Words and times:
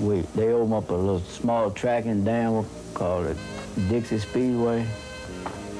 we 0.00 0.20
they 0.34 0.48
opened 0.48 0.74
up 0.74 0.90
a 0.90 0.94
little 0.94 1.20
small 1.20 1.70
track 1.70 2.06
in 2.06 2.24
Danville 2.24 2.66
called 2.94 3.26
it 3.26 3.36
Dixie 3.88 4.18
Speedway, 4.18 4.86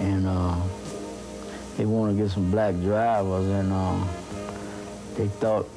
and 0.01 0.27
uh, 0.27 0.57
they 1.77 1.87
wanted 1.87 2.17
to 2.17 2.23
get 2.23 2.31
some 2.31 2.51
black 2.51 2.75
drivers, 2.81 3.49
and 3.49 3.73
uh, 3.73 4.05
they 5.17 5.29
thought 5.29 5.69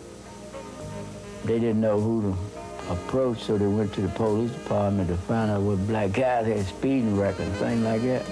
they 1.46 1.60
didn't 1.60 1.82
know 1.82 2.00
who 2.00 2.22
to 2.22 2.92
approach, 2.92 3.42
so 3.44 3.58
they 3.58 3.68
went 3.68 3.94
to 3.94 4.02
the 4.02 4.10
police 4.10 4.52
department 4.52 5.08
to 5.10 5.16
find 5.16 5.50
out 5.52 5.62
what 5.62 5.86
black 5.88 6.12
guys 6.12 6.46
had 6.46 6.66
speeding 6.66 7.18
records, 7.18 7.50
things 7.58 7.84
like 7.84 8.02
that. 8.04 8.26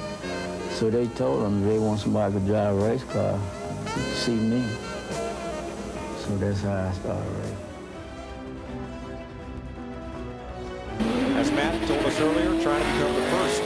So 0.72 0.90
they 0.90 1.08
told 1.08 1.44
them 1.44 1.66
they 1.68 1.80
want 1.80 2.00
somebody 2.00 2.34
to 2.34 2.40
drive 2.42 2.76
a 2.76 2.90
race 2.90 3.04
car, 3.06 3.40
see 4.14 4.36
me. 4.36 4.64
So 6.20 6.38
that's 6.38 6.62
how 6.62 6.90
I 6.90 6.92
started 6.94 7.32
racing. 7.40 7.71
Earlier, 12.22 12.62
trying 12.62 12.82
to 12.82 12.92
become 12.94 13.16
the 13.16 13.22
first 13.30 13.62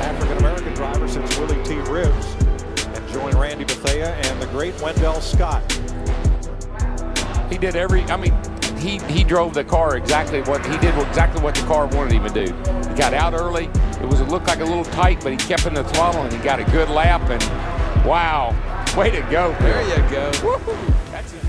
African-American 0.00 0.74
driver 0.74 1.08
since 1.08 1.38
Willie 1.38 1.62
T. 1.64 1.76
Ribbs 1.90 2.34
and 2.96 3.08
join 3.12 3.36
Randy 3.36 3.64
Bethea 3.64 4.14
and 4.14 4.42
the 4.42 4.46
great 4.46 4.78
Wendell 4.80 5.20
Scott. 5.20 5.62
He 7.50 7.56
did 7.58 7.76
every, 7.76 8.02
I 8.04 8.16
mean, 8.16 8.34
he, 8.78 8.98
he 9.12 9.22
drove 9.22 9.54
the 9.54 9.64
car 9.64 9.96
exactly 9.96 10.42
what, 10.42 10.66
he 10.66 10.76
did 10.78 10.98
exactly 10.98 11.40
what 11.42 11.54
the 11.54 11.62
car 11.62 11.86
wanted 11.86 12.12
him 12.12 12.24
to 12.24 12.46
do. 12.46 12.52
He 12.90 12.94
got 12.96 13.14
out 13.14 13.34
early. 13.34 13.66
It 14.02 14.08
was, 14.08 14.20
it 14.20 14.28
looked 14.28 14.48
like 14.48 14.60
a 14.60 14.64
little 14.64 14.84
tight, 14.84 15.20
but 15.22 15.30
he 15.32 15.38
kept 15.38 15.64
in 15.64 15.74
the 15.74 15.84
throttle 15.84 16.22
and 16.22 16.32
he 16.32 16.38
got 16.40 16.58
a 16.58 16.64
good 16.64 16.88
lap 16.88 17.22
and 17.30 17.42
wow, 18.04 18.50
way 18.96 19.10
to 19.10 19.22
go. 19.30 19.54
There 19.60 19.82
you 19.82 20.10
go. 20.10 20.30
That's 21.12 21.32
it. 21.32 21.42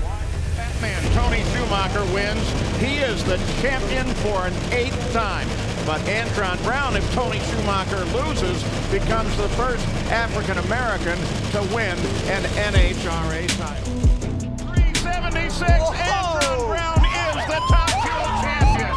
That 0.54 0.80
man, 0.80 1.02
Tony 1.12 1.42
Schumacher, 1.52 2.04
wins. 2.14 2.48
He 2.80 2.98
is 2.98 3.24
the 3.24 3.38
champion 3.60 4.06
for 4.16 4.46
an 4.46 4.54
eighth 4.72 5.12
time. 5.12 5.48
But 5.86 6.00
Antron 6.00 6.60
Brown, 6.64 6.96
if 6.96 7.14
Tony 7.14 7.38
Schumacher 7.38 8.04
loses, 8.06 8.60
becomes 8.90 9.36
the 9.36 9.48
first 9.50 9.86
African 10.10 10.58
American 10.58 11.16
to 11.52 11.60
win 11.72 11.96
an 12.26 12.42
NHRA 12.74 13.46
title. 13.56 13.92
376, 14.74 15.62
Antron 15.62 16.66
Brown 16.66 16.98
is 17.06 17.46
the 17.46 17.60
top 17.70 17.88
fuel 18.02 18.26
champion. 18.42 18.90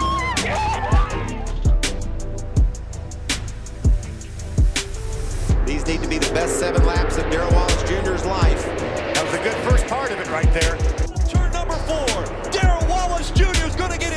These 5.67 5.85
need 5.85 6.01
to 6.01 6.07
be 6.09 6.17
the 6.17 6.33
best 6.33 6.57
seven 6.57 6.83
laps 6.87 7.17
of 7.17 7.29
Darrell 7.29 7.51
Wallace 7.51 7.83
Jr.'s 7.83 8.25
life. 8.25 8.65
That 8.65 9.23
was 9.23 9.35
a 9.35 9.43
good 9.43 9.57
first 9.69 9.85
part 9.85 10.11
of 10.11 10.19
it 10.19 10.27
right 10.31 10.51
there. 10.53 10.75
Turn 11.27 11.51
number 11.51 11.75
four. 11.85 12.25
Darrell 12.49 12.87
Wallace 12.87 13.29
Jr. 13.29 13.67
is 13.67 13.75
going 13.75 13.91
to 13.91 13.99
get 13.99 14.08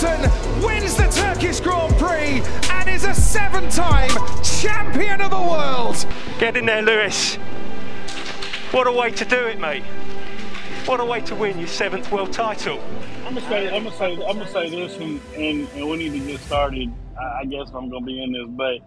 Hamilton 0.00 0.62
wins 0.62 0.96
the 0.96 1.08
Turkish 1.08 1.60
Grand 1.60 1.94
Prix 1.96 2.42
and 2.70 2.88
is 2.88 3.04
a 3.04 3.12
seven-time 3.12 4.10
champion 4.42 5.20
of 5.20 5.30
the 5.30 5.36
world. 5.36 6.06
Get 6.38 6.56
in 6.56 6.66
there, 6.66 6.80
Lewis. 6.80 7.34
What 8.72 8.86
a 8.86 8.92
way 8.92 9.10
to 9.10 9.24
do 9.26 9.36
it, 9.46 9.60
mate. 9.60 9.82
What 10.86 11.00
a 11.00 11.04
way 11.04 11.20
to 11.22 11.34
win 11.34 11.58
your 11.58 11.68
seventh 11.68 12.10
world 12.10 12.32
title. 12.32 12.80
I'm 13.26 13.34
gonna 13.34 13.46
say, 13.48 13.76
I'm 13.76 13.84
gonna 13.84 13.96
say, 13.96 14.12
I'm 14.12 14.38
gonna 14.38 14.48
say 14.48 14.70
this, 14.70 14.96
and, 14.96 15.20
and, 15.36 15.68
and 15.74 15.90
we 15.90 15.96
need 15.98 16.12
to 16.18 16.26
get 16.26 16.40
started. 16.40 16.90
I, 17.20 17.40
I 17.40 17.44
guess 17.44 17.68
I'm 17.74 17.90
gonna 17.90 18.04
be 18.04 18.22
in 18.22 18.32
this, 18.32 18.46
but 18.48 18.78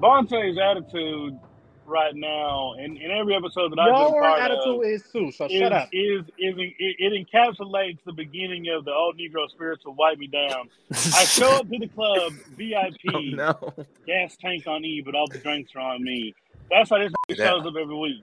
Bonte's 0.00 0.58
attitude 0.58 1.38
right 1.88 2.14
now, 2.14 2.74
and 2.74 2.96
in 2.96 3.10
every 3.10 3.34
episode 3.34 3.72
that 3.72 3.78
I've 3.78 3.88
Your 3.88 4.12
been 4.12 4.20
part 4.22 4.40
attitude 4.40 4.84
of, 4.84 4.84
is 4.84 5.02
too, 5.12 5.32
so 5.32 5.46
is, 5.46 5.52
shut 5.52 5.72
up. 5.72 5.88
is 5.92 6.20
is 6.38 6.54
it, 6.58 6.74
it 6.78 7.26
encapsulates 7.32 7.98
the 8.04 8.12
beginning 8.12 8.66
of 8.76 8.84
the 8.84 8.92
old 8.92 9.18
Negro 9.18 9.48
spirits 9.50 9.84
will 9.84 9.94
wipe 9.94 10.18
me 10.18 10.26
down. 10.26 10.68
I 10.92 11.24
show 11.24 11.48
up 11.56 11.68
to 11.70 11.78
the 11.78 11.88
club 11.88 12.32
VIP, 12.56 12.94
Oh, 13.14 13.20
no. 13.20 13.74
gas 14.06 14.36
tank 14.40 14.66
on 14.66 14.84
E, 14.84 15.00
but 15.04 15.14
all 15.14 15.26
the 15.28 15.38
drinks 15.38 15.72
are 15.74 15.80
on 15.80 16.02
me. 16.04 16.34
That's 16.70 16.90
how 16.90 16.98
this 16.98 17.12
Yeah. 17.28 17.46
shows 17.48 17.66
up 17.66 17.74
every 17.80 17.96
week. 17.96 18.22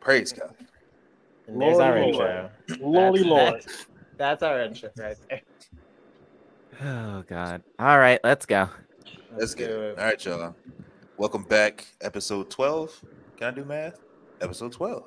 Praise 0.00 0.32
God. 0.32 0.54
And 1.48 1.60
there's 1.60 1.78
our 1.78 2.00
Lordy 2.00 2.10
intro. 2.12 2.50
Lordy 2.80 3.18
That's- 3.22 3.30
Lord. 3.30 3.54
That's, 3.62 3.86
that's 4.16 4.42
our 4.42 4.60
intro 4.62 4.90
right 4.98 5.16
there. 5.28 5.40
Oh 6.84 7.24
God! 7.26 7.62
All 7.78 7.98
right, 7.98 8.20
let's 8.22 8.44
go. 8.44 8.68
Let's 9.34 9.54
get 9.54 9.68
do 9.68 9.80
it. 9.80 9.84
it. 9.92 9.98
All 9.98 10.04
right, 10.04 10.24
y'all. 10.26 10.54
Welcome 11.18 11.44
back. 11.44 11.86
Episode 12.02 12.50
12. 12.50 13.02
Can 13.38 13.46
I 13.46 13.50
do 13.50 13.64
math? 13.64 14.00
Episode 14.42 14.72
12. 14.72 15.02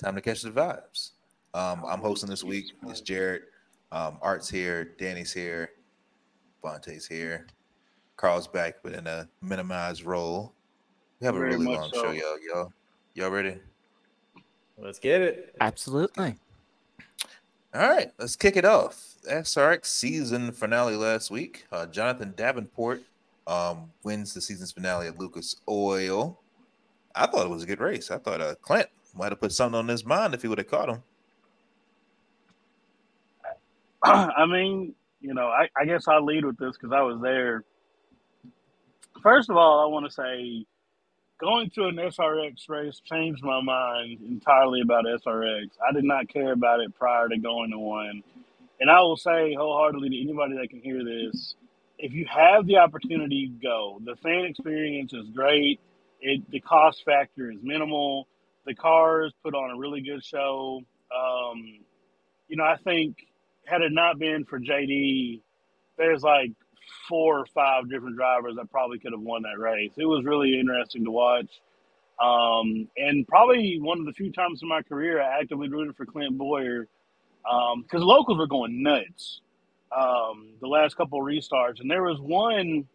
Time 0.00 0.14
to 0.14 0.20
catch 0.20 0.42
the 0.42 0.50
vibes. 0.50 1.10
Um, 1.54 1.84
I'm 1.84 1.98
hosting 1.98 2.30
this 2.30 2.44
week. 2.44 2.66
It's 2.86 3.00
Jared. 3.00 3.42
Um, 3.90 4.18
Art's 4.22 4.48
here. 4.48 4.92
Danny's 4.96 5.32
here. 5.32 5.70
Bonte's 6.62 7.04
here. 7.06 7.48
Carl's 8.16 8.46
back, 8.46 8.76
but 8.84 8.92
in 8.92 9.08
a 9.08 9.28
minimized 9.42 10.04
role. 10.04 10.52
We 11.18 11.24
have 11.26 11.34
a 11.34 11.40
Very 11.40 11.56
really 11.56 11.66
long 11.66 11.90
so. 11.92 12.04
show, 12.04 12.10
y'all. 12.12 12.38
Y'all, 12.40 12.72
y'all 13.14 13.30
ready? 13.30 13.58
Let's 14.78 15.00
get 15.00 15.20
it. 15.20 15.56
Absolutely. 15.60 16.36
All 17.74 17.88
right, 17.88 18.12
let's 18.20 18.36
kick 18.36 18.56
it 18.56 18.64
off. 18.64 19.16
SRX 19.28 19.86
season 19.86 20.52
finale 20.52 20.94
last 20.94 21.28
week. 21.32 21.66
Uh, 21.72 21.86
Jonathan 21.86 22.34
Davenport 22.36 23.02
um, 23.46 23.90
wins 24.02 24.34
the 24.34 24.40
season's 24.40 24.72
finale 24.72 25.08
at 25.08 25.18
Lucas 25.18 25.56
Oil. 25.68 26.40
I 27.14 27.26
thought 27.26 27.46
it 27.46 27.50
was 27.50 27.62
a 27.62 27.66
good 27.66 27.80
race. 27.80 28.10
I 28.10 28.18
thought 28.18 28.40
uh, 28.40 28.54
Clint 28.62 28.88
might 29.14 29.32
have 29.32 29.40
put 29.40 29.52
something 29.52 29.78
on 29.78 29.88
his 29.88 30.04
mind 30.04 30.34
if 30.34 30.42
he 30.42 30.48
would 30.48 30.58
have 30.58 30.70
caught 30.70 30.88
him. 30.88 31.02
I 34.04 34.46
mean, 34.46 34.94
you 35.20 35.34
know, 35.34 35.48
I, 35.48 35.68
I 35.80 35.84
guess 35.86 36.08
I'll 36.08 36.24
lead 36.24 36.44
with 36.44 36.58
this 36.58 36.76
because 36.76 36.92
I 36.92 37.02
was 37.02 37.20
there. 37.22 37.64
First 39.22 39.50
of 39.50 39.56
all, 39.56 39.80
I 39.80 39.92
want 39.92 40.06
to 40.06 40.12
say 40.12 40.66
going 41.40 41.70
to 41.70 41.84
an 41.86 41.96
SRX 41.96 42.68
race 42.68 43.00
changed 43.04 43.42
my 43.44 43.62
mind 43.62 44.20
entirely 44.22 44.80
about 44.82 45.04
SRX. 45.04 45.70
I 45.88 45.92
did 45.92 46.04
not 46.04 46.28
care 46.28 46.52
about 46.52 46.80
it 46.80 46.94
prior 46.96 47.28
to 47.28 47.38
going 47.38 47.70
to 47.70 47.78
one. 47.78 48.22
And 48.80 48.90
I 48.90 49.00
will 49.00 49.16
say 49.16 49.54
wholeheartedly 49.54 50.10
to 50.10 50.20
anybody 50.20 50.56
that 50.56 50.70
can 50.70 50.80
hear 50.80 51.04
this 51.04 51.54
if 51.98 52.12
you 52.12 52.26
have 52.28 52.66
the 52.66 52.78
opportunity, 52.78 53.52
go. 53.62 54.00
The 54.04 54.16
fan 54.16 54.44
experience 54.44 55.12
is 55.12 55.28
great. 55.30 55.80
It, 56.20 56.50
the 56.50 56.60
cost 56.60 57.04
factor 57.04 57.50
is 57.50 57.58
minimal. 57.62 58.28
The 58.66 58.74
cars 58.74 59.32
put 59.42 59.54
on 59.54 59.70
a 59.70 59.78
really 59.78 60.00
good 60.00 60.24
show. 60.24 60.80
Um, 61.14 61.78
you 62.48 62.56
know, 62.56 62.64
I 62.64 62.76
think 62.76 63.16
had 63.66 63.82
it 63.82 63.92
not 63.92 64.18
been 64.18 64.44
for 64.44 64.58
JD, 64.58 65.40
there's 65.96 66.22
like 66.22 66.52
four 67.08 67.40
or 67.40 67.46
five 67.46 67.88
different 67.88 68.16
drivers 68.16 68.56
that 68.56 68.70
probably 68.70 68.98
could 68.98 69.12
have 69.12 69.20
won 69.20 69.42
that 69.42 69.58
race. 69.58 69.92
It 69.96 70.06
was 70.06 70.24
really 70.24 70.58
interesting 70.58 71.04
to 71.04 71.10
watch. 71.10 71.50
Um, 72.22 72.88
and 72.96 73.26
probably 73.26 73.78
one 73.80 73.98
of 73.98 74.06
the 74.06 74.12
few 74.12 74.32
times 74.32 74.62
in 74.62 74.68
my 74.68 74.82
career 74.82 75.20
I 75.20 75.40
actively 75.40 75.68
rooted 75.68 75.96
for 75.96 76.06
Clint 76.06 76.38
Bowyer 76.38 76.86
because 77.42 78.02
locals 78.02 78.38
were 78.38 78.46
going 78.46 78.82
nuts 78.82 79.40
um, 79.96 80.54
the 80.60 80.68
last 80.68 80.96
couple 80.96 81.20
restarts. 81.20 81.80
And 81.80 81.90
there 81.90 82.02
was 82.02 82.20
one 82.20 82.86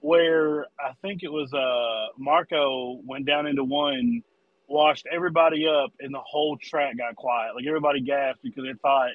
where 0.00 0.66
I 0.80 0.92
think 1.02 1.22
it 1.22 1.32
was 1.32 1.52
uh, 1.52 2.12
Marco 2.18 3.00
went 3.04 3.26
down 3.26 3.46
into 3.46 3.64
one, 3.64 4.22
washed 4.68 5.06
everybody 5.12 5.66
up, 5.66 5.92
and 6.00 6.14
the 6.14 6.20
whole 6.20 6.56
track 6.58 6.98
got 6.98 7.16
quiet. 7.16 7.54
Like 7.54 7.66
everybody 7.66 8.00
gasped 8.00 8.42
because 8.42 8.64
they 8.64 8.74
thought 8.82 9.12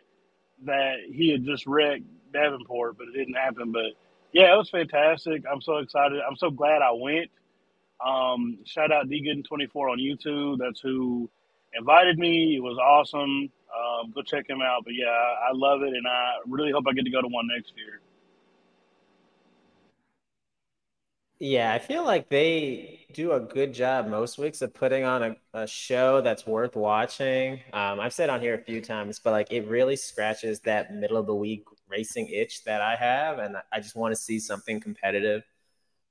that 0.65 0.97
he 1.11 1.31
had 1.31 1.45
just 1.45 1.67
wrecked 1.67 2.03
Davenport, 2.33 2.97
but 2.97 3.07
it 3.07 3.17
didn't 3.17 3.35
happen. 3.35 3.71
But 3.71 3.93
yeah, 4.33 4.53
it 4.53 4.57
was 4.57 4.69
fantastic. 4.69 5.43
I'm 5.51 5.61
so 5.61 5.77
excited. 5.77 6.19
I'm 6.27 6.35
so 6.35 6.49
glad 6.51 6.81
I 6.81 6.91
went. 6.91 7.31
Um, 8.05 8.59
shout 8.65 8.91
out 8.91 9.09
D 9.09 9.23
Gooden 9.27 9.45
24 9.47 9.89
on 9.89 9.99
YouTube. 9.99 10.57
That's 10.59 10.81
who 10.81 11.29
invited 11.73 12.17
me. 12.17 12.55
It 12.55 12.63
was 12.63 12.77
awesome. 12.77 13.51
Um, 13.71 14.11
go 14.11 14.21
check 14.21 14.49
him 14.49 14.61
out. 14.61 14.83
But 14.83 14.93
yeah, 14.95 15.07
I, 15.07 15.51
love 15.53 15.81
it, 15.81 15.93
and 15.93 16.07
I 16.07 16.35
really 16.47 16.71
hope 16.71 16.85
I 16.87 16.93
get 16.93 17.05
to 17.05 17.11
go 17.11 17.21
to 17.21 17.27
one 17.27 17.47
next 17.47 17.73
year. 17.77 18.01
Yeah, 21.39 21.73
I 21.73 21.79
feel 21.79 22.05
like 22.05 22.29
they 22.29 23.07
do 23.13 23.31
a 23.31 23.39
good 23.39 23.73
job 23.73 24.07
most 24.07 24.37
weeks 24.37 24.61
of 24.61 24.75
putting 24.75 25.05
on 25.05 25.23
a, 25.23 25.35
a 25.61 25.67
show 25.67 26.21
that's 26.21 26.45
worth 26.45 26.75
watching. 26.75 27.53
Um, 27.73 27.99
I've 27.99 28.13
said 28.13 28.29
on 28.29 28.41
here 28.41 28.53
a 28.53 28.63
few 28.63 28.79
times, 28.79 29.17
but 29.17 29.31
like 29.31 29.51
it 29.51 29.67
really 29.67 29.95
scratches 29.95 30.59
that 30.61 30.93
middle 30.93 31.17
of 31.17 31.25
the 31.25 31.33
week 31.33 31.63
racing 31.87 32.27
itch 32.27 32.63
that 32.65 32.81
I 32.81 32.95
have, 32.95 33.39
and 33.39 33.57
I 33.71 33.79
just 33.79 33.95
want 33.95 34.13
to 34.13 34.21
see 34.21 34.39
something 34.39 34.79
competitive. 34.79 35.41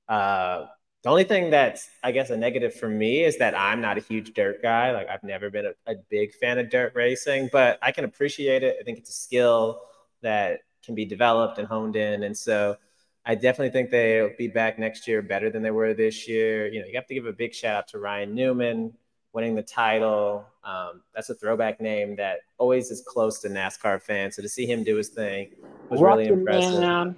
Uh, 0.09 0.65
the 1.03 1.09
only 1.09 1.23
thing 1.23 1.49
that's, 1.49 1.89
I 2.03 2.11
guess, 2.11 2.29
a 2.29 2.37
negative 2.37 2.75
for 2.75 2.87
me 2.87 3.23
is 3.23 3.37
that 3.39 3.57
I'm 3.57 3.81
not 3.81 3.97
a 3.97 4.01
huge 4.01 4.33
dirt 4.33 4.61
guy. 4.61 4.91
Like, 4.91 5.09
I've 5.09 5.23
never 5.23 5.49
been 5.49 5.65
a, 5.65 5.91
a 5.91 5.95
big 6.09 6.33
fan 6.33 6.59
of 6.59 6.69
dirt 6.69 6.93
racing, 6.93 7.49
but 7.51 7.79
I 7.81 7.91
can 7.91 8.05
appreciate 8.05 8.63
it. 8.63 8.77
I 8.79 8.83
think 8.83 8.99
it's 8.99 9.09
a 9.09 9.13
skill 9.13 9.81
that 10.21 10.59
can 10.83 10.93
be 10.93 11.05
developed 11.05 11.57
and 11.57 11.67
honed 11.67 11.95
in. 11.95 12.23
And 12.23 12.37
so 12.37 12.77
I 13.25 13.35
definitely 13.35 13.69
think 13.69 13.89
they'll 13.89 14.31
be 14.37 14.47
back 14.47 14.77
next 14.77 15.07
year 15.07 15.21
better 15.21 15.49
than 15.49 15.63
they 15.63 15.71
were 15.71 15.93
this 15.93 16.27
year. 16.27 16.67
You 16.67 16.81
know, 16.81 16.87
you 16.87 16.95
have 16.95 17.07
to 17.07 17.13
give 17.13 17.25
a 17.25 17.33
big 17.33 17.53
shout 17.53 17.75
out 17.75 17.87
to 17.89 17.99
Ryan 17.99 18.35
Newman 18.35 18.93
winning 19.33 19.55
the 19.55 19.63
title. 19.63 20.45
Um, 20.63 21.01
that's 21.15 21.29
a 21.29 21.35
throwback 21.35 21.81
name 21.81 22.15
that 22.17 22.39
always 22.57 22.91
is 22.91 23.01
close 23.07 23.39
to 23.39 23.49
NASCAR 23.49 24.01
fans. 24.01 24.35
So 24.35 24.41
to 24.41 24.49
see 24.49 24.65
him 24.65 24.83
do 24.83 24.97
his 24.97 25.09
thing 25.09 25.51
was 25.89 25.99
really 26.01 26.27
impressive. 26.27 27.15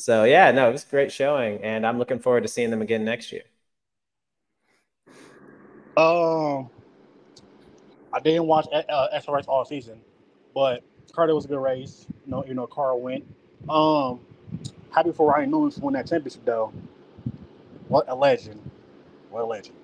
Man. 0.00 0.04
So 0.04 0.24
yeah, 0.24 0.50
no, 0.50 0.68
it 0.68 0.72
was 0.72 0.84
a 0.84 0.88
great 0.88 1.12
showing, 1.12 1.62
and 1.62 1.86
I'm 1.86 1.98
looking 1.98 2.18
forward 2.18 2.42
to 2.42 2.48
seeing 2.48 2.70
them 2.70 2.82
again 2.82 3.04
next 3.04 3.32
year. 3.32 3.42
Um, 5.96 6.70
I 8.12 8.20
didn't 8.22 8.46
watch 8.46 8.66
uh, 8.72 9.08
SRX 9.14 9.46
all 9.48 9.64
season, 9.64 10.00
but 10.54 10.82
Carter 11.12 11.34
was 11.34 11.44
a 11.44 11.48
good 11.48 11.60
race. 11.60 12.06
You 12.24 12.30
know, 12.30 12.44
you 12.46 12.54
know, 12.54 12.66
Carl 12.66 13.00
went. 13.00 13.24
Um, 13.68 14.20
happy 14.90 15.12
for 15.12 15.30
Ryan 15.30 15.50
Newman 15.50 15.70
for 15.70 15.80
winning 15.80 16.00
that 16.00 16.08
championship, 16.08 16.44
though. 16.44 16.72
What 17.88 18.08
a 18.08 18.14
legend! 18.14 18.60
What 19.30 19.42
a 19.42 19.46
legend! 19.46 19.76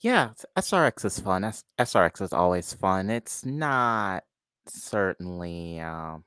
Yeah, 0.00 0.30
SRX 0.56 1.04
is 1.04 1.18
fun. 1.18 1.42
SRX 1.78 2.22
is 2.22 2.32
always 2.32 2.72
fun. 2.74 3.10
It's 3.10 3.44
not 3.44 4.22
certainly 4.68 5.80
um, 5.80 6.24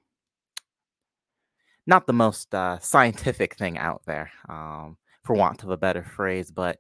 not 1.90 2.06
the 2.06 2.14
most 2.14 2.54
uh, 2.54 2.80
scientific 2.80 3.56
thing 3.56 3.78
out 3.78 4.04
there, 4.06 4.32
um, 4.48 4.96
for 5.24 5.36
want 5.36 5.64
of 5.64 5.72
a 5.72 5.78
better 5.78 6.04
phrase, 6.04 6.52
but 6.52 6.78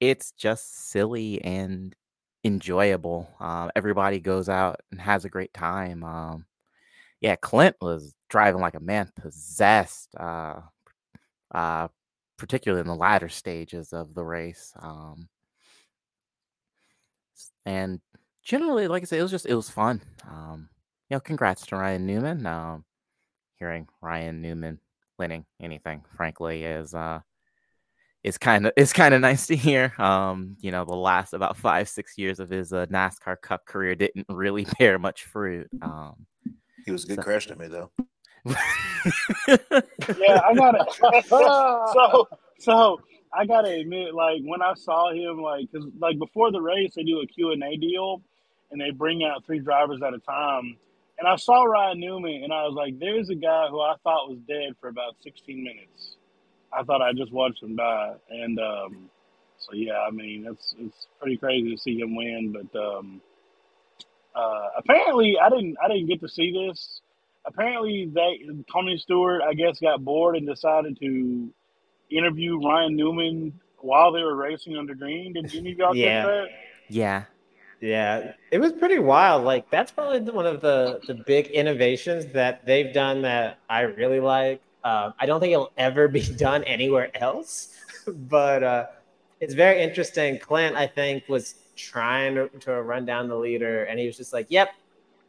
it's 0.00 0.30
just 0.32 0.90
silly 0.90 1.42
and 1.42 1.94
enjoyable. 2.44 3.28
Uh, 3.40 3.68
everybody 3.76 4.20
goes 4.20 4.48
out 4.48 4.80
and 4.90 5.00
has 5.00 5.24
a 5.24 5.28
great 5.28 5.52
time. 5.52 6.04
Um, 6.04 6.46
yeah, 7.20 7.36
Clint 7.36 7.76
was 7.80 8.14
driving 8.30 8.60
like 8.60 8.74
a 8.74 8.80
man 8.80 9.10
possessed, 9.20 10.14
uh, 10.18 10.60
uh, 11.52 11.88
particularly 12.38 12.80
in 12.80 12.86
the 12.86 12.94
latter 12.94 13.28
stages 13.28 13.92
of 13.92 14.14
the 14.14 14.24
race. 14.24 14.72
Um, 14.80 15.28
and 17.66 18.00
generally, 18.44 18.86
like 18.88 19.02
I 19.02 19.06
said, 19.06 19.18
it 19.18 19.22
was 19.22 19.30
just 19.30 19.46
it 19.46 19.54
was 19.54 19.70
fun. 19.70 20.00
Um, 20.28 20.68
you 21.10 21.16
know, 21.16 21.20
congrats 21.20 21.66
to 21.66 21.76
Ryan 21.76 22.06
Newman. 22.06 22.46
Um, 22.46 22.84
hearing 23.58 23.86
Ryan 24.00 24.40
Newman 24.40 24.78
winning 25.18 25.44
anything, 25.60 26.02
frankly, 26.16 26.64
is 26.64 26.94
uh 26.94 27.20
is 28.24 28.38
kind 28.38 28.66
of 28.66 28.72
is 28.76 28.92
kind 28.92 29.14
of 29.14 29.20
nice 29.20 29.46
to 29.46 29.56
hear. 29.56 29.92
Um, 29.98 30.56
you 30.60 30.70
know, 30.70 30.84
the 30.84 30.96
last 30.96 31.34
about 31.34 31.56
five 31.56 31.88
six 31.88 32.16
years 32.16 32.40
of 32.40 32.48
his 32.48 32.72
uh, 32.72 32.86
NASCAR 32.86 33.40
Cup 33.40 33.66
career 33.66 33.94
didn't 33.94 34.26
really 34.28 34.66
bear 34.78 34.98
much 34.98 35.24
fruit. 35.24 35.68
Um, 35.82 36.26
he 36.84 36.90
was 36.90 37.04
a 37.04 37.08
good 37.08 37.16
so. 37.16 37.22
crash 37.22 37.46
to 37.46 37.56
me 37.56 37.68
though. 37.68 37.90
yeah, 38.46 40.40
I 40.44 40.54
got 40.54 40.74
it. 40.74 41.24
so 41.28 42.28
so 42.58 43.00
I 43.32 43.46
gotta 43.46 43.70
admit, 43.70 44.14
like 44.14 44.40
when 44.42 44.62
I 44.62 44.74
saw 44.74 45.12
him, 45.12 45.42
like 45.42 45.70
because 45.70 45.88
like 45.98 46.18
before 46.18 46.50
the 46.50 46.60
race, 46.60 46.94
they 46.94 47.02
do 47.02 47.20
a 47.20 47.26
Q 47.26 47.52
and 47.52 47.62
A 47.62 47.76
deal, 47.76 48.22
and 48.70 48.80
they 48.80 48.90
bring 48.90 49.22
out 49.24 49.44
three 49.44 49.60
drivers 49.60 50.00
at 50.02 50.14
a 50.14 50.18
time. 50.18 50.76
And 51.18 51.28
I 51.28 51.36
saw 51.36 51.62
Ryan 51.62 52.00
Newman, 52.00 52.42
and 52.42 52.52
I 52.52 52.64
was 52.64 52.74
like, 52.74 52.98
"There's 52.98 53.30
a 53.30 53.34
guy 53.34 53.68
who 53.68 53.80
I 53.80 53.94
thought 54.02 54.28
was 54.28 54.38
dead 54.48 54.74
for 54.80 54.88
about 54.88 55.16
16 55.22 55.62
minutes. 55.62 56.16
I 56.72 56.82
thought 56.82 57.02
I 57.02 57.12
just 57.12 57.32
watched 57.32 57.62
him 57.62 57.76
die." 57.76 58.14
And 58.30 58.58
um, 58.58 59.10
so, 59.58 59.74
yeah, 59.74 60.00
I 60.00 60.10
mean, 60.10 60.46
it's 60.50 60.74
it's 60.78 61.06
pretty 61.20 61.36
crazy 61.36 61.70
to 61.70 61.80
see 61.80 61.98
him 61.98 62.16
win. 62.16 62.52
But 62.52 62.78
um, 62.78 63.20
uh, 64.34 64.68
apparently, 64.76 65.36
I 65.40 65.48
didn't 65.50 65.76
I 65.82 65.88
didn't 65.88 66.06
get 66.06 66.20
to 66.20 66.28
see 66.28 66.52
this. 66.52 67.00
Apparently, 67.46 68.10
they 68.12 68.40
Tony 68.72 68.98
Stewart, 68.98 69.42
I 69.42 69.54
guess, 69.54 69.78
got 69.78 70.04
bored 70.04 70.36
and 70.36 70.46
decided 70.46 70.98
to 71.00 71.50
interview 72.10 72.60
Ryan 72.60 72.96
Newman 72.96 73.60
while 73.78 74.12
they 74.12 74.22
were 74.22 74.34
racing 74.34 74.76
under 74.76 74.94
green. 74.94 75.34
Did 75.34 75.54
any 75.54 75.72
of 75.72 75.78
y'all 75.78 75.94
yeah. 75.94 76.22
catch 76.22 76.26
that? 76.26 76.46
Yeah. 76.88 77.24
Yeah, 77.84 78.32
it 78.50 78.60
was 78.60 78.72
pretty 78.72 78.98
wild. 78.98 79.44
Like 79.44 79.68
that's 79.68 79.92
probably 79.92 80.20
one 80.32 80.46
of 80.46 80.62
the 80.62 81.00
the 81.06 81.12
big 81.12 81.48
innovations 81.48 82.24
that 82.32 82.64
they've 82.64 82.94
done 82.94 83.20
that 83.22 83.58
I 83.68 83.82
really 83.82 84.20
like. 84.20 84.62
Uh, 84.82 85.12
I 85.20 85.26
don't 85.26 85.38
think 85.38 85.52
it'll 85.52 85.72
ever 85.76 86.08
be 86.08 86.22
done 86.38 86.64
anywhere 86.64 87.10
else, 87.14 87.76
but 88.06 88.62
uh, 88.62 88.86
it's 89.40 89.52
very 89.52 89.82
interesting. 89.82 90.38
Clint, 90.38 90.76
I 90.76 90.86
think, 90.86 91.28
was 91.28 91.56
trying 91.76 92.36
to, 92.36 92.48
to 92.60 92.80
run 92.80 93.04
down 93.04 93.28
the 93.28 93.36
leader, 93.36 93.84
and 93.84 94.00
he 94.00 94.06
was 94.06 94.16
just 94.16 94.32
like, 94.32 94.46
"Yep, 94.48 94.70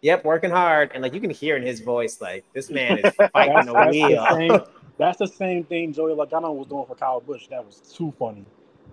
yep, 0.02 0.24
working 0.24 0.52
hard," 0.52 0.92
and 0.94 1.04
like 1.04 1.14
you 1.14 1.20
can 1.20 1.32
hear 1.32 1.58
in 1.58 1.64
his 1.64 1.82
voice, 1.82 2.22
like 2.22 2.46
this 2.54 2.70
man 2.70 3.00
is 3.00 3.14
fighting 3.34 3.66
the 3.66 3.74
wheel. 3.74 4.24
The 4.24 4.34
same, 4.34 4.62
that's 4.98 5.18
the 5.18 5.28
same 5.28 5.66
thing 5.66 5.92
Joey 5.92 6.14
Logano 6.14 6.56
was 6.56 6.68
doing 6.68 6.86
for 6.86 6.96
Kyle 6.96 7.20
Busch. 7.20 7.48
That 7.50 7.66
was 7.66 7.80
too 7.94 8.14
funny. 8.18 8.46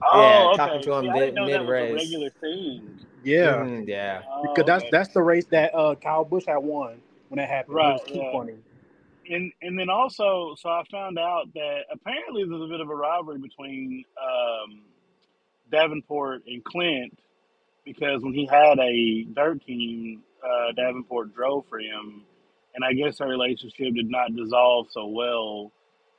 Oh, 0.05 0.21
yeah, 0.21 0.53
okay. 0.53 0.57
talking 0.57 0.83
to 0.83 0.93
him 0.95 1.05
See, 1.05 1.11
mid 1.11 1.35
mid 1.35 1.69
race. 1.69 1.95
regular 1.95 2.31
thing. 2.41 3.01
Yeah, 3.25 3.57
mm, 3.57 3.89
yeah. 3.89 4.23
Oh, 4.29 4.43
because 4.43 4.67
that's 4.67 4.83
okay. 4.83 4.91
that's 4.91 5.09
the 5.15 5.23
race 5.23 5.47
that 5.47 5.75
uh, 5.75 5.95
Kyle 5.97 6.25
Busch 6.25 6.45
had 6.47 6.59
won 6.59 7.01
when 7.29 7.39
that 7.39 7.49
happened. 7.49 7.77
Right. 7.77 8.01
It 8.01 8.11
was 8.11 8.17
yeah. 8.17 8.33
funny. 8.33 8.55
And 9.31 9.53
and 9.63 9.79
then 9.79 9.91
also, 9.91 10.55
so 10.59 10.69
I 10.69 10.83
found 10.91 11.19
out 11.19 11.47
that 11.55 11.83
apparently 11.93 12.45
there's 12.49 12.63
a 12.63 12.67
bit 12.67 12.81
of 12.81 12.91
a 12.91 12.95
rivalry 12.95 13.39
between 13.39 14.05
um, 14.21 14.83
Davenport 15.71 16.43
and 16.47 16.65
Clint 16.65 17.17
because 17.85 18.23
when 18.23 18.35
he 18.35 18.47
had 18.47 18.79
a 18.79 19.25
dirt 19.35 19.65
team, 19.65 20.23
uh, 20.45 20.73
Davenport 20.77 21.35
drove 21.35 21.67
for 21.69 21.79
him, 21.79 22.23
and 22.75 22.85
I 22.85 22.93
guess 22.95 23.19
their 23.19 23.29
relationship 23.29 23.95
did 23.95 24.11
not 24.11 24.35
dissolve 24.35 24.89
so 24.91 25.07
well. 25.07 25.73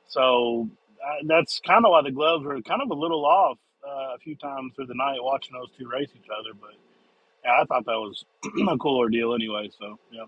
So 0.08 0.68
uh, 1.04 1.24
that's 1.26 1.60
kind 1.60 1.84
of 1.84 1.90
why 1.90 2.02
the 2.02 2.10
gloves 2.12 2.44
were 2.44 2.60
kind 2.62 2.82
of 2.82 2.90
a 2.90 2.94
little 2.94 3.24
off 3.26 3.58
uh, 3.86 4.14
a 4.14 4.18
few 4.18 4.36
times 4.36 4.72
through 4.74 4.86
the 4.86 4.94
night 4.94 5.18
watching 5.20 5.54
those 5.54 5.70
two 5.78 5.88
race 5.88 6.10
each 6.14 6.28
other. 6.30 6.54
But 6.58 6.70
yeah, 7.44 7.60
I 7.60 7.64
thought 7.64 7.84
that 7.86 7.92
was 7.92 8.24
a 8.68 8.78
cool 8.78 8.98
ordeal 8.98 9.34
anyway. 9.34 9.70
So 9.78 9.98
yeah. 10.10 10.24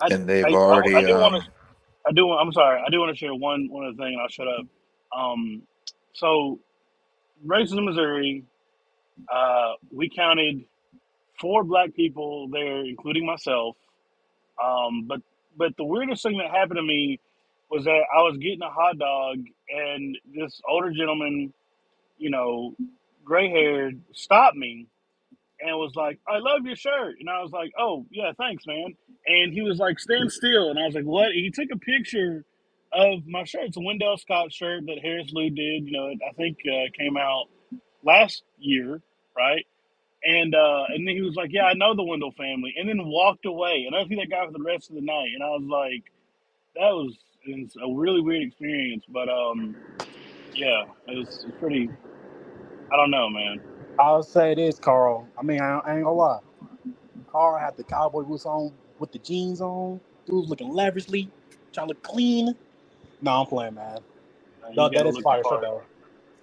I, 0.00 0.14
and 0.14 0.28
they've 0.28 0.44
I, 0.44 0.52
already. 0.52 0.94
I, 0.94 0.98
I 0.98 1.04
do 1.04 1.14
um, 1.14 1.20
want 1.20 1.44
to. 1.44 1.50
I 2.06 2.12
do. 2.12 2.30
I'm 2.32 2.52
sorry. 2.52 2.82
I 2.86 2.90
do 2.90 2.98
want 3.00 3.14
to 3.14 3.18
share 3.18 3.34
one 3.34 3.68
one 3.70 3.86
other 3.86 3.96
thing, 3.96 4.12
and 4.12 4.20
I'll 4.20 4.28
shut 4.28 4.46
up. 4.48 4.66
Um, 5.16 5.62
so, 6.12 6.58
races 7.44 7.72
in 7.72 7.84
Missouri, 7.84 8.44
uh, 9.32 9.72
we 9.92 10.10
counted 10.14 10.64
four 11.40 11.64
black 11.64 11.94
people 11.94 12.48
there, 12.48 12.84
including 12.84 13.26
myself. 13.26 13.76
Um, 14.62 15.06
but 15.06 15.20
but 15.56 15.76
the 15.76 15.84
weirdest 15.84 16.22
thing 16.22 16.38
that 16.38 16.50
happened 16.50 16.76
to 16.76 16.82
me 16.82 17.20
was 17.74 17.84
that 17.84 18.04
I 18.16 18.22
was 18.22 18.36
getting 18.38 18.62
a 18.62 18.70
hot 18.70 18.98
dog, 18.98 19.38
and 19.68 20.16
this 20.32 20.60
older 20.68 20.92
gentleman, 20.92 21.52
you 22.18 22.30
know, 22.30 22.76
gray 23.24 23.50
haired, 23.50 24.00
stopped 24.12 24.56
me 24.56 24.86
and 25.60 25.76
was 25.76 25.94
like, 25.96 26.20
I 26.28 26.38
love 26.38 26.64
your 26.64 26.76
shirt. 26.76 27.16
And 27.18 27.28
I 27.28 27.42
was 27.42 27.50
like, 27.50 27.72
oh, 27.78 28.06
yeah, 28.10 28.32
thanks, 28.38 28.64
man. 28.66 28.94
And 29.26 29.52
he 29.52 29.62
was 29.62 29.78
like, 29.78 29.98
stand 29.98 30.30
still. 30.30 30.70
And 30.70 30.78
I 30.78 30.86
was 30.86 30.94
like, 30.94 31.04
what? 31.04 31.32
He 31.32 31.50
took 31.50 31.68
a 31.72 31.78
picture 31.78 32.44
of 32.92 33.26
my 33.26 33.44
shirt. 33.44 33.64
It's 33.64 33.76
a 33.76 33.80
Wendell 33.80 34.18
Scott 34.18 34.52
shirt 34.52 34.84
that 34.86 34.98
Harris 35.02 35.30
Lou 35.32 35.50
did. 35.50 35.86
You 35.86 35.92
know, 35.92 36.08
I 36.08 36.32
think 36.36 36.58
uh, 36.66 36.90
came 36.96 37.16
out 37.16 37.46
last 38.04 38.44
year, 38.58 39.00
right? 39.36 39.66
And 40.22 40.54
uh, 40.54 40.84
and 40.88 41.06
then 41.06 41.16
he 41.16 41.22
was 41.22 41.34
like, 41.34 41.50
yeah, 41.52 41.64
I 41.64 41.74
know 41.74 41.94
the 41.94 42.04
Wendell 42.04 42.32
family. 42.32 42.74
And 42.76 42.88
then 42.88 43.04
walked 43.04 43.46
away. 43.46 43.84
And 43.86 43.96
I 43.96 44.06
see 44.06 44.16
that 44.16 44.30
guy 44.30 44.46
for 44.46 44.52
the 44.52 44.62
rest 44.62 44.90
of 44.90 44.96
the 44.96 45.02
night. 45.02 45.30
And 45.34 45.42
I 45.42 45.48
was 45.48 45.64
like, 45.64 46.04
that 46.76 46.92
was 46.92 47.16
it's 47.46 47.76
a 47.76 47.92
really 47.92 48.20
weird 48.20 48.42
experience. 48.42 49.04
But 49.08 49.28
um, 49.28 49.76
yeah, 50.54 50.84
it 51.06 51.18
was 51.18 51.46
pretty. 51.60 51.90
I 52.92 52.96
don't 52.96 53.10
know, 53.10 53.28
man. 53.28 53.60
I'll 53.98 54.22
say 54.22 54.54
this, 54.54 54.78
Carl. 54.78 55.28
I 55.38 55.42
mean, 55.42 55.60
I, 55.60 55.78
I 55.78 55.96
ain't 55.96 56.04
gonna 56.04 56.12
lie. 56.12 56.40
Carl 57.30 57.58
had 57.58 57.76
the 57.76 57.84
cowboy 57.84 58.22
boots 58.22 58.46
on 58.46 58.72
with 58.98 59.12
the 59.12 59.18
jeans 59.18 59.60
on. 59.60 60.00
Dude 60.26 60.36
was 60.36 60.48
looking 60.48 60.70
lavishly, 60.70 61.30
trying 61.72 61.88
to 61.88 61.94
look 61.94 62.02
clean. 62.02 62.54
No, 63.20 63.40
I'm 63.40 63.46
playing, 63.46 63.74
man. 63.74 63.98
No, 64.74 64.88
that 64.88 65.06
is 65.06 65.18
fire, 65.18 65.42
sure, 65.46 65.60
though. 65.60 65.82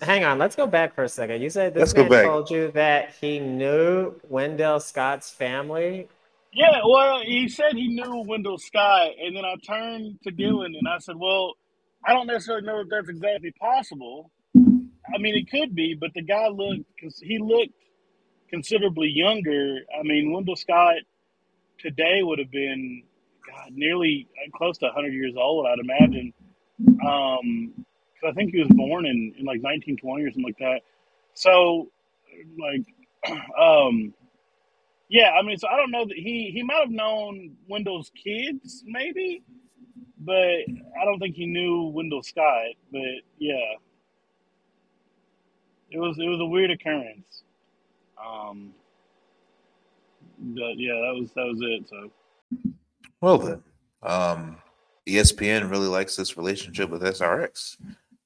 Hang 0.01 0.23
on, 0.23 0.39
let's 0.39 0.55
go 0.55 0.65
back 0.65 0.95
for 0.95 1.03
a 1.03 1.09
second. 1.09 1.41
You 1.41 1.49
said 1.49 1.73
this 1.73 1.95
let's 1.95 2.09
man 2.09 2.25
told 2.25 2.49
you 2.49 2.71
that 2.71 3.13
he 3.21 3.39
knew 3.39 4.15
Wendell 4.29 4.79
Scott's 4.79 5.29
family 5.29 6.07
yeah, 6.53 6.81
well, 6.87 7.21
he 7.23 7.47
said 7.47 7.73
he 7.73 7.87
knew 7.87 8.23
Wendell 8.27 8.57
Scott, 8.57 9.11
and 9.21 9.35
then 9.35 9.45
I 9.45 9.55
turned 9.65 10.19
to 10.23 10.31
Dylan 10.31 10.77
and 10.77 10.87
I 10.87 10.99
said, 10.99 11.15
"Well, 11.17 11.55
I 12.05 12.13
don't 12.13 12.27
necessarily 12.27 12.65
know 12.65 12.79
if 12.81 12.87
that's 12.89 13.09
exactly 13.09 13.51
possible. 13.59 14.31
I 14.55 15.17
mean, 15.19 15.35
it 15.35 15.49
could 15.49 15.75
be, 15.75 15.95
but 15.99 16.11
the 16.13 16.21
guy 16.23 16.47
looked 16.47 16.83
because 16.95 17.19
he 17.19 17.39
looked 17.39 17.73
considerably 18.49 19.09
younger. 19.09 19.79
I 19.97 20.03
mean, 20.03 20.31
Wendell 20.31 20.55
Scott 20.55 20.95
today 21.79 22.21
would 22.21 22.39
have 22.39 22.51
been 22.51 23.03
God, 23.47 23.71
nearly 23.73 24.27
uh, 24.37 24.57
close 24.57 24.77
to 24.79 24.85
100 24.85 25.13
years 25.13 25.33
old, 25.37 25.65
I'd 25.67 25.79
imagine. 25.79 26.33
Um, 27.05 27.85
I 28.27 28.31
think 28.33 28.51
he 28.51 28.59
was 28.59 28.69
born 28.69 29.05
in, 29.05 29.33
in 29.37 29.45
like 29.45 29.61
1920 29.63 30.23
or 30.23 30.31
something 30.31 30.43
like 30.43 30.57
that. 30.59 30.81
So, 31.33 31.89
like, 32.59 32.85
um, 33.59 34.13
yeah, 35.11 35.31
I 35.31 35.41
mean, 35.41 35.57
so 35.57 35.67
I 35.67 35.75
don't 35.75 35.91
know 35.91 36.05
that 36.05 36.15
he 36.15 36.51
he 36.53 36.63
might 36.63 36.79
have 36.79 36.89
known 36.89 37.51
Wendell's 37.67 38.11
kids, 38.15 38.81
maybe, 38.87 39.43
but 40.19 40.37
I 40.37 41.03
don't 41.03 41.19
think 41.19 41.35
he 41.35 41.45
knew 41.45 41.91
Wendell 41.93 42.23
Scott. 42.23 42.75
But 42.93 43.01
yeah, 43.37 43.75
it 45.89 45.99
was 45.99 46.17
it 46.17 46.27
was 46.27 46.39
a 46.39 46.45
weird 46.45 46.71
occurrence. 46.71 47.43
Um, 48.25 48.71
but 50.39 50.77
yeah, 50.77 50.93
that 50.93 51.19
was 51.19 51.31
that 51.33 51.45
was 51.45 51.59
it. 51.61 51.89
So 51.89 52.71
Well 53.19 53.37
then, 53.37 53.63
um, 54.03 54.57
ESPN 55.05 55.69
really 55.69 55.89
likes 55.89 56.15
this 56.15 56.37
relationship 56.37 56.89
with 56.89 57.01
SRX. 57.01 57.75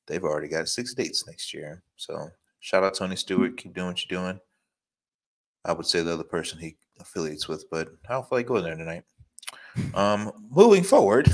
They've 0.06 0.24
already 0.24 0.50
got 0.50 0.70
six 0.70 0.94
dates 0.94 1.26
next 1.26 1.52
year. 1.52 1.82
So 1.96 2.30
shout 2.60 2.84
out 2.84 2.94
Tony 2.94 3.16
Stewart. 3.16 3.58
Keep 3.58 3.74
doing 3.74 3.88
what 3.88 4.06
you're 4.08 4.22
doing. 4.22 4.40
I 5.66 5.74
would 5.74 5.86
say 5.86 6.02
the 6.02 6.14
other 6.14 6.24
person 6.24 6.60
he 6.60 6.78
affiliates 7.00 7.48
with, 7.48 7.70
but 7.70 7.90
I 8.08 8.14
don't 8.14 8.30
feel 8.30 8.38
like 8.38 8.48
going 8.48 8.64
there 8.64 8.76
tonight. 8.76 9.04
Um, 9.94 10.32
moving 10.50 10.84
forward, 10.84 11.34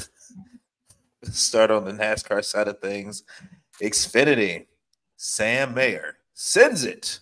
start 1.24 1.70
on 1.70 1.86
the 1.86 1.92
NASCAR 1.92 2.44
side 2.44 2.68
of 2.68 2.80
things. 2.80 3.24
Xfinity, 3.82 4.68
Sam 5.18 5.74
Mayer 5.74 6.18
sends 6.34 6.84
it 6.84 7.20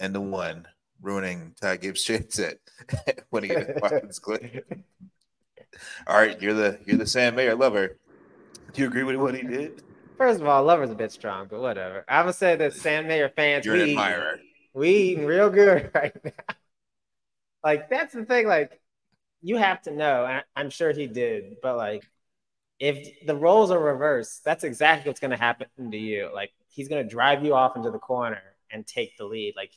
and 0.00 0.14
the 0.14 0.20
one 0.20 0.66
ruining 1.00 1.54
Ty 1.60 1.76
Gibbs' 1.76 2.02
chance 2.02 2.38
at 2.38 2.58
winning 3.30 3.52
it 3.52 3.68
at 3.68 3.82
Watkins 3.82 4.18
Glen. 4.18 4.62
All 6.06 6.16
right, 6.16 6.40
you're 6.40 6.54
the 6.54 6.78
you're 6.86 6.96
the 6.96 7.06
Sam 7.06 7.36
Mayer 7.36 7.54
lover. 7.54 7.98
Do 8.72 8.82
you 8.82 8.88
agree 8.88 9.04
with 9.04 9.16
what 9.16 9.34
he 9.34 9.42
did? 9.42 9.82
First 10.16 10.40
of 10.40 10.48
all, 10.48 10.64
lover's 10.64 10.90
a 10.90 10.94
bit 10.94 11.12
strong, 11.12 11.46
but 11.48 11.60
whatever. 11.60 12.04
I'm 12.08 12.22
gonna 12.24 12.32
say 12.32 12.56
that 12.56 12.72
Sam 12.72 13.06
Mayer 13.06 13.28
fans, 13.28 13.64
You're 13.64 13.76
an 13.76 13.90
admirer. 13.90 14.40
We 14.78 14.90
eating 14.90 15.26
real 15.26 15.50
good 15.50 15.90
right 15.94 16.14
now. 16.24 16.54
Like 17.62 17.90
that's 17.90 18.14
the 18.14 18.24
thing. 18.24 18.46
Like 18.46 18.80
you 19.42 19.56
have 19.56 19.82
to 19.82 19.90
know. 19.92 20.24
and 20.26 20.44
I'm 20.56 20.70
sure 20.70 20.92
he 20.92 21.06
did, 21.06 21.56
but 21.62 21.76
like 21.76 22.04
if 22.78 23.26
the 23.26 23.36
roles 23.36 23.70
are 23.70 23.78
reversed, 23.78 24.44
that's 24.44 24.64
exactly 24.64 25.08
what's 25.10 25.20
gonna 25.20 25.36
happen 25.36 25.90
to 25.90 25.98
you. 25.98 26.30
Like 26.32 26.52
he's 26.68 26.88
gonna 26.88 27.04
drive 27.04 27.44
you 27.44 27.54
off 27.54 27.76
into 27.76 27.90
the 27.90 27.98
corner 27.98 28.42
and 28.70 28.86
take 28.86 29.16
the 29.18 29.24
lead. 29.24 29.54
Like 29.56 29.72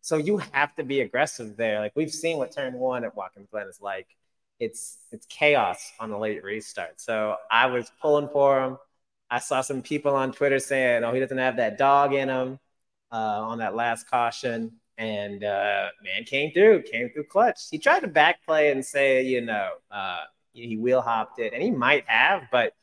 so, 0.00 0.18
you 0.18 0.38
have 0.52 0.74
to 0.76 0.84
be 0.84 1.00
aggressive 1.00 1.56
there. 1.56 1.80
Like 1.80 1.92
we've 1.96 2.12
seen 2.12 2.36
what 2.38 2.52
turn 2.52 2.74
one 2.74 3.04
at 3.04 3.16
Watkins 3.16 3.48
Glen 3.50 3.66
is 3.68 3.80
like. 3.80 4.08
It's 4.60 4.98
it's 5.10 5.26
chaos 5.26 5.92
on 5.98 6.10
the 6.10 6.18
late 6.18 6.44
restart. 6.44 7.00
So 7.00 7.36
I 7.50 7.66
was 7.66 7.90
pulling 8.00 8.28
for 8.28 8.62
him. 8.62 8.78
I 9.30 9.40
saw 9.40 9.62
some 9.62 9.82
people 9.82 10.14
on 10.14 10.32
Twitter 10.32 10.60
saying, 10.60 11.02
"Oh, 11.04 11.12
he 11.12 11.20
doesn't 11.20 11.38
have 11.38 11.56
that 11.56 11.76
dog 11.76 12.14
in 12.14 12.28
him." 12.28 12.60
Uh, 13.14 13.40
on 13.42 13.58
that 13.58 13.76
last 13.76 14.10
caution, 14.10 14.72
and 14.98 15.44
uh, 15.44 15.86
man 16.02 16.24
came 16.24 16.50
through, 16.52 16.82
came 16.82 17.10
through 17.10 17.24
clutch. 17.24 17.60
He 17.70 17.78
tried 17.78 18.00
to 18.00 18.08
backplay 18.08 18.72
and 18.72 18.84
say, 18.84 19.22
you 19.22 19.40
know, 19.40 19.70
uh, 19.90 20.24
he 20.52 20.76
wheel 20.76 21.00
hopped 21.00 21.38
it, 21.38 21.52
and 21.52 21.62
he 21.62 21.70
might 21.70 22.04
have, 22.08 22.42
but 22.50 22.74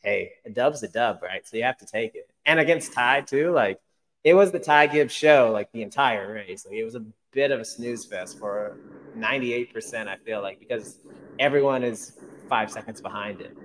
hey, 0.00 0.32
a 0.44 0.50
dub's 0.50 0.82
a 0.82 0.88
dub, 0.88 1.22
right? 1.22 1.46
So 1.46 1.56
you 1.56 1.62
have 1.62 1.78
to 1.78 1.86
take 1.86 2.16
it. 2.16 2.28
And 2.44 2.58
against 2.58 2.92
Ty 2.92 3.22
too, 3.22 3.52
like 3.52 3.80
it 4.24 4.34
was 4.34 4.50
the 4.50 4.58
Ty 4.58 4.88
Gibbs 4.88 5.12
show, 5.12 5.50
like 5.52 5.70
the 5.72 5.82
entire 5.82 6.32
race. 6.34 6.66
Like 6.66 6.74
it 6.74 6.84
was 6.84 6.96
a 6.96 7.04
bit 7.32 7.52
of 7.52 7.60
a 7.60 7.64
snooze 7.64 8.04
fest 8.04 8.38
for 8.38 8.76
98%, 9.16 10.08
I 10.08 10.16
feel 10.16 10.42
like, 10.42 10.58
because 10.58 10.98
everyone 11.38 11.84
is 11.84 12.12
five 12.48 12.70
seconds 12.72 13.00
behind 13.00 13.40
it. 13.40 13.56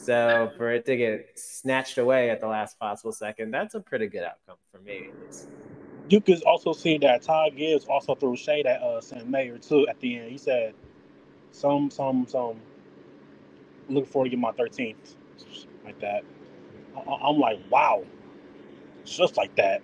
So 0.00 0.50
for 0.56 0.70
it 0.72 0.86
to 0.86 0.96
get 0.96 1.38
snatched 1.38 1.98
away 1.98 2.30
at 2.30 2.40
the 2.40 2.46
last 2.46 2.78
possible 2.78 3.12
second, 3.12 3.50
that's 3.50 3.74
a 3.74 3.80
pretty 3.80 4.06
good 4.06 4.22
outcome 4.24 4.56
for 4.72 4.80
me. 4.80 5.10
You 6.08 6.20
could 6.20 6.42
also 6.44 6.72
see 6.72 6.98
that 6.98 7.22
Todd 7.22 7.56
Gibbs 7.56 7.84
also 7.84 8.14
threw 8.14 8.36
shade 8.36 8.66
at 8.66 8.82
uh, 8.82 9.00
Sam 9.00 9.30
Mayer 9.30 9.58
too 9.58 9.86
at 9.88 10.00
the 10.00 10.18
end. 10.18 10.30
He 10.30 10.38
said, 10.38 10.74
"Some, 11.52 11.90
some, 11.90 12.26
some. 12.28 12.60
Looking 13.88 14.10
forward 14.10 14.26
to 14.26 14.30
getting 14.30 14.40
my 14.42 14.52
13th, 14.52 15.16
like 15.84 16.00
that." 16.00 16.24
I- 16.96 17.28
I'm 17.28 17.38
like, 17.38 17.60
wow, 17.70 18.04
just 19.04 19.36
like 19.36 19.54
that. 19.56 19.82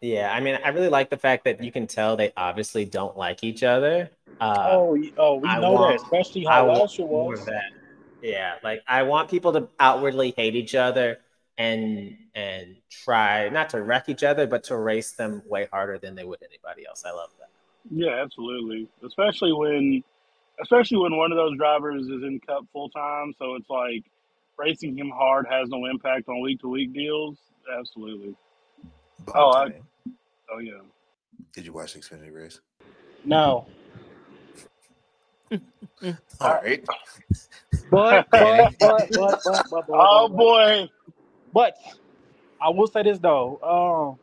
Yeah, 0.00 0.32
I 0.32 0.40
mean, 0.40 0.58
I 0.64 0.70
really 0.70 0.88
like 0.88 1.10
the 1.10 1.16
fact 1.16 1.44
that 1.44 1.62
you 1.62 1.72
can 1.72 1.86
tell 1.88 2.16
they 2.16 2.32
obviously 2.36 2.84
don't 2.84 3.16
like 3.16 3.44
each 3.44 3.62
other. 3.64 4.10
Uh, 4.42 4.68
oh, 4.72 4.98
oh, 5.18 5.34
we 5.36 5.48
I 5.48 5.60
know 5.60 5.72
want- 5.72 5.98
that, 5.98 6.02
especially 6.02 6.44
how 6.44 6.66
want 6.66 6.80
last 6.80 6.98
year 6.98 7.06
was. 7.06 7.44
that. 7.46 7.70
Yeah, 8.22 8.54
like 8.64 8.82
I 8.88 9.02
want 9.04 9.30
people 9.30 9.52
to 9.52 9.68
outwardly 9.80 10.32
hate 10.36 10.54
each 10.56 10.74
other 10.74 11.18
and 11.58 12.16
and 12.34 12.76
try 12.90 13.48
not 13.50 13.68
to 13.70 13.82
wreck 13.82 14.08
each 14.08 14.24
other, 14.24 14.46
but 14.46 14.64
to 14.64 14.76
race 14.76 15.12
them 15.12 15.42
way 15.46 15.68
harder 15.72 15.98
than 15.98 16.14
they 16.16 16.24
would 16.24 16.40
anybody 16.42 16.86
else. 16.86 17.04
I 17.06 17.10
love 17.12 17.30
that. 17.38 17.50
yeah, 17.90 18.20
absolutely. 18.22 18.88
Especially 19.04 19.52
when, 19.52 20.02
especially 20.60 20.98
when 20.98 21.16
one 21.16 21.30
of 21.30 21.36
those 21.36 21.56
drivers 21.56 22.02
is 22.04 22.22
in 22.22 22.40
Cup 22.46 22.64
full 22.72 22.88
time, 22.90 23.34
so 23.38 23.54
it's 23.54 23.68
like 23.70 24.04
racing 24.56 24.96
him 24.96 25.10
hard 25.10 25.46
has 25.50 25.68
no 25.68 25.86
impact 25.86 26.28
on 26.28 26.40
week 26.42 26.60
to 26.60 26.68
week 26.68 26.92
deals. 26.92 27.36
Absolutely. 27.78 28.34
Oh, 29.34 29.50
I, 29.52 29.72
oh 30.52 30.58
yeah. 30.58 30.80
Did 31.52 31.64
you 31.66 31.72
watch 31.72 31.94
the 31.94 32.00
Xfinity 32.00 32.34
race? 32.34 32.60
No, 33.24 33.66
All 36.40 36.54
right. 36.54 36.84
but 37.90 38.26
but 38.36 38.72
but 38.80 39.08
but 39.14 39.40
but, 39.44 39.64
but, 39.70 39.86
but 39.86 39.86
Oh 39.94 40.28
but, 40.30 40.30
boy. 40.30 40.90
But 41.52 41.74
I 42.60 42.70
will 42.70 42.86
say 42.88 43.02
this 43.04 43.18
though. 43.18 43.58
Um, 43.62 44.18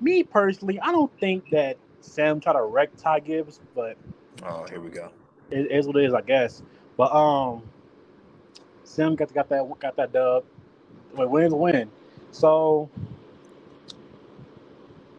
me 0.00 0.22
personally, 0.24 0.80
I 0.80 0.92
don't 0.92 1.12
think 1.20 1.50
that 1.50 1.78
Sam 2.00 2.40
tried 2.40 2.54
to 2.54 2.62
wreck 2.62 2.90
Ty 2.98 3.20
Gibbs, 3.20 3.60
but 3.74 3.96
Oh, 4.44 4.66
here 4.68 4.80
we 4.80 4.90
go. 4.90 5.10
it 5.50 5.70
is 5.72 5.86
what 5.86 5.96
it 5.96 6.04
is, 6.06 6.14
I 6.14 6.22
guess. 6.22 6.62
But 6.96 7.12
um, 7.14 7.62
Sam 8.84 9.16
got 9.16 9.32
got 9.34 9.48
that 9.50 9.80
got 9.80 9.96
that 9.96 10.12
dub. 10.12 10.44
Win 11.14 11.30
win's 11.30 11.54
win. 11.54 11.90
So 12.32 12.90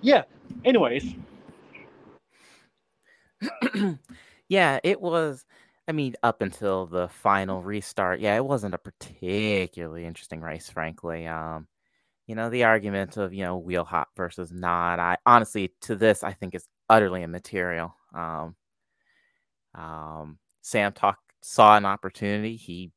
yeah. 0.01 0.23
Anyways, 0.65 1.15
yeah, 4.51 4.79
it 4.83 4.99
was. 5.01 5.45
I 5.87 5.93
mean, 5.93 6.15
up 6.23 6.41
until 6.41 6.85
the 6.85 7.07
final 7.07 7.63
restart, 7.63 8.19
yeah, 8.19 8.35
it 8.35 8.43
wasn't 8.45 8.75
a 8.75 8.77
particularly 8.77 10.05
interesting 10.05 10.41
race, 10.41 10.69
frankly. 10.69 11.25
Um, 11.25 11.67
you 12.27 12.35
know, 12.35 12.49
the 12.49 12.65
argument 12.65 13.15
of 13.17 13.33
you 13.33 13.43
know 13.45 13.57
wheel 13.57 13.85
hop 13.85 14.09
versus 14.17 14.51
not. 14.51 14.99
I 14.99 15.17
honestly, 15.25 15.73
to 15.83 15.95
this, 15.95 16.21
I 16.23 16.33
think 16.33 16.53
is 16.55 16.67
utterly 16.89 17.23
immaterial. 17.23 17.95
Um, 18.13 18.55
um, 19.73 20.37
Sam 20.61 20.91
talk 20.93 21.19
saw 21.41 21.77
an 21.77 21.85
opportunity, 21.85 22.57
he 22.57 22.91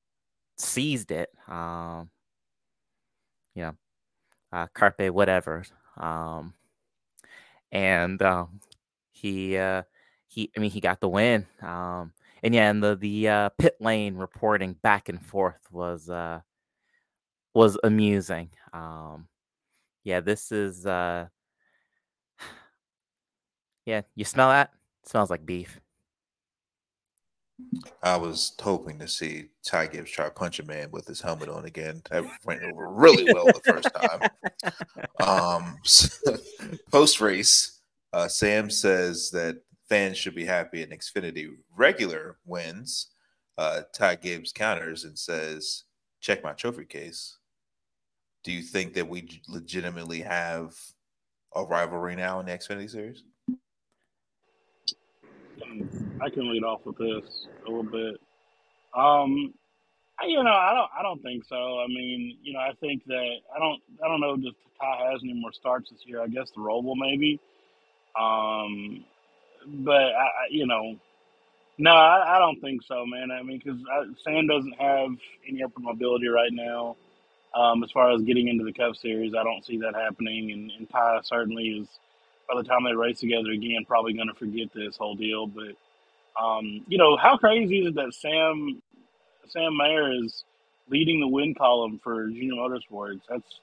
seized 0.59 1.13
it. 1.13 1.31
Um, 1.49 2.11
you 3.55 3.63
know, 3.63 3.75
uh, 4.53 4.67
carpe 4.75 5.11
whatever. 5.11 5.65
Um, 5.99 6.55
and 7.73 8.21
um, 8.23 8.61
he 9.13 9.57
uh, 9.57 9.83
he 10.35 10.51
I 10.57 10.61
mean 10.61 10.71
he 10.71 10.81
got 10.81 11.01
the 11.01 11.09
win. 11.09 11.47
Um, 11.63 12.13
and 12.43 12.55
yeah, 12.55 12.71
and 12.71 12.83
the 12.83 12.97
the 12.97 13.29
uh, 13.29 13.49
pit 13.59 13.77
lane 13.81 14.17
reporting 14.17 14.75
back 14.83 15.09
and 15.09 15.25
forth 15.25 15.61
was 15.71 16.11
uh, 16.11 16.41
was 17.55 17.79
amusing. 17.85 18.51
Um, 18.73 19.29
yeah, 20.03 20.21
this 20.21 20.53
is 20.53 20.85
uh, 20.85 21.27
yeah. 23.87 24.03
You 24.15 24.25
smell 24.25 24.49
that? 24.51 24.71
smells 25.07 25.31
like 25.31 25.45
beef. 25.45 25.81
I 28.03 28.17
was 28.17 28.53
hoping 28.61 28.99
to 28.99 29.07
see 29.07 29.47
Ty 29.65 29.87
Gibbs 29.89 30.11
try 30.11 30.25
to 30.25 30.31
punch 30.31 30.59
a 30.59 30.65
man 30.65 30.91
with 30.91 31.07
his 31.07 31.21
helmet 31.21 31.49
on 31.49 31.67
again. 31.67 32.03
That 32.11 32.25
went 32.45 32.63
over 32.63 32.89
really 32.89 33.33
well 33.33 33.45
the 33.47 33.61
first 33.65 33.89
time. 33.95 34.31
Um, 35.21 35.79
Post 36.91 37.21
race, 37.21 37.81
uh, 38.13 38.29
Sam 38.29 38.69
says 38.69 39.31
that 39.31 39.63
fans 39.95 40.19
should 40.19 40.35
be 40.35 40.45
happy 40.45 40.83
in 40.83 40.91
Xfinity 40.91 41.55
regular 41.77 42.37
wins. 42.45 43.13
Uh, 43.57 43.83
Ty 43.93 44.17
Gibbs 44.17 44.51
counters 44.53 45.05
and 45.05 45.17
says, 45.17 45.85
"Check 46.21 46.43
my 46.43 46.53
trophy 46.53 46.85
case." 46.85 47.39
Do 48.43 48.51
you 48.51 48.63
think 48.63 48.95
that 48.95 49.09
we 49.09 49.41
legitimately 49.49 50.21
have 50.23 50.75
a 51.55 51.63
rivalry 51.63 52.17
now 52.17 52.41
in 52.41 52.47
the 52.47 52.53
Xfinity 52.53 52.91
series? 52.91 53.23
I 56.21 56.29
can 56.29 56.51
lead 56.53 56.65
off 56.65 56.85
with 56.85 56.99
this 56.99 57.47
a 57.65 57.69
little 57.71 57.85
bit. 57.85 58.17
Um, 58.97 59.55
I- 60.19 60.27
you 60.27 60.43
know, 60.43 60.51
I 60.53 60.75
don't, 60.75 60.91
I 60.99 61.03
don't 61.03 61.23
think 61.23 61.45
so. 61.45 61.81
I 61.81 61.87
mean, 61.87 62.39
you 62.43 62.53
know, 62.53 62.59
I 62.59 62.73
think 62.81 63.05
that 63.07 63.37
I 63.55 63.59
don't, 63.61 63.81
I 64.05 64.09
don't 64.09 64.21
know 64.21 64.35
if 64.35 64.55
Ty 64.81 65.11
has 65.13 65.21
any 65.23 65.35
more 65.35 65.53
starts 65.53 65.91
this 65.91 66.05
year. 66.05 66.21
I 66.21 66.27
guess 66.27 66.51
the 66.51 66.61
Roval 66.61 66.97
maybe. 66.97 67.39
Um, 68.19 69.05
but 69.67 69.95
I, 70.03 70.29
you 70.51 70.67
know, 70.67 70.97
No, 71.79 71.91
I, 71.91 72.37
I 72.37 72.39
don't 72.39 72.61
think 72.61 72.83
so, 72.85 73.05
man. 73.05 73.31
I 73.33 73.43
mean, 73.43 73.61
because 73.65 73.81
Sam 74.23 74.47
doesn't 74.47 74.81
have 74.81 75.11
any 75.49 75.63
upper 75.63 75.81
mobility 75.81 76.29
right 76.29 76.53
now. 76.53 76.97
Um, 77.55 77.85
as 77.85 77.91
far 77.93 78.13
as 78.13 78.23
getting 78.23 78.49
into 78.49 78.65
the 78.65 78.73
Cup 78.73 78.97
Series, 78.97 79.35
I 79.35 79.45
don't 79.45 79.65
see 79.65 79.79
that 79.79 79.95
happening. 79.95 80.53
And, 80.53 80.71
and 80.79 80.91
Ty 80.91 81.21
certainly 81.25 81.65
is, 81.83 81.89
by 82.49 82.57
the 82.61 82.69
time 82.69 82.85
they 82.85 82.95
race 82.95 83.21
together 83.21 83.51
again, 83.53 83.85
probably 83.87 84.15
going 84.15 84.29
to 84.29 84.35
forget 84.35 84.69
this 84.75 84.97
whole 84.97 85.17
deal. 85.17 85.47
But, 85.49 85.75
um, 86.43 86.85
you 86.89 86.99
know, 86.99 87.17
how 87.17 87.37
crazy 87.39 87.81
is 87.81 87.89
it 87.89 87.95
that 87.97 88.15
Sam 88.15 88.83
Sam 89.49 89.77
Mayer 89.77 90.13
is 90.25 90.45
leading 90.91 91.21
the 91.21 91.29
win 91.29 91.55
column 91.55 92.01
for 92.05 92.29
Junior 92.29 92.55
Motorsports? 92.55 93.23
That's 93.29 93.61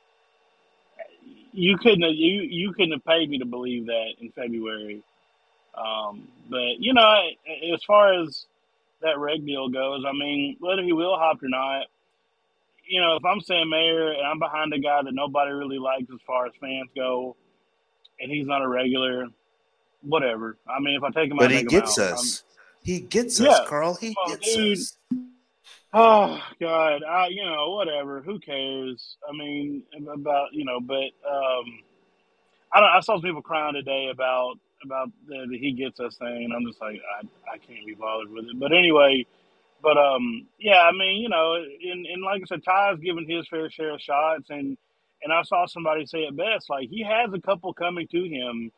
you 1.54 1.78
couldn't 1.78 2.04
have, 2.04 2.14
you 2.14 2.42
you 2.44 2.74
couldn't 2.74 2.94
have 2.94 3.06
paid 3.06 3.30
me 3.30 3.40
to 3.40 3.46
believe 3.46 3.88
that 3.88 4.14
in 4.22 4.32
February. 4.32 5.04
Um, 5.76 6.28
but 6.50 6.80
you 6.80 6.94
know, 6.94 7.30
as 7.74 7.84
far 7.86 8.22
as 8.22 8.46
that 9.02 9.18
reg 9.18 9.46
deal 9.46 9.70
goes, 9.70 10.04
I 10.08 10.12
mean, 10.14 10.58
whether 10.60 10.84
he 10.84 10.94
will 10.94 11.18
hop 11.18 11.42
or 11.42 11.50
not, 11.50 11.88
you 12.86 13.00
know, 13.00 13.16
if 13.16 13.26
I'm 13.26 13.40
Sam 13.42 13.70
Mayer 13.70 14.12
and 14.12 14.26
I'm 14.26 14.40
behind 14.40 14.74
a 14.74 14.80
guy 14.80 15.02
that 15.02 15.14
nobody 15.14 15.52
really 15.52 15.80
likes 15.80 16.08
as 16.14 16.20
far 16.28 16.46
as 16.46 16.52
fans 16.60 16.90
go, 16.96 17.36
and 18.20 18.32
he's 18.32 18.46
not 18.46 18.62
a 18.62 18.68
regular, 18.68 19.28
whatever. 20.02 20.58
I 20.68 20.80
mean, 20.80 20.96
if 20.96 21.04
I 21.04 21.10
take 21.10 21.32
him 21.32 21.38
but 21.38 21.46
out, 21.46 21.52
he 21.52 21.64
gets 21.64 21.98
out, 21.98 22.14
us. 22.14 22.44
I'm, 22.44 22.52
he 22.84 23.00
gets 23.00 23.40
yeah, 23.40 23.50
us, 23.50 23.70
Carl. 23.70 23.96
He 23.96 24.16
oh, 24.18 24.30
gets 24.30 24.56
dude, 24.56 24.78
us. 24.78 24.98
Oh 25.94 26.42
God, 26.60 27.04
I 27.04 27.28
you 27.28 27.44
know 27.44 27.72
whatever. 27.72 28.22
Who 28.22 28.40
cares? 28.40 29.18
I 29.28 29.34
mean 29.34 29.84
about 30.12 30.54
you 30.54 30.64
know, 30.64 30.80
but 30.80 30.96
um, 31.30 31.80
I 32.74 32.80
don't. 32.80 32.90
I 32.90 33.00
saw 33.02 33.16
some 33.16 33.22
people 33.22 33.42
crying 33.42 33.74
today 33.74 34.10
about 34.12 34.56
about 34.86 35.10
the, 35.28 35.48
he 35.60 35.74
gets 35.74 36.00
us 36.00 36.18
thing, 36.18 36.52
I'm 36.56 36.66
just 36.68 36.82
like 36.82 36.98
I 37.22 37.26
I 37.54 37.58
can't 37.60 37.86
be 37.86 37.96
bothered 37.96 38.32
with 38.32 38.46
it. 38.46 38.60
But 38.60 38.74
anyway, 38.74 39.26
but 39.84 39.98
um 39.98 40.48
yeah, 40.60 40.80
I 40.82 40.92
mean 40.94 41.22
you 41.22 41.30
know, 41.30 41.56
and, 41.56 42.06
and 42.08 42.24
like 42.24 42.42
I 42.44 42.46
said, 42.48 42.64
Ty's 42.64 43.00
given 43.00 43.30
his 43.30 43.48
fair 43.50 43.70
share 43.72 43.96
of 43.96 44.02
shots, 44.02 44.50
and 44.50 44.78
and 45.24 45.34
I 45.34 45.44
saw 45.44 45.68
somebody 45.68 46.06
say 46.06 46.20
it 46.20 46.38
best, 46.38 46.70
like 46.70 46.90
he 46.90 47.04
has 47.04 47.34
a 47.34 47.42
couple 47.42 47.74
coming 47.74 48.08
to 48.10 48.24
him. 48.24 48.72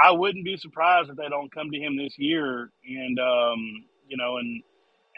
I 0.00 0.12
wouldn't 0.12 0.44
be 0.44 0.56
surprised 0.58 1.10
if 1.10 1.16
they 1.16 1.28
don't 1.28 1.52
come 1.52 1.70
to 1.72 1.78
him 1.78 1.96
this 1.96 2.18
year, 2.18 2.70
and 2.88 3.18
um 3.20 3.84
you 4.08 4.16
know, 4.16 4.38
and 4.38 4.62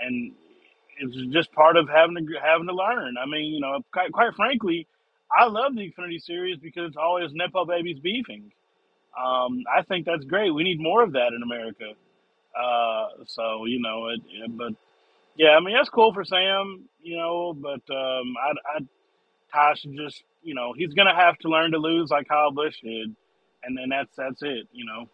and 0.00 0.32
it's 0.98 1.34
just 1.34 1.52
part 1.52 1.76
of 1.76 1.88
having 1.88 2.16
to 2.16 2.24
having 2.42 2.66
to 2.68 2.74
learn. 2.74 3.16
I 3.18 3.26
mean, 3.26 3.52
you 3.54 3.60
know, 3.60 3.80
quite, 3.92 4.12
quite 4.12 4.34
frankly, 4.36 4.86
I 5.36 5.46
love 5.46 5.74
the 5.74 5.82
Xfinity 5.92 6.22
Series 6.22 6.58
because 6.58 6.88
it's 6.88 6.96
always 6.96 7.30
nepo 7.34 7.64
babies 7.64 7.98
beefing. 8.00 8.52
Um, 9.18 9.64
I 9.74 9.82
think 9.82 10.06
that's 10.06 10.24
great. 10.24 10.50
We 10.52 10.64
need 10.64 10.80
more 10.80 11.02
of 11.02 11.12
that 11.12 11.32
in 11.34 11.42
America. 11.42 11.92
Uh, 12.58 13.08
so 13.26 13.66
you 13.66 13.80
know, 13.80 14.08
it, 14.08 14.20
it, 14.30 14.56
but 14.56 14.72
yeah, 15.36 15.50
I 15.50 15.60
mean 15.60 15.74
that's 15.74 15.90
cool 15.90 16.12
for 16.14 16.24
Sam. 16.24 16.88
You 17.02 17.16
know, 17.18 17.54
but 17.54 17.82
um, 17.94 18.34
I, 18.42 18.80
I 19.54 19.74
should 19.74 19.96
just 19.96 20.22
you 20.42 20.54
know 20.54 20.74
he's 20.76 20.94
gonna 20.94 21.14
have 21.14 21.38
to 21.38 21.48
learn 21.48 21.72
to 21.72 21.78
lose 21.78 22.10
like 22.10 22.28
Kyle 22.28 22.52
Busch 22.52 22.80
did, 22.82 23.14
and 23.64 23.76
then 23.78 23.90
that's 23.90 24.14
that's 24.16 24.42
it. 24.42 24.68
You 24.72 24.86
know. 24.86 25.08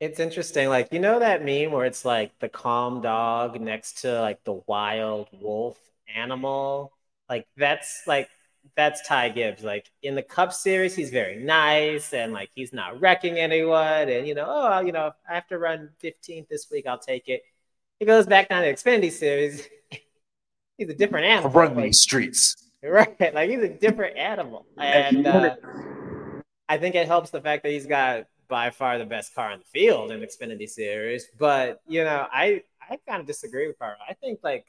It's 0.00 0.20
interesting, 0.20 0.68
like 0.68 0.92
you 0.92 0.98
know 1.00 1.18
that 1.20 1.42
meme 1.44 1.72
where 1.72 1.86
it's 1.86 2.04
like 2.04 2.38
the 2.38 2.48
calm 2.50 3.00
dog 3.00 3.58
next 3.60 4.02
to 4.02 4.20
like 4.20 4.44
the 4.44 4.60
wild 4.66 5.28
wolf 5.32 5.78
animal. 6.14 6.92
Like 7.30 7.48
that's 7.56 8.02
like 8.06 8.28
that's 8.74 9.06
Ty 9.06 9.30
Gibbs. 9.30 9.62
Like 9.62 9.90
in 10.02 10.14
the 10.14 10.22
Cup 10.22 10.52
Series, 10.52 10.94
he's 10.94 11.10
very 11.10 11.36
nice 11.36 12.12
and 12.12 12.32
like 12.32 12.50
he's 12.54 12.72
not 12.72 13.00
wrecking 13.00 13.38
anyone. 13.38 14.08
And 14.08 14.26
you 14.26 14.34
know, 14.34 14.46
oh, 14.48 14.80
you 14.80 14.92
know, 14.92 15.12
I 15.28 15.34
have 15.34 15.46
to 15.48 15.58
run 15.58 15.90
15th 16.02 16.48
this 16.48 16.68
week, 16.70 16.86
I'll 16.86 16.98
take 16.98 17.28
it. 17.28 17.42
He 17.98 18.06
goes 18.06 18.26
back 18.26 18.48
down 18.48 18.62
to 18.62 18.68
the 18.68 18.74
Xfinity 18.74 19.10
Series. 19.10 19.66
he's 20.78 20.88
a 20.88 20.94
different 20.94 21.26
animal. 21.26 21.50
Run 21.50 21.74
like, 21.74 21.86
these 21.86 22.00
streets. 22.00 22.56
Right, 22.82 23.34
like 23.34 23.50
he's 23.50 23.62
a 23.62 23.68
different 23.68 24.16
animal, 24.16 24.66
and 24.76 25.26
uh, 25.26 25.56
I 26.68 26.78
think 26.78 26.94
it 26.94 27.06
helps 27.06 27.30
the 27.30 27.40
fact 27.40 27.64
that 27.64 27.72
he's 27.72 27.86
got 27.86 28.26
by 28.48 28.70
far 28.70 28.98
the 28.98 29.06
best 29.06 29.34
car 29.34 29.50
in 29.52 29.58
the 29.58 29.64
field 29.64 30.12
in 30.12 30.20
Xfinity 30.20 30.68
Series. 30.68 31.26
But 31.38 31.80
you 31.88 32.04
know, 32.04 32.26
I 32.30 32.62
I 32.88 32.98
kind 33.08 33.20
of 33.20 33.26
disagree 33.26 33.66
with 33.66 33.78
Carl. 33.78 33.96
I 34.08 34.12
think 34.14 34.40
like 34.44 34.66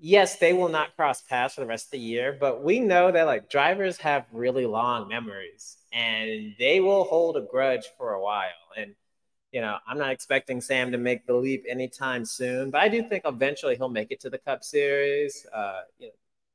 yes, 0.00 0.36
they 0.36 0.52
will 0.52 0.68
not 0.68 0.96
cross 0.96 1.22
paths 1.22 1.54
for 1.54 1.60
the 1.60 1.66
rest 1.66 1.86
of 1.86 1.90
the 1.92 1.98
year, 1.98 2.36
but 2.38 2.62
we 2.64 2.80
know 2.80 3.12
that 3.12 3.26
like 3.26 3.50
drivers 3.50 3.98
have 3.98 4.26
really 4.32 4.66
long 4.66 5.08
memories 5.08 5.76
and 5.92 6.54
they 6.58 6.80
will 6.80 7.04
hold 7.04 7.36
a 7.36 7.42
grudge 7.42 7.84
for 7.98 8.14
a 8.14 8.22
while. 8.22 8.48
And 8.76 8.94
you 9.52 9.60
know, 9.60 9.76
I'm 9.86 9.98
not 9.98 10.12
expecting 10.12 10.60
Sam 10.60 10.92
to 10.92 10.98
make 10.98 11.26
the 11.26 11.34
leap 11.34 11.64
anytime 11.68 12.24
soon, 12.24 12.70
but 12.70 12.80
I 12.80 12.88
do 12.88 13.02
think 13.08 13.24
eventually 13.26 13.76
he'll 13.76 13.88
make 13.88 14.12
it 14.12 14.20
to 14.20 14.30
the 14.30 14.38
Cup 14.38 14.62
Series. 14.62 15.44
Uh, 15.52 15.80
you 15.98 16.06
know, 16.06 16.12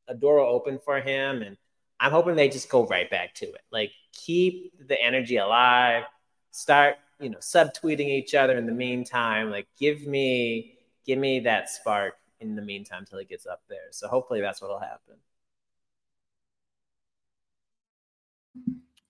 a 0.07 0.15
door 0.15 0.37
will 0.37 0.45
open 0.45 0.79
for 0.79 1.01
him, 1.01 1.41
and 1.41 1.57
I'm 1.99 2.11
hoping 2.11 2.35
they 2.35 2.47
just 2.47 2.69
go 2.69 2.85
right 2.87 3.09
back 3.09 3.33
to 3.35 3.45
it. 3.47 3.61
Like 3.71 3.91
keep 4.13 4.87
the 4.87 5.01
energy 5.01 5.37
alive 5.37 6.03
start 6.51 6.95
you 7.19 7.29
know 7.29 7.37
subtweeting 7.39 8.07
each 8.07 8.33
other 8.33 8.57
in 8.57 8.65
the 8.65 8.71
meantime 8.71 9.51
like 9.51 9.67
give 9.77 10.07
me 10.07 10.77
give 11.05 11.19
me 11.19 11.41
that 11.41 11.69
spark 11.69 12.13
in 12.49 12.55
the 12.55 12.61
meantime 12.61 13.05
till 13.05 13.19
he 13.19 13.25
gets 13.25 13.45
up 13.45 13.61
there 13.69 13.87
so 13.91 14.07
hopefully 14.07 14.41
that's 14.41 14.61
what'll 14.61 14.79
happen 14.79 15.15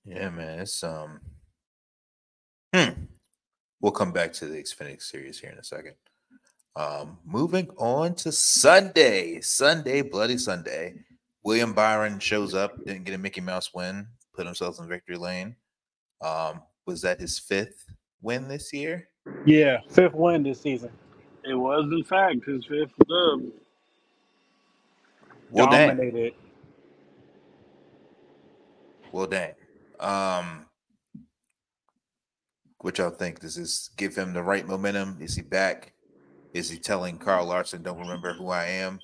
yeah 0.06 0.30
man 0.30 0.60
it's 0.60 0.84
um 0.84 1.19
hmm. 2.74 2.89
we'll 3.82 3.91
come 3.91 4.12
back 4.12 4.32
to 4.34 4.45
the 4.45 4.58
xfinity 4.58 5.02
series 5.02 5.39
here 5.39 5.52
in 5.52 5.58
a 5.58 5.63
second 5.63 5.95
um 6.76 7.17
moving 7.26 7.69
on 7.78 8.13
to 8.13 8.32
sunday 8.32 9.39
sunday 9.41 10.02
bloody 10.02 10.38
sunday 10.38 10.93
william 11.43 11.74
byron 11.74 12.19
shows 12.19 12.54
up 12.54 12.74
didn't 12.86 13.04
get 13.04 13.15
a 13.15 13.17
mickey 13.17 13.41
mouse 13.41 13.74
win 13.74 14.08
put 14.34 14.45
himself 14.45 14.80
in 14.80 14.88
victory 14.88 15.17
lane 15.17 15.56
um 16.21 16.62
was 16.86 17.02
that 17.02 17.19
his 17.19 17.39
fifth 17.39 17.86
win 18.21 18.48
this 18.48 18.74
year? 18.74 19.08
Yeah, 19.45 19.78
fifth 19.89 20.13
win 20.13 20.43
this 20.43 20.62
season. 20.62 20.91
It 21.48 21.54
was, 21.54 21.86
in 21.92 22.04
fact, 22.04 22.46
his 22.46 22.66
fifth 22.66 22.94
dub. 23.08 23.42
Well, 25.52 25.68
Dominated. 25.68 26.32
Dang. 26.32 26.32
Well, 29.12 29.28
dang. 29.28 29.54
Um, 30.00 30.66
what 32.80 32.98
y'all 32.98 33.12
think? 33.12 33.40
Does 33.40 33.56
this 33.56 33.90
give 33.96 34.16
him 34.16 34.34
the 34.34 34.44
right 34.44 34.68
momentum? 34.68 35.18
Is 35.22 35.36
he 35.36 35.42
back? 35.42 35.94
Is 36.54 36.70
he 36.70 36.78
telling 36.78 37.18
Kyle 37.18 37.46
Larson, 37.46 37.84
"Don't 37.84 38.00
remember 38.00 38.34
who 38.34 38.50
I 38.50 38.66
am"? 38.66 39.00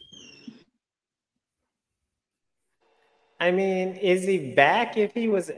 I 3.39 3.51
mean, 3.51 3.95
is 3.95 4.23
he 4.23 4.53
back 4.53 4.97
if 4.97 5.13
he 5.13 5.27
was 5.27 5.51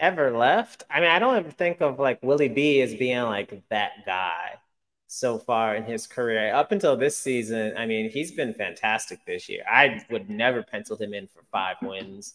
ever 0.00 0.36
left. 0.36 0.84
I 0.90 1.00
mean, 1.00 1.10
I 1.10 1.18
don't 1.18 1.36
ever 1.36 1.50
think 1.50 1.80
of 1.80 1.98
like 1.98 2.22
Willie 2.22 2.48
B 2.48 2.80
as 2.80 2.94
being 2.94 3.22
like 3.22 3.62
that 3.70 4.04
guy 4.06 4.57
so 5.08 5.38
far 5.38 5.74
in 5.74 5.84
his 5.84 6.06
career. 6.06 6.54
Up 6.54 6.70
until 6.70 6.96
this 6.96 7.16
season, 7.16 7.72
I 7.76 7.86
mean, 7.86 8.10
he's 8.10 8.30
been 8.30 8.54
fantastic 8.54 9.24
this 9.26 9.48
year. 9.48 9.64
I 9.68 10.04
would 10.10 10.30
never 10.30 10.62
penciled 10.62 11.00
him 11.00 11.14
in 11.14 11.26
for 11.26 11.42
five 11.50 11.76
wins, 11.82 12.34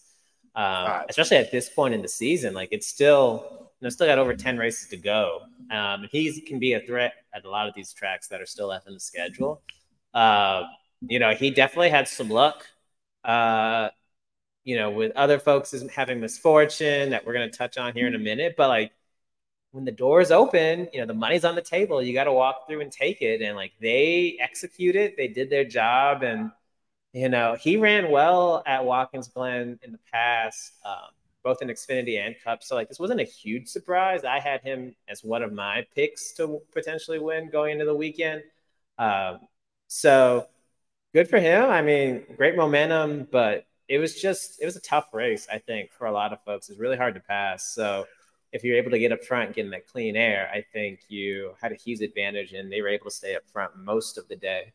um, 0.56 1.04
especially 1.08 1.38
at 1.38 1.52
this 1.52 1.70
point 1.70 1.94
in 1.94 2.02
the 2.02 2.08
season. 2.08 2.54
Like 2.54 2.70
it's 2.72 2.88
still, 2.88 3.46
you 3.80 3.86
know, 3.86 3.90
still 3.90 4.08
got 4.08 4.18
over 4.18 4.36
ten 4.36 4.58
races 4.58 4.90
to 4.90 4.98
go. 4.98 5.42
Um, 5.72 6.08
he 6.12 6.42
can 6.42 6.58
be 6.60 6.74
a 6.74 6.82
threat 6.82 7.14
at 7.34 7.46
a 7.46 7.50
lot 7.50 7.68
of 7.68 7.76
these 7.76 7.94
tracks 7.94 8.28
that 8.30 8.42
are 8.42 8.46
still 8.48 8.68
left 8.68 8.88
in 8.88 8.94
the 8.96 9.00
schedule. 9.00 9.62
Uh, 10.14 10.64
you 11.08 11.20
know, 11.20 11.36
he 11.36 11.52
definitely 11.52 11.90
had 11.90 12.08
some 12.08 12.30
luck. 12.30 12.66
Uh, 13.24 13.90
you 14.64 14.78
know, 14.78 14.90
with 14.92 15.12
other 15.16 15.40
folks 15.40 15.76
having 15.94 16.20
misfortune 16.20 17.10
that 17.12 17.26
we're 17.26 17.34
going 17.34 17.50
to 17.50 17.56
touch 17.56 17.78
on 17.78 17.94
here 17.94 18.08
in 18.08 18.16
a 18.16 18.20
minute. 18.20 18.56
But 18.58 18.70
like 18.70 18.92
when 19.74 19.86
the 19.86 19.92
doors 19.92 20.30
open, 20.30 20.88
you 20.94 21.00
know, 21.00 21.08
the 21.08 21.16
money's 21.16 21.44
on 21.44 21.56
the 21.56 21.62
table. 21.62 22.02
You 22.02 22.14
got 22.14 22.26
to 22.26 22.32
walk 22.32 22.68
through 22.68 22.82
and 22.82 22.92
take 22.92 23.24
it. 23.24 23.42
And 23.42 23.56
like 23.56 23.74
they 23.82 24.38
executed, 24.40 25.16
they 25.18 25.28
did 25.28 25.50
their 25.50 25.66
job. 25.66 26.22
And, 26.22 26.52
you 27.12 27.28
know, 27.28 27.58
he 27.60 27.78
ran 27.78 28.12
well 28.12 28.62
at 28.68 28.86
Watkins 28.86 29.30
Glen 29.30 29.80
in 29.82 29.92
the 29.92 30.00
past, 30.12 30.74
um, 30.86 31.10
both 31.44 31.64
in 31.64 31.70
Xfinity 31.70 32.24
and 32.24 32.36
Cup. 32.44 32.62
So 32.62 32.76
like 32.76 32.88
this 32.88 33.00
wasn't 33.00 33.22
a 33.22 33.26
huge 33.26 33.68
surprise. 33.68 34.24
I 34.24 34.40
had 34.40 34.62
him 34.62 34.96
as 35.10 35.24
one 35.24 35.42
of 35.42 35.52
my 35.52 35.88
picks 35.96 36.34
to 36.34 36.62
potentially 36.72 37.18
win 37.18 37.50
going 37.50 37.72
into 37.72 37.86
the 37.86 37.96
weekend. 37.96 38.44
Um, 39.00 39.40
so 39.88 40.46
good 41.16 41.28
for 41.28 41.40
him. 41.40 41.66
I 41.66 41.82
mean, 41.82 42.24
great 42.38 42.56
momentum, 42.56 43.28
but 43.32 43.66
it 43.88 43.98
was 43.98 44.22
just 44.22 44.62
it 44.62 44.66
was 44.66 44.76
a 44.76 44.82
tough 44.82 45.14
race. 45.14 45.48
I 45.52 45.58
think 45.58 45.92
for 45.94 46.06
a 46.06 46.12
lot 46.12 46.32
of 46.32 46.44
folks, 46.44 46.70
it's 46.70 46.80
really 46.80 46.96
hard 46.98 47.16
to 47.16 47.20
pass. 47.22 47.74
So 47.74 48.06
if 48.54 48.64
you're 48.64 48.78
able 48.78 48.92
to 48.92 49.00
get 49.00 49.12
up 49.12 49.24
front 49.24 49.48
and 49.48 49.56
get 49.56 49.66
in 49.66 49.72
that 49.72 49.88
clean 49.88 50.16
air, 50.16 50.50
I 50.54 50.62
think 50.62 51.02
you 51.10 51.56
had 51.62 51.72
a 51.72 51.76
huge 51.76 52.02
advantage, 52.02 52.54
and 52.54 52.72
they 52.72 52.82
were 52.82 52.88
able 52.88 53.06
to 53.06 53.12
stay 53.12 53.36
up 53.36 53.44
front 53.52 53.76
most 53.76 54.18
of 54.18 54.28
the 54.28 54.36
day. 54.36 54.74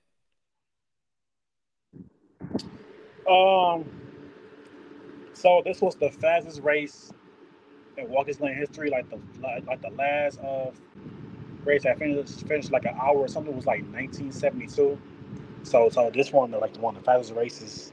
Um. 3.31 3.85
So 5.33 5.63
this 5.65 5.81
was 5.81 5.95
the 5.95 6.11
fastest 6.11 6.63
race 6.63 7.13
in 7.97 8.09
Watkins 8.11 8.39
Glen 8.39 8.55
history, 8.55 8.91
like 8.91 9.09
the 9.09 9.21
like 9.41 9.81
the 9.81 9.91
last 9.91 10.41
of 10.41 10.75
race 11.65 11.87
I 11.87 11.95
finished 11.95 12.47
finished 12.47 12.73
like 12.73 12.85
an 12.85 12.97
hour 13.01 13.17
or 13.17 13.29
something 13.29 13.55
was 13.55 13.67
like 13.67 13.83
1972. 13.93 14.99
So 15.63 15.89
so 15.91 16.11
this 16.13 16.33
one 16.33 16.51
like 16.51 16.75
the 16.75 16.81
one 16.81 16.97
of 16.97 17.03
the 17.03 17.07
fastest 17.07 17.35
races 17.35 17.93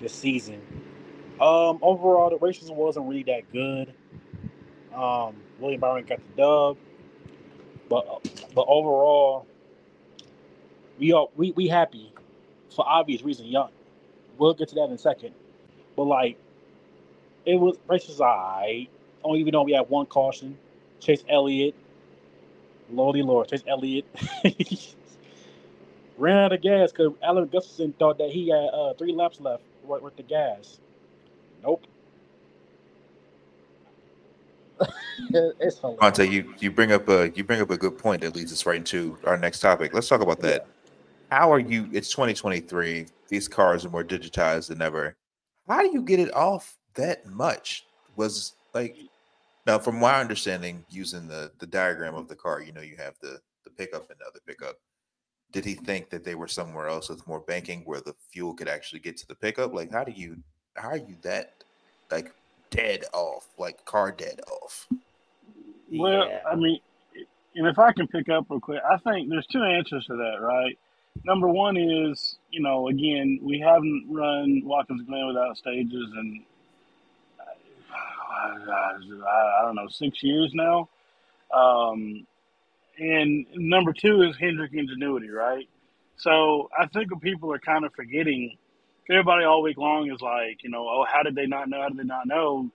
this 0.00 0.12
season. 0.12 0.60
Um, 1.40 1.78
overall, 1.80 2.30
the 2.30 2.38
races 2.38 2.70
wasn't 2.70 3.06
really 3.08 3.22
that 3.24 3.50
good. 3.52 3.94
Um, 4.94 5.36
William 5.58 5.80
Byron 5.80 6.04
got 6.06 6.18
the 6.18 6.42
dub, 6.42 6.76
but 7.88 8.48
but 8.54 8.66
overall, 8.68 9.46
we 10.98 11.12
are 11.12 11.28
we 11.36 11.52
we 11.52 11.68
happy 11.68 12.12
for 12.74 12.86
obvious 12.88 13.22
reason. 13.22 13.46
Young, 13.46 13.70
we'll 14.38 14.54
get 14.54 14.68
to 14.70 14.74
that 14.76 14.84
in 14.84 14.92
a 14.92 14.98
second. 14.98 15.34
But 15.96 16.04
like, 16.04 16.38
it 17.44 17.56
was 17.56 17.78
races 17.88 18.20
alright. 18.20 18.88
Don't 19.22 19.36
even 19.36 19.52
know 19.52 19.62
we 19.62 19.72
had 19.72 19.88
one 19.88 20.06
caution. 20.06 20.58
Chase 21.00 21.24
Elliott, 21.28 21.74
Lordy 22.90 23.22
Lord, 23.22 23.48
Chase 23.48 23.64
Elliott 23.66 24.06
ran 26.18 26.36
out 26.36 26.52
of 26.52 26.60
gas 26.60 26.92
because 26.92 27.12
Alan 27.22 27.46
Gustafson 27.46 27.92
thought 27.98 28.18
that 28.18 28.30
he 28.30 28.48
had 28.48 28.68
uh, 28.72 28.94
three 28.94 29.12
laps 29.12 29.40
left 29.40 29.62
with, 29.84 30.02
with 30.02 30.16
the 30.16 30.22
gas. 30.22 30.78
Nope. 31.62 31.86
it's 35.30 35.78
hilarious. 35.78 36.00
Bonte, 36.00 36.30
you 36.30 36.54
you 36.58 36.70
bring 36.70 36.92
up 36.92 37.08
a 37.08 37.30
you 37.30 37.44
bring 37.44 37.60
up 37.60 37.70
a 37.70 37.76
good 37.76 37.98
point 37.98 38.22
that 38.22 38.34
leads 38.34 38.52
us 38.52 38.66
right 38.66 38.76
into 38.76 39.18
our 39.24 39.36
next 39.36 39.60
topic. 39.60 39.92
Let's 39.94 40.08
talk 40.08 40.20
about 40.20 40.40
that. 40.40 40.66
How 41.30 41.52
are 41.52 41.60
you? 41.60 41.88
It's 41.92 42.10
2023. 42.10 43.06
These 43.28 43.48
cars 43.48 43.84
are 43.84 43.90
more 43.90 44.04
digitized 44.04 44.68
than 44.68 44.82
ever. 44.82 45.16
How 45.68 45.82
do 45.82 45.90
you 45.92 46.02
get 46.02 46.18
it 46.18 46.34
off 46.34 46.76
that 46.94 47.26
much? 47.26 47.86
Was 48.16 48.54
like 48.74 48.96
now, 49.66 49.78
from 49.78 50.00
my 50.00 50.20
understanding, 50.20 50.84
using 50.90 51.28
the 51.28 51.52
the 51.58 51.66
diagram 51.66 52.14
of 52.14 52.28
the 52.28 52.36
car, 52.36 52.62
you 52.62 52.72
know, 52.72 52.80
you 52.80 52.96
have 52.96 53.14
the 53.20 53.40
the 53.64 53.70
pickup 53.70 54.10
and 54.10 54.18
the 54.18 54.26
other 54.26 54.40
pickup. 54.46 54.76
Did 55.52 55.64
he 55.64 55.74
think 55.74 56.10
that 56.10 56.24
they 56.24 56.34
were 56.34 56.48
somewhere 56.48 56.88
else 56.88 57.08
with 57.08 57.26
more 57.26 57.40
banking 57.40 57.82
where 57.84 58.00
the 58.00 58.14
fuel 58.32 58.54
could 58.54 58.68
actually 58.68 59.00
get 59.00 59.16
to 59.18 59.26
the 59.26 59.34
pickup? 59.34 59.74
Like, 59.74 59.92
how 59.92 60.04
do 60.04 60.12
you 60.12 60.36
how 60.76 60.88
are 60.88 60.96
you 60.96 61.16
that 61.22 61.64
like 62.10 62.32
dead 62.70 63.04
off, 63.12 63.48
like 63.58 63.84
car 63.84 64.12
dead 64.12 64.40
off? 64.50 64.88
Well, 65.92 66.30
I 66.50 66.54
mean, 66.54 66.80
and 67.54 67.66
if 67.66 67.78
I 67.78 67.92
can 67.92 68.06
pick 68.06 68.28
up 68.28 68.46
real 68.48 68.60
quick, 68.60 68.80
I 68.88 68.96
think 68.98 69.28
there's 69.28 69.46
two 69.46 69.62
answers 69.62 70.06
to 70.06 70.16
that, 70.16 70.38
right? 70.40 70.78
Number 71.24 71.48
one 71.48 71.76
is, 71.76 72.38
you 72.50 72.60
know, 72.62 72.88
again, 72.88 73.40
we 73.42 73.58
haven't 73.58 74.06
run 74.08 74.62
Watkins 74.64 75.02
Glen 75.02 75.26
without 75.26 75.56
stages, 75.56 76.08
and 76.16 76.42
I, 78.30 79.58
I 79.60 79.62
don't 79.62 79.74
know, 79.74 79.88
six 79.88 80.22
years 80.22 80.52
now. 80.54 80.88
Um, 81.52 82.26
and 82.98 83.46
number 83.54 83.92
two 83.92 84.22
is 84.22 84.36
Hendrick 84.38 84.72
ingenuity, 84.72 85.30
right? 85.30 85.68
So 86.16 86.70
I 86.78 86.86
think 86.86 87.08
people 87.22 87.52
are 87.52 87.58
kind 87.58 87.84
of 87.84 87.92
forgetting, 87.94 88.56
everybody 89.10 89.44
all 89.44 89.62
week 89.62 89.78
long 89.78 90.10
is 90.12 90.20
like, 90.20 90.62
you 90.62 90.70
know, 90.70 90.88
oh, 90.88 91.06
how 91.10 91.22
did 91.22 91.34
they 91.34 91.46
not 91.46 91.68
know? 91.68 91.82
How 91.82 91.88
did 91.88 91.98
they 91.98 92.04
not 92.04 92.26
know? 92.26 92.70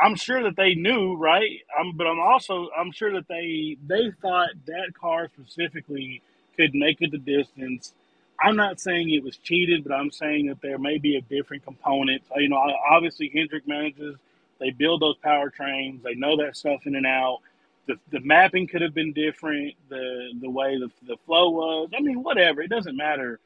I'm 0.00 0.16
sure 0.16 0.42
that 0.44 0.56
they 0.56 0.74
knew, 0.74 1.16
right? 1.16 1.60
I'm, 1.78 1.96
but 1.96 2.06
I'm 2.06 2.20
also 2.20 2.68
I'm 2.76 2.92
sure 2.92 3.12
that 3.14 3.28
they 3.28 3.76
they 3.86 4.10
thought 4.22 4.50
that 4.66 4.94
car 5.00 5.28
specifically 5.28 6.22
could 6.56 6.74
make 6.74 6.98
it 7.00 7.12
the 7.12 7.18
distance. 7.18 7.94
I'm 8.40 8.56
not 8.56 8.80
saying 8.80 9.10
it 9.10 9.24
was 9.24 9.36
cheated, 9.38 9.84
but 9.84 9.94
I'm 9.94 10.10
saying 10.10 10.46
that 10.48 10.60
there 10.62 10.78
may 10.78 10.98
be 10.98 11.16
a 11.16 11.22
different 11.22 11.64
component. 11.64 12.22
You 12.36 12.48
know, 12.48 12.58
obviously 12.90 13.30
Hendrick 13.34 13.66
manages. 13.68 14.16
They 14.60 14.70
build 14.70 15.02
those 15.02 15.16
powertrains. 15.24 16.02
They 16.02 16.14
know 16.14 16.36
that 16.38 16.56
stuff 16.56 16.86
in 16.86 16.96
and 16.96 17.06
out. 17.06 17.40
The, 17.86 17.96
the 18.10 18.20
mapping 18.20 18.66
could 18.66 18.82
have 18.82 18.94
been 18.94 19.12
different. 19.12 19.74
The 19.88 20.30
the 20.40 20.50
way 20.50 20.78
the, 20.78 20.90
the 21.06 21.16
flow 21.26 21.50
was. 21.50 21.90
I 21.96 22.00
mean, 22.00 22.22
whatever. 22.22 22.62
It 22.62 22.70
doesn't 22.70 22.96
matter. 22.96 23.40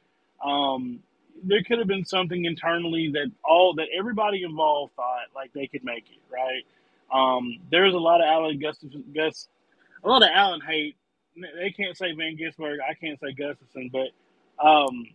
Um, 0.45 1.01
there 1.45 1.63
could 1.63 1.79
have 1.79 1.89
been 1.89 2.05
something 2.05 2.45
internally 2.45 3.11
that 3.13 3.31
all 3.45 3.75
that 3.75 3.89
everybody 3.97 4.43
involved 4.43 4.95
thought 4.95 5.27
like 5.35 5.53
they 5.53 5.67
could 5.67 5.85
make 5.85 6.05
it 6.11 6.21
right. 6.33 6.65
Um, 7.13 7.59
there's 7.71 7.95
a 7.95 7.99
lot 7.99 8.21
of 8.21 8.27
Alan 8.27 8.59
Gustafson, 8.59 9.05
Gus, 9.15 9.49
a 10.05 10.09
lot 10.09 10.23
of 10.23 10.29
Alan 10.35 10.61
hate. 10.61 10.97
They 11.37 11.71
can't 11.71 11.97
say 11.97 12.13
Van 12.13 12.37
Gisberg. 12.37 12.79
I 12.89 12.95
can't 12.95 13.19
say 13.21 13.33
Gustafson, 13.33 13.91
but 13.93 14.09
um, 14.65 15.07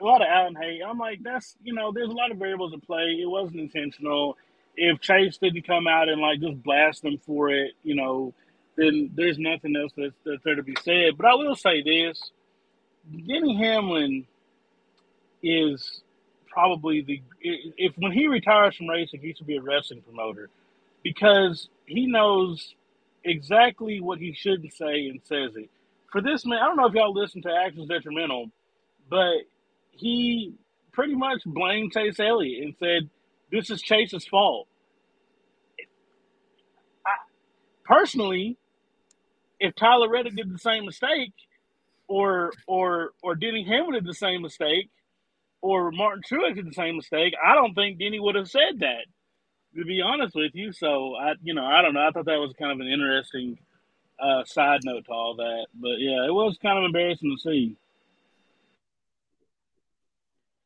a 0.00 0.04
lot 0.04 0.22
of 0.22 0.28
Alan 0.28 0.56
hate. 0.56 0.80
I'm 0.86 0.98
like, 0.98 1.20
that's 1.22 1.56
you 1.62 1.74
know, 1.74 1.92
there's 1.92 2.10
a 2.10 2.14
lot 2.14 2.30
of 2.30 2.38
variables 2.38 2.72
at 2.74 2.82
play. 2.84 3.18
It 3.20 3.28
wasn't 3.28 3.60
intentional. 3.60 4.36
If 4.76 5.00
Chase 5.00 5.38
didn't 5.38 5.66
come 5.66 5.86
out 5.86 6.08
and 6.08 6.20
like 6.20 6.40
just 6.40 6.62
blast 6.62 7.02
them 7.02 7.18
for 7.24 7.50
it, 7.50 7.72
you 7.82 7.94
know, 7.94 8.34
then 8.76 9.10
there's 9.14 9.38
nothing 9.38 9.76
else 9.76 9.92
that's, 9.96 10.14
that's 10.24 10.42
there 10.44 10.56
to 10.56 10.62
be 10.62 10.74
said. 10.82 11.16
But 11.16 11.26
I 11.26 11.34
will 11.34 11.54
say 11.54 11.82
this: 11.82 12.32
Denny 13.10 13.56
Hamlin 13.56 14.26
is 15.44 16.02
probably 16.48 17.02
the 17.02 17.22
if 17.42 17.94
when 17.98 18.12
he 18.12 18.28
retires 18.28 18.76
from 18.76 18.88
racing, 18.88 19.20
he 19.20 19.34
should 19.34 19.48
be 19.48 19.58
a 19.58 19.62
wrestling 19.62 20.02
promoter 20.02 20.50
because 21.04 21.68
he 21.86 22.06
knows 22.06 22.74
exactly 23.24 24.00
what 24.00 24.20
he 24.20 24.34
shouldn't 24.34 24.74
say 24.74 25.08
and 25.08 25.20
says 25.24 25.56
it. 25.56 25.70
For 26.12 26.22
this 26.22 26.46
man, 26.46 26.60
I 26.62 26.66
don't 26.66 26.76
know 26.78 26.86
if 26.86 26.94
y'all 26.94 27.14
listen 27.14 27.42
to 27.42 27.50
Actions 27.66 27.88
Detrimental, 27.88 28.50
but 29.10 29.34
he 29.92 30.54
pretty 30.92 31.16
much 31.16 31.42
blamed 31.46 31.92
Chase 31.92 32.20
Elliott 32.20 32.64
and 32.64 32.76
said 32.78 33.10
this 33.52 33.70
is 33.70 33.82
Chase's 33.82 34.26
fault. 34.26 34.68
Personally, 37.84 38.58
if 39.60 39.74
Tyler 39.76 40.10
Reddick 40.10 40.36
did 40.36 40.52
the 40.52 40.58
same 40.58 40.86
mistake, 40.86 41.32
or 42.08 42.52
or 42.66 43.12
or 43.22 43.34
Denny 43.34 43.64
Hamlin 43.64 43.94
did 43.94 44.06
the 44.06 44.14
same 44.14 44.42
mistake, 44.42 44.90
or 45.64 45.90
Martin 45.90 46.22
Truex 46.22 46.56
did 46.56 46.66
the 46.66 46.74
same 46.74 46.96
mistake, 46.96 47.32
I 47.42 47.54
don't 47.54 47.72
think 47.72 47.98
Denny 47.98 48.20
would 48.20 48.34
have 48.34 48.50
said 48.50 48.80
that. 48.80 49.06
To 49.76 49.84
be 49.84 50.02
honest 50.02 50.34
with 50.36 50.52
you, 50.54 50.72
so 50.72 51.16
I, 51.16 51.32
you 51.42 51.54
know, 51.54 51.64
I 51.64 51.80
don't 51.80 51.94
know. 51.94 52.06
I 52.06 52.10
thought 52.10 52.26
that 52.26 52.38
was 52.38 52.52
kind 52.58 52.70
of 52.70 52.80
an 52.80 52.92
interesting 52.92 53.58
uh, 54.20 54.44
side 54.44 54.80
note 54.84 55.06
to 55.06 55.10
all 55.10 55.34
that, 55.36 55.66
but 55.74 55.96
yeah, 55.98 56.26
it 56.26 56.32
was 56.34 56.58
kind 56.60 56.78
of 56.78 56.84
embarrassing 56.84 57.34
to 57.34 57.50
see. 57.50 57.76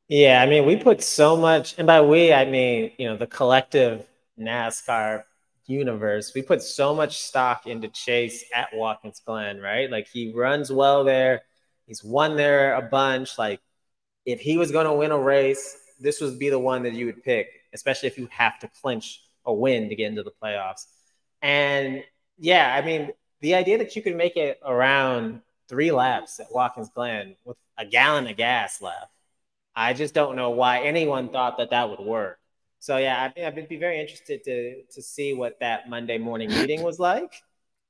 Yeah, 0.09 0.43
I 0.43 0.47
mean, 0.47 0.67
we 0.67 0.77
put 0.77 1.01
so 1.03 1.37
much, 1.37 1.77
and 1.79 1.87
by 1.87 2.01
we, 2.01 2.33
I 2.33 2.45
mean, 2.45 2.91
you 2.99 3.09
know, 3.09 3.17
the 3.17 3.27
collective 3.29 4.05
NASCAR 4.39 5.23
universe, 5.67 6.33
we 6.35 6.43
put 6.43 6.61
so 6.61 6.93
much 6.93 7.19
stock 7.19 7.69
into 7.69 7.89
Chase 7.89 8.45
at 8.53 8.71
Watkins 8.75 9.23
Glen, 9.25 9.61
right? 9.61 9.91
Like 9.91 10.09
he 10.09 10.33
runs 10.35 10.73
well 10.73 11.05
there. 11.05 11.43
He's 11.87 12.03
won 12.03 12.37
there 12.37 12.75
a 12.75 12.83
bunch. 12.83 13.39
Like 13.39 13.61
if 14.29 14.41
he 14.41 14.57
was 14.57 14.71
going 14.71 14.87
to 14.87 14.93
win 14.93 15.11
a 15.11 15.19
race, 15.19 15.77
this 16.01 16.21
would 16.21 16.39
be 16.39 16.51
the 16.51 16.59
one 16.59 16.83
that 16.85 16.95
you 16.95 17.07
would 17.07 17.23
pick, 17.25 17.49
especially 17.73 18.09
if 18.09 18.19
you 18.19 18.29
have 18.31 18.59
to 18.61 18.69
clinch 18.81 19.23
a 19.45 19.53
win 19.53 19.89
to 19.89 19.97
get 19.97 20.09
into 20.09 20.23
the 20.23 20.33
playoffs. 20.43 20.87
And 21.43 22.05
yeah, 22.39 22.75
I 22.75 22.85
mean, 22.85 23.11
the 23.41 23.55
idea 23.55 23.79
that 23.79 23.97
you 23.97 24.03
could 24.03 24.17
make 24.17 24.37
it 24.37 24.61
around 24.65 25.43
three 25.69 25.93
laps 25.93 26.41
at 26.41 26.47
Watkins 26.53 26.91
Glen 26.95 27.37
with 27.45 27.57
a 27.77 27.87
gallon 27.87 28.27
of 28.27 28.37
gas 28.37 28.81
left 28.83 29.13
I 29.79 29.93
just 29.93 30.13
don't 30.13 30.35
know 30.35 30.51
why 30.51 30.81
anyone 30.81 31.29
thought 31.29 31.59
that 31.59 31.71
that 31.71 31.89
would 31.89 32.01
work. 32.01 32.41
So 32.81 32.97
yeah, 32.97 33.31
I 33.37 33.47
I'd 33.47 33.69
be 33.69 33.77
very 33.77 34.01
interested 34.01 34.43
to 34.45 34.83
to 34.91 35.03
see 35.03 35.35
what 35.35 35.61
that 35.61 35.89
Monday 35.89 36.19
morning 36.19 36.49
meeting 36.51 36.83
was 36.83 36.99
like, 36.99 37.33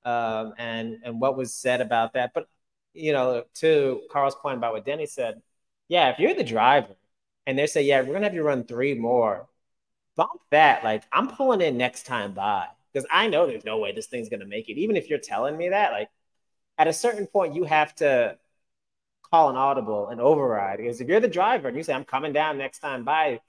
um, 0.04 0.52
and 0.58 0.98
and 1.02 1.18
what 1.18 1.36
was 1.38 1.54
said 1.54 1.80
about 1.80 2.12
that. 2.12 2.32
But 2.34 2.46
you 2.92 3.12
know, 3.14 3.44
to 3.56 4.02
Carl's 4.10 4.34
point 4.34 4.58
about 4.58 4.74
what 4.74 4.84
Denny 4.84 5.06
said, 5.06 5.40
yeah, 5.88 6.10
if 6.10 6.18
you're 6.18 6.34
the 6.34 6.44
driver 6.44 6.96
and 7.46 7.58
they 7.58 7.66
say, 7.66 7.82
yeah, 7.82 8.00
we're 8.00 8.12
gonna 8.12 8.26
have 8.26 8.34
you 8.34 8.42
run 8.42 8.64
three 8.64 8.94
more, 8.94 9.48
bump 10.16 10.40
that. 10.50 10.84
Like 10.84 11.04
I'm 11.12 11.28
pulling 11.28 11.60
in 11.60 11.76
next 11.76 12.06
time 12.06 12.32
by 12.32 12.66
because 12.92 13.06
I 13.10 13.28
know 13.28 13.46
there's 13.46 13.64
no 13.64 13.78
way 13.78 13.92
this 13.92 14.06
thing's 14.06 14.28
gonna 14.28 14.46
make 14.46 14.68
it. 14.68 14.78
Even 14.78 14.96
if 14.96 15.08
you're 15.08 15.18
telling 15.18 15.56
me 15.56 15.70
that, 15.70 15.92
like 15.92 16.08
at 16.78 16.88
a 16.88 16.92
certain 16.92 17.26
point, 17.26 17.54
you 17.54 17.64
have 17.64 17.94
to 17.96 18.38
call 19.30 19.50
an 19.50 19.56
audible 19.56 20.08
and 20.08 20.20
override. 20.20 20.78
Because 20.78 21.00
if 21.00 21.08
you're 21.08 21.20
the 21.20 21.28
driver 21.28 21.68
and 21.68 21.76
you 21.76 21.82
say, 21.82 21.92
I'm 21.92 22.04
coming 22.04 22.32
down 22.32 22.58
next 22.58 22.78
time 22.78 23.04
by, 23.04 23.40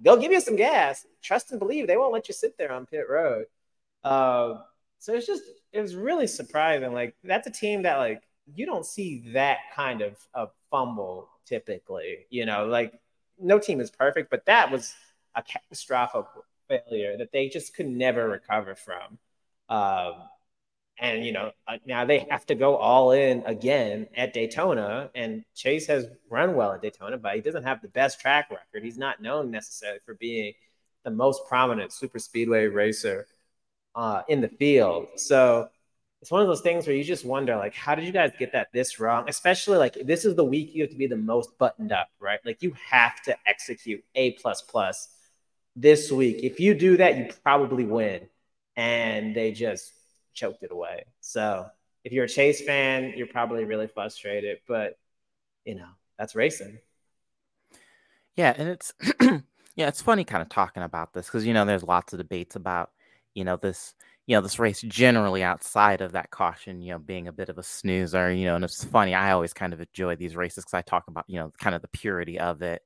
they'll 0.00 0.16
give 0.16 0.32
you 0.32 0.40
some 0.40 0.56
gas. 0.56 1.06
Trust 1.22 1.50
and 1.50 1.60
believe 1.60 1.86
they 1.86 1.96
won't 1.96 2.12
let 2.12 2.28
you 2.28 2.34
sit 2.34 2.58
there 2.58 2.72
on 2.72 2.86
pit 2.86 3.06
road. 3.08 3.46
Uh, 4.04 4.60
so 4.98 5.14
it's 5.14 5.26
just, 5.26 5.42
it 5.72 5.80
was 5.80 5.94
really 5.94 6.26
surprising. 6.26 6.92
Like, 6.92 7.14
that's 7.24 7.46
a 7.46 7.50
team 7.50 7.82
that, 7.82 7.98
like, 7.98 8.22
you 8.54 8.66
don't 8.66 8.84
see 8.84 9.30
that 9.32 9.58
kind 9.74 10.02
of, 10.02 10.16
of 10.34 10.50
fumble 10.70 11.28
typically. 11.46 12.26
You 12.30 12.46
know, 12.46 12.66
like, 12.66 12.92
no 13.38 13.58
team 13.58 13.80
is 13.80 13.90
perfect, 13.90 14.30
but 14.30 14.46
that 14.46 14.70
was 14.70 14.94
a 15.34 15.42
catastrophic 15.42 16.26
failure 16.68 17.16
that 17.18 17.32
they 17.32 17.48
just 17.48 17.74
could 17.74 17.86
never 17.88 18.28
recover 18.28 18.74
from. 18.74 19.18
Um, 19.68 20.14
and 20.98 21.24
you 21.24 21.32
know 21.32 21.50
uh, 21.66 21.78
now 21.86 22.04
they 22.04 22.20
have 22.30 22.46
to 22.46 22.54
go 22.54 22.76
all 22.76 23.12
in 23.12 23.42
again 23.46 24.06
at 24.16 24.32
Daytona. 24.32 25.10
And 25.14 25.44
Chase 25.54 25.86
has 25.86 26.06
run 26.30 26.54
well 26.54 26.72
at 26.72 26.82
Daytona, 26.82 27.18
but 27.18 27.34
he 27.34 27.40
doesn't 27.40 27.64
have 27.64 27.82
the 27.82 27.88
best 27.88 28.20
track 28.20 28.50
record. 28.50 28.84
He's 28.84 28.98
not 28.98 29.20
known 29.20 29.50
necessarily 29.50 30.00
for 30.04 30.14
being 30.14 30.52
the 31.04 31.10
most 31.10 31.46
prominent 31.48 31.92
super 31.92 32.18
speedway 32.18 32.66
racer 32.66 33.26
uh, 33.94 34.22
in 34.28 34.40
the 34.40 34.48
field. 34.48 35.08
So 35.16 35.68
it's 36.22 36.30
one 36.30 36.40
of 36.40 36.46
those 36.46 36.60
things 36.60 36.86
where 36.86 36.94
you 36.94 37.02
just 37.02 37.24
wonder, 37.24 37.56
like, 37.56 37.74
how 37.74 37.96
did 37.96 38.04
you 38.04 38.12
guys 38.12 38.30
get 38.38 38.52
that 38.52 38.68
this 38.72 39.00
wrong? 39.00 39.24
Especially 39.28 39.76
like 39.76 39.94
this 40.04 40.24
is 40.24 40.36
the 40.36 40.44
week 40.44 40.72
you 40.72 40.82
have 40.82 40.90
to 40.92 40.96
be 40.96 41.08
the 41.08 41.16
most 41.16 41.58
buttoned 41.58 41.90
up, 41.90 42.10
right? 42.20 42.38
Like 42.46 42.62
you 42.62 42.76
have 42.88 43.20
to 43.22 43.36
execute 43.44 44.04
a 44.14 44.30
plus 44.34 44.62
plus 44.62 45.08
this 45.74 46.12
week. 46.12 46.44
If 46.44 46.60
you 46.60 46.74
do 46.74 46.96
that, 46.98 47.18
you 47.18 47.28
probably 47.42 47.84
win. 47.84 48.28
And 48.76 49.34
they 49.34 49.50
just 49.50 49.92
choked 50.32 50.62
it 50.62 50.70
away. 50.70 51.06
So 51.20 51.66
if 52.04 52.12
you're 52.12 52.26
a 52.26 52.28
Chase 52.28 52.62
fan, 52.62 53.14
you're 53.16 53.26
probably 53.26 53.64
really 53.64 53.88
frustrated, 53.88 54.58
but 54.68 54.96
you 55.64 55.74
know, 55.74 55.88
that's 56.20 56.36
racing. 56.36 56.78
Yeah, 58.36 58.54
and 58.56 58.68
it's 58.68 58.92
yeah, 59.74 59.88
it's 59.88 60.02
funny 60.02 60.22
kind 60.22 60.40
of 60.40 60.48
talking 60.48 60.84
about 60.84 61.14
this 61.14 61.26
because 61.26 61.44
you 61.44 61.52
know 61.52 61.64
there's 61.64 61.82
lots 61.82 62.12
of 62.12 62.18
debates 62.18 62.54
about 62.54 62.92
you 63.34 63.42
know 63.42 63.56
this 63.56 63.94
you 64.26 64.36
know 64.36 64.40
this 64.40 64.58
race 64.58 64.80
generally 64.82 65.42
outside 65.42 66.00
of 66.00 66.12
that 66.12 66.30
caution 66.30 66.80
you 66.80 66.92
know 66.92 66.98
being 66.98 67.28
a 67.28 67.32
bit 67.32 67.48
of 67.48 67.58
a 67.58 67.62
snoozer 67.62 68.32
you 68.32 68.44
know 68.44 68.54
and 68.54 68.64
it's 68.64 68.84
funny 68.84 69.14
I 69.14 69.32
always 69.32 69.52
kind 69.52 69.72
of 69.72 69.80
enjoy 69.80 70.16
these 70.16 70.36
races 70.36 70.64
because 70.64 70.74
I 70.74 70.82
talk 70.82 71.04
about 71.08 71.24
you 71.28 71.38
know 71.38 71.52
kind 71.58 71.74
of 71.74 71.82
the 71.82 71.88
purity 71.88 72.38
of 72.38 72.62
it 72.62 72.82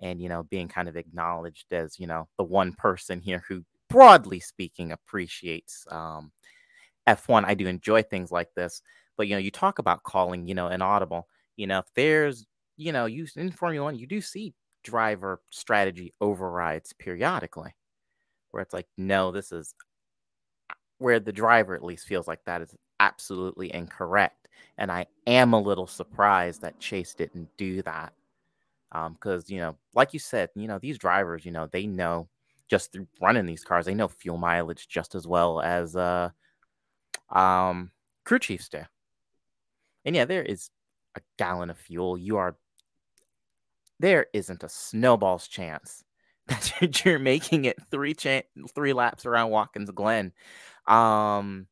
and 0.00 0.20
you 0.20 0.28
know 0.28 0.44
being 0.44 0.68
kind 0.68 0.88
of 0.88 0.96
acknowledged 0.96 1.72
as 1.72 1.98
you 1.98 2.06
know 2.06 2.28
the 2.36 2.44
one 2.44 2.72
person 2.72 3.20
here 3.20 3.42
who 3.48 3.64
broadly 3.88 4.40
speaking 4.40 4.92
appreciates 4.92 5.86
um, 5.90 6.30
F1 7.06 7.44
I 7.44 7.54
do 7.54 7.66
enjoy 7.66 8.02
things 8.02 8.30
like 8.30 8.52
this 8.54 8.82
but 9.16 9.26
you 9.26 9.34
know 9.34 9.40
you 9.40 9.50
talk 9.50 9.78
about 9.78 10.02
calling 10.04 10.46
you 10.46 10.54
know 10.54 10.68
an 10.68 10.82
audible 10.82 11.26
you 11.56 11.66
know 11.66 11.80
if 11.80 11.86
there's 11.94 12.46
you 12.76 12.92
know 12.92 13.06
you 13.06 13.26
in 13.36 13.50
Formula 13.50 13.84
1 13.84 13.96
you 13.96 14.06
do 14.06 14.20
see 14.20 14.54
driver 14.84 15.40
strategy 15.50 16.14
overrides 16.20 16.92
periodically 16.92 17.74
where 18.50 18.62
it's 18.62 18.72
like 18.72 18.86
no 18.96 19.32
this 19.32 19.50
is 19.50 19.74
where 20.98 21.20
the 21.20 21.32
driver 21.32 21.74
at 21.74 21.84
least 21.84 22.06
feels 22.06 22.26
like 22.26 22.44
that 22.44 22.62
is 22.62 22.74
absolutely 23.00 23.72
incorrect 23.74 24.48
and 24.78 24.90
i 24.90 25.06
am 25.26 25.52
a 25.52 25.60
little 25.60 25.86
surprised 25.86 26.62
that 26.62 26.78
chase 26.80 27.14
didn't 27.14 27.48
do 27.56 27.82
that 27.82 28.12
because 28.90 29.50
um, 29.50 29.54
you 29.54 29.58
know 29.58 29.76
like 29.94 30.12
you 30.12 30.18
said 30.18 30.48
you 30.54 30.66
know 30.66 30.78
these 30.78 30.98
drivers 30.98 31.44
you 31.44 31.52
know 31.52 31.68
they 31.70 31.86
know 31.86 32.28
just 32.68 32.92
through 32.92 33.06
running 33.20 33.46
these 33.46 33.64
cars 33.64 33.84
they 33.86 33.94
know 33.94 34.08
fuel 34.08 34.38
mileage 34.38 34.88
just 34.88 35.14
as 35.14 35.26
well 35.26 35.60
as 35.60 35.94
uh 35.94 36.30
um 37.30 37.90
crew 38.24 38.38
chiefs 38.38 38.68
do 38.68 38.82
and 40.04 40.16
yeah 40.16 40.24
there 40.24 40.42
is 40.42 40.70
a 41.16 41.20
gallon 41.36 41.70
of 41.70 41.78
fuel 41.78 42.16
you 42.16 42.36
are 42.38 42.56
there 43.98 44.26
isn't 44.32 44.62
a 44.62 44.68
snowball's 44.68 45.48
chance 45.48 46.04
that 46.46 47.04
you're 47.04 47.18
making 47.18 47.64
it 47.64 47.76
three 47.90 48.14
cha- 48.14 48.42
three 48.74 48.92
laps 48.92 49.26
around 49.26 49.50
Watkins 49.50 49.90
Glen. 49.90 50.32
Um, 50.86 51.66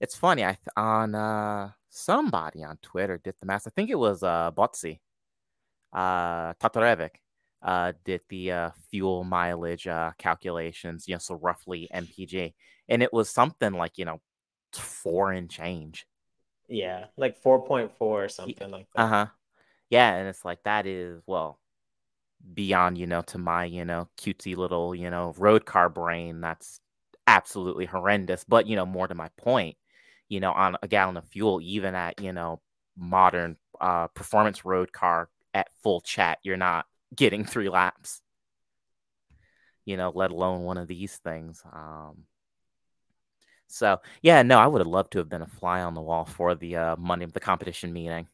it's 0.00 0.16
funny. 0.16 0.44
I 0.44 0.58
on 0.76 1.14
uh 1.14 1.70
somebody 1.88 2.64
on 2.64 2.78
Twitter 2.82 3.18
did 3.18 3.34
the 3.40 3.46
math. 3.46 3.66
I 3.66 3.70
think 3.70 3.90
it 3.90 3.98
was 3.98 4.22
uh 4.22 4.50
Bozi, 4.52 5.00
uh 5.92 6.54
Tatarevic, 6.54 7.16
uh 7.62 7.92
did 8.04 8.22
the 8.28 8.52
uh 8.52 8.70
fuel 8.90 9.24
mileage 9.24 9.86
uh 9.86 10.12
calculations. 10.18 11.06
You 11.08 11.16
know, 11.16 11.18
so 11.18 11.34
roughly 11.34 11.88
MPG, 11.92 12.54
and 12.88 13.02
it 13.02 13.12
was 13.12 13.30
something 13.30 13.72
like 13.72 13.98
you 13.98 14.04
know 14.04 14.20
four 14.72 15.32
and 15.32 15.50
change. 15.50 16.06
Yeah, 16.68 17.06
like 17.16 17.36
four 17.36 17.66
point 17.66 17.92
four 17.98 18.24
or 18.24 18.28
something 18.28 18.70
like 18.70 18.86
that. 18.94 19.02
Uh 19.02 19.08
huh 19.08 19.26
yeah, 19.90 20.14
and 20.14 20.28
it's 20.28 20.44
like 20.44 20.62
that 20.64 20.86
is 20.86 21.20
well 21.26 21.58
beyond 22.54 22.96
you 22.96 23.06
know 23.06 23.20
to 23.22 23.38
my 23.38 23.64
you 23.64 23.84
know 23.84 24.08
cutesy 24.16 24.56
little 24.56 24.94
you 24.94 25.10
know 25.10 25.34
road 25.36 25.66
car 25.66 25.90
brain 25.90 26.40
that's 26.40 26.80
absolutely 27.30 27.86
horrendous 27.86 28.44
but 28.44 28.66
you 28.66 28.74
know 28.74 28.84
more 28.84 29.06
to 29.06 29.14
my 29.14 29.28
point 29.36 29.76
you 30.28 30.40
know 30.40 30.52
on 30.52 30.76
a 30.82 30.88
gallon 30.88 31.16
of 31.16 31.24
fuel 31.28 31.60
even 31.62 31.94
at 31.94 32.20
you 32.20 32.32
know 32.32 32.60
modern 32.96 33.56
uh 33.80 34.08
performance 34.08 34.64
road 34.64 34.92
car 34.92 35.28
at 35.54 35.68
full 35.82 36.00
chat 36.00 36.38
you're 36.42 36.56
not 36.56 36.86
getting 37.14 37.44
three 37.46 37.68
laps 37.68 38.20
you 39.84 39.96
know 39.96 40.10
let 40.14 40.32
alone 40.32 40.62
one 40.62 40.76
of 40.76 40.88
these 40.88 41.16
things 41.18 41.62
um 41.72 42.24
so 43.68 43.98
yeah 44.22 44.42
no 44.42 44.58
i 44.58 44.66
would 44.66 44.80
have 44.80 44.88
loved 44.88 45.12
to 45.12 45.18
have 45.18 45.28
been 45.28 45.42
a 45.42 45.46
fly 45.46 45.82
on 45.82 45.94
the 45.94 46.02
wall 46.02 46.24
for 46.24 46.56
the 46.56 46.76
uh 46.76 46.96
money 46.96 47.24
of 47.24 47.32
the 47.32 47.40
competition 47.40 47.92
meeting 47.92 48.26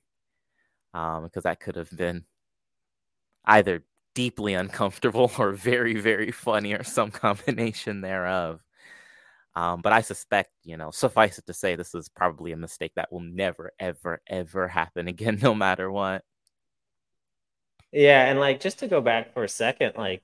um, 0.95 1.25
because 1.25 1.43
that 1.43 1.61
could 1.61 1.77
have 1.77 1.91
been 1.91 2.25
either 3.45 3.85
deeply 4.15 4.55
uncomfortable 4.55 5.31
or 5.39 5.53
very, 5.53 5.95
very 6.01 6.33
funny 6.33 6.73
or 6.75 6.83
some 6.83 7.11
combination 7.13 8.01
thereof. 8.01 8.61
Um, 9.57 9.83
but 9.83 9.93
I 9.93 10.03
suspect, 10.03 10.51
you 10.65 10.77
know, 10.77 10.91
suffice 10.93 11.39
it 11.39 11.47
to 11.47 11.55
say, 11.55 11.77
this 11.77 11.95
is 11.95 12.09
probably 12.09 12.53
a 12.53 12.57
mistake 12.57 12.93
that 12.97 13.13
will 13.13 13.21
never, 13.21 13.73
ever, 13.81 14.23
ever 14.29 14.69
happen 14.69 15.09
again, 15.15 15.39
no 15.43 15.55
matter 15.55 15.91
what. 15.91 16.25
Yeah. 17.93 18.27
And 18.27 18.39
like, 18.41 18.61
just 18.61 18.81
to 18.81 18.89
go 18.89 19.01
back 19.01 19.33
for 19.35 19.45
a 19.45 19.49
second, 19.49 19.95
like, 19.97 20.23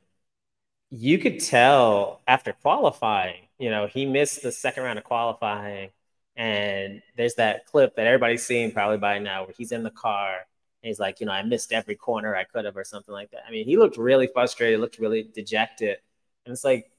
you 0.90 1.18
could 1.18 1.40
tell 1.40 2.20
after 2.28 2.52
qualifying, 2.52 3.48
you 3.58 3.70
know, 3.70 3.86
he 3.86 4.06
missed 4.06 4.42
the 4.42 4.52
second 4.52 4.84
round 4.84 4.98
of 4.98 5.04
qualifying. 5.04 5.90
And 6.36 7.02
there's 7.16 7.34
that 7.36 7.66
clip 7.66 7.96
that 7.96 8.06
everybody's 8.06 8.44
seen 8.44 8.72
probably 8.72 8.98
by 8.98 9.18
now 9.18 9.44
where 9.44 9.54
he's 9.56 9.72
in 9.72 9.82
the 9.82 9.90
car 9.90 10.46
he's 10.82 11.00
like, 11.00 11.20
you 11.20 11.26
know, 11.26 11.32
I 11.32 11.42
missed 11.42 11.72
every 11.72 11.94
corner 11.94 12.34
I 12.36 12.44
could 12.44 12.64
have 12.64 12.76
or 12.76 12.84
something 12.84 13.12
like 13.12 13.30
that. 13.30 13.44
I 13.46 13.50
mean, 13.50 13.64
he 13.66 13.76
looked 13.76 13.96
really 13.96 14.26
frustrated, 14.26 14.80
looked 14.80 14.98
really 14.98 15.22
dejected. 15.22 15.98
And 16.44 16.52
it's 16.52 16.64
like, 16.64 16.90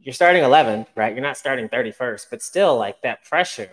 you're 0.00 0.14
starting 0.14 0.42
11th, 0.42 0.86
right? 0.94 1.14
You're 1.14 1.22
not 1.22 1.36
starting 1.36 1.68
31st, 1.68 2.26
but 2.30 2.42
still 2.42 2.76
like 2.76 3.02
that 3.02 3.24
pressure 3.24 3.70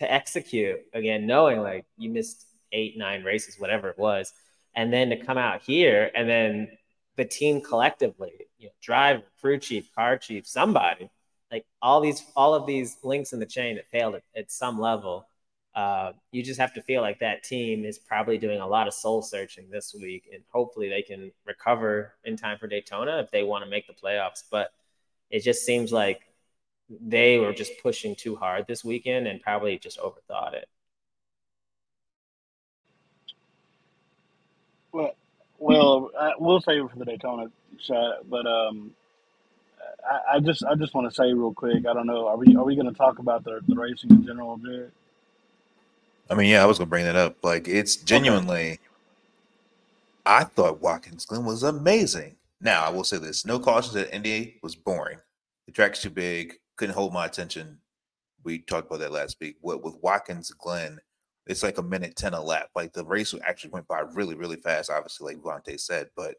to 0.00 0.12
execute 0.12 0.80
again, 0.94 1.26
knowing 1.26 1.60
like 1.60 1.84
you 1.96 2.10
missed 2.10 2.46
eight, 2.72 2.96
nine 2.96 3.22
races, 3.24 3.58
whatever 3.58 3.88
it 3.88 3.98
was. 3.98 4.32
And 4.74 4.92
then 4.92 5.10
to 5.10 5.16
come 5.16 5.38
out 5.38 5.62
here 5.62 6.10
and 6.14 6.28
then 6.28 6.68
the 7.16 7.24
team 7.24 7.60
collectively, 7.60 8.32
you 8.58 8.66
know, 8.66 8.72
driver, 8.80 9.22
crew 9.40 9.58
chief, 9.58 9.94
car 9.94 10.16
chief, 10.16 10.46
somebody, 10.46 11.10
like 11.50 11.66
all 11.82 12.00
these, 12.00 12.24
all 12.34 12.54
of 12.54 12.66
these 12.66 12.96
links 13.02 13.34
in 13.34 13.40
the 13.40 13.46
chain 13.46 13.76
that 13.76 13.90
failed 13.90 14.14
at, 14.14 14.22
at 14.34 14.50
some 14.50 14.80
level 14.80 15.26
uh, 15.74 16.12
you 16.32 16.42
just 16.42 16.60
have 16.60 16.74
to 16.74 16.82
feel 16.82 17.00
like 17.00 17.18
that 17.20 17.42
team 17.42 17.84
is 17.84 17.98
probably 17.98 18.36
doing 18.36 18.60
a 18.60 18.66
lot 18.66 18.86
of 18.86 18.94
soul 18.94 19.22
searching 19.22 19.70
this 19.70 19.94
week, 19.94 20.28
and 20.32 20.42
hopefully 20.52 20.88
they 20.88 21.02
can 21.02 21.32
recover 21.46 22.14
in 22.24 22.36
time 22.36 22.58
for 22.58 22.66
Daytona 22.66 23.20
if 23.20 23.30
they 23.30 23.42
want 23.42 23.64
to 23.64 23.70
make 23.70 23.86
the 23.86 23.94
playoffs. 23.94 24.42
But 24.50 24.72
it 25.32 25.42
just 25.42 25.64
seems 25.64 25.90
like 25.90 26.20
they 27.00 27.38
were 27.38 27.54
just 27.54 27.72
pushing 27.82 28.14
too 28.14 28.36
hard 28.36 28.66
this 28.68 28.84
weekend 28.84 29.26
and 29.26 29.40
probably 29.40 29.78
just 29.78 29.98
overthought 29.98 30.52
it. 30.52 30.68
Well, 34.92 35.16
well, 35.58 36.10
I, 36.18 36.32
we'll 36.38 36.60
save 36.60 36.84
it 36.84 36.90
for 36.90 36.98
the 36.98 37.06
Daytona 37.06 37.50
shot, 37.80 38.28
but 38.28 38.46
um, 38.46 38.90
I, 40.06 40.36
I 40.36 40.40
just 40.40 40.62
I 40.64 40.74
just 40.74 40.94
want 40.94 41.08
to 41.08 41.14
say 41.14 41.32
real 41.32 41.54
quick. 41.54 41.86
I 41.86 41.94
don't 41.94 42.06
know. 42.06 42.28
Are 42.28 42.36
we 42.36 42.54
are 42.54 42.64
we 42.64 42.76
going 42.76 42.92
to 42.92 42.94
talk 42.94 43.18
about 43.18 43.42
the, 43.44 43.60
the 43.66 43.74
racing 43.74 44.10
in 44.10 44.26
general, 44.26 44.58
Jared? 44.58 44.92
I 46.28 46.34
mean, 46.34 46.50
yeah, 46.50 46.62
I 46.62 46.66
was 46.66 46.78
gonna 46.78 46.90
bring 46.90 47.04
that 47.04 47.16
up. 47.16 47.42
Like, 47.42 47.68
it's 47.68 47.96
genuinely. 47.96 48.80
I 50.24 50.44
thought 50.44 50.80
Watkins 50.80 51.24
Glen 51.24 51.44
was 51.44 51.62
amazing. 51.62 52.36
Now, 52.62 52.84
I 52.84 52.90
will 52.90 53.04
say 53.04 53.18
this: 53.18 53.44
no 53.44 53.58
cautions 53.58 53.96
at 53.96 54.14
Indy 54.14 54.58
was 54.62 54.76
boring. 54.76 55.18
The 55.66 55.72
track's 55.72 56.00
too 56.00 56.10
big, 56.10 56.54
couldn't 56.76 56.94
hold 56.94 57.12
my 57.12 57.26
attention. 57.26 57.78
We 58.44 58.60
talked 58.60 58.86
about 58.86 59.00
that 59.00 59.12
last 59.12 59.36
week. 59.40 59.56
What 59.60 59.82
with 59.82 59.96
Watkins 60.00 60.50
Glen, 60.50 60.98
it's 61.46 61.62
like 61.62 61.78
a 61.78 61.82
minute 61.82 62.16
ten 62.16 62.34
a 62.34 62.42
lap. 62.42 62.68
Like 62.74 62.92
the 62.92 63.04
race 63.04 63.34
actually 63.44 63.70
went 63.70 63.88
by 63.88 64.00
really, 64.00 64.36
really 64.36 64.56
fast. 64.56 64.90
Obviously, 64.90 65.34
like 65.34 65.42
Bonte 65.42 65.78
said, 65.78 66.08
but 66.16 66.36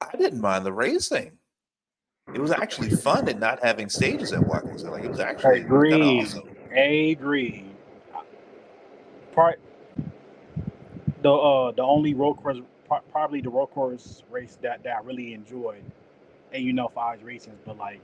I 0.00 0.16
didn't 0.16 0.40
mind 0.40 0.64
the 0.64 0.72
racing. 0.72 1.38
It 2.32 2.40
was 2.40 2.52
actually 2.52 2.90
fun 2.90 3.28
and 3.28 3.38
not 3.38 3.62
having 3.62 3.88
stages 3.88 4.32
at 4.32 4.46
Watkins. 4.46 4.84
Like 4.84 5.04
it 5.04 5.10
was 5.10 5.20
actually 5.20 5.62
of 5.62 5.70
awesome. 5.70 6.48
Agreed 6.74 7.74
part 9.34 9.58
the 11.22 11.32
uh 11.32 11.72
the 11.72 11.82
only 11.82 12.14
road 12.14 12.34
course 12.34 12.58
probably 12.86 13.40
the 13.40 13.50
road 13.50 13.66
course 13.68 14.22
race 14.30 14.58
that 14.62 14.82
that 14.82 14.96
I 14.96 15.00
really 15.00 15.34
enjoyed, 15.34 15.84
and 16.52 16.64
you 16.64 16.72
know 16.72 16.88
for 16.88 16.94
five 16.94 17.22
races, 17.22 17.54
but 17.64 17.78
like 17.78 18.00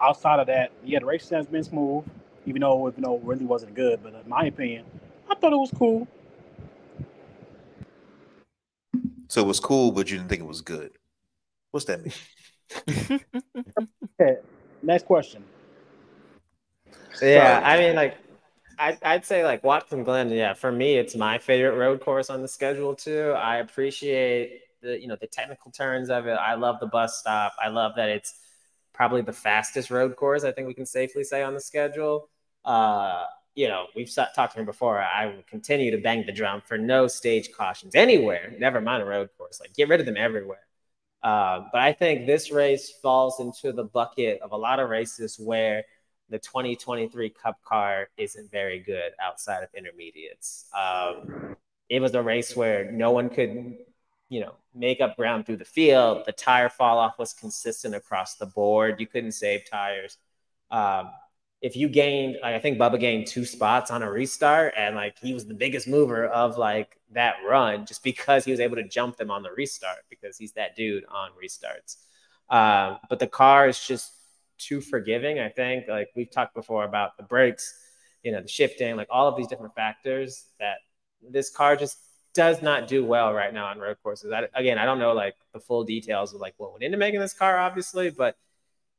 outside 0.00 0.40
of 0.40 0.46
that, 0.48 0.70
yeah, 0.84 0.98
the 0.98 1.06
race 1.06 1.28
has 1.30 1.46
been 1.46 1.64
smooth, 1.64 2.04
even 2.46 2.60
though 2.60 2.88
you 2.88 2.94
know 3.02 3.18
really 3.18 3.44
wasn't 3.44 3.74
good. 3.74 4.02
But 4.02 4.14
in 4.14 4.28
my 4.28 4.44
opinion, 4.44 4.84
I 5.30 5.34
thought 5.34 5.52
it 5.52 5.56
was 5.56 5.72
cool. 5.76 6.06
So 9.28 9.42
it 9.42 9.46
was 9.46 9.60
cool, 9.60 9.90
but 9.90 10.10
you 10.10 10.18
didn't 10.18 10.28
think 10.28 10.40
it 10.40 10.46
was 10.46 10.60
good. 10.60 10.92
What's 11.72 11.86
that 11.86 12.02
mean? 12.04 13.20
okay, 14.20 14.38
next 14.82 15.06
question. 15.06 15.44
Yeah, 17.20 17.60
I 17.64 17.78
mean, 17.78 17.96
like 17.96 18.16
I'd, 18.78 18.98
I'd 19.02 19.24
say 19.24 19.44
like 19.44 19.64
Watkins 19.64 20.04
Glen. 20.04 20.30
Yeah, 20.30 20.54
for 20.54 20.70
me, 20.70 20.96
it's 20.96 21.14
my 21.16 21.38
favorite 21.38 21.76
road 21.76 22.00
course 22.00 22.30
on 22.30 22.42
the 22.42 22.48
schedule 22.48 22.94
too. 22.94 23.30
I 23.36 23.56
appreciate 23.58 24.60
the 24.82 25.00
you 25.00 25.08
know 25.08 25.16
the 25.20 25.26
technical 25.26 25.70
turns 25.70 26.10
of 26.10 26.26
it. 26.26 26.32
I 26.34 26.54
love 26.54 26.80
the 26.80 26.86
bus 26.86 27.18
stop. 27.18 27.54
I 27.62 27.68
love 27.68 27.92
that 27.96 28.08
it's 28.10 28.34
probably 28.92 29.22
the 29.22 29.32
fastest 29.32 29.90
road 29.90 30.16
course. 30.16 30.44
I 30.44 30.52
think 30.52 30.68
we 30.68 30.74
can 30.74 30.86
safely 30.86 31.24
say 31.24 31.42
on 31.42 31.54
the 31.54 31.60
schedule. 31.60 32.28
uh, 32.64 33.24
you 33.54 33.68
know, 33.68 33.86
we've 33.96 34.12
talked 34.14 34.52
to 34.54 34.60
him 34.60 34.66
before. 34.66 35.00
I 35.00 35.26
will 35.26 35.42
continue 35.48 35.90
to 35.92 35.98
bang 35.98 36.26
the 36.26 36.32
drum 36.32 36.60
for 36.66 36.76
no 36.76 37.06
stage 37.08 37.50
cautions 37.56 37.94
anywhere, 37.94 38.54
never 38.58 38.80
mind 38.82 39.02
a 39.02 39.06
road 39.06 39.30
course. 39.38 39.60
Like, 39.60 39.74
get 39.74 39.88
rid 39.88 40.00
of 40.00 40.06
them 40.06 40.16
everywhere. 40.18 40.60
Uh, 41.22 41.64
but 41.72 41.80
I 41.80 41.92
think 41.92 42.26
this 42.26 42.50
race 42.52 42.92
falls 43.02 43.40
into 43.40 43.72
the 43.72 43.84
bucket 43.84 44.40
of 44.42 44.52
a 44.52 44.56
lot 44.56 44.78
of 44.78 44.90
races 44.90 45.38
where 45.38 45.84
the 46.28 46.38
2023 46.38 47.30
Cup 47.30 47.62
car 47.62 48.08
isn't 48.16 48.50
very 48.50 48.80
good 48.80 49.12
outside 49.20 49.62
of 49.62 49.68
intermediates. 49.74 50.66
Um, 50.76 51.56
it 51.88 52.00
was 52.00 52.14
a 52.14 52.22
race 52.22 52.56
where 52.56 52.90
no 52.90 53.12
one 53.12 53.28
could, 53.28 53.76
you 54.28 54.40
know, 54.40 54.54
make 54.74 55.00
up 55.00 55.16
ground 55.16 55.46
through 55.46 55.58
the 55.58 55.64
field. 55.64 56.24
The 56.26 56.32
tire 56.32 56.68
fall 56.68 56.98
off 56.98 57.18
was 57.18 57.32
consistent 57.32 57.94
across 57.94 58.34
the 58.34 58.46
board. 58.46 59.00
You 59.00 59.06
couldn't 59.06 59.32
save 59.32 59.68
tires. 59.70 60.18
Um, 60.70 61.10
if 61.62 61.76
you 61.76 61.88
gained, 61.88 62.36
like, 62.42 62.54
I 62.54 62.58
think 62.58 62.78
Bubba 62.78 63.00
gained 63.00 63.26
two 63.26 63.44
spots 63.44 63.90
on 63.90 64.02
a 64.02 64.10
restart, 64.10 64.74
and 64.76 64.94
like 64.94 65.18
he 65.18 65.32
was 65.32 65.46
the 65.46 65.54
biggest 65.54 65.88
mover 65.88 66.26
of 66.26 66.58
like 66.58 66.98
that 67.12 67.36
run 67.48 67.86
just 67.86 68.02
because 68.02 68.44
he 68.44 68.50
was 68.50 68.60
able 68.60 68.76
to 68.76 68.86
jump 68.86 69.16
them 69.16 69.30
on 69.30 69.42
the 69.42 69.50
restart 69.50 70.04
because 70.10 70.36
he's 70.36 70.52
that 70.52 70.76
dude 70.76 71.04
on 71.06 71.30
restarts. 71.42 71.96
Um, 72.48 72.98
but 73.08 73.18
the 73.18 73.26
car 73.26 73.68
is 73.68 73.84
just 73.84 74.12
too 74.58 74.80
forgiving. 74.80 75.38
I 75.38 75.48
think 75.48 75.88
like 75.88 76.08
we've 76.16 76.30
talked 76.30 76.54
before 76.54 76.84
about 76.84 77.16
the 77.16 77.22
brakes, 77.22 77.78
you 78.22 78.32
know, 78.32 78.40
the 78.40 78.48
shifting, 78.48 78.96
like 78.96 79.08
all 79.10 79.28
of 79.28 79.36
these 79.36 79.46
different 79.46 79.74
factors 79.74 80.46
that 80.58 80.78
this 81.22 81.50
car 81.50 81.76
just 81.76 81.98
does 82.34 82.60
not 82.60 82.86
do 82.86 83.04
well 83.04 83.32
right 83.32 83.54
now 83.54 83.66
on 83.66 83.78
road 83.78 83.96
courses. 84.02 84.32
I, 84.32 84.48
again, 84.54 84.78
I 84.78 84.84
don't 84.84 84.98
know 84.98 85.14
like 85.14 85.34
the 85.52 85.60
full 85.60 85.84
details 85.84 86.34
of 86.34 86.40
like 86.40 86.54
what 86.58 86.72
went 86.72 86.84
into 86.84 86.98
making 86.98 87.20
this 87.20 87.32
car, 87.32 87.58
obviously, 87.58 88.10
but 88.10 88.36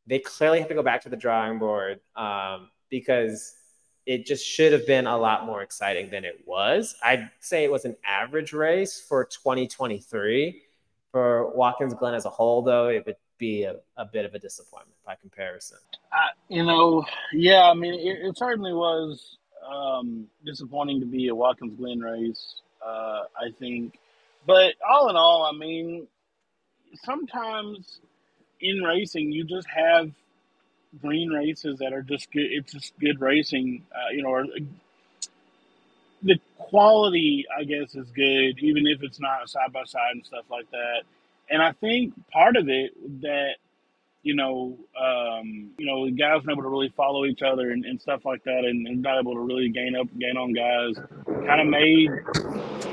they 0.07 0.19
clearly 0.19 0.59
have 0.59 0.69
to 0.69 0.73
go 0.73 0.81
back 0.81 1.01
to 1.03 1.09
the 1.09 1.17
drawing 1.17 1.59
board 1.59 1.99
um, 2.15 2.69
because 2.89 3.53
it 4.07 4.25
just 4.25 4.45
should 4.45 4.71
have 4.71 4.87
been 4.87 5.05
a 5.05 5.17
lot 5.17 5.45
more 5.45 5.61
exciting 5.61 6.09
than 6.09 6.23
it 6.23 6.41
was. 6.45 6.95
I'd 7.03 7.29
say 7.41 7.65
it 7.65 7.71
was 7.71 7.83
an 7.85 7.97
average 8.05 8.53
race 8.53 8.99
for 8.99 9.25
2023. 9.25 10.63
For 11.11 11.55
Watkins 11.55 11.93
Glen 11.93 12.13
as 12.13 12.25
a 12.25 12.29
whole, 12.29 12.61
though, 12.61 12.87
it 12.87 13.05
would 13.05 13.15
be 13.37 13.63
a, 13.63 13.75
a 13.97 14.05
bit 14.05 14.25
of 14.25 14.33
a 14.33 14.39
disappointment 14.39 14.97
by 15.05 15.15
comparison. 15.15 15.77
Uh, 16.11 16.17
you 16.49 16.63
know, 16.63 17.05
yeah, 17.33 17.69
I 17.69 17.73
mean, 17.73 17.93
it, 17.93 18.25
it 18.27 18.37
certainly 18.37 18.73
was 18.73 19.37
um, 19.67 20.27
disappointing 20.45 20.99
to 20.99 21.05
be 21.05 21.27
a 21.27 21.35
Watkins 21.35 21.77
Glen 21.77 21.99
race, 21.99 22.61
uh, 22.85 23.23
I 23.39 23.51
think. 23.59 23.99
But 24.45 24.75
all 24.87 25.09
in 25.09 25.15
all, 25.15 25.43
I 25.43 25.57
mean, 25.57 26.07
sometimes 27.03 27.99
in 28.61 28.81
racing, 28.81 29.31
you 29.31 29.43
just 29.43 29.67
have 29.67 30.11
green 31.01 31.29
races 31.29 31.79
that 31.79 31.93
are 31.93 32.01
just 32.01 32.31
good. 32.31 32.47
It's 32.49 32.73
just 32.73 32.97
good 32.99 33.19
racing, 33.19 33.85
uh, 33.93 34.11
you 34.13 34.23
know, 34.23 34.29
or 34.29 34.45
the 36.23 36.39
quality, 36.57 37.45
I 37.55 37.63
guess, 37.63 37.95
is 37.95 38.09
good, 38.11 38.59
even 38.59 38.87
if 38.87 39.03
it's 39.03 39.19
not 39.19 39.49
side 39.49 39.71
by 39.73 39.83
side 39.83 40.11
and 40.13 40.25
stuff 40.25 40.45
like 40.49 40.69
that. 40.71 41.03
And 41.49 41.61
I 41.61 41.71
think 41.73 42.13
part 42.31 42.57
of 42.57 42.67
it 42.69 42.91
that 43.21 43.55
you 44.23 44.35
know, 44.35 44.77
um, 45.01 45.69
you 45.77 45.85
know, 45.85 46.05
guys 46.09 46.43
not 46.43 46.51
able 46.51 46.63
to 46.63 46.69
really 46.69 46.93
follow 46.97 47.23
each 47.23 47.41
other 47.41 47.71
and, 47.71 47.85
and 47.85 48.01
stuff 48.01 48.25
like 48.25 48.43
that, 48.43 48.65
and, 48.65 48.85
and, 48.85 49.01
not 49.01 49.17
able 49.17 49.33
to 49.33 49.39
really 49.39 49.69
gain 49.69 49.95
up, 49.95 50.07
gain 50.19 50.35
on 50.35 50.51
guys, 50.51 50.95
kind 51.47 51.61
of 51.61 51.67
made 51.67 52.09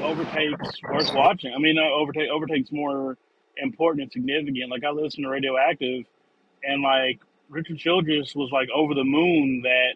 overtakes 0.04 0.80
worth 0.82 1.12
watching. 1.12 1.52
I 1.52 1.58
mean, 1.58 1.76
uh, 1.76 1.92
overtake 1.92 2.30
overtakes 2.30 2.70
more 2.70 3.18
important 3.56 4.02
and 4.04 4.12
significant. 4.12 4.70
Like 4.70 4.84
I 4.84 4.90
listened 4.90 5.24
to 5.24 5.28
Radioactive, 5.28 6.04
and 6.62 6.82
like 6.82 7.18
Richard 7.48 7.78
Childress 7.78 8.36
was 8.36 8.50
like 8.52 8.68
over 8.72 8.94
the 8.94 9.04
moon 9.04 9.62
that 9.62 9.94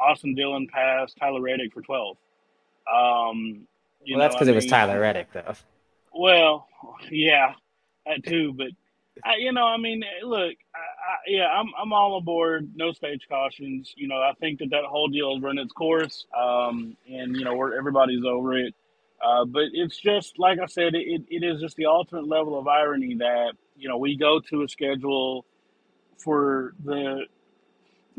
Austin 0.00 0.34
Dillon 0.34 0.68
passed 0.72 1.18
Tyler 1.18 1.42
Reddick 1.42 1.74
for 1.74 1.82
12. 1.82 2.16
Um, 2.90 3.66
well, 4.08 4.18
that's 4.18 4.34
because 4.34 4.48
it 4.48 4.54
was 4.54 4.66
Tyler 4.66 5.00
Reddick, 5.00 5.32
though. 5.32 5.54
Well, 6.14 6.66
yeah, 7.10 7.54
that 8.08 8.28
too. 8.28 8.52
But 8.56 8.68
I, 9.24 9.36
you 9.38 9.52
know, 9.52 9.64
I 9.64 9.76
mean, 9.76 10.02
look, 10.22 10.54
I, 10.74 10.78
I, 10.78 11.16
yeah, 11.26 11.46
I'm 11.46 11.68
I'm 11.80 11.92
all 11.92 12.18
aboard. 12.18 12.72
No 12.74 12.92
stage 12.92 13.26
cautions. 13.28 13.92
You 13.96 14.08
know, 14.08 14.16
I 14.16 14.32
think 14.40 14.60
that 14.60 14.70
that 14.70 14.84
whole 14.84 15.08
deal 15.08 15.34
has 15.34 15.42
run 15.42 15.58
its 15.58 15.72
course, 15.72 16.26
um, 16.38 16.96
and 17.08 17.36
you 17.36 17.44
know, 17.44 17.54
we're 17.54 17.76
everybody's 17.76 18.24
over 18.24 18.56
it. 18.58 18.74
Uh, 19.24 19.44
but 19.44 19.64
it's 19.72 19.98
just 19.98 20.38
like 20.38 20.58
I 20.60 20.66
said, 20.66 20.94
it, 20.94 21.22
it 21.28 21.42
is 21.42 21.60
just 21.60 21.76
the 21.76 21.86
ultimate 21.86 22.28
level 22.28 22.58
of 22.58 22.68
irony 22.68 23.16
that 23.16 23.52
you 23.76 23.88
know 23.88 23.98
we 23.98 24.16
go 24.16 24.40
to 24.50 24.62
a 24.62 24.68
schedule 24.68 25.44
for 26.18 26.74
the 26.84 27.26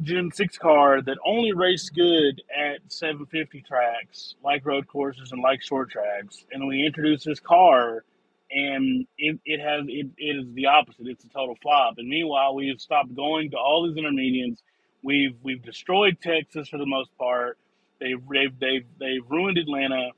Gen 0.01 0.31
6 0.31 0.57
car 0.57 1.01
that 1.01 1.17
only 1.25 1.51
raced 1.51 1.93
good 1.93 2.41
at 2.55 2.79
750 2.87 3.61
tracks, 3.61 4.35
like 4.43 4.65
road 4.65 4.87
courses 4.87 5.31
and 5.31 5.41
like 5.41 5.61
short 5.61 5.91
tracks. 5.91 6.45
And 6.51 6.67
we 6.67 6.85
introduce 6.85 7.25
this 7.25 7.39
car, 7.39 8.03
and 8.51 9.07
it, 9.17 9.39
it 9.45 9.59
has 9.59 9.85
it, 9.87 10.07
it 10.17 10.37
is 10.37 10.53
the 10.53 10.67
opposite. 10.67 11.07
It's 11.07 11.23
a 11.23 11.29
total 11.29 11.55
flop. 11.61 11.95
And 11.97 12.07
meanwhile, 12.07 12.55
we've 12.55 12.79
stopped 12.79 13.15
going 13.15 13.51
to 13.51 13.57
all 13.57 13.87
these 13.87 13.97
intermediates. 13.97 14.61
We've 15.03 15.35
we've 15.43 15.61
destroyed 15.63 16.17
Texas 16.21 16.69
for 16.69 16.77
the 16.77 16.85
most 16.85 17.15
part. 17.17 17.57
They've 17.99 18.21
they've 18.31 18.59
they've, 18.59 18.85
they've 18.99 19.29
ruined 19.29 19.57
Atlanta. 19.57 20.09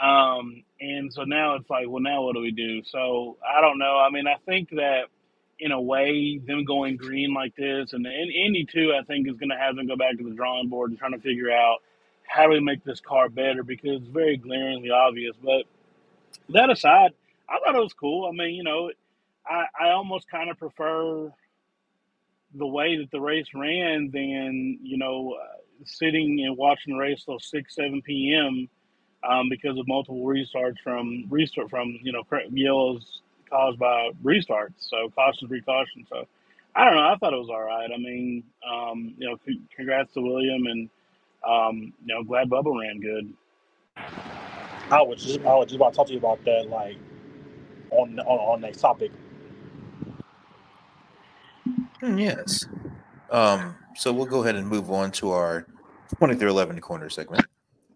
Um, 0.00 0.64
and 0.80 1.12
so 1.12 1.22
now 1.24 1.54
it's 1.56 1.70
like, 1.70 1.86
well, 1.88 2.02
now 2.02 2.22
what 2.22 2.34
do 2.34 2.40
we 2.40 2.50
do? 2.50 2.82
So 2.84 3.36
I 3.46 3.60
don't 3.60 3.78
know. 3.78 3.98
I 3.98 4.10
mean, 4.10 4.26
I 4.26 4.36
think 4.46 4.70
that 4.70 5.02
in 5.58 5.70
a 5.70 5.80
way, 5.80 6.38
them 6.44 6.64
going 6.64 6.96
green 6.96 7.32
like 7.34 7.54
this, 7.54 7.92
and, 7.92 8.04
and 8.04 8.32
Indy 8.32 8.66
too, 8.66 8.92
I 8.98 9.04
think 9.04 9.28
is 9.28 9.36
going 9.36 9.50
to 9.50 9.56
have 9.56 9.76
them 9.76 9.86
go 9.86 9.96
back 9.96 10.18
to 10.18 10.24
the 10.24 10.34
drawing 10.34 10.68
board 10.68 10.90
and 10.90 10.98
trying 10.98 11.12
to 11.12 11.20
figure 11.20 11.52
out 11.52 11.78
how 12.26 12.44
do 12.44 12.50
we 12.50 12.60
make 12.60 12.82
this 12.84 13.00
car 13.00 13.28
better 13.28 13.62
because 13.62 14.00
it's 14.02 14.08
very 14.08 14.36
glaringly 14.36 14.90
obvious. 14.90 15.36
But 15.40 15.64
that 16.48 16.70
aside, 16.70 17.12
I 17.52 17.58
thought 17.60 17.76
it 17.76 17.82
was 17.82 17.92
cool. 17.92 18.26
I 18.28 18.32
mean, 18.32 18.54
you 18.54 18.64
know, 18.64 18.90
I, 19.46 19.66
I 19.78 19.90
almost 19.90 20.28
kind 20.30 20.50
of 20.50 20.58
prefer 20.58 21.30
the 22.54 22.66
way 22.66 22.96
that 22.98 23.10
the 23.10 23.20
race 23.20 23.48
ran 23.54 24.10
than 24.12 24.78
you 24.82 24.98
know 24.98 25.36
uh, 25.40 25.56
sitting 25.84 26.44
and 26.46 26.56
watching 26.56 26.94
the 26.94 26.98
race 26.98 27.24
till 27.24 27.38
six 27.38 27.74
seven 27.74 28.02
p.m. 28.02 28.68
Um, 29.28 29.48
because 29.48 29.78
of 29.78 29.86
multiple 29.86 30.24
restarts 30.24 30.78
from 30.82 31.26
restart 31.30 31.70
from 31.70 31.98
you 32.02 32.12
know 32.12 32.24
yellows 32.52 33.20
caused 33.50 33.78
by 33.78 34.10
restarts. 34.24 34.74
So 34.78 35.10
caution, 35.14 35.48
precaution. 35.48 36.06
So 36.08 36.26
I 36.74 36.84
don't 36.86 36.94
know. 36.94 37.02
I 37.02 37.16
thought 37.20 37.34
it 37.34 37.38
was 37.38 37.50
all 37.50 37.62
right. 37.62 37.90
I 37.94 37.98
mean, 37.98 38.44
um, 38.68 39.14
you 39.18 39.28
know, 39.28 39.36
congrats 39.76 40.14
to 40.14 40.22
William 40.22 40.66
and 40.66 40.90
um, 41.46 41.92
you 42.04 42.14
know, 42.14 42.22
glad 42.24 42.48
Bubba 42.48 42.80
ran 42.80 43.00
good. 43.00 43.32
I 44.90 45.02
was 45.02 45.24
just 45.24 45.40
I 45.40 45.54
was 45.54 45.66
just 45.66 45.76
about 45.76 45.92
to 45.92 45.96
talk 45.96 46.06
to 46.08 46.12
you 46.12 46.18
about 46.18 46.44
that, 46.44 46.68
like 46.68 46.96
on 47.92 48.18
on 48.20 48.38
on 48.38 48.60
that 48.62 48.78
topic. 48.78 49.12
Mm, 52.02 52.20
yes. 52.20 52.66
Um, 53.30 53.76
so 53.96 54.12
we'll 54.12 54.26
go 54.26 54.42
ahead 54.42 54.56
and 54.56 54.66
move 54.66 54.90
on 54.90 55.12
to 55.12 55.30
our 55.30 55.62
2311 56.10 56.80
corner 56.80 57.08
segment. 57.08 57.46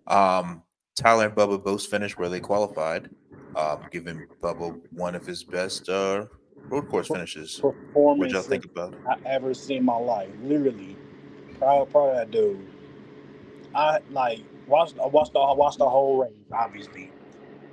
Um, 0.06 0.62
Tyler 0.94 1.26
and 1.26 1.35
Bubba 1.35 1.62
both 1.62 1.87
finished 1.87 2.18
where 2.18 2.28
they 2.28 2.40
qualified 2.40 3.11
um, 3.56 3.80
giving 3.90 4.26
Bubba 4.42 4.78
one 4.92 5.14
of 5.14 5.26
his 5.26 5.42
best 5.42 5.88
uh, 5.88 6.26
road 6.68 6.88
course 6.88 7.09
finishes. 7.09 7.61
Performance 7.61 8.18
what 8.18 8.30
y'all 8.30 8.42
think 8.42 8.64
about 8.66 8.92
it? 8.92 9.00
I 9.09 9.16
ever 9.28 9.54
seen 9.54 9.78
in 9.78 9.85
my 9.85 9.96
life. 9.96 10.28
Literally, 10.42 10.96
proud, 11.59 11.90
proud 11.90 12.11
of 12.11 12.16
that 12.16 12.30
dude. 12.30 12.66
I 13.74 13.98
like 14.11 14.40
watched. 14.66 14.98
I 14.98 15.06
watched 15.06 15.32
the 15.32 15.38
I 15.40 15.54
watched 15.54 15.78
the 15.78 15.88
whole 15.88 16.22
race, 16.22 16.32
obviously, 16.52 17.11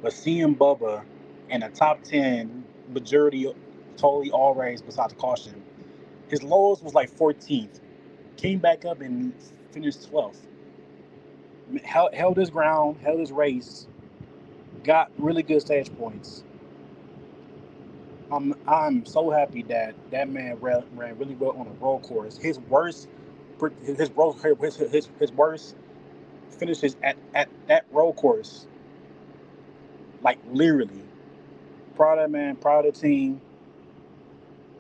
but 0.02 0.14
seeing 0.14 0.56
Bubba 0.56 1.04
in 1.50 1.62
the 1.62 1.70
top 1.70 2.04
ten, 2.04 2.66
majority 2.90 3.52
totally 3.98 4.32
all 4.32 4.56
race 4.56 4.82
besides 4.82 5.14
the 5.14 5.20
caution. 5.20 5.64
His 6.30 6.44
lowest 6.44 6.84
was 6.84 6.94
like 6.94 7.12
14th. 7.12 7.80
Came 8.38 8.60
back 8.60 8.86
up 8.86 9.02
and 9.02 9.34
finished 9.72 10.12
12th. 10.12 10.38
Held, 11.84 12.14
held 12.14 12.38
his 12.38 12.50
ground, 12.52 12.98
held 13.04 13.20
his 13.20 13.32
race, 13.32 13.88
got 14.84 15.12
really 15.20 15.44
good 15.44 15.62
stage 15.62 15.92
points. 15.98 16.44
I'm 18.32 18.56
I'm 18.68 19.06
so 19.06 19.32
happy 19.32 19.64
that 19.66 19.96
that 20.12 20.30
man 20.30 20.58
ran, 20.62 20.84
ran 20.96 21.18
really 21.20 21.36
well 21.36 21.52
on 21.58 21.68
a 21.68 21.72
road 21.86 22.04
course. 22.04 22.38
His 22.38 22.60
worst 22.62 23.10
his 23.86 24.12
road 24.12 24.36
his 24.62 24.78
his, 24.78 25.10
his 25.20 25.34
worst 25.34 25.76
finishes 26.52 26.98
at 27.04 27.18
at 27.36 27.50
that 27.68 27.86
road 27.92 28.14
course. 28.16 28.68
Like 30.24 30.40
literally. 30.52 31.03
Proud 31.96 32.20
of 32.20 32.32
man, 32.32 32.56
proud 32.58 32.86
of 32.86 32.94
the 32.96 33.02
team. 33.02 33.42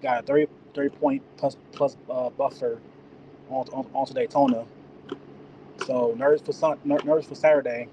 Got 0.02 0.24
a 0.24 0.28
30, 0.28 0.48
30 0.76 0.90
point 0.98 1.24
plus 1.38 1.58
plus 1.72 1.98
uh, 2.10 2.30
buffer 2.32 2.80
on, 3.50 3.68
on 3.74 3.88
onto 3.94 4.14
Daytona. 4.14 4.66
So 5.86 6.16
nervous 6.18 6.42
for 6.42 6.54
sun, 6.54 6.80
nervous 6.86 7.28
for 7.28 7.36
Saturday 7.36 7.88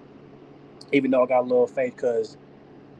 even 0.92 1.10
though 1.10 1.24
I 1.24 1.26
got 1.26 1.40
a 1.40 1.42
little 1.42 1.66
faith 1.66 1.96
because 1.96 2.36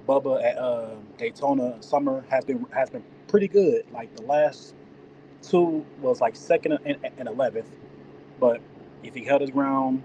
Bubba 0.09 0.45
at 0.45 0.59
uh, 0.59 0.91
Daytona 1.19 1.83
Summer 1.83 2.25
has 2.31 2.45
been 2.45 2.67
has 2.73 2.91
been 2.91 3.05
pretty 3.29 3.49
good. 3.49 3.85
Like 3.93 4.15
the 4.17 4.23
last 4.23 4.75
two 5.43 5.85
was 6.01 6.21
like 6.21 6.37
second 6.37 6.79
and, 6.85 6.99
eleventh, 7.29 7.71
but 8.41 8.61
if 9.03 9.15
he 9.15 9.25
held 9.25 9.43
his 9.43 9.51
ground 9.51 10.03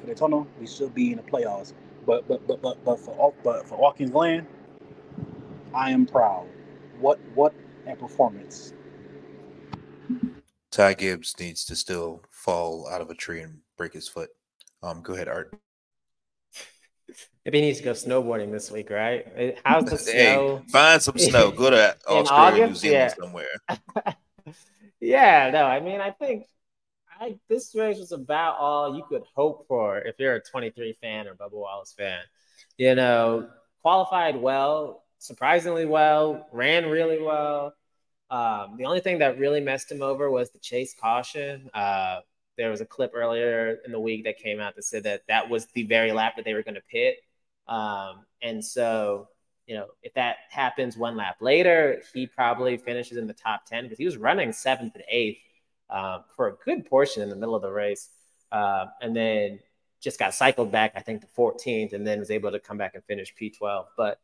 for 0.00 0.06
Daytona, 0.06 0.46
we 0.60 0.66
should 0.66 0.94
be 0.94 1.12
in 1.12 1.18
the 1.18 1.24
playoffs. 1.24 1.74
But 2.06 2.28
but 2.28 2.46
but 2.46 2.62
but 2.62 2.84
but 2.84 3.00
for 3.00 3.34
but 3.44 3.68
for 3.68 3.78
Watkins 3.78 4.10
Glen, 4.10 4.46
I 5.74 5.90
am 5.90 6.06
proud. 6.06 6.46
What 6.98 7.18
what 7.34 7.54
a 7.86 7.96
performance! 7.96 8.74
Ty 10.70 10.94
Gibbs 10.94 11.34
needs 11.38 11.64
to 11.66 11.76
still 11.76 12.22
fall 12.30 12.88
out 12.88 13.00
of 13.00 13.10
a 13.10 13.14
tree 13.14 13.40
and 13.40 13.58
break 13.76 13.92
his 13.92 14.08
foot. 14.08 14.30
Um, 14.82 15.02
go 15.02 15.14
ahead, 15.14 15.28
Art. 15.28 15.54
Maybe 17.44 17.60
he 17.60 17.66
needs 17.66 17.78
to 17.78 17.84
go 17.84 17.92
snowboarding 17.92 18.52
this 18.52 18.70
week, 18.70 18.90
right? 18.90 19.58
How's 19.64 19.84
the 19.84 19.96
hey, 20.12 20.34
snow? 20.34 20.62
Find 20.70 21.02
some 21.02 21.18
snow. 21.18 21.50
Go 21.50 21.70
to 21.70 21.96
Australia, 22.08 22.66
New 22.68 22.74
Zealand, 22.74 23.14
yeah. 23.18 23.24
somewhere. 23.24 24.14
yeah, 25.00 25.50
no, 25.50 25.64
I 25.64 25.80
mean, 25.80 26.00
I 26.00 26.10
think 26.10 26.46
I, 27.20 27.38
this 27.48 27.74
race 27.74 27.98
was 27.98 28.12
about 28.12 28.56
all 28.58 28.96
you 28.96 29.04
could 29.08 29.22
hope 29.34 29.66
for 29.68 29.98
if 29.98 30.16
you're 30.18 30.36
a 30.36 30.42
23 30.42 30.96
fan 31.00 31.26
or 31.26 31.34
Bubba 31.34 31.52
Wallace 31.52 31.94
fan. 31.96 32.20
You 32.76 32.94
know, 32.94 33.48
qualified 33.82 34.36
well, 34.36 35.04
surprisingly 35.20 35.84
well, 35.84 36.48
ran 36.50 36.86
really 36.86 37.22
well. 37.22 37.74
Um, 38.30 38.76
the 38.78 38.86
only 38.86 39.00
thing 39.00 39.18
that 39.18 39.38
really 39.38 39.60
messed 39.60 39.92
him 39.92 40.02
over 40.02 40.30
was 40.30 40.50
the 40.50 40.58
chase 40.58 40.94
caution. 40.98 41.70
Uh, 41.74 42.20
there 42.56 42.70
was 42.70 42.80
a 42.80 42.86
clip 42.86 43.12
earlier 43.14 43.78
in 43.84 43.92
the 43.92 44.00
week 44.00 44.24
that 44.24 44.38
came 44.38 44.60
out 44.60 44.74
that 44.76 44.84
said 44.84 45.04
that 45.04 45.22
that 45.28 45.48
was 45.48 45.66
the 45.66 45.84
very 45.84 46.12
lap 46.12 46.36
that 46.36 46.44
they 46.44 46.54
were 46.54 46.62
going 46.62 46.74
to 46.74 46.82
pit. 46.90 47.18
Um, 47.68 48.24
and 48.42 48.64
so, 48.64 49.28
you 49.66 49.76
know, 49.76 49.86
if 50.02 50.14
that 50.14 50.36
happens 50.48 50.96
one 50.96 51.16
lap 51.16 51.36
later, 51.40 52.02
he 52.14 52.26
probably 52.26 52.76
finishes 52.78 53.18
in 53.18 53.26
the 53.26 53.34
top 53.34 53.66
10 53.66 53.84
because 53.84 53.98
he 53.98 54.06
was 54.06 54.16
running 54.16 54.52
seventh 54.52 54.94
and 54.94 55.04
eighth 55.08 55.40
um, 55.90 56.24
for 56.34 56.48
a 56.48 56.52
good 56.64 56.86
portion 56.86 57.22
in 57.22 57.28
the 57.28 57.36
middle 57.36 57.54
of 57.54 57.62
the 57.62 57.70
race. 57.70 58.08
Uh, 58.50 58.86
and 59.02 59.14
then 59.14 59.60
just 60.00 60.18
got 60.18 60.34
cycled 60.34 60.72
back, 60.72 60.92
I 60.96 61.00
think, 61.00 61.20
to 61.20 61.26
14th, 61.36 61.92
and 61.92 62.06
then 62.06 62.18
was 62.18 62.30
able 62.30 62.50
to 62.52 62.58
come 62.58 62.78
back 62.78 62.94
and 62.94 63.04
finish 63.04 63.34
P12. 63.34 63.84
But 63.96 64.18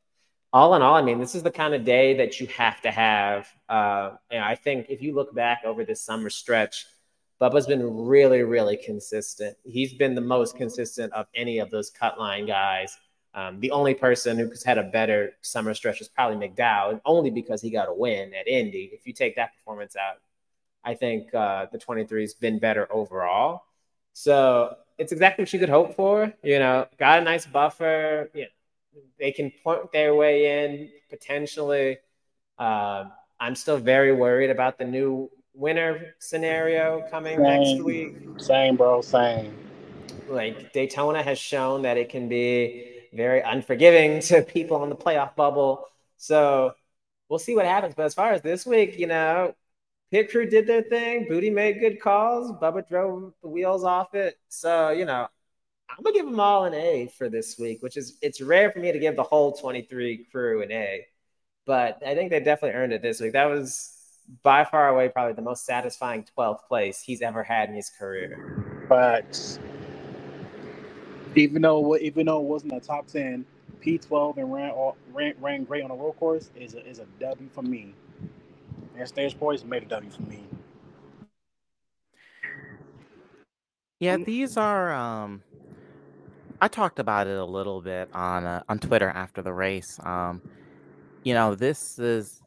all 0.56 0.74
in 0.74 0.80
all, 0.80 0.94
I 0.94 1.02
mean, 1.02 1.20
this 1.20 1.34
is 1.34 1.42
the 1.42 1.50
kind 1.50 1.74
of 1.74 1.84
day 1.84 2.16
that 2.16 2.40
you 2.40 2.46
have 2.46 2.80
to 2.80 2.90
have. 2.90 3.46
Uh, 3.68 4.12
and 4.30 4.42
I 4.42 4.54
think 4.54 4.86
if 4.88 5.02
you 5.02 5.14
look 5.14 5.34
back 5.34 5.60
over 5.66 5.84
this 5.84 6.00
summer 6.00 6.30
stretch, 6.30 6.86
Bubba's 7.38 7.66
been 7.66 8.06
really, 8.06 8.42
really 8.42 8.78
consistent. 8.78 9.54
He's 9.64 9.92
been 9.92 10.14
the 10.14 10.22
most 10.22 10.56
consistent 10.56 11.12
of 11.12 11.26
any 11.34 11.58
of 11.58 11.70
those 11.70 11.90
cut 11.90 12.18
line 12.18 12.46
guys. 12.46 12.96
Um, 13.34 13.60
the 13.60 13.70
only 13.70 13.92
person 13.92 14.38
who's 14.38 14.64
had 14.64 14.78
a 14.78 14.84
better 14.84 15.32
summer 15.42 15.74
stretch 15.74 16.00
is 16.00 16.08
probably 16.08 16.48
McDowell, 16.48 17.02
only 17.04 17.28
because 17.28 17.60
he 17.60 17.68
got 17.68 17.90
a 17.90 17.94
win 17.94 18.32
at 18.32 18.48
Indy. 18.48 18.88
If 18.94 19.06
you 19.06 19.12
take 19.12 19.36
that 19.36 19.54
performance 19.58 19.94
out, 19.94 20.22
I 20.82 20.94
think 20.94 21.34
uh, 21.34 21.66
the 21.70 21.76
23 21.76 22.22
has 22.22 22.32
been 22.32 22.58
better 22.58 22.90
overall. 22.90 23.64
So 24.14 24.74
it's 24.96 25.12
exactly 25.12 25.42
what 25.42 25.52
you 25.52 25.58
could 25.58 25.68
hope 25.68 25.94
for. 25.96 26.32
You 26.42 26.58
know, 26.60 26.86
got 26.96 27.18
a 27.18 27.22
nice 27.22 27.44
buffer. 27.44 28.30
Know, 28.34 28.44
they 29.18 29.32
can 29.32 29.52
point 29.62 29.92
their 29.92 30.14
way 30.14 30.64
in 30.64 30.90
potentially. 31.08 31.98
Uh, 32.58 33.04
I'm 33.38 33.54
still 33.54 33.78
very 33.78 34.12
worried 34.12 34.50
about 34.50 34.78
the 34.78 34.84
new 34.84 35.30
winner 35.54 36.14
scenario 36.18 37.06
coming 37.10 37.36
same, 37.36 37.42
next 37.42 37.84
week. 37.84 38.16
Same, 38.38 38.76
bro. 38.76 39.00
Same. 39.02 39.54
Like 40.28 40.72
Daytona 40.72 41.22
has 41.22 41.38
shown 41.38 41.82
that 41.82 41.96
it 41.96 42.08
can 42.08 42.28
be 42.28 43.02
very 43.12 43.40
unforgiving 43.40 44.20
to 44.28 44.42
people 44.42 44.78
on 44.78 44.90
the 44.90 44.96
playoff 44.96 45.34
bubble. 45.36 45.86
So 46.16 46.72
we'll 47.28 47.38
see 47.38 47.54
what 47.54 47.66
happens. 47.66 47.94
But 47.94 48.06
as 48.06 48.14
far 48.14 48.32
as 48.32 48.42
this 48.42 48.66
week, 48.66 48.98
you 48.98 49.06
know, 49.06 49.54
pit 50.10 50.30
crew 50.30 50.48
did 50.48 50.66
their 50.66 50.82
thing. 50.82 51.26
Bootie 51.28 51.52
made 51.52 51.80
good 51.80 52.00
calls. 52.00 52.52
Bubba 52.52 52.86
drove 52.86 53.32
the 53.42 53.48
wheels 53.48 53.84
off 53.84 54.14
it. 54.14 54.38
So 54.48 54.90
you 54.90 55.04
know, 55.04 55.28
I'm 55.88 56.02
gonna 56.02 56.14
give 56.14 56.26
them 56.26 56.40
all 56.40 56.64
an 56.64 56.74
A 56.74 57.08
for 57.16 57.28
this 57.28 57.58
week, 57.58 57.82
which 57.82 57.96
is 57.96 58.18
it's 58.22 58.40
rare 58.40 58.70
for 58.70 58.80
me 58.80 58.92
to 58.92 58.98
give 58.98 59.16
the 59.16 59.22
whole 59.22 59.52
23 59.52 60.26
crew 60.30 60.62
an 60.62 60.72
A, 60.72 61.06
but 61.64 62.02
I 62.06 62.14
think 62.14 62.30
they 62.30 62.40
definitely 62.40 62.78
earned 62.78 62.92
it 62.92 63.02
this 63.02 63.20
week. 63.20 63.32
That 63.32 63.46
was 63.46 63.92
by 64.42 64.64
far 64.64 64.88
away 64.88 65.08
probably 65.08 65.34
the 65.34 65.42
most 65.42 65.64
satisfying 65.64 66.26
12th 66.36 66.66
place 66.66 67.00
he's 67.00 67.22
ever 67.22 67.42
had 67.42 67.68
in 67.68 67.76
his 67.76 67.90
career. 67.90 68.84
But 68.88 69.58
even 71.34 71.62
though 71.62 71.96
even 71.96 72.26
though 72.26 72.40
it 72.40 72.44
wasn't 72.46 72.72
a 72.72 72.80
top 72.80 73.06
10, 73.06 73.44
P12 73.80 74.38
and 74.38 74.52
ran 74.52 74.72
ran, 75.12 75.34
ran 75.40 75.64
great 75.64 75.84
on 75.84 75.90
a 75.90 75.94
road 75.94 76.12
course 76.12 76.50
is 76.56 76.74
a, 76.74 76.86
is 76.86 76.98
a 76.98 77.06
W 77.20 77.48
for 77.52 77.62
me. 77.62 77.94
And 78.98 79.06
stage 79.06 79.38
points 79.38 79.64
made 79.64 79.82
a 79.84 79.86
W 79.86 80.10
for 80.10 80.22
me. 80.22 80.42
Yeah, 83.98 84.18
these 84.18 84.56
are. 84.56 84.92
Um, 84.92 85.42
I 86.60 86.68
talked 86.68 86.98
about 86.98 87.26
it 87.26 87.36
a 87.36 87.44
little 87.44 87.80
bit 87.80 88.08
on 88.14 88.44
uh, 88.44 88.62
on 88.68 88.78
Twitter 88.78 89.08
after 89.08 89.42
the 89.42 89.52
race. 89.52 89.98
Um, 90.02 90.42
you 91.24 91.34
know, 91.34 91.54
this 91.54 91.98
is 91.98 92.42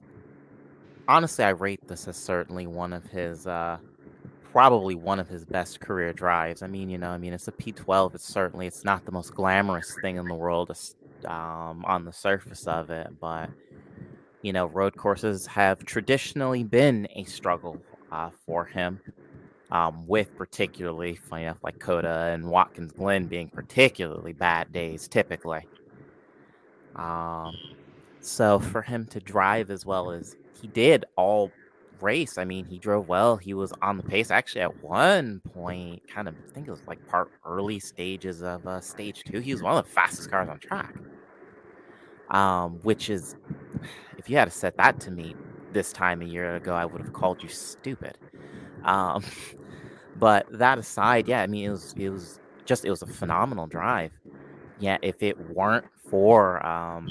honestly, 1.08 1.44
I 1.44 1.50
rate 1.50 1.88
this 1.88 2.08
as 2.08 2.18
certainly 2.18 2.68
one 2.68 2.94
of 2.94 3.04
his, 3.06 3.48
uh, 3.48 3.78
probably 4.52 4.96
one 4.96 5.20
of 5.20 5.28
his 5.28 5.44
best 5.46 5.80
career 5.80 6.14
drives. 6.14 6.62
I 6.62 6.68
mean, 6.68 6.90
you 6.90 6.98
know, 6.98 7.10
I 7.10 7.18
mean, 7.18 7.34
it's 7.34 7.48
a 7.48 7.52
P12. 7.52 8.16
It's 8.16 8.28
certainly 8.28 8.68
it's 8.68 8.86
not 8.86 9.06
the 9.06 9.12
most 9.12 9.34
glamorous 9.34 9.96
thing 10.02 10.18
in 10.18 10.28
the 10.28 10.36
world, 10.36 10.72
um, 11.26 11.84
on 11.86 12.06
the 12.06 12.14
surface 12.14 12.68
of 12.68 12.90
it, 12.90 13.08
but 13.20 13.50
you 14.42 14.54
know, 14.54 14.68
road 14.68 14.96
courses 14.96 15.46
have 15.48 15.84
traditionally 15.86 16.64
been 16.64 17.08
a 17.16 17.26
struggle 17.26 17.82
uh, 18.12 18.30
for 18.46 18.66
him. 18.66 19.02
Um, 19.72 20.08
with 20.08 20.36
particularly, 20.36 21.16
funny 21.16 21.44
enough, 21.44 21.60
like 21.64 21.78
COTA 21.80 22.32
and 22.34 22.50
Watkins 22.50 22.92
Glen 22.92 23.28
being 23.28 23.50
particularly 23.50 24.34
bad 24.34 24.72
days 24.72 25.08
typically. 25.08 25.68
Um, 26.96 27.54
so 28.20 28.60
for 28.60 28.82
him 28.82 29.06
to 29.08 29.20
drive 29.20 29.70
as 29.70 29.86
well 29.86 30.12
as 30.12 30.36
he 30.52 30.68
did 30.68 31.06
all 31.16 31.54
race. 32.02 32.38
I 32.38 32.46
mean, 32.46 32.66
he 32.66 32.80
drove 32.80 33.08
well. 33.08 33.38
He 33.38 33.54
was 33.54 33.74
on 33.82 33.98
the 33.98 34.04
pace. 34.04 34.32
Actually, 34.32 34.62
at 34.62 34.84
one 34.84 35.42
point, 35.54 36.02
kind 36.08 36.28
of, 36.28 36.36
I 36.36 36.54
think 36.54 36.68
it 36.68 36.72
was 36.72 36.84
like 36.88 37.06
part 37.06 37.30
early 37.46 37.80
stages 37.80 38.42
of 38.44 38.66
uh, 38.66 38.82
stage 38.82 39.24
two. 39.24 39.40
He 39.40 39.54
was 39.54 39.62
one 39.62 39.78
of 39.78 39.86
the 39.86 39.92
fastest 39.92 40.30
cars 40.30 40.50
on 40.50 40.60
track. 40.60 40.96
Um, 42.30 42.80
which 42.84 43.10
is, 43.10 43.36
if 44.18 44.30
you 44.30 44.38
had 44.38 44.52
set 44.54 44.78
that 44.78 45.00
to 45.02 45.12
me 45.12 45.36
this 45.72 45.92
time 45.92 46.22
a 46.22 46.26
year 46.26 46.56
ago, 46.56 46.74
I 46.74 46.86
would 46.86 47.02
have 47.02 47.14
called 47.14 47.42
you 47.42 47.50
stupid. 47.50 48.18
Um, 48.84 49.24
but 50.20 50.46
that 50.52 50.78
aside, 50.78 51.28
yeah, 51.28 51.42
I 51.42 51.48
mean, 51.48 51.66
it 51.66 51.70
was 51.70 51.94
it 51.98 52.10
was 52.10 52.40
just 52.66 52.86
it 52.86 52.90
was 52.90 53.02
a 53.02 53.08
phenomenal 53.08 53.68
drive. 53.68 54.12
Yeah, 54.80 54.98
if 55.02 55.22
it 55.24 55.38
weren't 55.40 55.86
for 56.10 56.66
um, 56.66 57.10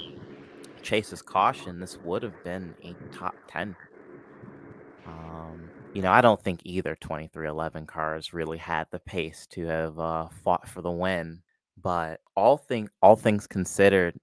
Chase's 0.82 1.22
caution, 1.22 1.80
this 1.80 1.98
would 2.02 2.22
have 2.22 2.42
been 2.44 2.74
a 2.82 2.94
top 3.12 3.34
10. 3.48 3.76
Um, 5.06 5.70
you 5.94 6.02
know, 6.02 6.10
I 6.12 6.20
don't 6.20 6.42
think 6.42 6.60
either 6.64 6.96
2311 6.96 7.86
cars 7.86 8.32
really 8.32 8.58
had 8.58 8.86
the 8.90 8.98
pace 9.00 9.46
to 9.50 9.66
have 9.66 9.98
uh, 9.98 10.28
fought 10.44 10.68
for 10.68 10.82
the 10.82 10.90
win. 10.90 11.42
But 11.80 12.20
all 12.36 12.56
thing, 12.56 12.88
all 13.02 13.16
things 13.16 13.46
considered, 13.46 14.18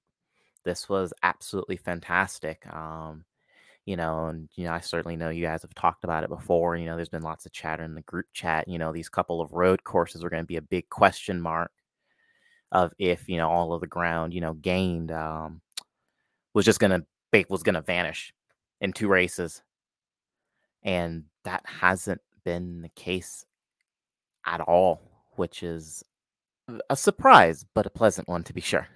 this 0.64 0.90
was 0.90 1.14
absolutely 1.24 1.78
fantastic. 1.78 2.66
Um, 2.74 3.26
you 3.86 3.96
know, 3.96 4.26
and 4.26 4.50
you 4.56 4.66
know, 4.66 4.74
I 4.74 4.80
certainly 4.80 5.16
know 5.16 5.30
you 5.30 5.44
guys 5.44 5.62
have 5.62 5.74
talked 5.76 6.04
about 6.04 6.24
it 6.24 6.30
before. 6.30 6.76
You 6.76 6.86
know, 6.86 6.96
there's 6.96 7.10
been 7.10 7.22
lots 7.22 7.46
of 7.46 7.52
chatter 7.52 7.84
in 7.84 7.96
the 7.96 8.02
group 8.02 8.26
chat. 8.34 8.68
You 8.68 8.80
know, 8.80 8.92
these 8.92 9.10
couple 9.10 9.42
of 9.42 9.54
road 9.54 9.84
courses 9.84 10.24
are 10.24 10.30
going 10.30 10.44
to 10.44 10.48
be 10.48 10.58
a 10.58 10.62
big 10.62 10.90
question 10.90 11.40
mark 11.40 11.72
of 12.72 12.92
if 12.98 13.30
you 13.30 13.38
know 13.38 13.50
all 13.50 13.74
of 13.74 13.82
the 13.82 13.88
ground 13.88 14.34
you 14.34 14.42
know 14.42 14.54
gained 14.54 15.12
um, 15.12 15.62
was 16.54 16.66
just 16.66 16.80
gonna 16.80 17.06
was 17.50 17.64
gonna 17.64 17.82
vanish 17.82 18.34
in 18.82 18.92
two 18.92 19.08
races, 19.08 19.62
and 20.84 21.24
that 21.44 21.64
hasn't 21.66 22.22
been 22.44 22.82
the 22.82 22.90
case 22.90 23.46
at 24.46 24.62
all, 24.62 25.02
which 25.36 25.64
is 25.64 26.04
a 26.90 26.96
surprise, 26.96 27.66
but 27.76 27.86
a 27.86 27.90
pleasant 27.90 28.28
one 28.28 28.44
to 28.44 28.54
be 28.54 28.62
sure. 28.62 28.88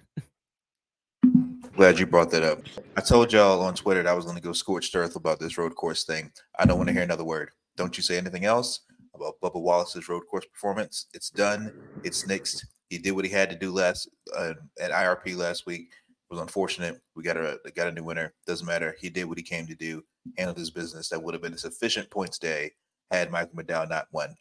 Glad 1.76 1.98
you 1.98 2.06
brought 2.06 2.30
that 2.30 2.42
up. 2.42 2.60
I 2.96 3.00
told 3.00 3.32
y'all 3.32 3.62
on 3.62 3.74
Twitter 3.74 4.02
that 4.02 4.10
I 4.10 4.14
was 4.14 4.24
going 4.24 4.36
to 4.36 4.42
go 4.42 4.52
scorched 4.52 4.94
earth 4.94 5.16
about 5.16 5.40
this 5.40 5.56
road 5.56 5.74
course 5.74 6.04
thing. 6.04 6.30
I 6.58 6.66
don't 6.66 6.76
want 6.76 6.88
to 6.88 6.92
hear 6.92 7.02
another 7.02 7.24
word. 7.24 7.50
Don't 7.76 7.96
you 7.96 8.02
say 8.02 8.18
anything 8.18 8.44
else 8.44 8.80
about 9.14 9.40
Bubba 9.42 9.60
Wallace's 9.60 10.08
road 10.08 10.22
course 10.30 10.46
performance. 10.46 11.06
It's 11.14 11.30
done. 11.30 11.72
It's 12.04 12.24
nixed. 12.24 12.64
He 12.88 12.98
did 12.98 13.12
what 13.12 13.24
he 13.24 13.30
had 13.30 13.50
to 13.50 13.56
do 13.56 13.72
last 13.72 14.08
uh, 14.36 14.54
at 14.80 14.90
IRP 14.90 15.36
last 15.36 15.66
week 15.66 15.92
was 16.30 16.40
unfortunate. 16.40 17.00
We 17.16 17.22
got 17.22 17.36
a 17.36 17.58
got 17.74 17.88
a 17.88 17.92
new 17.92 18.04
winner. 18.04 18.32
Doesn't 18.46 18.66
matter. 18.66 18.96
He 19.00 19.10
did 19.10 19.24
what 19.24 19.38
he 19.38 19.44
came 19.44 19.66
to 19.66 19.74
do. 19.74 20.02
Handled 20.38 20.58
his 20.58 20.70
business. 20.70 21.08
That 21.08 21.22
would 21.22 21.34
have 21.34 21.42
been 21.42 21.54
a 21.54 21.58
sufficient 21.58 22.10
points 22.10 22.38
day 22.38 22.72
had 23.10 23.30
Michael 23.30 23.56
McDowell 23.56 23.88
not 23.88 24.06
won. 24.12 24.36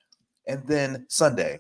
And 0.48 0.66
then 0.68 1.06
Sunday, 1.10 1.60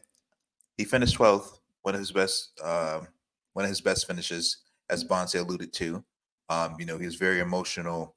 he 0.77 0.85
finished 0.85 1.17
12th. 1.17 1.59
One 1.81 1.95
of 1.95 1.99
his 1.99 2.11
best, 2.11 2.51
um, 2.63 3.07
one 3.53 3.65
of 3.65 3.69
his 3.69 3.81
best 3.81 4.05
finishes, 4.05 4.57
as 4.89 5.03
Bonsi 5.03 5.39
alluded 5.39 5.73
to. 5.73 6.03
Um, 6.49 6.75
you 6.79 6.85
know, 6.85 6.97
he 6.97 7.05
was 7.05 7.15
very 7.15 7.39
emotional 7.39 8.15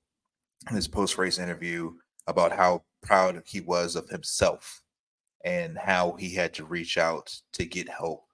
in 0.71 0.77
his 0.77 0.89
post 0.89 1.19
race 1.19 1.39
interview 1.39 1.93
about 2.27 2.53
how 2.53 2.83
proud 3.03 3.43
he 3.47 3.61
was 3.61 3.97
of 3.97 4.09
himself 4.09 4.83
and 5.45 5.77
how 5.77 6.13
he 6.13 6.35
had 6.35 6.55
to 6.55 6.65
reach 6.65 6.97
out 6.99 7.35
to 7.53 7.65
get 7.65 7.89
help, 7.89 8.25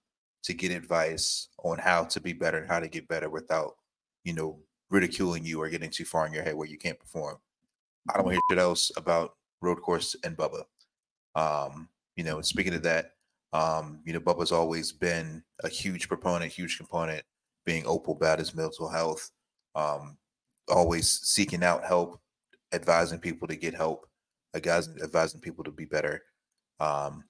to 0.45 0.53
get 0.53 0.71
advice 0.71 1.49
on 1.65 1.79
how 1.79 2.05
to 2.05 2.21
be 2.21 2.33
better 2.33 2.59
and 2.59 2.69
how 2.69 2.79
to 2.79 2.89
get 2.89 3.09
better 3.09 3.31
without, 3.31 3.77
you 4.25 4.35
know, 4.35 4.59
ridiculing 4.91 5.45
you 5.45 5.61
or 5.61 5.69
getting 5.69 5.91
too 5.91 6.05
far 6.05 6.27
in 6.27 6.33
your 6.33 6.43
head 6.43 6.55
where 6.55 6.69
you 6.69 6.79
can't 6.79 7.01
perform. 7.01 7.37
I 8.11 8.17
don't 8.17 8.27
want 8.27 8.37
to 8.37 8.43
hear 8.49 8.57
shit 8.57 8.63
else 8.63 8.93
about 8.97 9.33
road 9.61 9.81
course 9.83 10.17
and 10.25 10.37
Bubba. 10.37 10.63
Um, 11.35 11.89
you 12.17 12.25
know, 12.25 12.41
speaking 12.41 12.75
of 12.75 12.83
that, 12.83 13.13
um, 13.53 14.01
you 14.05 14.13
know, 14.13 14.21
Bubba's 14.21 14.53
always 14.53 14.93
been 14.93 15.43
a 15.65 15.69
huge 15.69 16.09
proponent, 16.09 16.53
huge 16.53 16.77
component, 16.77 17.23
being 17.69 17.87
open 17.87 18.15
about 18.15 18.39
his 18.39 18.55
mental 18.55 18.89
health, 18.89 19.31
um, 19.75 20.17
always 20.71 21.07
seeking 21.07 21.63
out 21.63 21.85
help, 21.85 22.19
advising 22.73 23.19
people 23.19 23.47
to 23.47 23.57
get 23.57 23.75
help, 23.75 24.07
advising, 24.55 24.97
advising 25.03 25.39
people 25.39 25.63
to 25.63 25.71
be 25.71 25.85
better. 25.85 26.23
Um, 26.81 27.25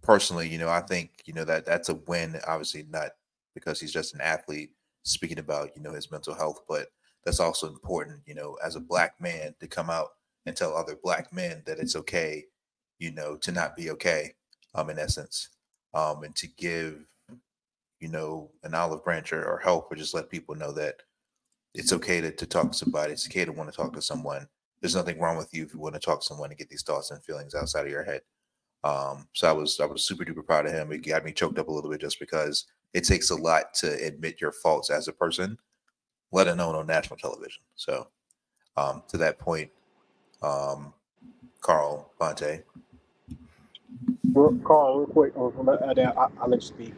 personally, 0.00 0.48
you 0.48 0.56
know, 0.56 0.70
I 0.70 0.80
think 0.80 1.10
you 1.26 1.34
know 1.34 1.44
that 1.44 1.66
that's 1.66 1.90
a 1.90 1.96
win. 1.96 2.40
Obviously, 2.46 2.86
not 2.88 3.10
because 3.54 3.78
he's 3.78 3.92
just 3.92 4.14
an 4.14 4.22
athlete 4.22 4.70
speaking 5.02 5.38
about 5.38 5.76
you 5.76 5.82
know 5.82 5.92
his 5.92 6.10
mental 6.10 6.34
health, 6.34 6.62
but 6.66 6.86
that's 7.26 7.40
also 7.40 7.68
important. 7.68 8.20
You 8.24 8.36
know, 8.36 8.56
as 8.64 8.74
a 8.74 8.80
black 8.80 9.20
man 9.20 9.54
to 9.60 9.66
come 9.66 9.90
out 9.90 10.08
and 10.46 10.56
tell 10.56 10.74
other 10.74 10.96
black 11.04 11.30
men 11.30 11.62
that 11.66 11.78
it's 11.78 11.94
okay, 11.94 12.46
you 12.98 13.12
know, 13.12 13.36
to 13.36 13.52
not 13.52 13.76
be 13.76 13.90
okay. 13.90 14.32
Um, 14.74 14.88
in 14.88 14.98
essence, 14.98 15.50
um, 15.92 16.24
and 16.24 16.34
to 16.36 16.46
give 16.46 17.04
you 18.02 18.08
know 18.10 18.50
an 18.64 18.74
olive 18.74 19.04
branch 19.04 19.32
or, 19.32 19.44
or 19.44 19.60
help, 19.60 19.92
or 19.92 19.96
just 19.96 20.14
let 20.14 20.30
people 20.30 20.56
know 20.56 20.72
that 20.72 20.96
it's 21.74 21.92
okay 21.92 22.20
to, 22.20 22.32
to 22.32 22.46
talk 22.46 22.72
to 22.72 22.78
somebody. 22.78 23.12
It's 23.12 23.26
okay 23.28 23.44
to 23.44 23.52
want 23.52 23.70
to 23.70 23.76
talk 23.76 23.92
to 23.94 24.02
someone. 24.02 24.48
There's 24.80 24.96
nothing 24.96 25.20
wrong 25.20 25.36
with 25.36 25.54
you 25.54 25.64
if 25.64 25.74
you 25.74 25.80
want 25.80 25.94
to 25.94 26.00
talk 26.00 26.20
to 26.20 26.26
someone 26.26 26.50
and 26.50 26.58
get 26.58 26.68
these 26.68 26.82
thoughts 26.82 27.10
and 27.10 27.22
feelings 27.24 27.54
outside 27.54 27.86
of 27.86 27.92
your 27.92 28.04
head. 28.04 28.22
Um, 28.84 29.28
so 29.34 29.48
I 29.48 29.52
was 29.52 29.80
I 29.80 29.86
was 29.86 30.04
super 30.04 30.24
duper 30.24 30.46
proud 30.46 30.66
of 30.66 30.72
him. 30.72 30.92
It 30.92 31.06
got 31.06 31.24
me 31.24 31.32
choked 31.32 31.58
up 31.58 31.68
a 31.68 31.72
little 31.72 31.90
bit 31.90 32.00
just 32.00 32.20
because 32.20 32.66
it 32.94 33.04
takes 33.04 33.30
a 33.30 33.36
lot 33.36 33.74
to 33.76 33.92
admit 34.06 34.40
your 34.40 34.52
faults 34.52 34.90
as 34.90 35.08
a 35.08 35.12
person, 35.12 35.58
let 36.32 36.48
alone 36.48 36.76
on 36.76 36.86
national 36.86 37.18
television. 37.18 37.62
So 37.76 38.08
um, 38.76 39.02
to 39.08 39.18
that 39.18 39.38
point, 39.38 39.70
um, 40.42 40.94
Carl 41.62 42.12
Bonte. 42.20 42.64
Carl, 44.64 44.98
real 45.00 45.06
quick, 45.08 45.32
I'll, 46.16 46.32
I'll 46.40 46.48
let 46.50 46.62
you 46.62 46.66
speak. 46.68 46.94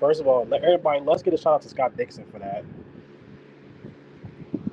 First 0.00 0.20
of 0.20 0.26
all, 0.28 0.46
let 0.46 0.64
everybody 0.64 1.00
let's 1.00 1.22
get 1.22 1.34
a 1.34 1.38
shout 1.38 1.54
out 1.54 1.62
to 1.62 1.68
Scott 1.68 1.96
Dixon 1.96 2.26
for 2.32 2.38
that. 2.40 2.64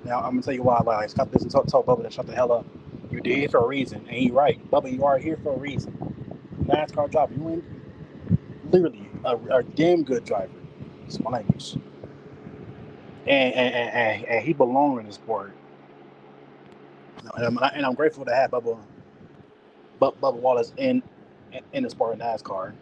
Now 0.05 0.19
I'm 0.19 0.31
gonna 0.31 0.41
tell 0.43 0.53
you 0.53 0.63
why. 0.63 0.81
Like 0.81 1.09
Scott 1.09 1.31
Dixon 1.31 1.49
told, 1.49 1.67
told 1.69 1.85
Bubba 1.87 2.03
to 2.03 2.11
shut 2.11 2.27
the 2.27 2.35
hell 2.35 2.51
up. 2.51 2.65
You 3.11 3.21
did 3.21 3.39
it 3.39 3.51
for 3.51 3.59
a 3.63 3.67
reason, 3.67 4.05
and 4.09 4.17
you 4.17 4.33
right, 4.33 4.59
Bubba. 4.71 4.91
You 4.93 5.05
are 5.05 5.17
here 5.17 5.37
for 5.43 5.53
a 5.55 5.57
reason. 5.57 5.97
NASCAR 6.65 7.11
driver. 7.11 7.33
You 7.35 7.43
were 7.43 7.61
literally 8.71 9.09
a, 9.25 9.37
a 9.37 9.63
damn 9.63 10.03
good 10.03 10.25
driver. 10.25 10.51
It's 11.07 11.19
my 11.19 11.31
language. 11.31 11.75
And 13.27 13.53
and, 13.53 13.75
and, 13.75 14.25
and 14.25 14.45
he 14.45 14.53
belonged 14.53 15.01
in 15.01 15.05
this 15.07 15.15
sport. 15.15 15.53
And 17.35 17.45
I'm, 17.45 17.57
and 17.75 17.85
I'm 17.85 17.93
grateful 17.95 18.25
to 18.25 18.35
have 18.35 18.51
Bubba, 18.51 18.79
Bubba 20.01 20.35
Wallace 20.35 20.73
in 20.77 21.03
in 21.73 21.83
the 21.83 21.89
sport 21.89 22.13
of 22.13 22.19
NASCAR. 22.19 22.73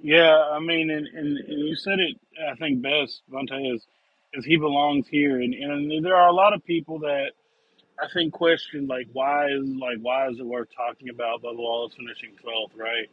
Yeah, 0.00 0.36
I 0.52 0.60
mean, 0.60 0.90
and, 0.90 1.06
and, 1.08 1.38
and 1.38 1.68
you 1.68 1.76
said 1.76 1.98
it, 2.00 2.16
I 2.50 2.54
think 2.56 2.82
best, 2.82 3.22
Bonte, 3.30 3.74
is, 3.74 3.86
is 4.34 4.44
he 4.44 4.56
belongs 4.56 5.08
here. 5.08 5.40
And, 5.40 5.54
and 5.54 6.04
there 6.04 6.16
are 6.16 6.28
a 6.28 6.34
lot 6.34 6.54
of 6.54 6.64
people 6.64 7.00
that 7.00 7.30
I 8.02 8.08
think 8.12 8.32
question 8.32 8.86
like 8.86 9.08
why 9.12 9.46
is 9.48 9.64
like 9.68 9.98
why 10.02 10.28
is 10.28 10.38
it 10.38 10.46
worth 10.46 10.68
talking 10.76 11.08
about 11.08 11.42
Bubba 11.42 11.56
Wallace 11.56 11.94
finishing 11.96 12.36
twelfth, 12.42 12.74
right? 12.76 13.08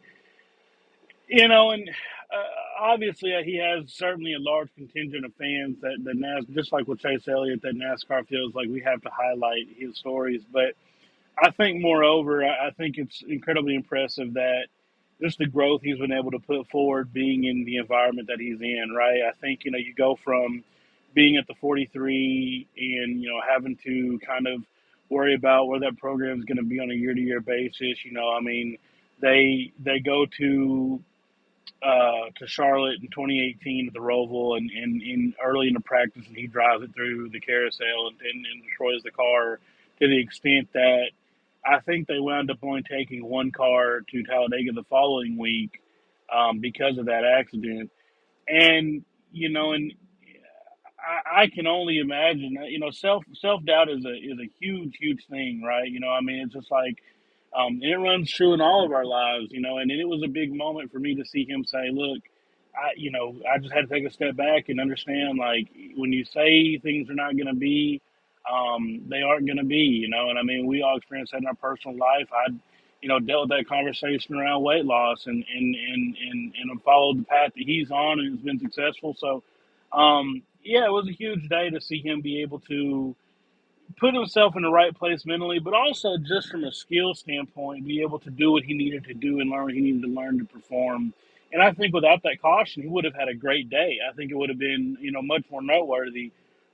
You 1.30 1.48
know, 1.48 1.72
and 1.72 1.90
uh, 1.90 2.84
obviously 2.84 3.36
uh, 3.36 3.44
he 3.44 3.58
has 3.58 3.94
certainly 3.94 4.34
a 4.34 4.40
large 4.40 4.70
contingent 4.76 5.26
of 5.26 5.34
fans 5.36 5.78
that 5.82 5.98
that 6.04 6.16
NAS 6.18 6.46
just 6.54 6.74
like 6.74 6.88
with 6.88 7.00
Chase 7.00 7.28
Elliott 7.28 7.62
that 7.64 7.76
NASCAR 7.76 8.28
feels 8.28 8.56
like 8.56 8.70
we 8.70 8.82
have 8.82 9.02
to 9.02 9.10
highlight 9.12 9.68
his 9.78 9.98
stories. 9.98 10.44
But 10.52 10.76
I 11.42 11.52
think 11.52 11.82
moreover, 11.82 12.46
I, 12.46 12.68
I 12.68 12.72
think 12.72 12.98
it's 12.98 13.24
incredibly 13.28 13.76
impressive 13.76 14.34
that 14.36 14.68
just 15.22 15.38
the 15.38 15.47
growth 15.47 15.82
he's 15.82 15.97
been 15.97 16.11
able 16.11 16.32
to 16.32 16.39
put 16.39 16.70
forward 16.70 17.13
being 17.13 17.45
in 17.45 17.63
the 17.63 17.78
environment 17.78 18.28
that 18.28 18.39
he's 18.39 18.59
in, 18.61 18.93
right? 18.95 19.22
I 19.28 19.32
think 19.39 19.66
you 19.66 19.72
know 19.72 19.78
you 19.78 19.93
go 19.93 20.18
from 20.24 20.63
being 21.13 21.38
at 21.38 21.47
the 21.47 21.55
43 21.55 22.68
and 22.78 23.22
you 23.22 23.30
know 23.30 23.41
having 23.47 23.78
to 23.84 24.20
kind 24.26 24.47
of 24.47 24.63
worry 25.09 25.36
about 25.36 25.68
where 25.68 25.80
that 25.80 25.97
program 25.97 26.39
is 26.39 26.45
going 26.45 26.57
to 26.57 26.63
be 26.63 26.80
on 26.80 26.91
a 26.91 26.93
year 26.93 27.13
to 27.13 27.22
year 27.22 27.39
basis. 27.39 28.03
You 28.03 28.11
know, 28.11 28.30
I 28.30 28.41
mean, 28.41 28.78
they 29.22 29.72
they 29.80 29.99
go 29.99 30.26
to 30.38 31.03
uh, 31.82 32.30
to 32.38 32.47
Charlotte 32.47 32.99
in 33.01 33.07
2018 33.09 33.88
at 33.88 33.93
the 33.93 33.99
Roval 33.99 34.57
and, 34.57 34.70
and, 34.72 35.01
and 35.01 35.34
early 35.43 35.68
in 35.68 35.74
the 35.74 35.80
practice, 35.80 36.26
and 36.28 36.36
he 36.36 36.47
drives 36.47 36.84
it 36.84 36.93
through 36.93 37.30
the 37.30 37.39
carousel 37.39 38.07
and, 38.07 38.20
and, 38.22 38.45
and 38.45 38.63
destroys 38.63 39.03
the 39.03 39.11
car 39.11 39.59
to 39.99 40.07
the 40.07 40.20
extent 40.20 40.70
that 40.74 41.09
I 41.66 41.80
think 41.82 42.07
they 42.07 42.20
wound 42.20 42.51
up 42.51 42.59
only 42.63 42.84
taking 42.84 43.26
one 43.26 43.51
car 43.51 44.01
to 44.01 44.24
Talladega 44.24 44.74
the 44.74 44.84
following 44.89 45.38
week 45.38 45.82
um, 46.34 46.59
because 46.59 46.97
of 46.97 47.05
that 47.07 47.24
accident. 47.26 47.91
And 48.47 49.03
you 49.32 49.49
know, 49.49 49.74
and 49.74 49.93
I, 50.99 51.43
I 51.43 51.47
can 51.47 51.68
only 51.68 51.99
imagine. 51.99 52.57
You 52.70 52.80
know, 52.80 52.91
self 52.91 53.24
self 53.34 53.63
doubt 53.66 53.89
is 53.89 54.05
a 54.05 54.13
is 54.13 54.39
a 54.39 54.49
huge 54.59 54.97
huge 54.99 55.26
thing, 55.30 55.63
right? 55.66 55.89
You 55.89 55.99
know, 55.99 56.09
I 56.09 56.22
mean, 56.22 56.39
it's 56.45 56.53
just 56.53 56.72
like, 56.72 57.03
um, 57.55 57.80
it 57.82 57.95
runs 57.95 58.32
true 58.32 58.53
in 58.53 58.61
all 58.61 58.86
of 58.86 58.91
our 58.91 59.05
lives, 59.05 59.47
you 59.51 59.61
know. 59.61 59.78
And 59.78 59.91
it 59.91 60.05
was 60.07 60.24
a 60.24 60.30
big 60.30 60.53
moment 60.53 60.91
for 60.91 60.99
me 60.99 61.16
to 61.16 61.26
see 61.26 61.45
him 61.47 61.66
say, 61.66 61.89
"Look, 61.91 62.22
I, 62.76 62.91
you 62.97 63.11
know, 63.11 63.36
I 63.51 63.59
just 63.59 63.74
had 63.74 63.88
to 63.89 63.93
take 63.93 64.05
a 64.05 64.11
step 64.11 64.36
back 64.36 64.70
and 64.70 64.80
understand, 64.80 65.38
like, 65.38 65.68
when 65.95 66.11
you 66.13 66.26
say 66.26 66.78
things 66.78 67.09
are 67.09 67.16
not 67.16 67.34
going 67.36 67.47
to 67.47 67.55
be, 67.55 68.01
um, 68.52 69.02
they 69.08 69.22
aren't 69.22 69.46
going 69.46 69.58
to 69.58 69.66
be, 69.66 69.78
you 69.78 70.10
know. 70.10 70.30
And 70.30 70.39
I 70.39 70.43
mean, 70.43 70.68
we 70.68 70.82
all 70.82 70.98
experience 70.98 71.32
that 71.32 71.38
in 71.38 71.48
our 71.48 71.56
personal 71.56 71.98
life. 71.98 72.30
I, 72.34 72.52
you 73.02 73.10
know, 73.10 73.20
dealt 73.20 73.50
with 73.50 73.58
that 73.58 73.68
conversation 73.68 74.36
around 74.36 74.64
weight 74.64 74.86
loss 74.86 75.28
and 75.28 75.46
and 75.54 75.76
and 75.76 76.18
and, 76.18 76.54
and 76.56 76.84
followed 76.84 77.20
the 77.20 77.24
path 77.26 77.52
that 77.56 77.64
he's 77.64 77.91
on 77.91 78.20
and 78.20 78.32
has 78.32 78.39
been 78.39 78.60
successful. 78.60 79.16
So, 79.18 79.43
um, 79.91 80.43
yeah, 80.64 80.86
it 80.86 80.91
was 80.91 81.08
a 81.08 81.12
huge 81.12 81.48
day 81.50 81.70
to 81.70 81.82
see 81.82 82.00
him 82.02 82.22
be 82.22 82.41
able 82.41 82.60
to 82.62 83.16
put 84.00 84.14
himself 84.14 84.56
in 84.56 84.64
the 84.64 84.72
right 84.72 84.96
place 84.96 85.26
mentally, 85.26 85.60
but 85.60 85.74
also 85.74 86.18
just 86.18 86.50
from 86.50 86.64
a 86.64 86.72
skill 86.72 87.14
standpoint, 87.14 87.86
be 87.86 88.02
able 88.02 88.20
to 88.20 88.30
do 88.30 88.52
what 88.52 88.64
he 88.64 88.74
needed 88.74 89.06
to 89.06 89.14
do 89.14 89.39
and 89.39 89.50
learn 89.50 89.64
what 89.66 89.74
he 89.74 89.82
needed 89.82 90.02
to 90.02 90.08
learn 90.10 90.39
to 90.39 90.46
perform. 90.46 91.14
And 91.54 91.62
I 91.62 91.72
think 91.72 91.93
without 91.93 92.24
that 92.24 92.41
caution, 92.41 92.84
he 92.84 92.89
would 92.89 93.06
have 93.06 93.16
had 93.16 93.30
a 93.30 93.34
great 93.34 93.70
day. 93.70 94.00
I 94.10 94.14
think 94.14 94.32
it 94.32 94.36
would 94.36 94.50
have 94.50 94.60
been, 94.60 94.98
you 95.00 95.12
know, 95.12 95.22
much 95.22 95.43
more 95.50 95.62
noteworthy. 95.62 96.32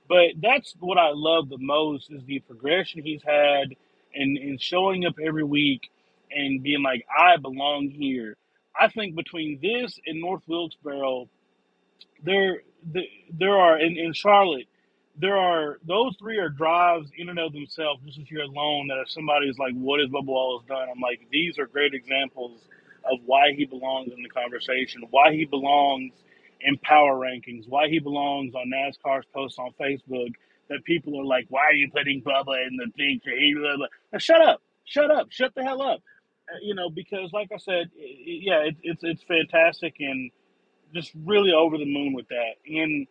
But 0.08 0.32
that's 0.40 0.74
what 0.80 0.98
I 0.98 1.10
love 1.14 1.48
the 1.48 1.58
most 1.58 2.10
is 2.12 2.22
the 2.26 2.40
progression 2.40 3.02
he's 3.04 3.22
had 3.24 3.76
and, 4.14 4.38
and 4.38 4.60
showing 4.60 5.06
up 5.06 5.14
every 5.24 5.44
week 5.44 5.90
and 6.30 6.62
being 6.62 6.82
like, 6.82 7.06
I 7.16 7.36
belong 7.38 7.88
here. 7.90 8.36
I 8.78 8.88
think 8.88 9.16
between 9.16 9.60
this 9.62 9.98
and 10.06 10.20
North 10.20 10.42
Wilkesboro, 10.48 11.28
there 12.24 12.62
there 13.32 13.58
are 13.58 13.78
in, 13.78 13.96
in 13.98 14.12
Charlotte, 14.12 14.66
there 15.16 15.36
are 15.36 15.78
those 15.86 16.16
three 16.18 16.38
are 16.38 16.48
drives 16.50 17.10
in 17.16 17.28
and 17.30 17.38
of 17.38 17.52
themselves, 17.52 18.02
just 18.06 18.30
you're 18.30 18.42
alone, 18.44 18.88
that 18.88 18.98
if 19.02 19.10
somebody's 19.10 19.58
like, 19.58 19.74
What 19.74 20.00
has 20.00 20.10
Bubba 20.10 20.26
Wallace 20.26 20.64
done? 20.68 20.88
I'm 20.94 21.00
like, 21.00 21.22
these 21.30 21.58
are 21.58 21.66
great 21.66 21.94
examples 21.94 22.60
of 23.10 23.20
why 23.26 23.52
he 23.56 23.66
belongs 23.66 24.12
in 24.12 24.22
the 24.22 24.28
conversation, 24.28 25.02
why 25.10 25.32
he 25.32 25.44
belongs 25.46 26.12
in 26.64 26.78
power 26.78 27.18
rankings, 27.18 27.68
why 27.68 27.88
he 27.88 27.98
belongs 27.98 28.54
on 28.54 28.70
NASCAR's 28.70 29.26
posts 29.34 29.58
on 29.58 29.70
Facebook. 29.80 30.32
That 30.68 30.84
people 30.84 31.20
are 31.20 31.24
like, 31.24 31.46
why 31.50 31.66
are 31.66 31.74
you 31.74 31.90
putting 31.90 32.22
Bubba 32.22 32.66
in 32.66 32.76
the 32.76 32.86
picture? 32.96 33.36
He 33.36 33.54
blah, 33.54 33.76
blah. 33.76 33.86
Now, 34.12 34.18
shut 34.18 34.40
up, 34.40 34.62
shut 34.84 35.10
up, 35.10 35.26
shut 35.30 35.54
the 35.54 35.62
hell 35.62 35.82
up. 35.82 36.00
Uh, 36.50 36.58
you 36.62 36.74
know, 36.74 36.88
because 36.88 37.30
like 37.32 37.50
I 37.52 37.58
said, 37.58 37.90
it, 37.96 38.42
yeah, 38.42 38.60
it, 38.60 38.76
it's 38.82 39.02
it's 39.02 39.22
fantastic 39.24 39.96
and 39.98 40.30
just 40.94 41.12
really 41.24 41.52
over 41.52 41.76
the 41.76 41.84
moon 41.84 42.14
with 42.14 42.28
that. 42.28 42.54
And 42.66 43.06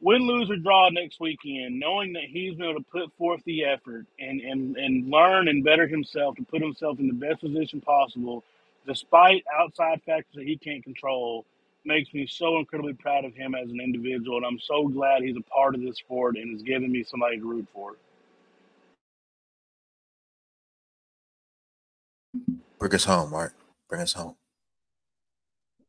win, 0.00 0.26
lose, 0.26 0.50
or 0.50 0.56
draw 0.56 0.88
next 0.90 1.20
weekend, 1.20 1.78
knowing 1.78 2.12
that 2.14 2.24
he's 2.28 2.56
going 2.56 2.76
to 2.76 2.84
put 2.90 3.12
forth 3.16 3.40
the 3.44 3.64
effort 3.64 4.06
and, 4.18 4.40
and, 4.40 4.76
and 4.76 5.10
learn 5.10 5.48
and 5.48 5.64
better 5.64 5.86
himself 5.86 6.36
to 6.36 6.44
put 6.44 6.60
himself 6.60 6.98
in 6.98 7.06
the 7.06 7.14
best 7.14 7.40
position 7.40 7.80
possible, 7.80 8.44
despite 8.86 9.44
outside 9.58 10.02
factors 10.04 10.34
that 10.34 10.44
he 10.44 10.56
can't 10.56 10.82
control, 10.84 11.46
makes 11.84 12.12
me 12.14 12.26
so 12.26 12.58
incredibly 12.58 12.94
proud 12.94 13.24
of 13.24 13.34
him 13.34 13.54
as 13.54 13.70
an 13.70 13.80
individual. 13.80 14.36
And 14.38 14.46
I'm 14.46 14.58
so 14.58 14.88
glad 14.88 15.22
he's 15.22 15.36
a 15.36 15.42
part 15.42 15.74
of 15.74 15.82
this 15.82 15.98
sport 15.98 16.36
and 16.36 16.52
has 16.52 16.62
given 16.62 16.90
me 16.90 17.04
somebody 17.04 17.38
to 17.38 17.44
root 17.44 17.66
for. 17.72 17.96
Bring 22.78 22.94
us 22.94 23.04
home, 23.04 23.30
Mark. 23.30 23.54
Bring 23.88 24.00
us 24.00 24.12
home. 24.12 24.36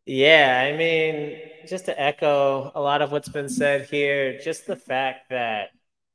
Yeah, 0.05 0.69
I 0.69 0.77
mean, 0.77 1.37
just 1.67 1.85
to 1.85 1.99
echo 1.99 2.71
a 2.75 2.81
lot 2.81 3.01
of 3.01 3.11
what's 3.11 3.29
been 3.29 3.47
said 3.47 3.87
here, 3.89 4.37
just 4.37 4.67
the 4.67 4.75
fact 4.75 5.29
that 5.29 5.69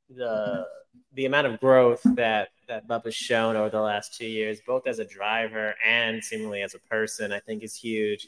the 0.09 0.67
the 1.13 1.25
amount 1.25 1.47
of 1.47 1.59
growth 1.59 2.01
that 2.15 2.49
that 2.67 2.87
Bubba's 2.87 3.15
shown 3.15 3.55
over 3.55 3.69
the 3.69 3.81
last 3.81 4.15
two 4.15 4.27
years, 4.27 4.61
both 4.65 4.85
as 4.85 4.99
a 4.99 5.05
driver 5.05 5.73
and 5.85 6.23
seemingly 6.23 6.61
as 6.61 6.75
a 6.75 6.79
person, 6.79 7.31
I 7.31 7.39
think 7.39 7.63
is 7.63 7.75
huge. 7.75 8.27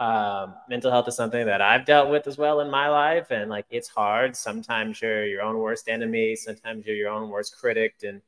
Um, 0.00 0.54
mental 0.68 0.90
health 0.90 1.08
is 1.08 1.16
something 1.16 1.44
that 1.46 1.60
I've 1.60 1.84
dealt 1.84 2.10
with 2.10 2.26
as 2.26 2.38
well 2.38 2.60
in 2.60 2.70
my 2.70 2.88
life, 2.88 3.30
and 3.30 3.50
like 3.50 3.66
it's 3.70 3.88
hard. 3.88 4.34
Sometimes 4.34 5.00
you're 5.02 5.26
your 5.26 5.42
own 5.42 5.58
worst 5.58 5.88
enemy. 5.88 6.36
Sometimes 6.36 6.86
you're 6.86 6.96
your 6.96 7.10
own 7.10 7.28
worst 7.28 7.58
critic, 7.58 7.96
and 8.02 8.22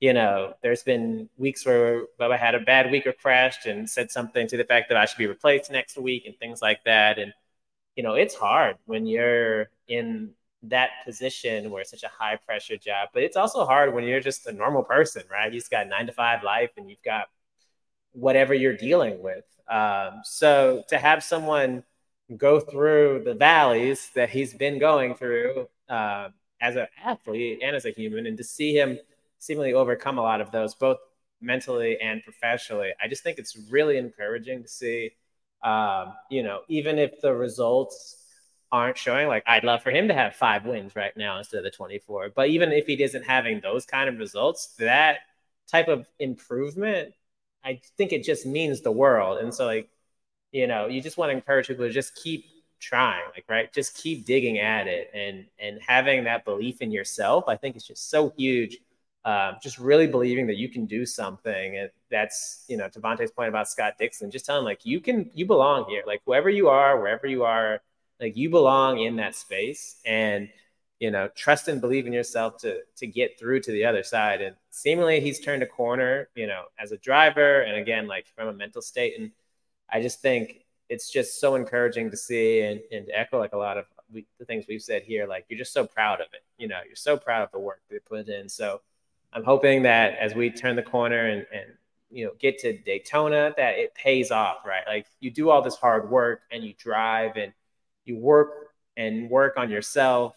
you 0.00 0.14
know, 0.14 0.54
there's 0.62 0.82
been 0.82 1.28
weeks 1.36 1.66
where 1.66 2.06
Bubba 2.18 2.38
had 2.38 2.54
a 2.54 2.60
bad 2.60 2.90
week 2.90 3.06
or 3.06 3.12
crashed 3.12 3.66
and 3.66 3.88
said 3.88 4.10
something 4.10 4.46
to 4.48 4.56
the 4.56 4.64
fact 4.64 4.88
that 4.88 4.96
I 4.98 5.04
should 5.06 5.18
be 5.18 5.26
replaced 5.26 5.70
next 5.70 5.98
week 5.98 6.24
and 6.26 6.36
things 6.38 6.62
like 6.62 6.82
that. 6.84 7.18
And 7.18 7.32
you 7.96 8.02
know, 8.02 8.14
it's 8.14 8.34
hard 8.34 8.76
when 8.86 9.06
you're 9.06 9.70
in 9.88 10.30
that 10.64 10.90
position 11.04 11.70
where 11.70 11.82
it's 11.82 11.90
such 11.90 12.04
a 12.04 12.08
high 12.08 12.36
pressure 12.36 12.76
job. 12.78 13.10
But 13.12 13.22
it's 13.24 13.36
also 13.36 13.66
hard 13.66 13.94
when 13.94 14.04
you're 14.04 14.20
just 14.20 14.46
a 14.46 14.52
normal 14.52 14.82
person, 14.84 15.24
right? 15.30 15.52
You've 15.52 15.70
got 15.70 15.88
nine 15.88 16.06
to 16.06 16.12
five 16.12 16.42
life 16.42 16.70
and 16.76 16.88
you've 16.90 17.02
got 17.02 17.28
whatever 18.18 18.54
you're 18.54 18.76
dealing 18.76 19.22
with. 19.22 19.44
Um, 19.68 20.20
so 20.24 20.84
to 20.88 20.98
have 20.98 21.22
someone 21.22 21.84
go 22.36 22.60
through 22.60 23.22
the 23.24 23.34
valleys 23.34 24.10
that 24.14 24.30
he's 24.30 24.54
been 24.54 24.78
going 24.78 25.14
through 25.14 25.68
uh, 25.88 26.28
as 26.60 26.76
an 26.76 26.86
athlete 27.04 27.60
and 27.62 27.74
as 27.74 27.84
a 27.84 27.90
human, 27.90 28.26
and 28.26 28.36
to 28.36 28.44
see 28.44 28.74
him 28.74 28.98
seemingly 29.38 29.72
overcome 29.72 30.18
a 30.18 30.22
lot 30.22 30.40
of 30.40 30.50
those, 30.50 30.74
both 30.74 30.98
mentally 31.40 31.98
and 32.00 32.22
professionally, 32.24 32.90
I 33.02 33.08
just 33.08 33.22
think 33.22 33.38
it's 33.38 33.56
really 33.70 33.96
encouraging 33.98 34.62
to 34.62 34.68
see. 34.68 35.12
Um, 35.62 36.12
you 36.30 36.44
know, 36.44 36.60
even 36.68 36.98
if 36.98 37.20
the 37.20 37.34
results 37.34 38.18
aren't 38.70 38.98
showing. 38.98 39.28
Like 39.28 39.44
I'd 39.46 39.64
love 39.64 39.82
for 39.82 39.90
him 39.90 40.08
to 40.08 40.14
have 40.14 40.34
five 40.34 40.66
wins 40.66 40.94
right 40.96 41.16
now 41.16 41.38
instead 41.38 41.58
of 41.58 41.64
the 41.64 41.70
24. 41.70 42.30
But 42.34 42.48
even 42.48 42.72
if 42.72 42.86
he 42.86 43.02
isn't 43.02 43.24
having 43.24 43.60
those 43.60 43.86
kind 43.86 44.08
of 44.08 44.18
results, 44.18 44.74
that 44.78 45.18
type 45.66 45.88
of 45.88 46.06
improvement, 46.18 47.14
I 47.68 47.80
think 47.96 48.12
it 48.12 48.24
just 48.24 48.46
means 48.46 48.80
the 48.80 48.92
world. 48.92 49.38
And 49.38 49.52
so 49.54 49.66
like, 49.66 49.90
you 50.52 50.66
know, 50.66 50.86
you 50.86 51.00
just 51.02 51.18
want 51.18 51.30
to 51.30 51.36
encourage 51.36 51.68
people 51.68 51.86
to 51.86 51.92
just 51.92 52.14
keep 52.14 52.44
trying, 52.80 53.24
like 53.34 53.44
right, 53.48 53.72
just 53.72 53.96
keep 53.96 54.24
digging 54.24 54.58
at 54.58 54.86
it 54.86 55.10
and 55.14 55.46
and 55.58 55.80
having 55.86 56.24
that 56.24 56.44
belief 56.44 56.80
in 56.80 56.90
yourself. 56.90 57.44
I 57.48 57.56
think 57.56 57.76
it's 57.76 57.86
just 57.86 58.10
so 58.10 58.32
huge. 58.36 58.78
Um, 59.24 59.56
just 59.62 59.78
really 59.78 60.06
believing 60.06 60.46
that 60.46 60.56
you 60.56 60.70
can 60.70 60.86
do 60.86 61.04
something. 61.04 61.76
And 61.76 61.90
that's, 62.10 62.64
you 62.68 62.78
know, 62.78 62.88
to 62.88 63.00
Bonte's 63.00 63.30
point 63.30 63.50
about 63.50 63.68
Scott 63.68 63.94
Dixon, 63.98 64.30
just 64.30 64.46
telling 64.46 64.64
like 64.64 64.86
you 64.86 65.00
can, 65.00 65.30
you 65.34 65.44
belong 65.44 65.84
here. 65.90 66.02
Like 66.06 66.22
whoever 66.24 66.48
you 66.48 66.68
are, 66.68 66.98
wherever 66.98 67.26
you 67.26 67.44
are, 67.44 67.82
like 68.20 68.36
you 68.38 68.48
belong 68.48 69.00
in 69.00 69.16
that 69.16 69.34
space 69.34 69.96
and 70.06 70.48
you 71.00 71.10
know 71.10 71.28
trust 71.34 71.68
and 71.68 71.80
believe 71.80 72.06
in 72.06 72.12
yourself 72.12 72.56
to 72.58 72.80
to 72.96 73.06
get 73.06 73.38
through 73.38 73.60
to 73.60 73.72
the 73.72 73.84
other 73.84 74.02
side. 74.02 74.40
And 74.40 74.56
seemingly 74.70 75.20
he's 75.20 75.40
turned 75.40 75.62
a 75.62 75.66
corner 75.66 76.28
you 76.34 76.46
know 76.46 76.64
as 76.78 76.92
a 76.92 76.98
driver 76.98 77.60
and 77.62 77.76
again 77.76 78.06
like 78.06 78.26
from 78.34 78.48
a 78.48 78.52
mental 78.52 78.82
state. 78.82 79.18
And 79.18 79.30
i 79.90 80.00
just 80.02 80.20
think 80.20 80.64
it's 80.88 81.10
just 81.10 81.40
so 81.40 81.54
encouraging 81.54 82.10
to 82.10 82.16
see 82.16 82.60
and, 82.60 82.80
and 82.90 83.06
echo 83.12 83.38
like 83.38 83.52
a 83.52 83.58
lot 83.58 83.76
of 83.76 83.84
we, 84.12 84.26
the 84.38 84.44
things 84.44 84.64
we've 84.68 84.82
said 84.82 85.02
here 85.02 85.26
like 85.26 85.44
you're 85.48 85.58
just 85.58 85.72
so 85.72 85.86
proud 85.86 86.20
of 86.20 86.28
it 86.32 86.42
you 86.56 86.66
know 86.66 86.80
you're 86.86 86.96
so 86.96 87.16
proud 87.16 87.42
of 87.42 87.52
the 87.52 87.58
work 87.58 87.80
they 87.90 87.98
put 87.98 88.28
in. 88.28 88.48
So 88.48 88.80
i'm 89.32 89.44
hoping 89.44 89.82
that 89.82 90.16
as 90.18 90.34
we 90.34 90.50
turn 90.50 90.76
the 90.76 90.82
corner 90.82 91.26
and, 91.26 91.46
and 91.52 91.66
you 92.10 92.24
know 92.24 92.32
get 92.38 92.58
to 92.58 92.76
daytona 92.78 93.52
that 93.56 93.78
it 93.78 93.94
pays 93.94 94.30
off 94.30 94.58
right? 94.66 94.84
Like 94.86 95.06
you 95.20 95.30
do 95.30 95.50
all 95.50 95.62
this 95.62 95.76
hard 95.76 96.10
work 96.10 96.42
and 96.50 96.64
you 96.64 96.74
drive 96.76 97.36
and 97.36 97.52
you 98.04 98.16
work 98.16 98.72
and 98.96 99.30
work 99.30 99.54
on 99.56 99.70
yourself 99.70 100.34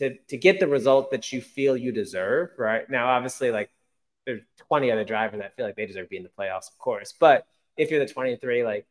to 0.00 0.16
to 0.28 0.36
get 0.36 0.60
the 0.60 0.66
result 0.66 1.10
that 1.10 1.32
you 1.32 1.40
feel 1.40 1.76
you 1.76 1.92
deserve 1.92 2.50
right? 2.58 2.88
Now 2.90 3.08
obviously 3.08 3.50
like 3.50 3.70
there's 4.26 4.42
20 4.68 4.90
other 4.90 5.04
drivers 5.04 5.40
that 5.40 5.56
feel 5.56 5.66
like 5.66 5.76
they 5.76 5.86
deserve 5.86 6.06
to 6.06 6.10
be 6.10 6.16
in 6.16 6.22
the 6.22 6.28
playoffs 6.28 6.70
of 6.70 6.78
course 6.78 7.14
but 7.18 7.46
if 7.76 7.90
you're 7.90 8.04
the 8.04 8.12
23 8.12 8.64
like 8.64 8.86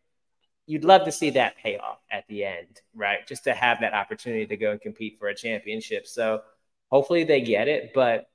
you'd 0.65 0.83
love 0.83 1.05
to 1.05 1.11
see 1.11 1.31
that 1.31 1.57
payoff 1.57 1.99
at 2.11 2.27
the 2.27 2.45
end 2.45 2.81
right? 2.95 3.27
Just 3.27 3.43
to 3.43 3.53
have 3.53 3.81
that 3.81 3.93
opportunity 3.93 4.45
to 4.45 4.57
go 4.57 4.71
and 4.71 4.81
compete 4.81 5.17
for 5.19 5.27
a 5.27 5.35
championship. 5.35 6.07
So 6.07 6.41
hopefully 6.89 7.23
they 7.23 7.41
get 7.41 7.67
it 7.67 7.91
but 7.93 8.29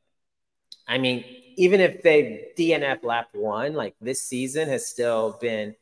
i 0.86 0.96
mean 0.96 1.24
even 1.56 1.80
if 1.80 2.02
they 2.02 2.52
dnf 2.56 3.02
lap 3.02 3.26
one 3.32 3.74
like 3.74 3.96
this 4.00 4.22
season 4.22 4.68
has 4.68 4.86
still 4.86 5.36
been 5.40 5.74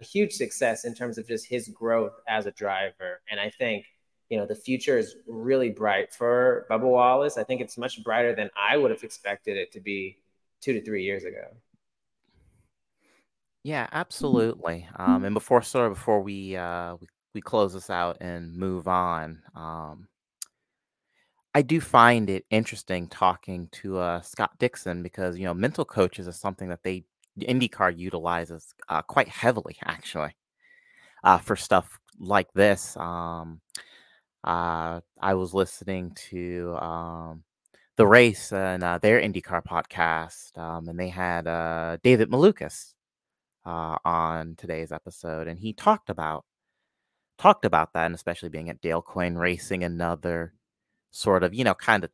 a 0.00 0.04
huge 0.04 0.32
success 0.32 0.84
in 0.84 0.94
terms 0.94 1.18
of 1.18 1.28
just 1.28 1.46
his 1.46 1.68
growth 1.68 2.14
as 2.26 2.46
a 2.46 2.50
driver. 2.50 3.20
And 3.30 3.38
I 3.38 3.50
think, 3.50 3.84
you 4.30 4.38
know, 4.38 4.46
the 4.46 4.54
future 4.54 4.96
is 4.96 5.16
really 5.26 5.70
bright 5.70 6.14
for 6.14 6.66
Bubba 6.70 6.88
Wallace. 6.88 7.36
I 7.36 7.42
think 7.42 7.60
it's 7.60 7.76
much 7.76 8.02
brighter 8.02 8.34
than 8.34 8.48
I 8.56 8.76
would 8.76 8.92
have 8.92 9.02
expected 9.02 9.56
it 9.56 9.72
to 9.72 9.80
be 9.80 10.18
two 10.60 10.72
to 10.72 10.82
three 10.82 11.02
years 11.02 11.24
ago. 11.24 11.48
Yeah, 13.64 13.88
absolutely. 13.92 14.88
Um, 14.96 15.24
and 15.24 15.34
before, 15.34 15.60
sort 15.62 15.88
of 15.88 15.94
before 15.94 16.22
we, 16.22 16.56
uh, 16.56 16.96
we 17.00 17.08
we 17.34 17.40
close 17.40 17.74
this 17.74 17.90
out 17.90 18.16
and 18.20 18.56
move 18.56 18.88
on, 18.88 19.42
um, 19.54 20.08
I 21.54 21.62
do 21.62 21.80
find 21.80 22.30
it 22.30 22.44
interesting 22.50 23.08
talking 23.08 23.68
to 23.72 23.98
uh, 23.98 24.20
Scott 24.22 24.52
Dixon 24.58 25.02
because 25.02 25.36
you 25.36 25.44
know 25.44 25.54
mental 25.54 25.84
coaches 25.84 26.28
is 26.28 26.36
something 26.36 26.68
that 26.68 26.82
they 26.84 27.04
IndyCar 27.38 27.96
utilizes 27.98 28.74
uh, 28.88 29.02
quite 29.02 29.28
heavily, 29.28 29.76
actually, 29.84 30.36
uh, 31.24 31.38
for 31.38 31.56
stuff 31.56 31.98
like 32.18 32.52
this. 32.54 32.96
Um, 32.96 33.60
uh, 34.44 35.00
I 35.20 35.34
was 35.34 35.54
listening 35.54 36.12
to 36.30 36.76
um, 36.80 37.44
the 37.96 38.06
race 38.06 38.52
and 38.52 38.82
uh, 38.82 38.98
their 38.98 39.20
IndyCar 39.20 39.62
podcast, 39.64 40.56
um, 40.58 40.88
and 40.88 40.98
they 40.98 41.08
had 41.08 41.46
uh, 41.46 41.98
David 42.02 42.30
Malukas 42.30 42.94
uh, 43.66 43.96
on 44.04 44.54
today's 44.56 44.92
episode, 44.92 45.48
and 45.48 45.58
he 45.58 45.72
talked 45.72 46.10
about 46.10 46.44
talked 47.38 47.64
about 47.64 47.92
that, 47.94 48.06
and 48.06 48.14
especially 48.14 48.48
being 48.48 48.70
at 48.70 48.80
Dale 48.80 49.02
Coyne 49.02 49.36
Racing, 49.36 49.84
another 49.84 50.54
sort 51.10 51.42
of 51.42 51.54
you 51.54 51.64
know 51.64 51.74
kind 51.74 52.04
of 52.04 52.10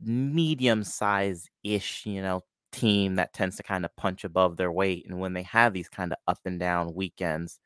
medium 0.00 0.84
size 0.84 1.48
ish, 1.62 2.06
you 2.06 2.22
know, 2.22 2.42
team 2.72 3.16
that 3.16 3.32
tends 3.32 3.56
to 3.56 3.62
kind 3.62 3.84
of 3.84 3.96
punch 3.96 4.24
above 4.24 4.56
their 4.56 4.72
weight. 4.72 5.06
And 5.08 5.18
when 5.20 5.32
they 5.32 5.42
have 5.44 5.72
these 5.72 5.88
kind 5.88 6.12
of 6.12 6.18
up 6.26 6.40
and 6.44 6.58
down 6.60 6.94
weekends, 6.94 7.58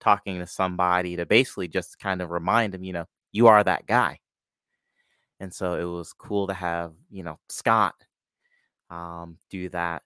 talking 0.00 0.38
to 0.38 0.46
somebody 0.46 1.16
to 1.16 1.26
basically 1.26 1.68
just 1.68 1.98
kind 1.98 2.20
of 2.20 2.30
remind 2.30 2.74
them, 2.74 2.84
you 2.84 2.92
know, 2.92 3.06
you 3.32 3.46
are 3.48 3.62
that 3.62 3.86
guy. 3.86 4.20
And 5.40 5.52
so 5.52 5.74
it 5.74 5.84
was 5.84 6.12
cool 6.12 6.46
to 6.46 6.54
have, 6.54 6.92
you 7.10 7.22
know, 7.22 7.38
Scott 7.48 7.94
um, 8.90 9.38
do 9.50 9.68
that, 9.70 10.02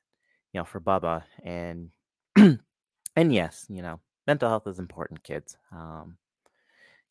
you 0.53 0.61
know, 0.61 0.64
for 0.64 0.81
Bubba. 0.81 1.23
And 1.45 1.91
and 2.37 3.33
yes, 3.33 3.66
you 3.68 3.83
know, 3.83 4.01
mental 4.27 4.49
health 4.49 4.66
is 4.66 4.79
important, 4.79 5.23
kids. 5.23 5.57
Um, 5.73 6.16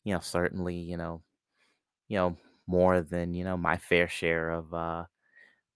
you 0.04 0.14
know, 0.14 0.20
certainly, 0.20 0.76
you 0.76 0.96
know, 0.96 1.22
you 2.08 2.18
know, 2.18 2.36
more 2.66 3.00
than, 3.00 3.34
you 3.34 3.44
know, 3.44 3.56
my 3.56 3.76
fair 3.78 4.08
share 4.08 4.50
of 4.50 4.72
uh 4.74 5.04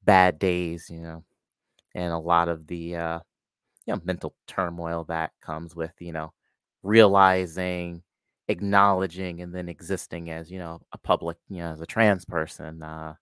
bad 0.05 0.39
days, 0.39 0.91
you 0.91 1.01
know, 1.01 1.25
and 1.95 2.13
a 2.13 2.19
lot 2.19 2.49
of 2.49 2.67
the 2.67 2.97
uh, 2.97 3.19
you 3.87 3.95
know 3.95 4.01
mental 4.05 4.35
turmoil 4.47 5.05
that 5.05 5.33
comes 5.41 5.75
with 5.77 5.93
you 6.01 6.13
know 6.13 6.33
realizing 6.83 8.03
acknowledging 8.49 9.41
and 9.41 9.55
then 9.55 9.69
existing 9.69 10.31
as 10.31 10.51
you 10.51 10.59
know 10.59 10.81
a 10.93 10.99
public 10.99 11.37
you 11.49 11.59
know 11.59 11.73
as 11.73 11.81
a 11.81 11.87
trans 11.87 12.25
person 12.25 12.83
uh 12.83 13.15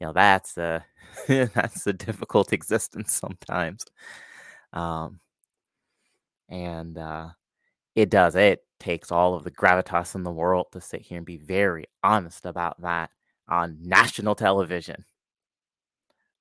you 0.00 0.06
know 0.06 0.12
that's 0.12 0.56
a 0.58 0.84
that's 1.28 1.86
a 1.86 1.92
difficult 1.92 2.52
existence 2.52 3.12
sometimes 3.12 3.84
um 4.72 5.18
and 6.48 6.96
uh 6.98 7.28
it 7.96 8.10
does 8.10 8.36
it 8.36 8.60
takes 8.78 9.10
all 9.10 9.34
of 9.34 9.42
the 9.44 9.50
gravitas 9.50 10.14
in 10.14 10.22
the 10.22 10.30
world 10.30 10.66
to 10.72 10.80
sit 10.80 11.00
here 11.02 11.16
and 11.16 11.26
be 11.26 11.38
very 11.38 11.86
honest 12.04 12.46
about 12.46 12.80
that 12.80 13.10
on 13.48 13.76
national 13.80 14.34
television 14.34 15.04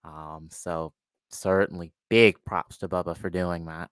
um 0.03 0.47
so 0.51 0.93
certainly 1.30 1.91
big 2.10 2.38
props 2.45 2.78
to 2.78 2.88
Bubba 2.88 3.18
for 3.18 3.30
doing 3.30 3.66
that. 3.66 3.89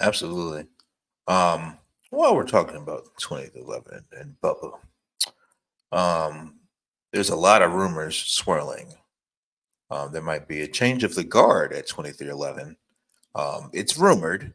Absolutely. 0.00 0.66
Um, 1.26 1.78
while 2.10 2.34
we're 2.34 2.46
talking 2.46 2.76
about 2.76 3.04
2011 3.18 4.04
and 4.12 4.34
Bubba, 4.42 4.78
um, 5.92 6.56
there's 7.12 7.30
a 7.30 7.36
lot 7.36 7.62
of 7.62 7.72
rumors 7.72 8.16
swirling. 8.16 8.94
Um, 9.90 10.12
there 10.12 10.22
might 10.22 10.48
be 10.48 10.62
a 10.62 10.68
change 10.68 11.04
of 11.04 11.14
the 11.14 11.24
guard 11.24 11.72
at 11.72 11.86
2311. 11.86 12.76
Um, 13.34 13.70
it's 13.72 13.98
rumored. 13.98 14.54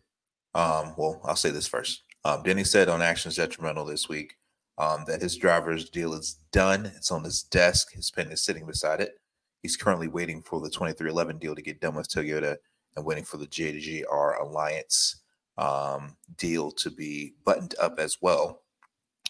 Um, 0.54 0.94
well, 0.98 1.22
I'll 1.24 1.36
say 1.36 1.52
this 1.52 1.68
first. 1.68 2.04
Um, 2.26 2.44
Denny 2.44 2.64
said 2.64 2.90
on 2.90 3.02
Actions 3.02 3.36
Detrimental 3.36 3.86
this 3.86 4.10
week 4.10 4.36
um, 4.78 5.04
that 5.08 5.22
his 5.22 5.38
driver's 5.38 5.90
deal 5.90 6.14
is 6.14 6.40
done. 6.52 6.86
It's 6.96 7.12
on 7.12 7.24
his 7.24 7.44
desk. 7.44 7.94
His 7.94 8.12
pen 8.12 8.32
is 8.32 8.42
sitting 8.42 8.66
beside 8.66 9.00
it. 9.00 9.20
He's 9.62 9.78
currently 9.78 10.08
waiting 10.08 10.42
for 10.42 10.60
the 10.60 10.70
2311 10.70 11.38
deal 11.38 11.56
to 11.56 11.62
get 11.62 11.82
done 11.82 11.96
with 11.96 12.10
Toyota 12.10 12.58
and 12.96 13.06
waiting 13.06 13.24
for 13.26 13.38
the 13.38 13.48
JGR 13.48 14.42
Alliance 14.42 15.22
um, 15.58 16.16
deal 16.38 16.72
to 16.72 16.90
be 16.90 17.34
buttoned 17.46 17.76
up 17.82 18.00
as 18.00 18.18
well. 18.22 18.64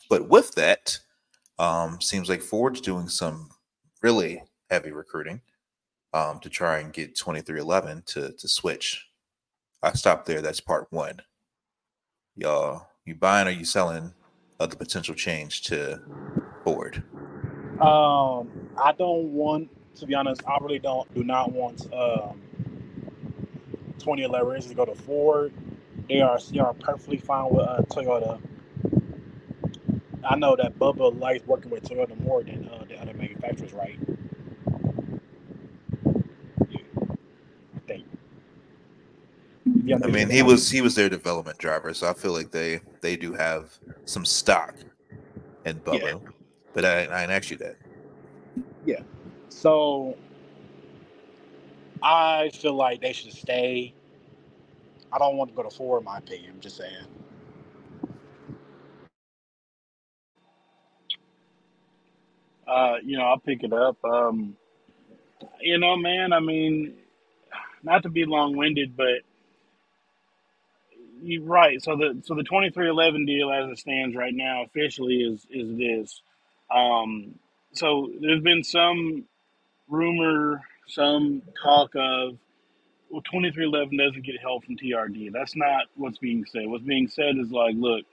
But 0.10 0.30
with 0.30 0.56
that, 0.56 1.00
um, 1.60 2.02
seems 2.02 2.30
like 2.30 2.42
Ford's 2.42 2.82
doing 2.82 3.10
some 3.10 3.50
really 4.02 4.44
heavy 4.70 4.92
recruiting 4.92 5.42
um, 6.14 6.40
to 6.40 6.50
try 6.50 6.80
and 6.80 6.94
get 6.94 7.16
2311 7.16 8.04
to 8.08 8.32
to 8.34 8.48
switch. 8.48 9.08
I 9.84 9.94
stopped 9.94 10.26
there. 10.26 10.42
That's 10.42 10.60
part 10.60 10.88
one. 10.92 11.22
Y'all, 12.36 12.88
you 13.06 13.16
buying 13.16 13.48
or 13.48 13.52
you 13.52 13.66
selling 13.66 14.14
of 14.60 14.70
the 14.70 14.78
potential 14.78 15.16
change 15.16 15.64
to 15.64 16.02
Ford? 16.64 17.04
Um, 17.82 18.50
I 18.82 18.94
don't 18.98 19.34
want 19.34 19.70
to 19.96 20.06
be 20.06 20.16
honest. 20.16 20.42
I 20.48 20.58
really 20.62 20.80
don't 20.80 21.14
do 21.14 21.24
not 21.24 21.52
want 21.52 21.92
um 21.94 22.42
2011 24.00 24.62
to 24.62 24.74
go 24.74 24.86
to 24.86 24.96
Ford. 24.96 25.54
They 26.08 26.22
are 26.22 26.40
they 26.52 26.60
are 26.60 26.74
perfectly 26.74 27.18
fine 27.18 27.50
with 27.52 27.68
uh, 27.68 27.82
Toyota. 27.90 28.40
I 30.24 30.36
know 30.36 30.56
that 30.56 30.78
Bubba 30.78 31.20
likes 31.20 31.46
working 31.46 31.72
with 31.72 31.84
Toyota 31.84 32.20
more 32.22 32.44
than 32.44 32.68
uh, 32.70 32.84
the 32.88 33.00
other 33.00 33.14
manufacturers, 33.14 33.74
right? 33.74 34.00
I 39.92 40.08
mean, 40.08 40.30
he 40.30 40.44
was 40.44 40.70
he 40.70 40.82
was 40.82 40.96
their 40.96 41.10
development 41.10 41.58
driver, 41.58 41.94
so 41.94 42.10
I 42.10 42.14
feel 42.14 42.34
like 42.34 42.52
they 42.52 42.82
they 43.02 43.16
do 43.16 43.34
have 43.34 43.78
some 44.06 44.26
stock 44.26 44.76
in 45.66 45.80
Bubba. 45.80 46.02
Yeah. 46.02 46.30
But 46.74 46.86
I, 46.86 47.02
I 47.02 47.22
didn't 47.22 47.32
ask 47.32 47.52
you 47.52 47.58
that. 47.58 47.76
Yeah. 48.86 49.02
So 49.50 50.16
I 52.04 52.50
feel 52.52 52.76
like 52.76 53.02
they 53.02 53.14
should 53.14 53.34
stay. 53.34 53.94
I 55.12 55.20
don't 55.20 55.38
want 55.38 55.52
to 55.52 55.56
go 55.56 55.64
to 55.64 55.72
Ford, 55.76 56.02
in 56.02 56.06
my 56.06 56.20
opinion. 56.20 56.52
I'm 56.56 56.62
just 56.62 56.78
saying. 56.78 57.06
Uh, 62.68 62.96
you 63.04 63.18
know, 63.18 63.26
I'll 63.26 63.40
pick 63.40 63.64
it 63.64 63.74
up. 63.74 63.98
Um, 64.06 64.58
you 65.62 65.80
know, 65.80 65.98
man, 65.98 66.34
I 66.34 66.40
mean, 66.42 66.96
not 67.84 68.04
to 68.04 68.10
be 68.10 68.26
long 68.26 68.58
winded, 68.58 68.98
but 68.98 69.22
you're 71.24 71.44
right. 71.44 71.82
So 71.84 71.96
the 71.98 72.22
so 72.26 72.36
the 72.36 72.44
twenty 72.44 72.72
three 72.72 72.90
eleven 72.90 73.26
deal 73.26 73.52
as 73.52 73.70
it 73.72 73.80
stands 73.80 74.16
right 74.16 74.34
now 74.34 74.64
officially 74.64 75.18
is 75.18 75.46
is 75.52 75.78
this. 75.78 76.22
Um, 76.74 77.36
so 77.74 78.12
there's 78.22 78.42
been 78.42 78.64
some 78.64 79.26
rumor, 79.90 80.64
some 80.90 81.44
talk 81.64 81.92
of 81.96 82.38
well, 83.12 83.24
twenty 83.32 83.52
three 83.52 83.66
eleven 83.66 83.98
doesn't 83.98 84.26
get 84.26 84.40
help 84.42 84.66
from 84.66 84.78
TRD. 84.78 85.32
That's 85.34 85.56
not 85.56 85.86
what's 85.96 86.20
being 86.20 86.46
said. 86.46 86.68
What's 86.68 86.84
being 86.86 87.08
said 87.10 87.38
is 87.38 87.52
like, 87.52 87.76
look, 87.78 88.06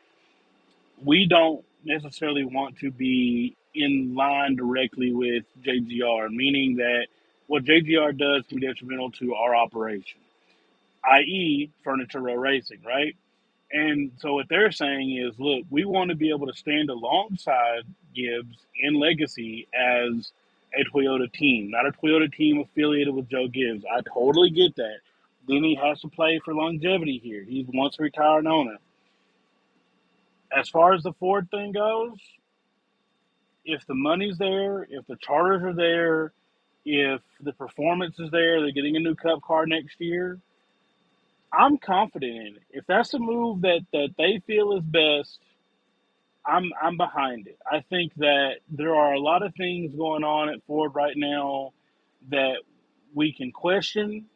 we 1.05 1.27
don't 1.29 1.65
necessarily 1.85 2.45
want 2.45 2.79
to 2.79 2.91
be 2.91 3.57
in 3.75 4.15
line 4.15 4.57
directly 4.57 5.13
with 5.13 5.45
JGR, 5.65 6.31
meaning 6.31 6.77
that 6.77 7.09
what 7.49 7.65
JGR 7.65 8.17
does 8.19 8.45
can 8.49 8.61
be 8.61 8.67
detrimental 8.67 9.11
to 9.13 9.35
our 9.35 9.57
operation 9.57 10.21
i.e., 11.05 11.71
Furniture 11.85 12.21
Row 12.21 12.35
Racing, 12.35 12.81
right? 12.87 13.17
And 13.73 14.13
so 14.19 14.35
what 14.35 14.49
they're 14.49 14.73
saying 14.73 15.17
is, 15.17 15.39
look, 15.39 15.65
we 15.71 15.85
want 15.85 16.11
to 16.11 16.17
be 16.17 16.31
able 16.31 16.47
to 16.47 16.57
stand 16.57 16.91
alongside 16.91 17.83
Gibbs 18.15 18.57
in 18.83 18.95
legacy 18.95 19.69
as 19.75 20.33
a 20.75 20.85
Toyota 20.85 21.33
team, 21.33 21.71
not 21.71 21.87
a 21.87 21.93
Toyota 21.93 22.33
team 22.33 22.61
affiliated 22.61 23.15
with 23.15 23.29
Joe 23.29 23.49
Gibbs. 23.49 23.85
I 23.91 24.01
totally 24.03 24.51
get 24.51 24.77
that. 24.77 24.99
Then 25.49 25.63
he 25.63 25.79
has 25.83 26.01
to 26.01 26.09
play 26.09 26.41
for 26.45 26.55
longevity 26.55 27.21
here. 27.23 27.45
He's 27.45 27.67
once 27.73 27.99
retired 27.99 28.47
owner. 28.47 28.79
As 30.57 30.69
far 30.69 30.95
as 30.95 31.03
the 31.03 31.13
Ford 31.15 31.49
thing 31.51 31.73
goes, 31.73 32.19
if 33.65 33.87
the 33.87 33.95
money's 33.95 34.39
there, 34.39 34.87
if 34.89 35.07
the 35.07 35.17
charters 35.21 35.63
are 35.63 35.75
there, 35.75 36.33
if 36.85 37.21
the 37.41 37.53
performance 37.53 38.19
is 38.19 38.31
there, 38.31 38.61
they're 38.61 38.73
getting 38.73 38.97
a 38.97 39.01
new 39.01 39.15
cup 39.15 39.43
car 39.43 39.67
next 39.67 40.01
year, 40.01 40.39
I'm 41.53 41.79
confident 41.79 42.37
in 42.37 42.47
it. 42.57 42.63
If 42.71 42.87
that's 42.87 43.15
a 43.15 43.19
move 43.19 43.63
that 43.63 43.81
that 43.93 44.11
they 44.19 44.41
feel 44.47 44.77
is 44.77 44.85
best, 44.85 45.39
I'm 46.47 46.71
I'm 46.83 46.97
behind 46.99 47.49
it. 47.49 47.59
I 47.71 47.85
think 47.91 48.15
that 48.17 48.57
there 48.71 48.95
are 48.97 49.15
a 49.15 49.21
lot 49.21 49.45
of 49.45 49.55
things 49.57 49.95
going 49.97 50.25
on 50.25 50.51
at 50.51 50.65
Ford 50.67 50.93
right 50.95 51.17
now 51.17 51.73
that 52.31 52.57
we 53.15 53.33
can 53.35 53.53
question, 53.53 54.27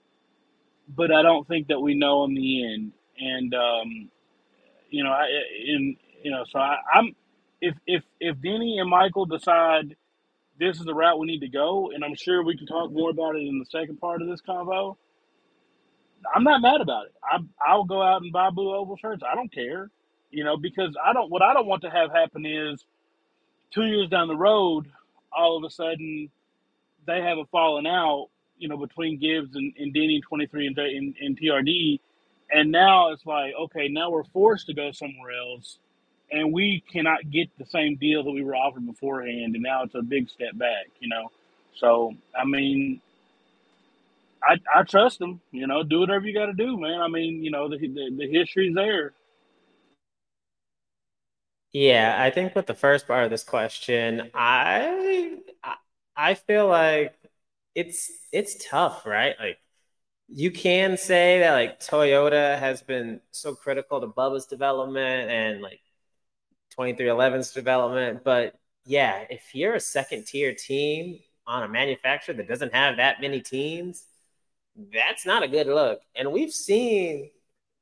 but 0.89 1.13
I 1.13 1.23
don't 1.23 1.49
think 1.49 1.69
that 1.69 1.81
we 1.81 1.95
know 1.95 2.25
in 2.25 2.35
the 2.35 2.65
end. 2.75 2.93
And 3.21 3.55
um, 3.55 4.11
you 4.91 5.05
know, 5.05 5.11
I 5.11 5.27
in 5.67 5.97
you 6.25 6.31
know, 6.33 6.45
so 6.51 6.59
I, 6.61 6.77
I'm 6.95 7.17
if 7.61 7.77
if 7.87 8.05
if 8.21 8.41
Denny 8.43 8.79
and 8.81 8.91
Michael 8.91 9.27
decide 9.27 9.97
this 10.59 10.79
is 10.79 10.85
the 10.87 10.95
route 10.95 11.19
we 11.19 11.27
need 11.29 11.41
to 11.41 11.49
go, 11.49 11.91
and 11.95 12.05
I'm 12.05 12.17
sure 12.17 12.45
we 12.45 12.57
can 12.57 12.67
talk 12.67 12.93
more 12.93 13.11
about 13.11 13.37
it 13.37 13.43
in 13.47 13.59
the 13.59 13.67
second 13.67 13.99
part 14.01 14.23
of 14.23 14.29
this 14.29 14.43
convo. 14.49 14.97
I'm 16.35 16.45
not 16.45 16.63
mad 16.63 16.81
about 16.81 17.07
it. 17.07 17.15
I 17.25 17.39
I'll 17.67 17.85
go 17.85 18.03
out 18.03 18.23
and 18.23 18.33
buy 18.33 18.51
blue 18.51 18.75
oval 18.75 18.97
shirts. 18.97 19.23
I 19.31 19.35
don't 19.35 19.53
care, 19.53 19.91
you 20.31 20.45
know, 20.45 20.57
because 20.57 20.97
I 21.05 21.13
don't. 21.13 21.31
What 21.31 21.43
I 21.43 21.55
don't 21.55 21.67
want 21.67 21.83
to 21.83 21.91
have 21.91 22.13
happen 22.13 22.47
is 22.47 22.85
two 23.73 23.85
years 23.87 24.09
down 24.11 24.29
the 24.29 24.37
road, 24.37 24.87
all 25.33 25.57
of 25.57 25.65
a 25.65 25.71
sudden 25.71 26.31
they 27.07 27.23
have 27.23 27.39
a 27.39 27.45
falling 27.47 27.87
out, 27.87 28.29
you 28.59 28.69
know, 28.69 28.77
between 28.77 29.19
Gibbs 29.19 29.57
and, 29.57 29.73
and 29.79 29.95
Denny 29.95 30.21
23 30.21 30.69
and, 30.69 30.79
and, 30.79 31.15
and 31.21 31.41
TRD, 31.41 32.01
and 32.53 32.71
now 32.71 33.13
it's 33.13 33.27
like, 33.27 33.55
okay, 33.61 33.89
now 33.89 34.11
we're 34.11 34.25
forced 34.25 34.67
to 34.67 34.75
go 34.75 34.93
somewhere 34.93 35.33
else, 35.33 35.79
and 36.31 36.53
we 36.53 36.83
cannot 36.93 37.31
get 37.31 37.49
the 37.59 37.67
same 37.67 37.97
deal 37.97 38.25
that 38.25 38.31
we 38.31 38.45
were 38.45 38.57
offered 38.57 38.87
beforehand, 38.87 39.55
and 39.55 39.63
now 39.63 39.85
it's 39.85 39.95
a 39.95 40.03
big 40.03 40.29
step 40.31 40.57
back, 40.57 40.87
you 41.01 41.09
know. 41.09 41.31
So 41.77 42.15
I 42.39 42.45
mean, 42.45 43.01
I, 44.43 44.57
I 44.75 44.83
trust 44.85 45.19
them. 45.19 45.41
You 45.53 45.67
know, 45.67 45.83
do 45.83 46.01
whatever 46.01 46.27
you 46.27 46.35
got 46.35 46.47
to 46.47 46.53
do, 46.53 46.79
man. 46.79 47.01
I 47.01 47.09
mean, 47.09 47.45
you 47.45 47.51
know, 47.51 47.69
the, 47.69 47.79
the 47.79 48.11
the 48.19 48.29
history's 48.31 48.75
there. 48.75 49.13
Yeah, 51.73 52.17
I 52.19 52.31
think 52.31 52.55
with 52.55 52.67
the 52.67 52.75
first 52.75 53.07
part 53.07 53.25
of 53.25 53.31
this 53.31 53.45
question, 53.45 54.31
I 54.35 55.39
I 56.17 56.35
feel 56.35 56.67
like 56.69 57.15
it's 57.75 58.11
it's 58.33 58.67
tough, 58.69 59.07
right? 59.07 59.37
Like 59.39 59.59
you 60.29 60.51
can 60.53 60.97
say 60.99 61.41
that 61.41 61.53
like 61.53 61.81
Toyota 61.81 62.59
has 62.59 62.83
been 62.83 63.21
so 63.33 63.55
critical 63.55 64.01
to 64.01 64.09
Bubba's 64.09 64.47
development 64.47 65.31
and 65.31 65.63
like 65.63 65.81
2311's 66.71 67.53
development, 67.53 68.25
but 68.25 68.55
yeah, 68.87 69.25
if 69.31 69.55
you're 69.55 69.75
a 69.77 69.81
second 69.81 70.27
tier 70.27 70.55
team 70.55 71.21
on 71.47 71.65
a 71.65 71.69
manufacturer 71.69 72.35
that 72.37 72.49
doesn't 72.49 72.75
have 72.75 72.97
that 72.99 73.21
many 73.21 73.41
teams, 73.43 74.05
that's 74.93 75.27
not 75.27 75.43
a 75.43 75.49
good 75.49 75.67
look. 75.67 76.01
And 76.15 76.33
we've 76.33 76.53
seen, 76.53 77.31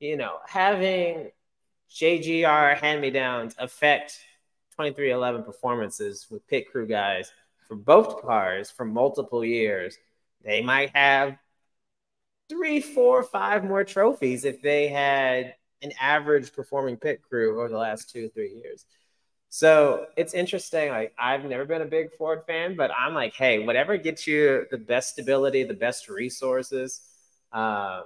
you 0.01 0.17
know, 0.17 0.39
having 0.47 1.31
JGR 1.91 2.77
hand 2.77 3.01
me 3.01 3.11
downs 3.11 3.55
affect 3.59 4.21
2311 4.73 5.43
performances 5.43 6.27
with 6.31 6.47
pit 6.47 6.71
crew 6.71 6.87
guys 6.87 7.33
for 7.67 7.77
both 7.77 8.23
cars 8.23 8.71
for 8.71 8.85
multiple 8.85 9.45
years. 9.45 9.97
They 10.45 10.63
might 10.63 10.95
have 10.95 11.37
three, 12.49 12.81
four, 12.81 13.23
five 13.23 13.65
more 13.65 13.85
trophies 13.85 14.45
if 14.45 14.63
they 14.63 14.89
had 14.89 15.55
an 15.83 15.93
average 16.01 16.53
performing 16.53 16.97
pit 16.97 17.23
crew 17.23 17.61
over 17.61 17.69
the 17.69 17.79
last 17.79 18.11
two, 18.11 18.29
three 18.31 18.61
years. 18.63 18.85
So 19.51 20.07
it's 20.17 20.35
interesting. 20.35 20.91
Like 20.91 21.15
I've 21.19 21.45
never 21.45 21.65
been 21.65 21.83
a 21.83 21.87
big 21.87 22.13
Ford 22.17 22.43
fan, 22.47 22.77
but 22.77 22.91
I'm 22.97 23.15
like, 23.15 23.35
hey, 23.35 23.61
whatever 23.61 23.97
gets 23.97 24.27
you 24.27 24.67
the 24.71 24.79
best 24.79 25.11
stability, 25.11 25.65
the 25.65 25.75
best 25.75 26.09
resources. 26.09 27.01
Uh, 27.53 28.03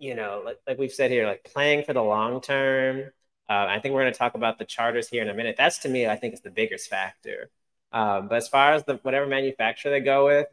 you 0.00 0.14
know, 0.14 0.42
like, 0.44 0.58
like 0.66 0.78
we've 0.78 0.92
said 0.92 1.10
here, 1.10 1.26
like 1.26 1.44
playing 1.44 1.84
for 1.84 1.92
the 1.92 2.02
long 2.02 2.40
term. 2.40 3.12
Uh, 3.48 3.66
I 3.68 3.78
think 3.80 3.94
we're 3.94 4.02
going 4.02 4.12
to 4.12 4.18
talk 4.18 4.34
about 4.34 4.58
the 4.58 4.64
charters 4.64 5.08
here 5.08 5.22
in 5.22 5.28
a 5.28 5.34
minute. 5.34 5.56
That's 5.58 5.78
to 5.78 5.88
me, 5.88 6.06
I 6.06 6.16
think, 6.16 6.34
is 6.34 6.40
the 6.40 6.50
biggest 6.50 6.88
factor. 6.88 7.50
Um, 7.92 8.28
but 8.28 8.36
as 8.36 8.48
far 8.48 8.72
as 8.72 8.84
the 8.84 8.94
whatever 9.02 9.26
manufacturer 9.26 9.90
they 9.90 10.00
go 10.00 10.26
with, 10.26 10.46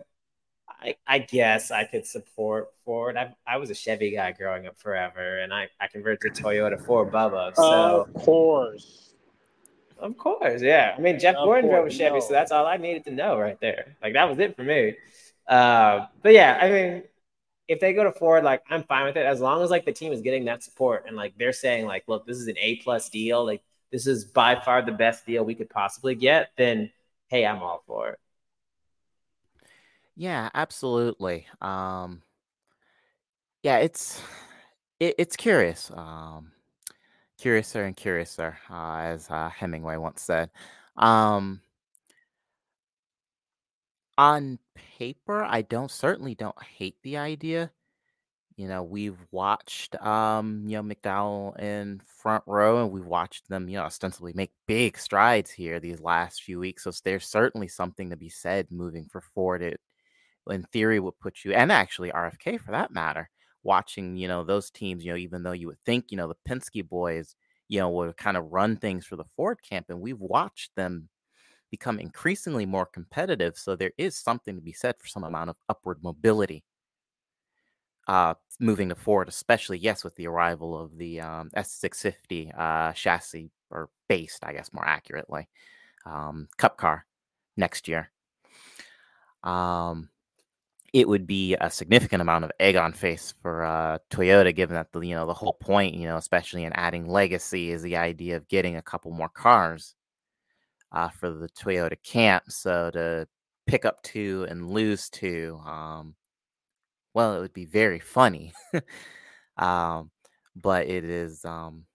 I, 0.68 0.96
I 1.08 1.20
guess 1.20 1.72
I 1.72 1.86
could 1.86 2.06
support 2.06 2.70
Ford. 2.84 3.16
I, 3.16 3.34
I 3.48 3.58
was 3.58 3.70
a 3.70 3.76
Chevy 3.76 4.12
guy 4.12 4.32
growing 4.34 4.68
up 4.68 4.78
forever, 4.78 5.40
and 5.40 5.54
I, 5.54 5.70
I 5.80 5.88
converted 5.88 6.36
to 6.36 6.44
Toyota 6.44 6.84
for 6.84 7.10
Bubba. 7.10 7.56
So 7.56 8.02
of 8.02 8.14
course. 8.14 9.14
Of 10.00 10.18
course, 10.18 10.62
yeah. 10.62 10.94
I 10.96 11.02
mean, 11.02 11.20
Jeff 11.20 11.36
of 11.36 11.46
Gordon 11.46 11.70
course, 11.70 11.76
drove 11.76 11.88
a 11.88 11.92
Chevy, 11.92 12.20
no. 12.20 12.20
so 12.20 12.34
that's 12.34 12.52
all 12.52 12.68
I 12.68 12.78
needed 12.78 13.06
to 13.06 13.12
know 13.12 13.40
right 13.40 13.60
there. 13.60 13.96
Like 14.04 14.14
that 14.14 14.30
was 14.30 14.38
it 14.40 14.56
for 14.56 14.64
me. 14.64 14.96
Uh, 15.48 16.06
but 16.22 16.34
yeah, 16.34 16.60
I 16.62 16.70
mean, 16.70 17.04
if 17.68 17.80
they 17.80 17.94
go 17.94 18.04
to 18.04 18.12
Ford, 18.12 18.44
like 18.44 18.64
I'm 18.70 18.84
fine 18.84 19.06
with 19.06 19.18
it 19.18 19.26
as 19.26 19.40
long 19.40 19.62
as 19.62 19.70
like 19.70 19.86
the 19.86 19.92
team 19.92 20.12
is 20.12 20.22
getting 20.22 20.46
that 20.46 20.64
support 20.64 21.06
and 21.08 21.16
like 21.16 21.38
they're 21.38 21.54
saying 21.54 21.86
like, 21.86 22.04
look, 22.08 22.26
this 22.26 22.38
is 22.38 22.48
an 22.48 22.58
A 22.60 22.78
plus 22.78 23.10
deal. 23.10 23.46
Like 23.46 23.62
this 23.92 24.08
is 24.08 24.26
by 24.26 24.60
far 24.60 24.82
the 24.82 24.92
best 24.92 25.26
deal 25.26 25.44
we 25.44 25.56
could 25.56 25.70
possibly 25.70 26.16
get. 26.16 26.52
Then 26.58 26.92
hey, 27.28 27.46
I'm 27.46 27.62
all 27.62 27.84
for 27.86 28.12
it. 28.12 28.20
Yeah, 30.16 30.50
absolutely. 30.54 31.46
Um, 31.62 32.22
yeah, 33.64 33.78
it's 33.78 34.22
it, 35.00 35.16
it's 35.18 35.36
curious. 35.36 35.92
Um, 35.94 36.52
curiouser 37.38 37.84
and 37.84 37.96
curiouser, 37.96 38.58
uh, 38.70 38.98
as 39.00 39.30
uh, 39.30 39.50
Hemingway 39.50 39.98
once 39.98 40.22
said. 40.22 40.50
Um, 40.96 41.62
on 44.18 44.60
paper, 44.76 45.44
I 45.44 45.62
don't 45.64 45.92
certainly 45.92 46.36
don't 46.36 46.62
hate 46.64 46.98
the 47.04 47.18
idea. 47.18 47.72
You 48.58 48.68
know, 48.68 48.84
we've 48.84 49.20
watched 49.32 49.96
um, 50.04 50.64
you 50.68 50.78
know, 50.78 50.84
McDowell 50.84 51.60
in 51.60 52.02
front 52.08 52.44
row 52.48 52.84
and 52.84 52.92
we've 52.92 53.06
watched 53.06 53.48
them, 53.50 53.70
you 53.70 53.78
know, 53.78 53.84
ostensibly 53.84 54.34
make 54.34 54.52
big 54.68 54.98
strides 54.98 55.52
here 55.52 55.80
these 55.80 56.02
last 56.02 56.44
few 56.44 56.60
weeks. 56.60 56.84
So 56.84 56.92
there's 57.04 57.28
certainly 57.28 57.68
something 57.68 58.10
to 58.10 58.18
be 58.18 58.30
said 58.30 58.68
moving 58.72 59.06
for 59.12 59.22
Ford. 59.22 59.62
It 59.62 59.80
in 60.50 60.64
theory 60.64 61.00
would 61.00 61.20
put 61.20 61.44
you 61.44 61.54
and 61.54 61.72
actually 61.72 62.12
RFK 62.12 62.58
for 62.60 62.72
that 62.72 62.92
matter, 62.92 63.30
watching, 63.64 64.18
you 64.18 64.28
know, 64.28 64.44
those 64.44 64.72
teams, 64.72 65.04
you 65.04 65.12
know, 65.12 65.18
even 65.18 65.44
though 65.44 65.52
you 65.52 65.68
would 65.68 65.84
think, 65.86 66.06
you 66.10 66.18
know, 66.18 66.28
the 66.28 66.38
Penske 66.50 66.88
boys, 66.88 67.36
you 67.68 67.80
know, 67.80 67.90
would 67.92 68.16
kind 68.18 68.38
of 68.38 68.46
run 68.52 68.78
things 68.78 69.06
for 69.06 69.16
the 69.18 69.26
Ford 69.36 69.60
camp, 69.68 69.88
and 69.90 70.00
we've 70.02 70.20
watched 70.20 70.72
them 70.76 71.10
become 71.72 72.00
increasingly 72.00 72.66
more 72.66 72.86
competitive. 72.86 73.58
So 73.58 73.76
there 73.76 73.92
is 73.98 74.18
something 74.18 74.56
to 74.56 74.62
be 74.62 74.74
said 74.74 74.96
for 74.98 75.08
some 75.08 75.24
amount 75.24 75.50
of 75.50 75.58
upward 75.70 76.04
mobility 76.04 76.64
uh, 78.08 78.34
moving 78.60 78.90
to 78.90 78.96
Ford, 78.96 79.28
especially, 79.28 79.78
yes, 79.78 80.04
with 80.04 80.16
the 80.16 80.28
arrival 80.28 80.80
of 80.80 80.98
the 80.98 81.20
um, 81.22 81.50
S650 81.56 82.58
uh, 82.58 82.94
chassis, 82.94 83.52
or 83.70 83.90
based, 84.08 84.40
I 84.44 84.54
guess, 84.54 84.72
more 84.74 84.86
accurately, 84.86 85.50
um, 86.06 86.48
Cup 86.58 86.78
car 86.78 87.06
next 87.58 87.88
year. 87.88 88.10
Um, 89.44 90.10
it 90.94 91.08
would 91.08 91.28
be 91.28 91.56
a 91.60 91.70
significant 91.70 92.22
amount 92.22 92.46
of 92.46 92.52
egg 92.62 92.78
on 92.78 92.94
face 92.94 93.34
for 93.42 93.66
uh, 93.66 93.98
Toyota, 94.10 94.56
given 94.56 94.76
that 94.76 94.92
the 94.94 95.02
you 95.02 95.14
know 95.14 95.28
the 95.28 95.34
whole 95.34 95.54
point, 95.54 95.94
you 95.94 96.08
know, 96.08 96.16
especially 96.16 96.64
in 96.64 96.72
adding 96.74 97.10
legacy, 97.10 97.72
is 97.72 97.82
the 97.82 97.98
idea 97.98 98.38
of 98.38 98.48
getting 98.48 98.78
a 98.78 98.82
couple 98.82 99.12
more 99.12 99.30
cars 99.30 99.96
uh, 100.92 101.10
for 101.10 101.30
the 101.30 101.50
Toyota 101.50 102.02
camp. 102.04 102.44
So 102.50 102.92
to 102.92 103.28
pick 103.66 103.86
up 103.86 104.02
two 104.04 104.46
and 104.50 104.70
lose 104.70 105.10
two, 105.10 105.60
um, 105.66 106.16
well, 107.14 107.36
it 107.36 107.40
would 107.40 107.54
be 107.54 107.66
very 107.66 108.00
funny. 108.00 108.54
um, 109.58 110.12
but 110.56 110.88
it 110.88 111.04
is 111.04 111.46
um, 111.46 111.86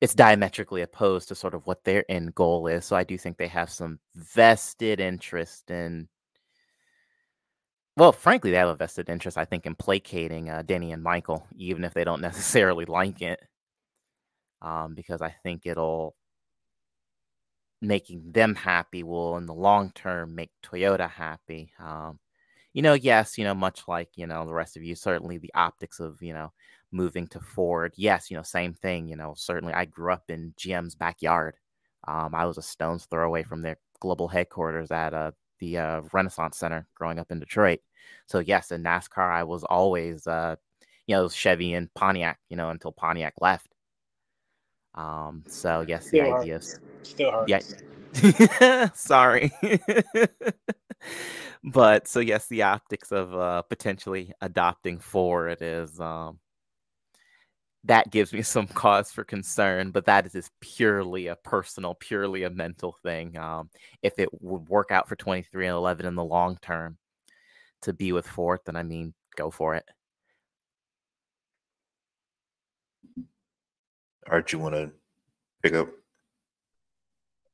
it's 0.00 0.14
diametrically 0.14 0.82
opposed 0.82 1.28
to 1.28 1.34
sort 1.34 1.54
of 1.54 1.66
what 1.66 1.84
their 1.84 2.04
end 2.10 2.34
goal 2.34 2.66
is. 2.66 2.84
So 2.84 2.96
I 2.96 3.04
do 3.04 3.16
think 3.16 3.38
they 3.38 3.48
have 3.48 3.70
some 3.70 3.98
vested 4.14 5.00
interest 5.00 5.70
in. 5.70 6.08
Well, 7.96 8.12
frankly, 8.12 8.50
they 8.50 8.56
have 8.56 8.68
a 8.68 8.74
vested 8.74 9.08
interest, 9.08 9.38
I 9.38 9.44
think, 9.44 9.66
in 9.66 9.76
placating 9.76 10.50
uh, 10.50 10.62
Denny 10.62 10.92
and 10.92 11.02
Michael, 11.02 11.46
even 11.56 11.84
if 11.84 11.94
they 11.94 12.04
don't 12.04 12.20
necessarily 12.20 12.84
like 12.84 13.22
it, 13.22 13.40
um, 14.60 14.94
because 14.94 15.22
I 15.22 15.30
think 15.42 15.62
it'll 15.64 16.16
making 17.82 18.32
them 18.32 18.54
happy 18.54 19.02
will, 19.02 19.36
in 19.36 19.46
the 19.46 19.54
long 19.54 19.90
term, 19.94 20.34
make 20.34 20.50
Toyota 20.62 21.08
happy. 21.10 21.72
Um, 21.78 22.18
you 22.72 22.82
know, 22.82 22.94
yes, 22.94 23.38
you 23.38 23.44
know, 23.44 23.54
much 23.54 23.82
like, 23.86 24.10
you 24.16 24.26
know, 24.26 24.44
the 24.46 24.52
rest 24.52 24.76
of 24.76 24.82
you, 24.82 24.94
certainly 24.94 25.38
the 25.38 25.52
optics 25.54 26.00
of, 26.00 26.20
you 26.22 26.34
know, 26.34 26.52
moving 26.90 27.26
to 27.28 27.40
Ford. 27.40 27.92
Yes, 27.96 28.30
you 28.30 28.36
know, 28.36 28.42
same 28.42 28.74
thing. 28.74 29.08
You 29.08 29.16
know, 29.16 29.34
certainly 29.36 29.74
I 29.74 29.84
grew 29.84 30.12
up 30.12 30.24
in 30.28 30.54
GM's 30.58 30.94
backyard. 30.94 31.56
Um, 32.08 32.34
I 32.34 32.44
was 32.46 32.58
a 32.58 32.62
stone's 32.62 33.06
throw 33.06 33.26
away 33.26 33.42
from 33.44 33.62
their 33.62 33.78
global 34.00 34.28
headquarters 34.28 34.90
at 34.90 35.14
uh, 35.14 35.32
the 35.60 35.78
uh, 35.78 36.02
Renaissance 36.12 36.58
Center 36.58 36.86
growing 36.94 37.18
up 37.18 37.30
in 37.30 37.40
Detroit. 37.40 37.80
So, 38.26 38.40
yes, 38.40 38.70
in 38.72 38.82
NASCAR, 38.82 39.30
I 39.30 39.44
was 39.44 39.64
always, 39.64 40.26
uh, 40.26 40.56
you 41.06 41.14
know, 41.16 41.28
Chevy 41.28 41.74
and 41.74 41.92
Pontiac, 41.94 42.38
you 42.48 42.56
know, 42.56 42.70
until 42.70 42.92
Pontiac 42.92 43.34
left. 43.40 43.73
Um, 44.94 45.42
so, 45.48 45.84
yes, 45.86 46.06
Still 46.06 46.24
the 46.24 46.38
idea 46.38 46.56
is, 46.56 46.78
Still 47.02 47.32
hurts. 47.32 47.50
yeah. 47.50 47.60
Sorry. 48.94 49.52
but 51.64 52.08
so 52.08 52.20
yes, 52.20 52.46
the 52.46 52.62
optics 52.62 53.12
of 53.12 53.34
uh, 53.34 53.62
potentially 53.62 54.32
adopting 54.40 54.98
Ford 54.98 55.58
is 55.60 55.98
um, 56.00 56.38
that 57.84 58.10
gives 58.10 58.32
me 58.32 58.42
some 58.42 58.66
cause 58.66 59.10
for 59.10 59.24
concern. 59.24 59.90
But 59.90 60.06
that 60.06 60.26
is 60.26 60.32
just 60.32 60.50
purely 60.60 61.28
a 61.28 61.36
personal, 61.36 61.94
purely 61.94 62.44
a 62.44 62.50
mental 62.50 62.96
thing. 63.02 63.36
Um, 63.36 63.70
if 64.02 64.18
it 64.18 64.28
would 64.40 64.68
work 64.68 64.90
out 64.90 65.08
for 65.08 65.16
twenty 65.16 65.42
three 65.42 65.66
and 65.66 65.76
eleven 65.76 66.06
in 66.06 66.14
the 66.14 66.24
long 66.24 66.58
term 66.62 66.96
to 67.82 67.92
be 67.92 68.12
with 68.12 68.26
Ford, 68.26 68.60
then 68.64 68.76
I 68.76 68.82
mean, 68.82 69.12
go 69.36 69.50
for 69.50 69.74
it. 69.74 69.84
Art, 74.28 74.52
you 74.52 74.58
want 74.58 74.74
to 74.74 74.92
pick 75.62 75.74
up? 75.74 75.88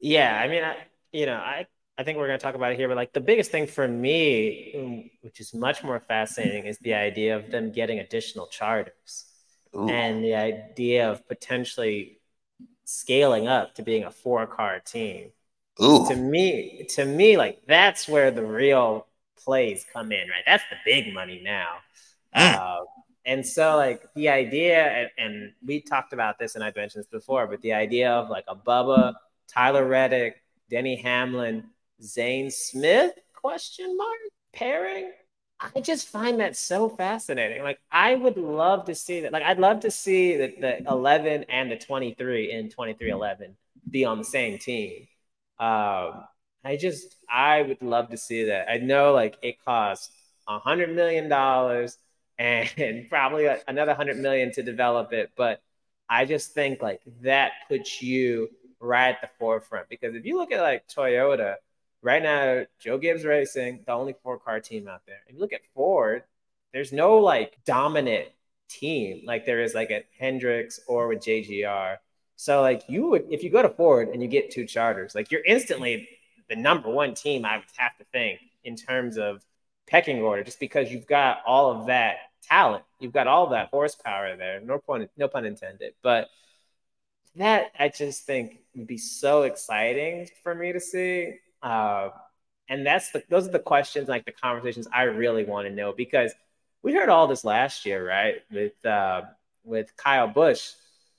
Yeah, 0.00 0.38
I 0.42 0.48
mean, 0.48 0.64
I, 0.64 0.76
you 1.12 1.26
know, 1.26 1.36
I 1.36 1.66
I 1.98 2.02
think 2.02 2.16
we're 2.16 2.28
going 2.28 2.38
to 2.38 2.42
talk 2.42 2.54
about 2.54 2.72
it 2.72 2.78
here, 2.78 2.88
but 2.88 2.96
like 2.96 3.12
the 3.12 3.20
biggest 3.20 3.50
thing 3.50 3.66
for 3.66 3.86
me, 3.86 4.72
mm, 4.74 5.10
which 5.20 5.38
is 5.38 5.52
much 5.52 5.84
more 5.84 6.00
fascinating, 6.00 6.64
is 6.64 6.78
the 6.78 6.94
idea 6.94 7.36
of 7.36 7.50
them 7.50 7.72
getting 7.72 7.98
additional 7.98 8.46
charters 8.46 9.26
Ooh. 9.76 9.88
and 9.88 10.24
the 10.24 10.34
idea 10.34 11.10
of 11.10 11.28
potentially 11.28 12.20
scaling 12.84 13.48
up 13.48 13.74
to 13.74 13.82
being 13.82 14.04
a 14.04 14.10
four 14.10 14.46
car 14.46 14.80
team. 14.80 15.32
Ooh. 15.82 16.06
To 16.08 16.16
me, 16.16 16.86
to 16.90 17.04
me, 17.04 17.36
like 17.36 17.62
that's 17.66 18.08
where 18.08 18.30
the 18.30 18.44
real 18.44 19.06
plays 19.44 19.84
come 19.92 20.12
in, 20.12 20.28
right? 20.28 20.44
That's 20.46 20.64
the 20.70 20.76
big 20.84 21.12
money 21.12 21.42
now. 21.44 21.68
Uh, 22.32 22.78
and 23.31 23.47
so, 23.47 23.76
like 23.76 24.03
the 24.16 24.28
idea, 24.28 24.83
and, 24.85 25.11
and 25.16 25.53
we 25.64 25.81
talked 25.81 26.12
about 26.12 26.37
this, 26.41 26.57
and 26.57 26.64
I've 26.64 26.74
mentioned 26.74 27.05
this 27.05 27.11
before, 27.11 27.47
but 27.47 27.62
the 27.62 27.72
idea 27.72 28.11
of 28.11 28.28
like 28.28 28.45
a 28.49 28.57
Bubba, 28.57 29.14
Tyler 29.47 29.87
Reddick, 29.87 30.43
Denny 30.68 30.97
Hamlin, 30.97 31.62
Zane 32.03 32.51
Smith 32.51 33.12
question 33.33 33.97
mark 33.97 34.18
pairing. 34.53 35.12
I 35.61 35.81
just 35.81 36.09
find 36.09 36.41
that 36.41 36.57
so 36.57 36.89
fascinating. 36.89 37.62
Like 37.62 37.78
I 37.93 38.16
would 38.16 38.37
love 38.37 38.87
to 38.87 38.97
see 38.97 39.20
that. 39.20 39.33
Like 39.33 39.45
I'd 39.45 39.61
love 39.61 39.78
to 39.81 39.93
see 39.93 40.37
the, 40.37 40.55
the 40.61 40.91
11 40.91 41.45
and 41.45 41.70
the 41.70 41.76
23 41.76 42.51
in 42.51 42.68
2311 42.68 43.55
be 43.89 44.05
on 44.05 44.18
the 44.18 44.24
same 44.24 44.59
team. 44.59 45.07
Um, 45.61 46.24
I 46.64 46.76
just 46.81 47.14
I 47.31 47.62
would 47.62 47.81
love 47.81 48.11
to 48.11 48.16
see 48.16 48.47
that. 48.47 48.68
I 48.68 48.78
know 48.78 49.12
like 49.12 49.37
it 49.41 49.64
costs 49.64 50.11
a 50.49 50.59
hundred 50.59 50.97
million 50.97 51.28
dollars 51.28 51.97
and 52.41 53.07
probably 53.11 53.49
another 53.68 53.95
hundred 53.95 54.18
million 54.18 54.51
to 54.53 54.62
develop 54.62 55.12
it, 55.12 55.30
but 55.36 55.62
I 56.09 56.24
just 56.24 56.53
think 56.53 56.82
like 56.82 57.03
that 57.22 57.53
puts 57.68 58.03
you 58.03 58.49
right 58.80 59.11
at 59.11 59.20
the 59.20 59.28
forefront 59.38 59.88
because 59.88 60.14
if 60.14 60.24
you 60.24 60.36
look 60.38 60.51
at 60.51 60.62
like 60.62 60.88
Toyota 60.88 61.57
right 62.03 62.22
now, 62.22 62.64
Joe 62.80 62.99
Gibbs 62.99 63.24
Racing, 63.24 63.84
the 63.86 63.93
only 63.93 64.14
four 64.22 64.38
car 64.38 64.59
team 64.59 64.88
out 64.88 65.03
there. 65.07 65.18
If 65.28 65.34
you 65.34 65.41
look 65.41 65.53
at 65.53 65.61
Ford, 65.74 66.24
there's 66.72 66.93
no 66.93 67.18
like 67.18 67.59
dominant 67.66 68.28
team 68.68 69.22
like 69.26 69.45
there 69.45 69.61
is 69.61 69.74
like 69.74 69.91
at 69.91 70.07
Hendricks 70.18 70.80
or 70.86 71.09
with 71.09 71.20
JGR. 71.20 71.97
So 72.36 72.62
like 72.62 72.84
you 72.88 73.09
would 73.09 73.26
if 73.30 73.45
you 73.45 73.51
go 73.51 73.61
to 73.61 73.68
Ford 73.68 74.09
and 74.09 74.22
you 74.22 74.28
get 74.28 74.51
two 74.51 74.64
charters, 74.64 75.14
like 75.14 75.30
you're 75.30 75.45
instantly 75.45 76.09
the 76.49 76.57
number 76.57 76.91
one 76.91 77.14
team, 77.14 77.45
I 77.45 77.59
would 77.59 77.66
have 77.76 77.97
to 77.99 78.05
think, 78.12 78.41
in 78.64 78.76
terms 78.76 79.18
of 79.18 79.45
pecking 79.86 80.20
order, 80.20 80.43
just 80.43 80.59
because 80.59 80.91
you've 80.91 81.07
got 81.07 81.38
all 81.47 81.70
of 81.70 81.86
that 81.86 82.16
talent. 82.43 82.84
You've 82.99 83.12
got 83.12 83.26
all 83.26 83.49
that 83.51 83.68
horsepower 83.68 84.36
there. 84.36 84.61
No 84.61 84.78
pun 84.78 85.09
no 85.16 85.28
pun 85.28 85.45
intended. 85.45 85.95
But 86.03 86.28
that 87.36 87.72
I 87.78 87.88
just 87.88 88.26
think 88.26 88.59
would 88.74 88.86
be 88.86 88.99
so 88.99 89.43
exciting 89.43 90.28
for 90.43 90.55
me 90.55 90.72
to 90.72 90.80
see. 90.80 91.34
Uh, 91.62 92.11
and 92.68 92.86
that's 92.86 93.11
the 93.11 93.22
those 93.28 93.47
are 93.47 93.53
the 93.53 93.59
questions 93.59 94.09
like 94.09 94.24
the 94.24 94.32
conversations 94.32 94.88
I 94.93 95.05
really 95.05 95.45
want 95.45 95.68
to 95.68 95.74
know 95.74 95.93
because 95.93 96.32
we 96.82 96.95
heard 96.95 97.09
all 97.09 97.26
this 97.26 97.45
last 97.45 97.84
year, 97.84 98.07
right? 98.07 98.36
With 98.51 98.84
uh, 98.84 99.22
with 99.64 99.97
Kyle 99.97 100.28
Busch, 100.28 100.70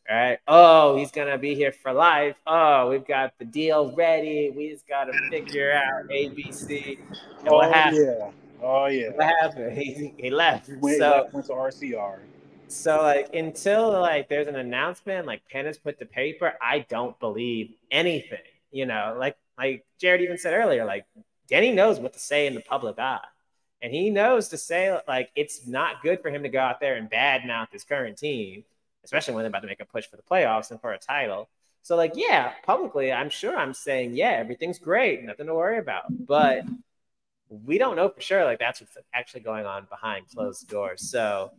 right? 0.09 0.39
Oh, 0.47 0.97
he's 0.97 1.11
gonna 1.11 1.37
be 1.37 1.55
here 1.55 1.71
for 1.71 1.93
life. 1.93 2.35
Oh, 2.47 2.89
we've 2.89 3.05
got 3.05 3.37
the 3.37 3.45
deal 3.45 3.93
ready. 3.95 4.51
We 4.55 4.69
just 4.69 4.87
gotta 4.87 5.13
figure 5.29 5.71
out 5.71 6.07
ABC. 6.09 6.97
And 7.39 7.47
Oh 7.47 7.55
what 7.55 7.69
yeah. 7.71 8.31
Oh 8.61 8.85
yeah. 8.87 9.09
What 9.09 9.25
happened? 9.25 9.77
He, 9.77 10.13
he 10.17 10.29
left. 10.29 10.67
He 10.67 10.75
went, 10.75 10.97
so 10.99 11.27
went 11.33 11.45
to 11.47 11.53
RCR. 11.53 12.19
so 12.67 13.01
like 13.01 13.33
until 13.33 13.91
like 13.99 14.29
there's 14.29 14.47
an 14.47 14.55
announcement, 14.55 15.25
like 15.27 15.41
pen 15.49 15.65
is 15.65 15.77
put 15.77 15.99
to 15.99 16.05
paper, 16.05 16.53
I 16.61 16.85
don't 16.89 17.19
believe 17.19 17.73
anything. 17.89 18.39
You 18.71 18.85
know, 18.85 19.15
like 19.19 19.37
like 19.57 19.85
Jarratt 20.01 20.21
even 20.21 20.37
said 20.37 20.53
earlier, 20.53 20.85
like 20.85 21.05
Denny 21.47 21.71
knows 21.71 21.99
what 21.99 22.13
to 22.13 22.19
say 22.19 22.47
in 22.47 22.55
the 22.55 22.61
public 22.61 22.99
eye. 22.99 23.19
And 23.81 23.91
he 23.91 24.09
knows 24.11 24.49
to 24.49 24.57
say 24.57 24.97
like 25.07 25.31
it's 25.35 25.65
not 25.67 26.01
good 26.03 26.21
for 26.21 26.29
him 26.29 26.43
to 26.43 26.49
go 26.49 26.59
out 26.59 26.79
there 26.79 26.95
and 26.95 27.09
badmouth 27.09 27.71
his 27.71 27.83
current 27.83 28.17
team, 28.17 28.63
especially 29.03 29.33
when 29.33 29.43
they're 29.43 29.49
about 29.49 29.61
to 29.61 29.67
make 29.67 29.79
a 29.81 29.85
push 29.85 30.05
for 30.05 30.17
the 30.17 30.23
playoffs 30.23 30.71
and 30.71 30.79
for 30.79 30.93
a 30.93 30.99
title. 30.99 31.49
So 31.83 31.95
like, 31.95 32.13
yeah, 32.15 32.53
publicly, 32.63 33.11
I'm 33.11 33.29
sure 33.29 33.57
I'm 33.57 33.73
saying, 33.73 34.15
yeah, 34.15 34.31
everything's 34.33 34.77
great, 34.77 35.23
nothing 35.23 35.47
to 35.47 35.55
worry 35.55 35.79
about. 35.79 36.03
But 36.09 36.63
we 37.51 37.77
don't 37.77 37.95
know 37.95 38.09
for 38.09 38.21
sure. 38.21 38.45
Like 38.45 38.59
that's 38.59 38.81
what's 38.81 38.97
actually 39.13 39.41
going 39.41 39.65
on 39.65 39.85
behind 39.89 40.25
closed 40.33 40.67
doors. 40.69 41.09
So 41.09 41.51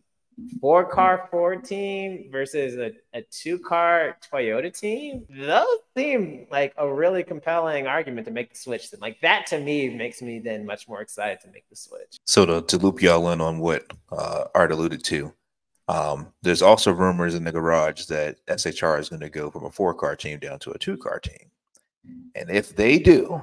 four 0.60 0.84
car 0.84 1.28
Ford 1.30 1.64
team 1.64 2.28
versus 2.30 2.76
a, 2.76 2.92
a 3.16 3.22
two 3.22 3.58
car 3.58 4.16
Toyota 4.32 4.76
team, 4.76 5.26
those 5.28 5.66
seem 5.96 6.46
like 6.50 6.72
a 6.76 6.92
really 6.92 7.22
compelling 7.22 7.86
argument 7.86 8.26
to 8.26 8.32
make 8.32 8.50
the 8.50 8.58
switch. 8.58 8.90
Then, 8.90 9.00
like 9.00 9.20
that 9.20 9.46
to 9.48 9.60
me 9.60 9.88
makes 9.90 10.22
me 10.22 10.38
then 10.38 10.64
much 10.64 10.88
more 10.88 11.00
excited 11.00 11.40
to 11.42 11.50
make 11.50 11.68
the 11.68 11.76
switch. 11.76 12.18
So 12.24 12.46
to, 12.46 12.62
to 12.62 12.78
loop 12.78 13.02
y'all 13.02 13.30
in 13.30 13.40
on 13.40 13.58
what 13.58 13.84
uh, 14.10 14.44
Art 14.54 14.72
alluded 14.72 15.04
to, 15.04 15.32
um, 15.88 16.32
there's 16.42 16.62
also 16.62 16.92
rumors 16.92 17.34
in 17.34 17.44
the 17.44 17.52
garage 17.52 18.06
that 18.06 18.44
SHR 18.46 18.98
is 18.98 19.08
going 19.08 19.20
to 19.20 19.28
go 19.28 19.50
from 19.50 19.64
a 19.64 19.70
four 19.70 19.94
car 19.94 20.16
team 20.16 20.38
down 20.38 20.58
to 20.60 20.70
a 20.70 20.78
two 20.78 20.96
car 20.96 21.20
team, 21.20 21.50
and 22.34 22.50
if 22.50 22.74
they 22.74 22.98
do, 22.98 23.42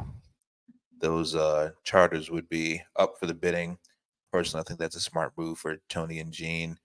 those 0.99 1.35
uh, 1.35 1.71
charters 1.83 2.29
would 2.29 2.49
be 2.49 2.81
up 2.95 3.15
for 3.19 3.25
the 3.25 3.33
bidding. 3.33 3.77
Personally, 4.31 4.61
I 4.61 4.67
think 4.67 4.79
that's 4.79 4.95
a 4.95 5.01
smart 5.01 5.33
move 5.37 5.57
for 5.57 5.77
Tony 5.89 6.19
and 6.19 6.31
Gene. 6.31 6.77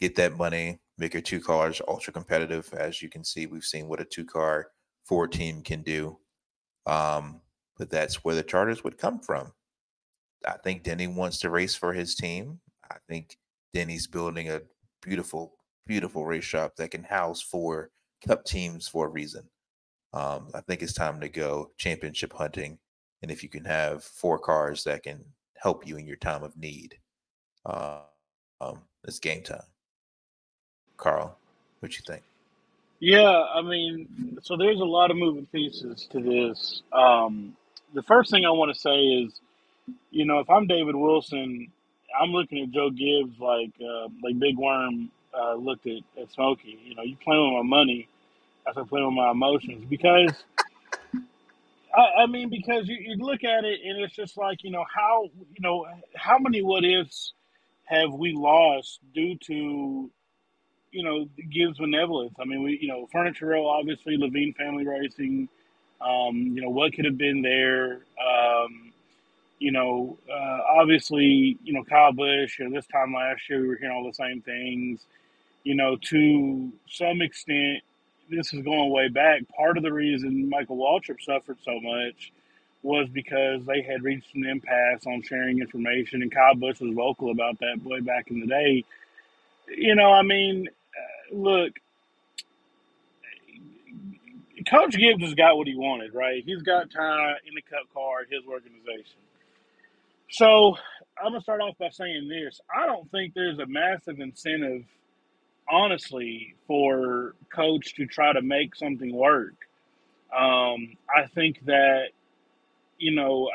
Get 0.00 0.16
that 0.16 0.36
money, 0.36 0.80
make 0.98 1.14
your 1.14 1.22
two 1.22 1.40
cars 1.40 1.80
ultra 1.86 2.12
competitive. 2.12 2.72
As 2.74 3.00
you 3.00 3.08
can 3.08 3.24
see, 3.24 3.46
we've 3.46 3.64
seen 3.64 3.88
what 3.88 4.00
a 4.00 4.04
two 4.04 4.24
car 4.24 4.68
four 5.04 5.28
team 5.28 5.62
can 5.62 5.82
do. 5.82 6.18
Um, 6.86 7.40
but 7.78 7.90
that's 7.90 8.24
where 8.24 8.34
the 8.34 8.42
charters 8.42 8.84
would 8.84 8.98
come 8.98 9.20
from. 9.20 9.52
I 10.46 10.56
think 10.58 10.82
Denny 10.82 11.06
wants 11.06 11.38
to 11.40 11.50
race 11.50 11.74
for 11.74 11.92
his 11.92 12.14
team. 12.14 12.60
I 12.90 12.96
think 13.08 13.36
Denny's 13.72 14.06
building 14.06 14.50
a 14.50 14.60
beautiful, 15.02 15.54
beautiful 15.86 16.26
race 16.26 16.44
shop 16.44 16.76
that 16.76 16.90
can 16.90 17.04
house 17.04 17.40
four 17.40 17.90
cup 18.26 18.44
teams 18.44 18.86
for 18.86 19.06
a 19.06 19.10
reason. 19.10 19.48
Um, 20.12 20.48
I 20.54 20.60
think 20.60 20.82
it's 20.82 20.92
time 20.92 21.20
to 21.20 21.28
go 21.28 21.70
championship 21.76 22.32
hunting. 22.32 22.78
And 23.22 23.30
if 23.30 23.42
you 23.42 23.48
can 23.48 23.64
have 23.64 24.04
four 24.04 24.38
cars 24.38 24.84
that 24.84 25.02
can 25.02 25.24
help 25.56 25.86
you 25.86 25.96
in 25.96 26.06
your 26.06 26.16
time 26.16 26.42
of 26.42 26.56
need. 26.56 26.98
Uh, 27.64 28.00
um, 28.60 28.80
it's 29.06 29.18
game 29.18 29.42
time. 29.42 29.62
Carl, 30.96 31.36
what 31.80 31.96
you 31.96 32.02
think? 32.06 32.22
Yeah, 33.00 33.44
I 33.54 33.62
mean, 33.62 34.38
so 34.42 34.56
there's 34.56 34.80
a 34.80 34.84
lot 34.84 35.10
of 35.10 35.16
moving 35.16 35.46
pieces 35.46 36.06
to 36.12 36.20
this. 36.20 36.82
Um, 36.92 37.56
the 37.94 38.02
first 38.02 38.30
thing 38.30 38.44
I 38.44 38.50
want 38.50 38.74
to 38.74 38.80
say 38.80 38.96
is, 38.96 39.40
you 40.10 40.24
know, 40.24 40.38
if 40.38 40.48
I'm 40.48 40.66
David 40.66 40.94
Wilson, 40.94 41.70
I'm 42.18 42.30
looking 42.30 42.62
at 42.62 42.70
Joe 42.70 42.90
Gibbs 42.90 43.38
like 43.40 43.72
uh, 43.80 44.08
like 44.22 44.38
Big 44.38 44.56
Worm 44.56 45.10
uh, 45.38 45.54
looked 45.54 45.86
at, 45.86 46.02
at 46.20 46.30
Smokey. 46.32 46.78
You 46.84 46.94
know, 46.94 47.02
you 47.02 47.16
playing 47.22 47.54
with 47.54 47.64
my 47.64 47.76
money, 47.76 48.08
I 48.66 48.72
said 48.72 48.88
playing 48.88 49.06
with 49.06 49.14
my 49.14 49.30
emotions 49.30 49.84
because 49.88 50.44
I, 51.94 52.22
I 52.24 52.26
mean, 52.26 52.50
because 52.50 52.88
you, 52.88 52.96
you 53.00 53.16
look 53.18 53.44
at 53.44 53.64
it 53.64 53.80
and 53.84 54.02
it's 54.02 54.14
just 54.14 54.36
like, 54.36 54.64
you 54.64 54.70
know, 54.70 54.84
how, 54.94 55.24
you 55.34 55.60
know, 55.60 55.86
how 56.16 56.38
many 56.38 56.62
what 56.62 56.84
ifs 56.84 57.34
have 57.84 58.12
we 58.12 58.34
lost 58.34 59.00
due 59.14 59.36
to, 59.46 60.10
you 60.92 61.04
know, 61.04 61.26
Gibbs 61.52 61.78
benevolence? 61.78 62.34
I 62.40 62.44
mean, 62.44 62.62
we, 62.62 62.78
you 62.80 62.88
know, 62.88 63.08
Furniture 63.12 63.46
Row, 63.48 63.68
obviously, 63.68 64.16
Leavine 64.18 64.56
Family 64.56 64.86
Racing, 64.86 65.48
um, 66.00 66.52
you 66.54 66.62
know, 66.62 66.70
what 66.70 66.94
could 66.94 67.04
have 67.06 67.18
been 67.18 67.42
there? 67.42 68.02
Um, 68.20 68.92
you 69.58 69.72
know, 69.72 70.18
uh, 70.30 70.60
obviously, 70.80 71.58
you 71.64 71.72
know, 71.72 71.84
Kyle 71.84 72.12
Busch, 72.12 72.58
you 72.58 72.68
know, 72.68 72.76
this 72.76 72.86
time 72.88 73.14
last 73.14 73.48
year, 73.48 73.62
we 73.62 73.68
were 73.68 73.76
hearing 73.76 73.96
all 73.96 74.06
the 74.06 74.14
same 74.14 74.42
things. 74.42 75.02
You 75.64 75.74
know, 75.76 75.96
to 76.10 76.72
some 76.88 77.22
extent, 77.22 77.82
this 78.30 78.52
is 78.52 78.62
going 78.62 78.90
way 78.90 79.08
back. 79.08 79.42
Part 79.56 79.76
of 79.76 79.82
the 79.82 79.92
reason 79.92 80.48
Michael 80.48 80.76
Waltrip 80.76 81.20
suffered 81.22 81.58
so 81.62 81.80
much 81.80 82.32
was 82.82 83.08
because 83.08 83.64
they 83.66 83.82
had 83.82 84.02
reached 84.02 84.34
an 84.34 84.44
impasse 84.46 85.06
on 85.06 85.22
sharing 85.22 85.60
information, 85.60 86.22
and 86.22 86.32
Kyle 86.32 86.54
Busch 86.54 86.80
was 86.80 86.94
vocal 86.94 87.30
about 87.30 87.58
that 87.60 87.82
way 87.82 88.00
back 88.00 88.30
in 88.30 88.40
the 88.40 88.46
day. 88.46 88.84
You 89.68 89.94
know, 89.94 90.12
I 90.12 90.22
mean, 90.22 90.68
uh, 90.68 91.34
look, 91.36 91.72
Coach 94.68 94.96
Gibbs 94.96 95.22
has 95.22 95.34
got 95.34 95.56
what 95.56 95.66
he 95.66 95.76
wanted, 95.76 96.14
right? 96.14 96.42
He's 96.44 96.62
got 96.62 96.90
Ty 96.90 97.34
in 97.46 97.54
the 97.54 97.62
Cup 97.62 97.86
car 97.92 98.20
his 98.30 98.42
organization. 98.48 99.16
So 100.30 100.76
I'm 101.18 101.32
gonna 101.32 101.40
start 101.40 101.60
off 101.60 101.76
by 101.78 101.90
saying 101.90 102.28
this: 102.28 102.60
I 102.74 102.86
don't 102.86 103.10
think 103.10 103.34
there's 103.34 103.58
a 103.58 103.66
massive 103.66 104.20
incentive 104.20 104.84
honestly 105.70 106.54
for 106.66 107.34
coach 107.54 107.94
to 107.96 108.06
try 108.06 108.32
to 108.32 108.42
make 108.42 108.74
something 108.74 109.14
work. 109.14 109.54
Um, 110.34 110.96
I 111.08 111.26
think 111.34 111.64
that 111.66 112.08
you 112.98 113.12
know 113.12 113.50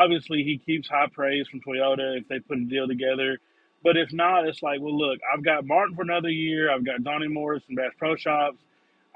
obviously 0.00 0.42
he 0.42 0.58
keeps 0.58 0.88
high 0.88 1.08
praise 1.12 1.48
from 1.48 1.60
Toyota 1.60 2.18
if 2.18 2.28
they 2.28 2.40
put 2.40 2.58
a 2.58 2.64
deal 2.64 2.88
together. 2.88 3.38
But 3.82 3.96
if 3.96 4.12
not, 4.12 4.46
it's 4.46 4.62
like, 4.62 4.80
well, 4.80 4.96
look, 4.96 5.18
I've 5.32 5.44
got 5.44 5.66
Martin 5.66 5.96
for 5.96 6.02
another 6.02 6.30
year. 6.30 6.72
I've 6.72 6.84
got 6.84 7.02
Donnie 7.02 7.28
Morris 7.28 7.64
and 7.68 7.76
Bass 7.76 7.92
Pro 7.98 8.14
Shops. 8.14 8.58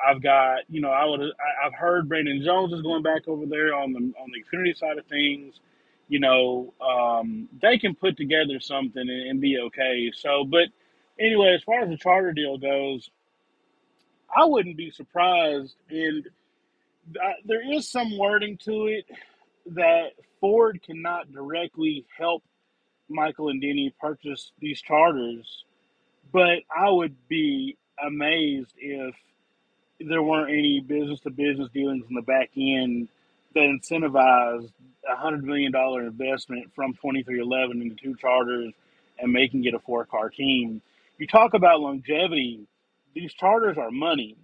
I've 0.05 0.23
got, 0.23 0.61
you 0.69 0.81
know, 0.81 0.91
I 0.91 1.05
would, 1.05 1.21
I've 1.65 1.73
heard 1.73 2.09
Brandon 2.09 2.43
Jones 2.45 2.73
is 2.73 2.83
going 2.83 3.03
back 3.03 3.29
over 3.29 3.47
there 3.47 3.75
on 3.75 3.93
the 3.93 3.99
on 3.99 4.31
the 4.33 4.43
Xfinity 4.43 4.77
side 4.77 4.99
of 4.99 5.07
things. 5.07 5.61
You 6.09 6.21
know, 6.21 6.75
um, 6.81 7.49
they 7.63 7.79
can 7.79 7.95
put 7.95 8.17
together 8.17 8.61
something 8.61 9.01
and, 9.01 9.29
and 9.29 9.41
be 9.41 9.59
okay. 9.59 10.13
So, 10.15 10.45
but 10.45 10.69
anyway, 11.21 11.55
as 11.55 11.63
far 11.63 11.81
as 11.83 11.89
the 11.89 11.97
charter 11.97 12.33
deal 12.33 12.59
goes, 12.59 13.11
I 14.35 14.45
wouldn't 14.45 14.77
be 14.77 14.91
surprised. 14.91 15.75
And 15.91 16.27
uh, 17.17 17.33
there 17.45 17.73
is 17.73 17.91
some 17.91 18.19
wording 18.19 18.59
to 18.65 18.87
it 18.87 19.07
that 19.75 20.13
Ford 20.41 20.81
cannot 20.85 21.33
directly 21.33 22.05
help 22.17 22.43
Michael 23.09 23.49
and 23.49 23.61
Denny 23.61 23.95
purchase 24.01 24.53
these 24.61 24.81
charters, 24.81 25.65
but 26.33 26.59
I 26.77 26.91
would 26.91 27.17
be 27.29 27.77
amazed 28.05 28.73
if 28.79 29.15
there 30.01 30.23
weren't 30.23 30.51
any 30.51 30.81
business 30.81 31.21
to 31.21 31.31
business 31.31 31.69
dealings 31.73 32.05
in 32.09 32.15
the 32.15 32.23
back 32.23 32.51
end 32.57 33.09
that 33.55 33.61
incentivized 33.61 34.71
a 35.11 35.17
hundred 35.17 35.45
million 35.45 35.73
dollar 35.73 36.03
investment 36.03 36.71
from 36.75 36.93
2311 36.95 37.81
into 37.81 37.95
two 37.97 38.15
charters 38.17 38.73
and 39.19 39.33
making 39.33 39.65
it 39.65 39.75
a 39.75 39.79
four 39.79 40.05
car 40.05 40.29
team. 40.29 40.83
You 41.19 41.27
talk 41.27 41.55
about 41.55 41.81
longevity, 41.81 42.67
these 43.15 43.33
charters 43.35 43.79
are 43.79 43.91
money. 43.91 44.37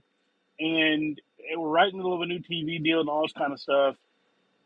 And 0.58 1.20
we're 1.56 1.68
right 1.68 1.86
in 1.86 1.92
the 1.92 1.98
middle 1.98 2.14
of 2.14 2.22
a 2.22 2.26
new 2.26 2.38
TV 2.40 2.82
deal 2.82 3.00
and 3.00 3.08
all 3.08 3.22
this 3.22 3.32
kind 3.32 3.52
of 3.52 3.60
stuff. 3.60 3.96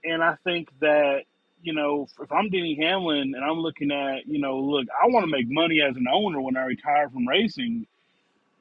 And 0.04 0.22
I 0.22 0.36
think 0.44 0.68
that, 0.80 1.22
you 1.62 1.74
know, 1.74 2.06
if 2.20 2.30
I'm 2.30 2.50
Denny 2.50 2.78
Hamlin 2.80 3.34
and 3.34 3.44
I'm 3.44 3.58
looking 3.58 3.90
at, 3.90 4.26
you 4.26 4.38
know, 4.40 4.58
look, 4.58 4.86
I 4.90 5.08
want 5.08 5.24
to 5.24 5.30
make 5.30 5.46
money 5.50 5.80
as 5.82 5.96
an 5.96 6.06
owner 6.12 6.40
when 6.40 6.56
I 6.56 6.64
retire 6.64 7.08
from 7.10 7.26
racing. 7.26 7.86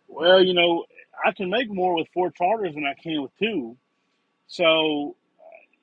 Well, 0.07 0.43
you 0.43 0.53
know, 0.53 0.85
I 1.23 1.31
can 1.33 1.49
make 1.49 1.69
more 1.71 1.95
with 1.95 2.07
four 2.13 2.31
charters 2.31 2.73
than 2.75 2.85
I 2.85 2.95
can 3.01 3.21
with 3.21 3.31
two. 3.39 3.77
So, 4.47 5.15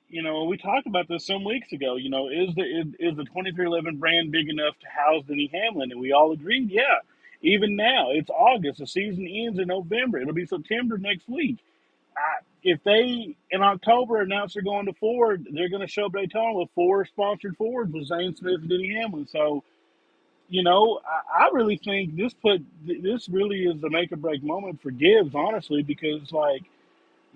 you 0.09 0.23
know, 0.23 0.45
we 0.45 0.57
talked 0.57 0.87
about 0.87 1.07
this 1.07 1.25
some 1.25 1.43
weeks 1.43 1.71
ago. 1.71 1.95
You 1.97 2.09
know, 2.09 2.29
is 2.29 2.53
the 2.55 2.63
is, 2.63 2.87
is 2.99 3.17
the 3.17 3.25
twenty 3.25 3.51
three 3.51 3.65
eleven 3.65 3.97
brand 3.97 4.31
big 4.31 4.49
enough 4.49 4.75
to 4.79 4.87
house 4.87 5.23
Denny 5.27 5.49
Hamlin? 5.53 5.91
And 5.91 5.99
we 5.99 6.11
all 6.13 6.31
agreed, 6.31 6.69
yeah. 6.69 6.99
Even 7.43 7.75
now, 7.75 8.11
it's 8.11 8.29
August. 8.29 8.79
The 8.79 8.87
season 8.87 9.27
ends 9.27 9.59
in 9.59 9.67
November. 9.67 10.19
It'll 10.19 10.33
be 10.33 10.45
September 10.45 10.97
next 10.97 11.27
week. 11.27 11.57
I, 12.17 12.43
if 12.63 12.81
they 12.83 13.35
in 13.51 13.61
October 13.61 14.21
announce 14.21 14.53
they're 14.53 14.63
going 14.63 14.85
to 14.85 14.93
Ford, 14.93 15.45
they're 15.51 15.69
going 15.69 15.81
to 15.81 15.87
show 15.87 16.05
up 16.05 16.13
Daytona 16.13 16.53
with 16.53 16.69
four 16.73 17.05
sponsored 17.05 17.57
Fords 17.57 17.91
with 17.91 18.07
Zane 18.07 18.35
Smith 18.35 18.61
and 18.61 18.69
Denny 18.69 18.95
Hamlin. 18.95 19.27
So, 19.27 19.63
you 20.47 20.63
know, 20.63 21.01
I, 21.05 21.45
I 21.45 21.49
really 21.51 21.77
think 21.77 22.15
this 22.15 22.33
put 22.33 22.63
this 22.85 23.27
really 23.27 23.65
is 23.65 23.81
the 23.81 23.89
make 23.89 24.13
or 24.13 24.17
break 24.17 24.41
moment 24.43 24.81
for 24.81 24.91
Gibbs, 24.91 25.35
honestly, 25.35 25.83
because 25.83 26.31
like 26.31 26.63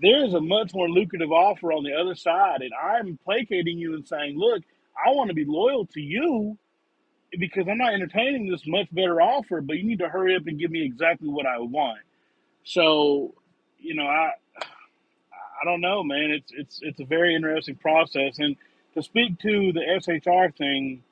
there 0.02 0.24
is 0.24 0.34
a 0.34 0.42
much 0.42 0.74
more 0.74 0.90
lucrative 0.90 1.32
offer 1.34 1.74
on 1.74 1.84
the 1.84 1.94
other 1.94 2.16
side, 2.16 2.62
and 2.62 2.72
I'm 2.74 3.20
placating 3.26 3.78
you 3.78 3.96
and 3.96 4.08
saying, 4.08 4.38
look, 4.38 4.64
I 4.96 5.12
want 5.12 5.30
to 5.30 5.34
be 5.34 5.46
loyal 5.46 5.86
to 5.88 6.02
you 6.02 6.58
because 7.40 7.68
I'm 7.70 7.78
not 7.78 7.94
entertaining 7.94 8.50
this 8.50 8.64
much 8.68 8.88
better 8.94 9.22
offer, 9.22 9.62
but 9.62 9.78
you 9.78 9.84
need 9.84 10.00
to 10.00 10.10
hurry 10.10 10.36
up 10.36 10.48
and 10.48 10.60
give 10.60 10.72
me 10.72 10.84
exactly 10.84 11.30
what 11.30 11.46
I 11.46 11.60
want. 11.60 12.00
So, 12.66 13.34
you 13.80 13.96
know, 13.96 14.08
I 14.08 14.32
I 15.62 15.66
don't 15.66 15.82
know, 15.82 16.04
man. 16.04 16.32
It's 16.32 16.52
it's 16.54 16.80
it's 16.84 17.00
a 17.00 17.06
very 17.06 17.36
interesting 17.36 17.76
process, 17.76 18.40
and 18.40 18.56
to 18.96 19.04
speak 19.04 19.40
to 19.42 19.74
the 19.74 19.82
SHR 19.82 20.56
thing, 20.58 21.04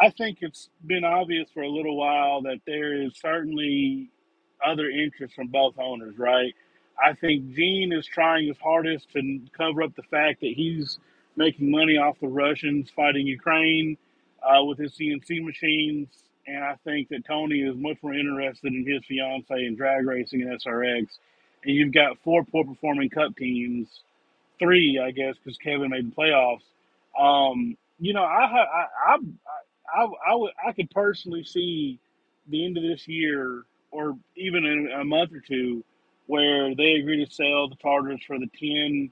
I 0.00 0.10
think 0.10 0.38
it's 0.42 0.70
been 0.86 1.04
obvious 1.04 1.50
for 1.52 1.62
a 1.62 1.68
little 1.70 1.96
while 1.96 2.42
that 2.42 2.60
there 2.66 3.00
is 3.02 3.12
certainly 3.20 4.10
other 4.64 4.88
interest 4.90 5.34
from 5.34 5.48
both 5.48 5.78
owners, 5.78 6.18
right? 6.18 6.54
I 7.04 7.14
think 7.14 7.54
Gene 7.54 7.92
is 7.92 8.06
trying 8.06 8.48
his 8.48 8.58
hardest 8.58 9.10
to 9.12 9.40
cover 9.56 9.82
up 9.82 9.94
the 9.96 10.02
fact 10.04 10.40
that 10.40 10.52
he's 10.54 10.98
making 11.36 11.70
money 11.70 11.96
off 11.96 12.18
the 12.20 12.28
Russians 12.28 12.90
fighting 12.94 13.26
Ukraine 13.26 13.96
uh, 14.44 14.64
with 14.64 14.78
his 14.78 14.92
CNC 14.92 15.44
machines. 15.44 16.08
And 16.46 16.62
I 16.62 16.76
think 16.84 17.08
that 17.08 17.24
Tony 17.24 17.60
is 17.60 17.74
much 17.76 17.96
more 18.02 18.14
interested 18.14 18.72
in 18.72 18.86
his 18.86 19.04
fiance 19.06 19.54
in 19.54 19.76
drag 19.76 20.06
racing 20.06 20.42
and 20.42 20.60
SRX. 20.60 21.06
And 21.64 21.74
you've 21.74 21.94
got 21.94 22.18
four 22.22 22.44
poor 22.44 22.64
performing 22.64 23.08
cup 23.10 23.36
teams, 23.36 23.88
three, 24.58 25.00
I 25.02 25.10
guess, 25.10 25.36
because 25.42 25.56
Kevin 25.58 25.90
made 25.90 26.10
the 26.10 26.14
playoffs. 26.14 26.62
Um, 27.18 27.76
you 27.98 28.12
know, 28.12 28.24
I, 28.24 28.44
I, 28.44 29.16
I, 29.94 30.06
I, 30.28 30.34
would, 30.34 30.52
I 30.66 30.72
could 30.72 30.90
personally 30.90 31.44
see 31.44 31.98
the 32.48 32.64
end 32.66 32.76
of 32.76 32.82
this 32.82 33.08
year, 33.08 33.62
or 33.90 34.16
even 34.36 34.64
in 34.64 34.90
a 35.00 35.04
month 35.04 35.32
or 35.32 35.40
two, 35.40 35.82
where 36.26 36.74
they 36.74 36.94
agree 36.94 37.24
to 37.24 37.30
sell 37.30 37.68
the 37.68 37.76
charters 37.76 38.20
for 38.26 38.38
the 38.38 38.48
10 38.58 39.10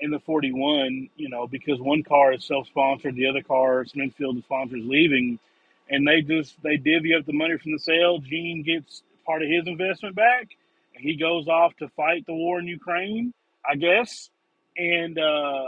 and 0.00 0.12
the 0.12 0.20
41, 0.20 1.08
you 1.16 1.28
know, 1.28 1.46
because 1.46 1.80
one 1.80 2.02
car 2.02 2.32
is 2.32 2.44
self-sponsored, 2.44 3.16
the 3.16 3.28
other 3.28 3.42
car, 3.42 3.84
Smithfield, 3.84 4.36
the 4.36 4.42
sponsor 4.42 4.76
is 4.76 4.84
leaving, 4.84 5.38
and 5.90 6.06
they 6.06 6.20
just 6.22 6.60
they 6.62 6.76
divvy 6.76 7.14
up 7.14 7.26
the 7.26 7.32
money 7.32 7.56
from 7.58 7.72
the 7.72 7.78
sale. 7.78 8.18
Gene 8.18 8.62
gets 8.62 9.02
part 9.26 9.42
of 9.42 9.48
his 9.48 9.66
investment 9.66 10.14
back, 10.14 10.48
and 10.94 11.04
he 11.04 11.16
goes 11.16 11.48
off 11.48 11.76
to 11.78 11.88
fight 11.90 12.26
the 12.26 12.34
war 12.34 12.58
in 12.60 12.66
Ukraine, 12.66 13.32
I 13.68 13.76
guess, 13.76 14.30
and 14.76 15.18
uh, 15.18 15.66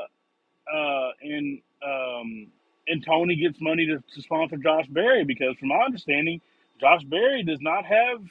uh, 0.72 1.10
and 1.22 1.60
um, 1.84 2.46
and 2.88 3.04
Tony 3.04 3.36
gets 3.36 3.60
money 3.60 3.86
to, 3.86 4.02
to 4.14 4.22
sponsor 4.22 4.56
Josh 4.56 4.86
Berry 4.88 5.24
because, 5.24 5.56
from 5.58 5.68
my 5.68 5.82
understanding, 5.84 6.40
Josh 6.80 7.04
Berry 7.04 7.42
does 7.44 7.60
not 7.60 7.84
have 7.84 8.22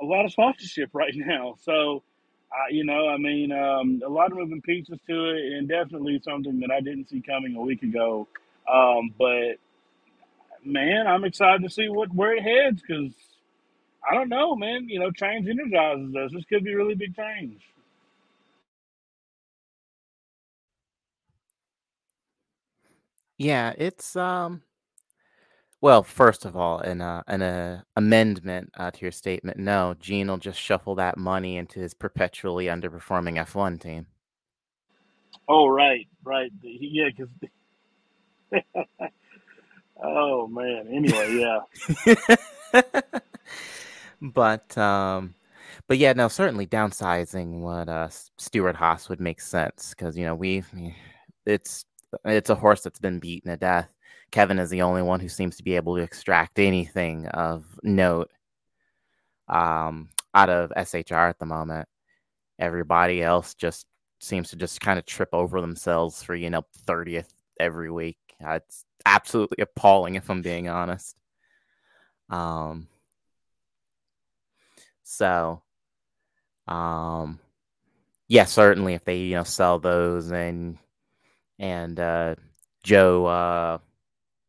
a 0.00 0.04
lot 0.04 0.24
of 0.24 0.32
sponsorship 0.32 0.90
right 0.92 1.12
now. 1.16 1.56
So, 1.62 2.02
uh, 2.52 2.68
you 2.70 2.84
know, 2.84 3.08
I 3.08 3.18
mean, 3.18 3.52
um, 3.52 4.02
a 4.06 4.10
lot 4.10 4.32
of 4.32 4.38
moving 4.38 4.62
pieces 4.62 4.98
to 5.08 5.30
it, 5.30 5.54
and 5.58 5.68
definitely 5.68 6.20
something 6.24 6.60
that 6.60 6.70
I 6.72 6.80
didn't 6.80 7.10
see 7.10 7.22
coming 7.22 7.56
a 7.56 7.60
week 7.60 7.82
ago. 7.82 8.28
Um, 8.72 9.14
but 9.18 9.56
man, 10.64 11.06
I'm 11.06 11.24
excited 11.24 11.62
to 11.64 11.70
see 11.70 11.88
what 11.88 12.14
where 12.14 12.34
it 12.36 12.42
heads 12.42 12.82
because 12.82 13.12
I 14.08 14.14
don't 14.14 14.30
know, 14.30 14.56
man. 14.56 14.88
You 14.88 15.00
know, 15.00 15.10
change 15.12 15.48
energizes 15.48 16.14
us. 16.16 16.32
This 16.32 16.44
could 16.46 16.64
be 16.64 16.72
a 16.72 16.76
really 16.76 16.94
big 16.96 17.16
change. 17.16 17.62
Yeah, 23.38 23.74
it's 23.78 24.16
um 24.16 24.62
well, 25.80 26.02
first 26.02 26.44
of 26.44 26.56
all, 26.56 26.78
an 26.80 27.00
uh, 27.00 27.22
an 27.26 27.42
uh, 27.42 27.82
amendment 27.96 28.70
uh, 28.76 28.90
to 28.90 29.00
your 29.02 29.12
statement. 29.12 29.58
No, 29.58 29.94
Gene 30.00 30.28
will 30.28 30.38
just 30.38 30.60
shuffle 30.60 30.94
that 30.96 31.18
money 31.18 31.56
into 31.56 31.80
his 31.80 31.94
perpetually 31.94 32.66
underperforming 32.66 33.36
F1 33.36 33.80
team. 33.80 34.06
Oh, 35.48 35.68
right, 35.68 36.08
right. 36.24 36.50
Yeah, 36.62 37.08
because 37.16 37.30
oh 40.02 40.46
man. 40.48 40.88
Anyway, 40.90 41.44
yeah. 42.74 42.96
But 44.20 44.76
um 44.78 45.34
but 45.88 45.98
yeah, 45.98 46.12
no, 46.14 46.28
certainly 46.28 46.66
downsizing 46.66 47.60
what 47.60 47.88
uh 47.88 48.08
Stewart-Haas 48.38 49.08
would 49.08 49.20
make 49.20 49.40
sense 49.40 49.90
because 49.90 50.16
you 50.16 50.24
know 50.24 50.34
we 50.34 50.64
it's 51.44 51.84
it's 52.24 52.50
a 52.50 52.54
horse 52.54 52.82
that's 52.82 52.98
been 52.98 53.18
beaten 53.18 53.50
to 53.50 53.56
death. 53.56 53.88
Kevin 54.30 54.58
is 54.58 54.70
the 54.70 54.82
only 54.82 55.02
one 55.02 55.20
who 55.20 55.28
seems 55.28 55.56
to 55.56 55.62
be 55.62 55.76
able 55.76 55.96
to 55.96 56.02
extract 56.02 56.58
anything 56.58 57.26
of 57.28 57.64
note 57.82 58.30
um 59.48 60.08
out 60.34 60.50
of 60.50 60.72
SHR 60.76 61.28
at 61.28 61.38
the 61.38 61.46
moment. 61.46 61.88
Everybody 62.58 63.22
else 63.22 63.54
just 63.54 63.86
seems 64.20 64.50
to 64.50 64.56
just 64.56 64.80
kind 64.80 64.98
of 64.98 65.06
trip 65.06 65.28
over 65.32 65.60
themselves 65.60 66.22
for 66.22 66.34
you 66.34 66.50
know 66.50 66.62
30th 66.86 67.32
every 67.58 67.90
week. 67.90 68.18
Uh, 68.44 68.52
it's 68.54 68.84
absolutely 69.06 69.62
appalling 69.62 70.16
if 70.16 70.28
I'm 70.30 70.42
being 70.42 70.68
honest. 70.68 71.16
Um 72.28 72.88
so 75.04 75.62
um 76.66 77.38
yeah, 78.28 78.44
certainly 78.44 78.94
if 78.94 79.04
they, 79.04 79.18
you 79.18 79.36
know, 79.36 79.44
sell 79.44 79.78
those 79.78 80.32
and 80.32 80.78
and 81.58 81.98
uh 82.00 82.34
Joe 82.82 83.26
uh 83.26 83.78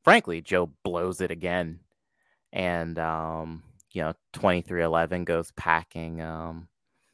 frankly, 0.08 0.40
Joe 0.42 0.72
blows 0.86 1.20
it 1.20 1.32
again. 1.32 1.82
And 2.54 2.98
um, 2.98 3.62
you 3.92 4.02
know, 4.02 4.14
2311 4.32 5.26
goes 5.26 5.52
packing 5.58 6.22
um 6.22 6.70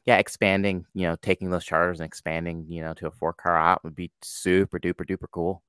yeah, 0.06 0.18
expanding, 0.18 0.86
you 0.94 1.08
know, 1.08 1.16
taking 1.20 1.50
those 1.50 1.64
charters 1.64 1.98
and 1.98 2.06
expanding, 2.06 2.66
you 2.68 2.82
know, 2.82 2.94
to 2.94 3.08
a 3.08 3.10
four 3.10 3.32
car 3.32 3.56
op 3.56 3.82
would 3.82 3.96
be 3.96 4.12
super 4.22 4.78
duper 4.78 5.04
duper 5.04 5.26
cool. 5.32 5.62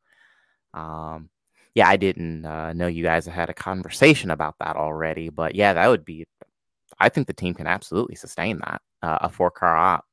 Um 0.76 1.30
yeah, 1.74 1.90
I 1.90 1.98
didn't 1.98 2.46
uh, 2.46 2.74
know 2.74 2.88
you 2.88 3.02
guys 3.04 3.26
had 3.26 3.50
a 3.50 3.54
conversation 3.56 4.30
about 4.32 4.56
that 4.60 4.76
already, 4.76 5.30
but 5.30 5.56
yeah, 5.56 5.74
that 5.74 5.88
would 5.88 6.06
be 6.06 6.28
I 7.00 7.10
think 7.10 7.26
the 7.26 7.34
team 7.34 7.56
can 7.56 7.66
absolutely 7.68 8.16
sustain 8.18 8.60
that. 8.60 8.82
Uh, 9.02 9.18
a 9.22 9.30
four 9.30 9.50
car 9.52 9.76
op. 9.76 10.06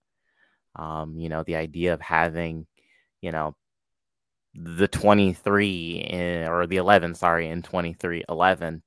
Um, 0.77 1.19
you 1.19 1.29
know, 1.29 1.43
the 1.45 1.57
idea 1.57 1.93
of 1.95 2.01
having, 2.01 2.67
you 3.21 3.33
know, 3.33 3.55
the 4.55 4.89
23 4.89 6.07
in, 6.11 6.49
or 6.49 6.67
the 6.67 6.77
11, 6.77 7.15
sorry, 7.15 7.49
in 7.49 7.63
23 7.63 8.25
11 8.29 8.83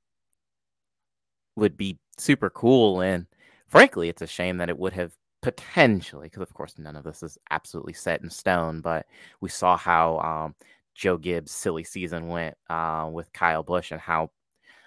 would 1.56 1.76
be 1.76 1.98
super 2.18 2.50
cool. 2.50 3.00
And 3.00 3.26
frankly, 3.68 4.08
it's 4.08 4.22
a 4.22 4.26
shame 4.26 4.58
that 4.58 4.68
it 4.68 4.78
would 4.78 4.92
have 4.92 5.12
potentially, 5.42 6.26
because 6.28 6.42
of 6.42 6.54
course, 6.54 6.74
none 6.78 6.96
of 6.96 7.04
this 7.04 7.22
is 7.22 7.38
absolutely 7.50 7.92
set 7.94 8.22
in 8.22 8.30
stone, 8.30 8.80
but 8.80 9.06
we 9.40 9.48
saw 9.48 9.76
how 9.76 10.18
um, 10.18 10.54
Joe 10.94 11.16
Gibbs' 11.18 11.52
silly 11.52 11.84
season 11.84 12.28
went 12.28 12.56
uh, 12.68 13.08
with 13.12 13.32
Kyle 13.32 13.62
Busch 13.62 13.90
and 13.92 14.00
how 14.00 14.30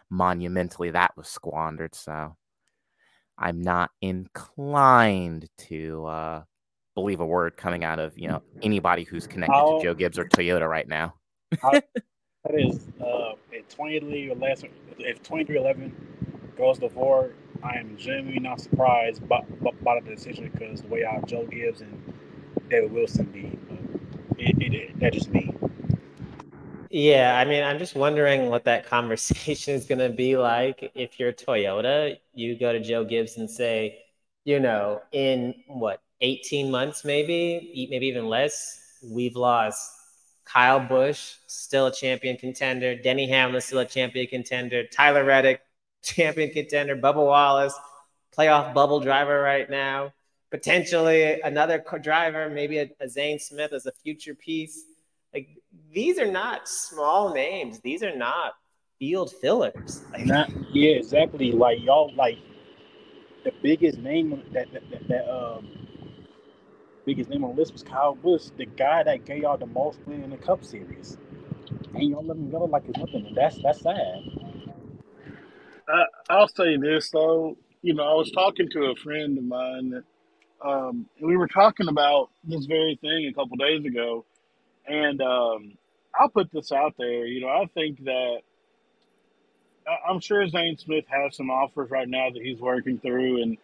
monumentally 0.10 0.92
that 0.92 1.16
was 1.18 1.28
squandered. 1.28 1.96
So 1.96 2.36
I'm 3.38 3.62
not 3.62 3.92
inclined 4.02 5.50
to 5.70 6.06
uh, 6.06 6.44
believe 7.00 7.20
a 7.20 7.26
word 7.26 7.58
coming 7.58 7.84
out 7.84 8.00
of 8.00 8.18
you 8.18 8.28
know 8.28 8.42
anybody 8.62 9.04
who's 9.04 9.28
connected 9.28 9.54
How- 9.54 9.78
to 9.78 9.84
Joe 9.84 9.94
Gibbs 9.94 10.20
or 10.20 10.26
Toyota 10.26 10.68
right 10.68 10.88
now. 10.88 11.16
How, 11.62 11.72
that 12.44 12.56
is, 12.56 12.88
uh, 13.02 13.34
if 13.52 13.68
2311, 13.70 14.70
if 15.00 15.22
2311 15.24 15.96
goes 16.58 16.80
to 16.80 16.90
four, 16.90 17.32
I 17.64 17.78
am 17.78 17.98
genuinely 17.98 18.40
not 18.40 18.62
surprised 18.62 19.28
by, 19.28 19.42
by, 19.62 19.72
by 19.82 20.00
the 20.00 20.16
decision 20.16 20.50
because 20.54 20.82
the 20.82 20.88
way 20.88 21.04
how 21.04 21.22
Joe 21.26 21.46
Gibbs 21.46 21.82
and 21.82 22.14
David 22.70 22.92
Wilson 22.92 23.26
be, 23.26 23.58
but 23.68 24.40
it, 24.40 24.62
it, 24.62 24.74
it, 24.74 25.00
that's 25.00 25.16
just 25.16 25.30
me. 25.30 25.54
Yeah, 26.92 27.38
I 27.38 27.46
mean, 27.46 27.64
I'm 27.64 27.78
just 27.78 27.96
wondering 27.96 28.50
what 28.50 28.66
that 28.66 28.86
conversation 28.90 29.74
is 29.74 29.86
going 29.86 30.00
to 30.00 30.10
be 30.10 30.38
like 30.38 30.92
if 30.96 31.20
you're 31.20 31.34
Toyota. 31.34 32.18
You 32.34 32.58
go 32.58 32.74
to 32.74 32.80
Joe 32.80 33.04
Gibbs 33.06 33.38
and 33.38 33.50
say, 33.50 34.00
you 34.46 34.60
know, 34.60 35.02
in 35.12 35.56
what, 35.68 36.02
18 36.22 36.70
months, 36.70 37.06
maybe, 37.06 37.88
maybe 37.90 38.08
even 38.08 38.28
less, 38.28 38.98
we've 39.04 39.36
lost 39.36 39.92
Kyle 40.46 40.80
Busch, 40.80 41.36
still 41.48 41.88
a 41.88 41.94
champion 41.94 42.36
contender, 42.36 42.96
Denny 42.96 43.28
Hamlin, 43.28 43.62
still 43.62 43.80
a 43.80 43.86
champion 43.86 44.28
contender, 44.28 44.86
Tyler 44.88 45.24
Reddick, 45.24 45.62
champion 46.04 46.50
contender, 46.50 46.96
Bubba 46.96 47.24
Wallace, 47.26 47.78
playoff 48.36 48.74
bubble 48.74 49.00
driver 49.00 49.42
right 49.42 49.70
now, 49.70 50.14
potentially 50.52 51.40
another 51.42 51.84
driver, 52.02 52.50
maybe 52.50 52.80
a, 52.80 52.90
a 53.00 53.08
Zane 53.08 53.40
Smith 53.40 53.74
as 53.74 53.86
a 53.86 53.92
future 53.92 54.36
piece. 54.36 54.86
Like 55.34 55.50
these 55.94 56.18
are 56.18 56.32
not 56.32 56.68
small 56.68 57.34
names. 57.34 57.80
These 57.82 58.04
are 58.04 58.16
not 58.16 58.54
field 58.98 59.32
fillers. 59.42 60.04
Like, 60.12 60.26
Not, 60.26 60.50
yeah, 60.74 60.96
exactly. 60.96 61.52
Like 61.52 61.80
y'all, 61.82 62.14
like 62.16 62.38
the 63.44 63.52
biggest 63.62 64.00
name 64.00 64.44
that 64.54 64.72
that, 64.74 64.90
that, 64.90 65.08
that 65.08 65.30
um 65.30 65.79
biggest 67.10 67.32
name 67.32 67.44
on 67.44 67.56
the 67.56 67.60
list 67.60 67.74
was 67.74 67.82
Kyle 67.82 68.14
Busch, 68.14 68.50
the 68.56 68.68
guy 68.68 69.02
that 69.02 69.26
gave 69.26 69.42
y'all 69.42 69.58
the 69.58 69.66
most 69.66 69.98
win 70.06 70.24
in 70.24 70.30
the 70.30 70.38
Cup 70.38 70.64
Series, 70.64 71.18
and 71.96 72.04
y'all 72.08 72.24
let 72.24 72.38
him 72.38 72.52
go 72.52 72.66
like 72.66 72.84
it's 72.88 73.00
nothing. 73.00 73.26
And 73.26 73.36
that's 73.36 73.58
that's 73.64 73.82
sad. 73.82 74.22
I, 75.88 76.04
I'll 76.30 76.48
say 76.48 76.78
this 76.78 77.10
though, 77.10 77.58
you 77.82 77.96
know, 77.96 78.04
I 78.04 78.14
was 78.14 78.30
talking 78.30 78.70
to 78.74 78.92
a 78.92 78.96
friend 78.96 79.40
of 79.40 79.44
mine 79.44 79.90
that, 79.90 80.04
um, 80.64 81.08
we 81.20 81.36
were 81.36 81.48
talking 81.48 81.88
about 81.88 82.30
this 82.44 82.68
very 82.68 83.00
thing 83.02 83.26
a 83.26 83.34
couple 83.34 83.58
days 83.58 83.84
ago, 83.84 84.24
and 84.86 85.20
um, 85.20 85.78
I'll 86.14 86.30
put 86.30 86.52
this 86.52 86.72
out 86.72 86.94
there. 87.00 87.26
You 87.26 87.42
know, 87.42 87.48
I 87.48 87.66
think 87.74 88.04
that 88.04 88.42
I'm 90.08 90.20
sure 90.20 90.48
Zane 90.48 90.78
Smith 90.78 91.06
has 91.10 91.36
some 91.36 91.50
offers 91.50 91.90
right 91.90 92.08
now 92.08 92.30
that 92.30 92.44
he's 92.44 92.60
working 92.60 93.00
through, 93.00 93.42
and 93.42 93.58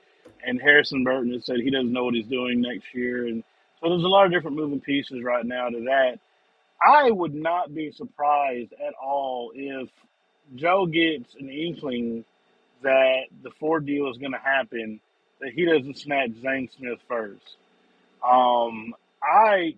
and 0.46 0.62
Harrison 0.62 1.04
Burton 1.04 1.34
has 1.34 1.46
said 1.46 1.58
he 1.58 1.72
doesn't 1.72 1.92
know 1.92 2.06
what 2.06 2.14
he's 2.14 2.28
doing 2.28 2.62
next 2.62 2.94
year, 2.94 3.28
and 3.28 3.44
so 3.82 3.90
there's 3.90 4.04
a 4.04 4.08
lot 4.08 4.26
of 4.26 4.32
different 4.32 4.58
moving 4.58 4.82
pieces 4.82 5.24
right 5.24 5.46
now 5.46 5.70
to 5.70 5.82
that. 5.86 6.20
I 6.82 7.12
would 7.12 7.34
not 7.34 7.74
be 7.74 7.92
surprised 7.92 8.74
at 8.74 8.94
all 9.02 9.52
if 9.56 9.90
Joe 10.56 10.86
gets 10.86 11.36
an 11.36 11.50
inkling 11.50 12.26
that 12.84 13.24
the 13.44 13.52
Ford 13.60 13.86
deal 13.86 14.10
is 14.10 14.18
going 14.18 14.34
to 14.34 14.38
happen, 14.38 15.00
that 15.42 15.52
he 15.54 15.66
doesn't 15.66 15.98
snatch 15.98 16.32
Zane 16.42 16.70
Smith 16.78 17.00
first. 17.08 17.58
Um, 18.24 18.94
I 19.24 19.76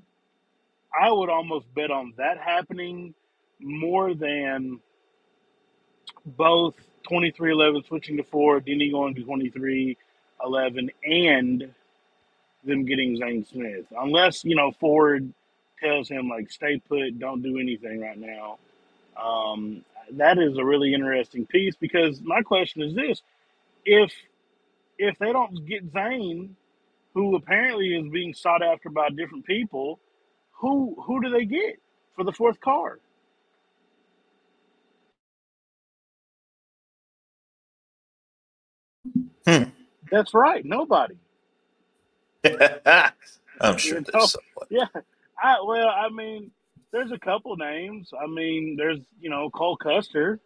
I 0.98 1.11
would 1.11 1.30
almost 1.30 1.73
bet 1.76 1.91
on 1.91 2.14
that 2.18 2.39
happening 2.39 3.14
more 3.60 4.14
than 4.14 4.80
both 6.26 6.76
2311 7.03 7.84
switching 7.88 8.18
to 8.18 8.23
Ford, 8.23 8.65
Denny 8.65 8.91
going 8.91 9.15
to 9.15 9.23
2311, 10.44 10.92
and 11.06 11.74
them 12.66 12.86
getting 12.86 13.18
Zane 13.18 13.46
Smith. 13.46 13.86
Unless, 13.98 14.46
you 14.46 14.56
know, 14.56 14.72
Ford 14.80 15.34
tells 15.84 16.10
him, 16.10 16.30
like, 16.30 16.52
stay 16.52 16.82
put, 16.90 17.20
don't 17.20 17.44
do 17.44 17.60
anything 17.60 18.02
right 18.02 18.20
now. 18.20 18.60
Um, 19.22 19.84
that 20.14 20.40
is 20.40 20.58
a 20.58 20.66
really 20.66 20.94
interesting 20.94 21.46
piece 21.48 21.76
because 21.76 22.22
my 22.22 22.42
question 22.44 22.84
is 22.84 22.96
this 22.96 23.22
if 23.86 24.14
if 25.00 25.18
they 25.20 25.34
don't 25.34 25.68
get 25.68 25.92
Zane, 25.94 26.56
who 27.14 27.36
apparently 27.36 27.96
is 27.96 28.10
being 28.12 28.34
sought 28.34 28.64
after 28.64 28.90
by 28.90 29.10
different 29.10 29.46
people, 29.46 30.00
who 30.54 30.96
who 31.06 31.22
do 31.24 31.30
they 31.32 31.46
get 31.46 31.80
for 32.16 32.24
the 32.26 32.34
fourth 32.34 32.60
car? 32.62 33.00
Hmm. 39.48 39.64
That's 40.12 40.34
right, 40.34 40.64
nobody. 40.66 41.16
I'm 42.46 43.78
sure 43.78 43.96
You 43.98 44.02
know? 44.02 44.06
there's 44.14 44.32
someone. 44.32 44.68
Yeah. 44.70 44.86
I 45.42 45.62
well, 45.66 45.90
I 45.90 46.10
mean, 46.10 46.52
there's 46.92 47.12
a 47.12 47.20
couple 47.20 47.56
names. 47.58 48.12
I 48.20 48.28
mean, 48.28 48.76
there's 48.78 49.00
you 49.22 49.30
know 49.30 49.50
Cole 49.50 49.78
Custer. 49.78 50.40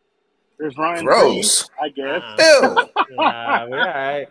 There's 0.60 0.78
Ryan. 0.78 1.06
Gross. 1.06 1.70
Reed, 1.82 1.82
I 1.82 1.90
guess. 1.90 2.24
Ew. 2.62 3.16
Nah, 3.16 3.68
we're 3.68 3.80
all 3.80 3.86
right. 3.88 4.28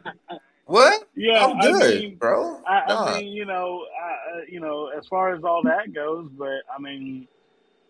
What? 0.66 1.09
Yeah, 1.16 1.47
I'm 1.47 1.57
I 1.61 1.78
mean, 1.78 2.16
bro. 2.16 2.61
I, 2.66 2.85
Nah. 2.89 3.05
I 3.07 3.20
mean, 3.20 3.32
you 3.32 3.44
know, 3.44 3.85
I, 4.01 4.39
I- 4.39 4.44
you 4.48 4.61
know, 4.61 4.89
as 4.97 5.07
far 5.09 5.35
as 5.35 5.43
all 5.43 5.62
that 5.65 5.93
goes, 5.93 6.28
but 6.39 6.62
I 6.74 6.81
mean, 6.81 7.27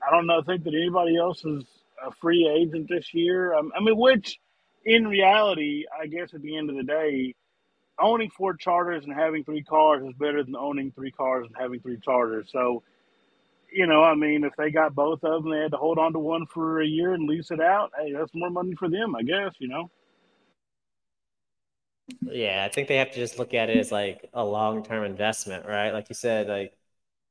I 0.06 0.10
don't 0.10 0.26
know. 0.26 0.40
Think 0.42 0.64
that 0.64 0.74
anybody 0.74 1.16
else 1.18 1.44
is 1.44 1.64
a 2.04 2.10
free 2.20 2.48
agent 2.48 2.88
this 2.88 3.12
year. 3.12 3.52
Um, 3.54 3.70
I 3.76 3.80
mean, 3.80 3.96
which 3.98 4.38
in 4.84 5.06
reality, 5.06 5.84
I 6.00 6.06
guess 6.06 6.34
at 6.34 6.42
the 6.42 6.56
end 6.56 6.70
of 6.70 6.76
the 6.76 6.84
day, 6.84 7.34
owning 8.00 8.30
four 8.30 8.54
charters 8.54 9.04
and 9.04 9.14
having 9.14 9.44
three 9.44 9.62
cars 9.62 10.02
is 10.04 10.14
better 10.18 10.42
than 10.42 10.56
owning 10.56 10.92
three 10.92 11.10
cars 11.10 11.46
and 11.46 11.54
having 11.58 11.80
three 11.80 11.98
charters. 12.02 12.48
So, 12.50 12.82
you 13.72 13.86
know, 13.86 14.02
I 14.02 14.14
mean, 14.14 14.44
if 14.44 14.54
they 14.56 14.70
got 14.70 14.94
both 14.94 15.22
of 15.22 15.44
them, 15.44 15.52
they 15.52 15.58
had 15.58 15.72
to 15.72 15.76
hold 15.76 15.98
on 15.98 16.12
to 16.14 16.18
one 16.18 16.46
for 16.46 16.80
a 16.80 16.86
year 16.86 17.12
and 17.14 17.28
lease 17.28 17.50
it 17.50 17.60
out. 17.60 17.92
Hey, 17.98 18.12
that's 18.12 18.30
more 18.34 18.50
money 18.50 18.74
for 18.74 18.88
them, 18.88 19.14
I 19.14 19.22
guess. 19.22 19.52
You 19.58 19.68
know. 19.68 19.90
Yeah, 22.22 22.64
I 22.64 22.72
think 22.72 22.88
they 22.88 22.96
have 22.96 23.12
to 23.12 23.16
just 23.16 23.38
look 23.38 23.54
at 23.54 23.70
it 23.70 23.76
as 23.76 23.92
like 23.92 24.28
a 24.32 24.44
long 24.44 24.82
term 24.82 25.04
investment, 25.04 25.66
right? 25.66 25.92
Like 25.92 26.08
you 26.08 26.14
said, 26.14 26.48
like 26.48 26.76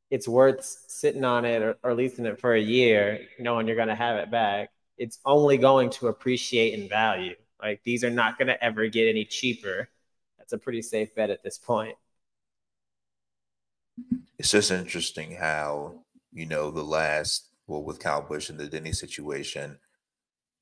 it's 0.09 0.27
worth 0.27 0.63
sitting 0.87 1.23
on 1.23 1.45
it 1.45 1.61
or, 1.61 1.77
or 1.83 1.93
leasing 1.93 2.25
it 2.25 2.39
for 2.39 2.53
a 2.53 2.61
year, 2.61 3.27
knowing 3.39 3.67
you're 3.67 3.75
going 3.75 3.89
to 3.89 3.95
have 3.95 4.17
it 4.17 4.31
back. 4.31 4.69
It's 4.99 5.19
only 5.25 5.57
going 5.57 5.89
to 5.91 6.07
appreciate 6.07 6.77
in 6.77 6.87
value. 6.87 7.35
Like 7.61 7.81
these 7.83 8.03
are 8.03 8.09
not 8.11 8.37
going 8.37 8.49
to 8.49 8.63
ever 8.63 8.87
get 8.87 9.09
any 9.09 9.25
cheaper. 9.25 9.89
That's 10.37 10.53
a 10.53 10.57
pretty 10.57 10.81
safe 10.81 11.15
bet 11.15 11.29
at 11.29 11.41
this 11.43 11.57
point. 11.57 11.95
It's 14.37 14.51
just 14.51 14.71
interesting 14.71 15.35
how, 15.35 16.03
you 16.31 16.45
know, 16.45 16.69
the 16.69 16.83
last, 16.83 17.49
well, 17.67 17.83
with 17.83 17.99
Kyle 17.99 18.21
Busch 18.21 18.49
and 18.49 18.59
the 18.59 18.67
Denny 18.67 18.93
situation, 18.93 19.79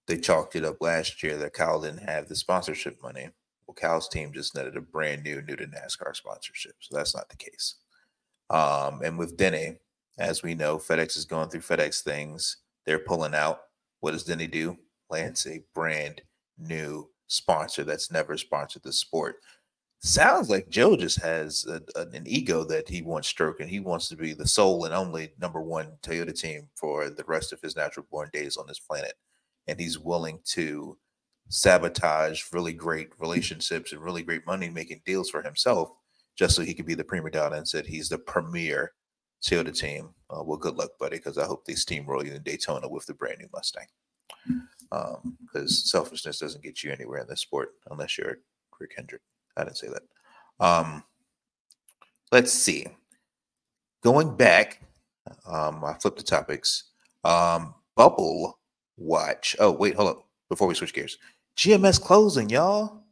they 0.08 0.18
chalked 0.18 0.56
it 0.56 0.66
up 0.66 0.78
last 0.82 1.22
year 1.22 1.38
that 1.38 1.54
Kyle 1.54 1.82
didn't 1.82 2.08
have 2.08 2.28
the 2.28 2.36
sponsorship 2.36 3.02
money. 3.04 3.30
Well, 3.68 3.76
Kyle's 3.76 4.08
team 4.08 4.32
just 4.34 4.56
netted 4.56 4.78
a 4.78 4.82
brand 4.82 5.24
new 5.24 5.42
new 5.42 5.56
to 5.56 5.68
NASCAR 5.68 6.16
sponsorship. 6.16 6.76
So 6.80 6.96
that's 6.96 7.16
not 7.16 7.30
the 7.30 7.36
case. 7.36 7.76
Um, 8.50 9.02
and 9.04 9.18
with 9.18 9.36
Denny, 9.36 9.80
as 10.18 10.42
we 10.42 10.56
know, 10.56 10.78
FedEx 10.78 11.18
is 11.18 11.26
going 11.26 11.50
through 11.50 11.62
FedEx 11.62 12.02
things. 12.02 12.58
They're 12.86 13.00
pulling 13.00 13.36
out. 13.36 13.60
What 14.00 14.12
does 14.12 14.24
Denny 14.24 14.48
do? 14.48 14.78
Lands 15.10 15.46
a 15.48 15.64
brand 15.74 16.22
new 16.58 17.10
sponsor 17.28 17.84
that's 17.84 18.12
never 18.12 18.38
sponsored 18.38 18.84
the 18.84 18.94
sport. 18.94 19.38
Sounds 20.00 20.50
like 20.50 20.70
Joe 20.70 20.96
just 20.96 21.20
has 21.22 21.66
a, 21.66 21.82
a- 22.00 22.08
an 22.16 22.24
ego 22.28 22.64
that 22.66 22.88
he 22.88 23.02
wants 23.02 23.28
stroking. 23.28 23.68
He 23.68 23.80
wants 23.80 24.10
to 24.10 24.16
be 24.16 24.34
the 24.34 24.48
sole 24.48 24.86
and 24.86 24.94
only 24.94 25.34
number 25.40 25.62
one 25.62 25.98
Toyota 26.04 26.38
team 26.40 26.70
for 26.76 27.10
the 27.10 27.24
rest 27.28 27.52
of 27.52 27.62
his 27.62 27.76
natural 27.76 28.06
born 28.12 28.30
days 28.32 28.58
on 28.58 28.68
this 28.68 28.80
planet. 28.80 29.14
And 29.68 29.80
he's 29.80 30.00
willing 30.00 30.40
to 30.52 30.98
sabotage 31.50 32.44
really 32.54 32.74
great 32.74 33.10
relationships 33.20 33.92
and 33.92 34.02
really 34.02 34.22
great 34.24 34.46
money 34.46 34.70
making 34.70 35.02
deals 35.06 35.30
for 35.30 35.42
himself 35.42 35.90
just 36.38 36.56
so 36.56 36.62
he 36.62 36.74
could 36.74 36.86
be 36.86 36.94
the 36.94 37.04
prima 37.04 37.32
donna 37.32 37.56
and 37.56 37.68
said 37.68 37.86
he's 37.86 38.10
the 38.10 38.18
premier 38.18 38.92
Toyota 39.42 39.78
team. 39.78 40.10
Uh, 40.30 40.44
well, 40.44 40.58
good 40.58 40.76
luck, 40.76 40.92
buddy, 41.00 41.18
because 41.18 41.38
I 41.38 41.46
hope 41.46 41.66
they 41.66 41.74
steamroll 41.74 42.26
you 42.26 42.34
in 42.34 42.44
Daytona 42.44 42.88
with 42.88 43.06
the 43.06 43.14
brand 43.14 43.40
new 43.40 43.48
Mustang. 43.54 43.88
Because 45.42 45.90
selfishness 45.90 46.40
doesn't 46.40 46.64
get 46.64 46.84
you 46.84 46.92
anywhere 46.92 47.20
in 47.20 47.28
this 47.28 47.42
sport 47.42 47.74
unless 47.90 48.18
you're 48.18 48.40
Rick 48.80 48.94
Hendrick. 48.96 49.22
I 49.56 49.64
didn't 49.64 49.78
say 49.78 49.90
that. 49.90 50.66
Um, 50.66 51.04
let's 52.32 52.52
see. 52.52 52.88
Going 54.04 54.36
back, 54.36 54.82
um, 55.46 55.84
I 55.84 55.94
flipped 55.94 56.18
the 56.18 56.24
topics. 56.24 56.92
Um, 57.24 57.74
Bubble 57.96 58.60
Watch. 58.98 59.56
Oh, 59.60 59.72
wait, 59.72 59.96
hold 59.96 60.10
up. 60.10 60.24
Before 60.50 60.68
we 60.68 60.76
switch 60.76 60.94
gears, 60.94 61.18
GMS 61.58 62.02
closing, 62.02 62.50
y'all. 62.50 63.04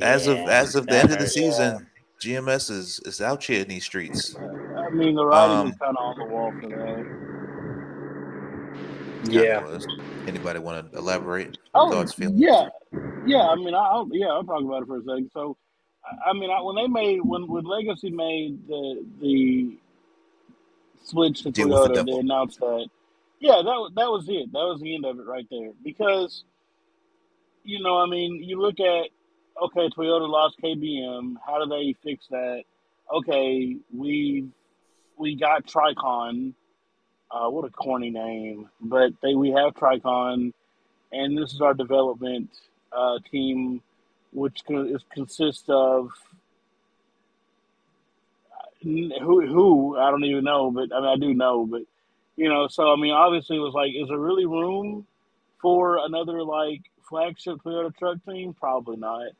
As 0.00 0.26
of 0.26 0.36
as 0.36 0.76
of 0.76 0.86
the 0.86 0.98
end 0.98 1.12
of 1.12 1.18
the 1.18 1.26
season, 1.26 1.86
GMS 2.20 2.70
is 2.70 3.00
is 3.04 3.20
out 3.20 3.44
here 3.44 3.62
in 3.62 3.68
these 3.68 3.84
streets. 3.84 4.34
I 4.76 4.90
mean, 4.90 5.14
the 5.14 5.24
writing 5.24 5.58
Um, 5.58 5.66
was 5.66 5.76
kind 5.76 5.96
of 5.96 6.04
on 6.04 6.18
the 6.18 6.24
wall 6.26 6.52
for 6.60 6.68
that. 6.68 7.06
Kinda. 9.24 9.80
Anybody 10.26 10.58
want 10.58 10.92
to 10.92 10.98
elaborate? 10.98 11.58
Oh, 11.74 11.90
Thoughts, 11.90 12.12
feelings? 12.12 12.40
yeah, 12.40 12.68
yeah. 13.24 13.46
I 13.48 13.54
mean, 13.56 13.74
I, 13.74 13.78
I'll 13.78 14.08
yeah, 14.12 14.26
I'll 14.28 14.44
talk 14.44 14.62
about 14.62 14.82
it 14.82 14.86
for 14.86 14.98
a 14.98 15.02
second. 15.02 15.30
So, 15.32 15.56
I- 16.04 16.30
I 16.30 16.32
mean, 16.32 16.50
I, 16.50 16.60
when 16.60 16.76
they 16.76 16.86
made 16.86 17.20
when 17.22 17.46
when 17.48 17.64
Legacy 17.64 18.10
made 18.10 18.66
the 18.68 19.04
the 19.20 19.76
switch 21.02 21.42
to 21.44 21.50
Deal 21.50 21.68
with 21.68 21.94
the 21.94 22.00
Toyota, 22.00 22.06
they 22.06 22.18
announced 22.18 22.60
that. 22.60 22.88
Yeah, 23.40 23.56
that 23.56 23.64
wa- 23.64 23.90
that 23.94 24.10
was 24.10 24.28
it. 24.28 24.52
That 24.52 24.58
was 24.64 24.80
the 24.80 24.94
end 24.94 25.04
of 25.06 25.18
it 25.18 25.26
right 25.26 25.46
there. 25.50 25.70
Because, 25.84 26.44
you 27.64 27.80
know, 27.82 27.96
I 27.98 28.06
mean, 28.06 28.42
you 28.42 28.60
look 28.60 28.80
at 28.80 29.08
okay, 29.62 29.88
Toyota 29.88 30.28
lost 30.28 30.56
KBM. 30.62 31.34
How 31.44 31.64
do 31.64 31.68
they 31.68 31.94
fix 32.02 32.26
that? 32.30 32.62
Okay, 33.12 33.76
we 33.94 34.48
we 35.16 35.34
got 35.36 35.66
Tricon. 35.66 36.54
Uh, 37.30 37.50
what 37.50 37.64
a 37.64 37.70
corny 37.70 38.10
name, 38.10 38.68
but 38.80 39.12
they 39.22 39.34
we 39.34 39.50
have 39.50 39.74
Tricon, 39.74 40.52
and 41.12 41.38
this 41.38 41.52
is 41.52 41.60
our 41.60 41.74
development 41.74 42.50
uh, 42.92 43.18
team, 43.30 43.82
which 44.32 44.62
co- 44.66 44.84
is, 44.84 45.02
consists 45.12 45.64
of 45.68 46.10
who 48.82 49.46
who 49.46 49.98
I 49.98 50.10
don't 50.10 50.24
even 50.24 50.44
know, 50.44 50.70
but 50.70 50.94
I 50.94 51.00
mean 51.00 51.08
I 51.08 51.16
do 51.16 51.34
know, 51.34 51.66
but 51.66 51.82
you 52.36 52.48
know, 52.48 52.68
so 52.68 52.92
I 52.92 52.96
mean 52.96 53.12
obviously 53.12 53.56
it 53.56 53.60
was 53.60 53.74
like, 53.74 53.92
is 53.94 54.08
there 54.08 54.18
really 54.18 54.46
room 54.46 55.06
for 55.60 55.98
another 56.04 56.42
like 56.42 56.82
flagship 57.08 57.58
Toyota 57.64 57.94
truck 57.96 58.18
team? 58.24 58.54
Probably 58.54 58.96
not. 58.96 59.32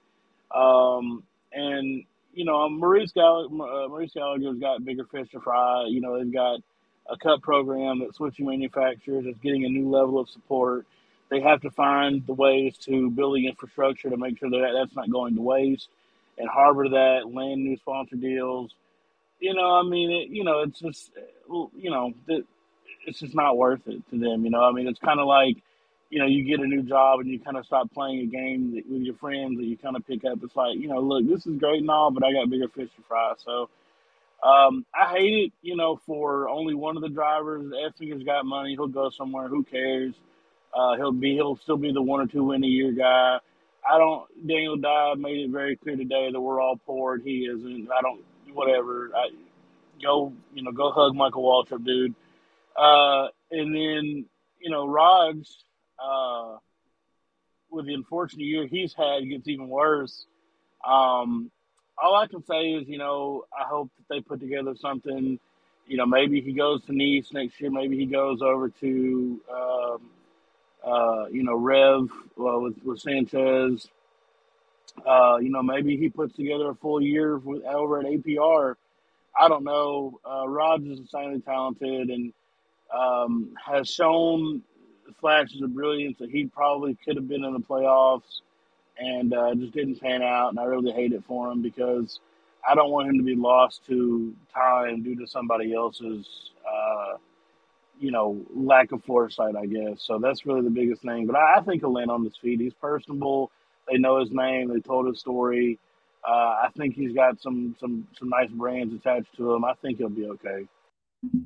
Um, 0.54 1.22
and 1.52 2.04
you 2.32 2.44
know, 2.44 2.68
Maurice 2.68 3.12
Gallagher, 3.12 3.54
uh, 3.54 3.88
Maurice 3.88 4.12
Gallagher's 4.14 4.58
got 4.58 4.84
bigger 4.84 5.04
fish 5.04 5.28
to 5.30 5.40
fry. 5.40 5.86
You 5.88 6.00
know, 6.00 6.18
they've 6.18 6.32
got 6.32 6.60
a 7.10 7.16
cup 7.16 7.42
program 7.42 8.00
that 8.00 8.14
switching 8.14 8.46
manufacturers 8.46 9.26
is 9.26 9.36
getting 9.42 9.64
a 9.64 9.68
new 9.68 9.88
level 9.90 10.18
of 10.20 10.28
support. 10.28 10.86
They 11.30 11.40
have 11.40 11.62
to 11.62 11.70
find 11.70 12.26
the 12.26 12.34
ways 12.34 12.76
to 12.84 13.10
build 13.10 13.36
the 13.36 13.46
infrastructure 13.46 14.08
to 14.08 14.16
make 14.16 14.38
sure 14.38 14.50
that 14.50 14.72
that's 14.74 14.94
not 14.94 15.10
going 15.10 15.34
to 15.34 15.42
waste 15.42 15.88
and 16.38 16.48
harbor 16.48 16.88
that, 16.90 17.32
land 17.32 17.64
new 17.64 17.76
sponsor 17.76 18.16
deals. 18.16 18.70
You 19.40 19.54
know, 19.54 19.74
I 19.74 19.82
mean, 19.82 20.10
it, 20.10 20.28
you 20.28 20.44
know, 20.44 20.62
it's 20.62 20.78
just, 20.80 21.10
you 21.48 21.90
know, 21.90 22.12
it, 22.28 22.46
it's 23.06 23.20
just 23.20 23.34
not 23.34 23.56
worth 23.56 23.86
it 23.86 24.02
to 24.10 24.18
them. 24.18 24.44
You 24.44 24.50
know, 24.50 24.62
I 24.62 24.72
mean, 24.72 24.86
it's 24.86 24.98
kind 24.98 25.20
of 25.20 25.26
like, 25.26 25.56
you 26.10 26.18
know, 26.18 26.26
you 26.26 26.44
get 26.44 26.64
a 26.64 26.66
new 26.66 26.82
job 26.82 27.20
and 27.20 27.28
you 27.28 27.38
kind 27.38 27.56
of 27.56 27.66
stop 27.66 27.92
playing 27.92 28.20
a 28.20 28.26
game 28.26 28.72
with 28.88 29.02
your 29.02 29.14
friends 29.16 29.58
that 29.58 29.66
you 29.66 29.76
kind 29.76 29.96
of 29.96 30.06
pick 30.06 30.24
up. 30.24 30.38
It's 30.42 30.56
like, 30.56 30.78
you 30.78 30.88
know, 30.88 31.00
look, 31.00 31.28
this 31.28 31.46
is 31.46 31.58
great 31.58 31.80
and 31.80 31.90
all, 31.90 32.10
but 32.10 32.24
I 32.24 32.32
got 32.32 32.50
bigger 32.50 32.68
fish 32.68 32.88
to 32.96 33.02
fry. 33.06 33.34
So, 33.44 33.68
um, 34.42 34.86
I 34.94 35.12
hate 35.12 35.34
it, 35.34 35.52
you 35.62 35.76
know, 35.76 36.00
for 36.06 36.48
only 36.48 36.74
one 36.74 36.96
of 36.96 37.02
the 37.02 37.08
drivers. 37.08 37.72
Enfinger's 37.72 38.22
got 38.22 38.46
money. 38.46 38.70
He'll 38.72 38.86
go 38.86 39.10
somewhere. 39.10 39.48
Who 39.48 39.64
cares? 39.64 40.14
Uh, 40.72 40.96
he'll 40.96 41.12
be, 41.12 41.34
he'll 41.34 41.56
still 41.56 41.76
be 41.76 41.92
the 41.92 42.02
one 42.02 42.20
or 42.20 42.26
two 42.26 42.44
win 42.44 42.64
a 42.64 42.66
year 42.66 42.92
guy. 42.92 43.38
I 43.88 43.98
don't, 43.98 44.28
Daniel 44.46 44.76
Dye 44.76 45.14
made 45.16 45.38
it 45.38 45.50
very 45.50 45.76
clear 45.76 45.96
today 45.96 46.30
that 46.30 46.40
we're 46.40 46.60
all 46.60 46.76
poor. 46.86 47.18
He 47.18 47.46
isn't. 47.46 47.88
I 47.90 48.02
don't, 48.02 48.22
whatever. 48.52 49.10
I, 49.14 49.28
go, 50.02 50.32
you 50.54 50.62
know, 50.62 50.72
go 50.72 50.90
hug 50.90 51.14
Michael 51.14 51.42
Waltrip, 51.42 51.84
dude. 51.84 52.14
Uh, 52.76 53.28
and 53.50 53.74
then, 53.74 54.26
you 54.60 54.70
know, 54.70 54.86
Rogers, 54.86 55.64
uh, 56.02 56.56
with 57.70 57.86
the 57.86 57.94
unfortunate 57.94 58.44
year 58.44 58.66
he's 58.66 58.94
had, 58.94 59.28
gets 59.28 59.48
even 59.48 59.68
worse. 59.68 60.26
Um, 60.84 61.50
all 62.00 62.14
I 62.14 62.26
can 62.26 62.44
say 62.44 62.72
is, 62.72 62.88
you 62.88 62.98
know, 62.98 63.44
I 63.56 63.64
hope 63.64 63.90
that 63.96 64.14
they 64.14 64.20
put 64.20 64.40
together 64.40 64.74
something. 64.76 65.38
You 65.86 65.96
know, 65.96 66.06
maybe 66.06 66.40
he 66.40 66.52
goes 66.52 66.84
to 66.84 66.92
Niece 66.92 67.32
next 67.32 67.60
year. 67.60 67.70
Maybe 67.70 67.96
he 67.96 68.06
goes 68.06 68.42
over 68.42 68.68
to, 68.68 69.40
um, 69.52 70.00
uh, 70.86 71.26
you 71.30 71.42
know, 71.42 71.56
Rev 71.56 72.08
with, 72.36 72.76
with 72.84 73.00
Sanchez. 73.00 73.88
Uh, 75.06 75.38
you 75.40 75.50
know, 75.50 75.62
maybe 75.62 75.96
he 75.96 76.08
puts 76.08 76.34
together 76.36 76.70
a 76.70 76.74
full 76.74 77.00
year 77.00 77.38
with 77.38 77.64
over 77.64 78.00
at 78.00 78.06
APR. 78.06 78.74
I 79.38 79.48
don't 79.48 79.64
know. 79.64 80.18
Uh, 80.28 80.48
Rogers 80.48 80.94
is 80.94 81.00
insanely 81.00 81.40
talented 81.40 82.10
and 82.10 82.32
um, 82.94 83.54
has 83.64 83.88
shown 83.88 84.62
flashes 85.14 85.60
of 85.62 85.74
brilliance 85.74 86.16
that 86.18 86.30
he 86.30 86.46
probably 86.46 86.96
could 87.04 87.16
have 87.16 87.28
been 87.28 87.44
in 87.44 87.52
the 87.52 87.60
playoffs 87.60 88.42
and 88.98 89.32
uh, 89.32 89.54
just 89.54 89.72
didn't 89.72 90.00
pan 90.00 90.22
out. 90.22 90.50
And 90.50 90.58
I 90.58 90.64
really 90.64 90.92
hate 90.92 91.12
it 91.12 91.24
for 91.26 91.50
him 91.50 91.62
because 91.62 92.20
I 92.68 92.74
don't 92.74 92.90
want 92.90 93.08
him 93.08 93.18
to 93.18 93.24
be 93.24 93.36
lost 93.36 93.86
to 93.86 94.34
time 94.52 95.02
due 95.02 95.16
to 95.16 95.26
somebody 95.26 95.74
else's, 95.74 96.26
uh, 96.68 97.16
you 97.98 98.10
know, 98.10 98.40
lack 98.54 98.92
of 98.92 99.02
foresight, 99.04 99.56
I 99.56 99.66
guess. 99.66 100.02
So 100.02 100.18
that's 100.18 100.46
really 100.46 100.62
the 100.62 100.70
biggest 100.70 101.02
thing. 101.02 101.26
But 101.26 101.36
I, 101.36 101.58
I 101.58 101.60
think 101.62 101.82
he'll 101.82 101.92
land 101.92 102.10
on 102.10 102.24
his 102.24 102.36
feet. 102.36 102.60
He's 102.60 102.74
personable. 102.74 103.50
They 103.90 103.98
know 103.98 104.20
his 104.20 104.30
name. 104.30 104.72
They 104.72 104.80
told 104.80 105.06
his 105.06 105.20
story. 105.20 105.78
Uh, 106.28 106.32
I 106.64 106.68
think 106.76 106.94
he's 106.94 107.14
got 107.14 107.40
some 107.40 107.76
some 107.80 108.06
some 108.18 108.28
nice 108.28 108.50
brands 108.50 108.94
attached 108.94 109.34
to 109.36 109.54
him. 109.54 109.64
I 109.64 109.72
think 109.80 109.98
he'll 109.98 110.08
be 110.08 110.26
okay. 110.26 110.66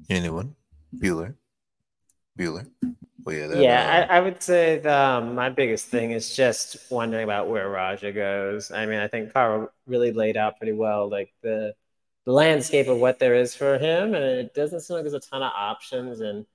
Anyone? 0.09 0.55
Bueller. 0.97 1.34
Bueller. 2.39 2.66
Well, 3.24 3.36
yeah, 3.36 3.61
yeah, 3.61 4.07
uh, 4.11 4.12
I, 4.12 4.16
I 4.16 4.20
would 4.20 4.43
say 4.43 4.78
the, 4.78 4.93
um, 4.93 5.35
my 5.35 5.49
biggest 5.49 5.86
thing 5.86 6.11
is 6.11 6.35
just 6.35 6.77
wondering 6.90 7.24
about 7.24 7.49
where 7.49 7.69
Rajah 7.69 8.12
goes. 8.12 8.73
I 8.73 8.86
mean, 8.86 8.99
I 8.99 9.07
think 9.07 9.32
Carl 9.32 9.73
really 9.86 10.12
laid 10.12 10.36
out 10.36 10.59
pretty 10.59 10.73
well, 10.73 11.09
like 11.09 11.32
the 11.43 11.74
the 12.24 12.32
landscape 12.32 12.86
of 12.89 12.99
what 12.99 13.19
there 13.19 13.35
is 13.35 13.55
for 13.55 13.78
him, 13.78 14.15
and 14.15 14.24
it 14.24 14.55
doesn't 14.55 14.81
seem 14.81 14.94
like 14.97 15.05
there's 15.05 15.15
a 15.15 15.20
ton 15.20 15.43
of 15.43 15.53
options. 15.55 16.20
And 16.20 16.47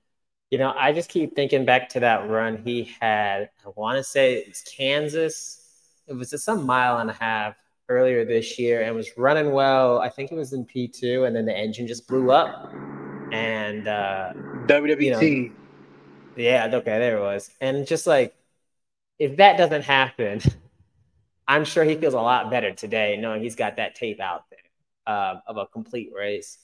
you 0.50 0.58
know, 0.58 0.72
I 0.76 0.92
just 0.92 1.10
keep 1.10 1.34
thinking 1.34 1.64
back 1.64 1.88
to 1.90 2.00
that 2.00 2.28
run 2.28 2.62
he 2.64 2.84
had. 3.00 3.50
I 3.64 3.70
want 3.76 3.98
to 3.98 4.04
say 4.04 4.34
it's 4.36 4.62
Kansas. 4.62 5.62
It 6.06 6.14
was 6.14 6.30
just 6.30 6.44
some 6.44 6.64
mile 6.66 6.98
and 6.98 7.10
a 7.10 7.14
half 7.14 7.56
earlier 7.88 8.24
this 8.24 8.58
year, 8.58 8.82
and 8.82 8.94
was 8.94 9.10
running 9.16 9.52
well. 9.52 10.00
I 10.00 10.08
think 10.10 10.32
it 10.32 10.36
was 10.36 10.52
in 10.52 10.64
P 10.66 10.88
two, 10.88 11.24
and 11.24 11.36
then 11.36 11.46
the 11.46 11.56
engine 11.56 11.86
just 11.86 12.08
blew 12.08 12.30
up, 12.30 12.72
and 13.32 13.88
uh, 13.88 14.32
WWT. 14.66 15.00
you 15.02 15.10
know, 15.12 15.54
yeah, 16.38 16.68
okay, 16.72 16.98
there 16.98 17.18
it 17.18 17.20
was. 17.20 17.50
And 17.60 17.86
just 17.86 18.06
like, 18.06 18.34
if 19.18 19.36
that 19.38 19.56
doesn't 19.58 19.82
happen, 19.82 20.40
I'm 21.48 21.64
sure 21.64 21.84
he 21.84 21.96
feels 21.96 22.14
a 22.14 22.20
lot 22.20 22.50
better 22.50 22.72
today 22.72 23.16
knowing 23.16 23.42
he's 23.42 23.56
got 23.56 23.76
that 23.76 23.94
tape 23.94 24.20
out 24.20 24.44
there 24.50 24.58
uh, 25.14 25.40
of 25.46 25.56
a 25.56 25.66
complete 25.66 26.12
race. 26.14 26.58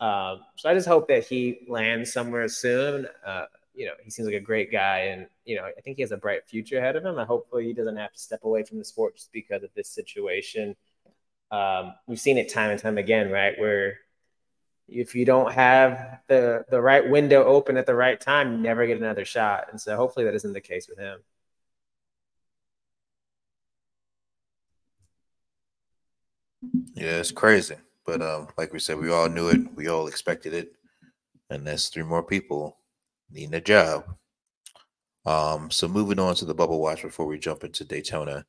Um, 0.00 0.40
so 0.56 0.70
I 0.70 0.74
just 0.74 0.88
hope 0.88 1.08
that 1.08 1.26
he 1.26 1.60
lands 1.68 2.12
somewhere 2.12 2.48
soon. 2.48 3.06
Uh, 3.24 3.44
you 3.74 3.86
know, 3.86 3.92
he 4.02 4.10
seems 4.10 4.26
like 4.26 4.34
a 4.34 4.40
great 4.40 4.72
guy, 4.72 4.98
and 5.00 5.26
you 5.44 5.56
know, 5.56 5.64
I 5.64 5.80
think 5.82 5.96
he 5.96 6.02
has 6.02 6.12
a 6.12 6.16
bright 6.16 6.46
future 6.46 6.78
ahead 6.78 6.96
of 6.96 7.04
him. 7.04 7.18
And 7.18 7.26
hopefully, 7.26 7.66
he 7.66 7.74
doesn't 7.74 7.96
have 7.96 8.12
to 8.12 8.18
step 8.18 8.44
away 8.44 8.62
from 8.64 8.78
the 8.78 8.84
sport 8.84 9.16
just 9.16 9.30
because 9.32 9.62
of 9.62 9.70
this 9.74 9.88
situation. 9.88 10.74
Um, 11.50 11.94
we've 12.06 12.20
seen 12.20 12.38
it 12.38 12.48
time 12.52 12.70
and 12.70 12.80
time 12.80 12.98
again, 12.98 13.30
right? 13.30 13.58
Where 13.58 13.98
if 14.90 15.14
you 15.14 15.24
don't 15.24 15.52
have 15.52 16.20
the 16.28 16.64
the 16.70 16.80
right 16.80 17.08
window 17.08 17.44
open 17.44 17.76
at 17.76 17.86
the 17.86 17.94
right 17.94 18.20
time, 18.20 18.52
you 18.52 18.58
never 18.58 18.86
get 18.86 18.98
another 18.98 19.24
shot. 19.24 19.68
And 19.70 19.80
so 19.80 19.96
hopefully 19.96 20.24
that 20.26 20.34
isn't 20.34 20.52
the 20.52 20.60
case 20.60 20.88
with 20.88 20.98
him. 20.98 21.20
Yeah, 26.94 27.18
it's 27.18 27.32
crazy. 27.32 27.76
But 28.04 28.22
um, 28.22 28.48
like 28.58 28.72
we 28.72 28.78
said, 28.78 28.98
we 28.98 29.10
all 29.10 29.28
knew 29.28 29.48
it. 29.48 29.60
We 29.74 29.88
all 29.88 30.06
expected 30.06 30.52
it. 30.52 30.72
And 31.48 31.66
that's 31.66 31.88
three 31.88 32.02
more 32.02 32.22
people 32.22 32.78
needing 33.30 33.54
a 33.54 33.60
job. 33.60 34.04
Um, 35.26 35.70
so 35.70 35.88
moving 35.88 36.18
on 36.18 36.34
to 36.36 36.44
the 36.44 36.54
bubble 36.54 36.80
watch 36.80 37.02
before 37.02 37.26
we 37.26 37.38
jump 37.38 37.64
into 37.64 37.84
Daytona. 37.84 38.46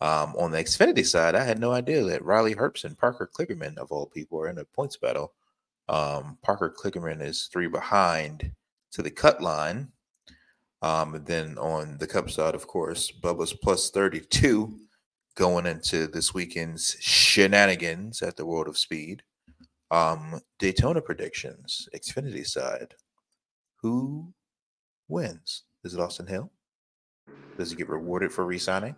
Um, 0.00 0.34
on 0.36 0.50
the 0.50 0.58
Xfinity 0.58 1.06
side, 1.06 1.34
I 1.34 1.44
had 1.44 1.58
no 1.58 1.72
idea 1.72 2.02
that 2.04 2.24
Riley 2.24 2.54
Herbst 2.54 2.84
and 2.84 2.98
Parker 2.98 3.30
Kligerman, 3.32 3.78
of 3.78 3.92
all 3.92 4.06
people, 4.06 4.40
are 4.40 4.48
in 4.48 4.58
a 4.58 4.64
points 4.64 4.96
battle. 4.96 5.32
Um, 5.88 6.38
Parker 6.42 6.74
Kligerman 6.76 7.22
is 7.22 7.48
three 7.52 7.68
behind 7.68 8.52
to 8.92 9.02
the 9.02 9.10
cut 9.10 9.42
line. 9.42 9.88
Um, 10.82 11.22
then 11.26 11.56
on 11.58 11.98
the 11.98 12.06
cup 12.06 12.30
side, 12.30 12.54
of 12.54 12.66
course, 12.66 13.10
Bubba's 13.10 13.52
plus 13.52 13.90
32 13.90 14.78
going 15.34 15.66
into 15.66 16.06
this 16.06 16.32
weekend's 16.34 16.96
shenanigans 17.00 18.22
at 18.22 18.36
the 18.36 18.46
World 18.46 18.68
of 18.68 18.78
Speed. 18.78 19.22
Um, 19.90 20.40
Daytona 20.58 21.00
predictions, 21.00 21.88
Xfinity 21.94 22.46
side. 22.46 22.94
Who 23.82 24.32
wins? 25.08 25.64
Is 25.84 25.94
it 25.94 26.00
Austin 26.00 26.26
Hill? 26.26 26.50
Does 27.56 27.70
he 27.70 27.76
get 27.76 27.88
rewarded 27.88 28.32
for 28.32 28.44
re-signing? 28.44 28.94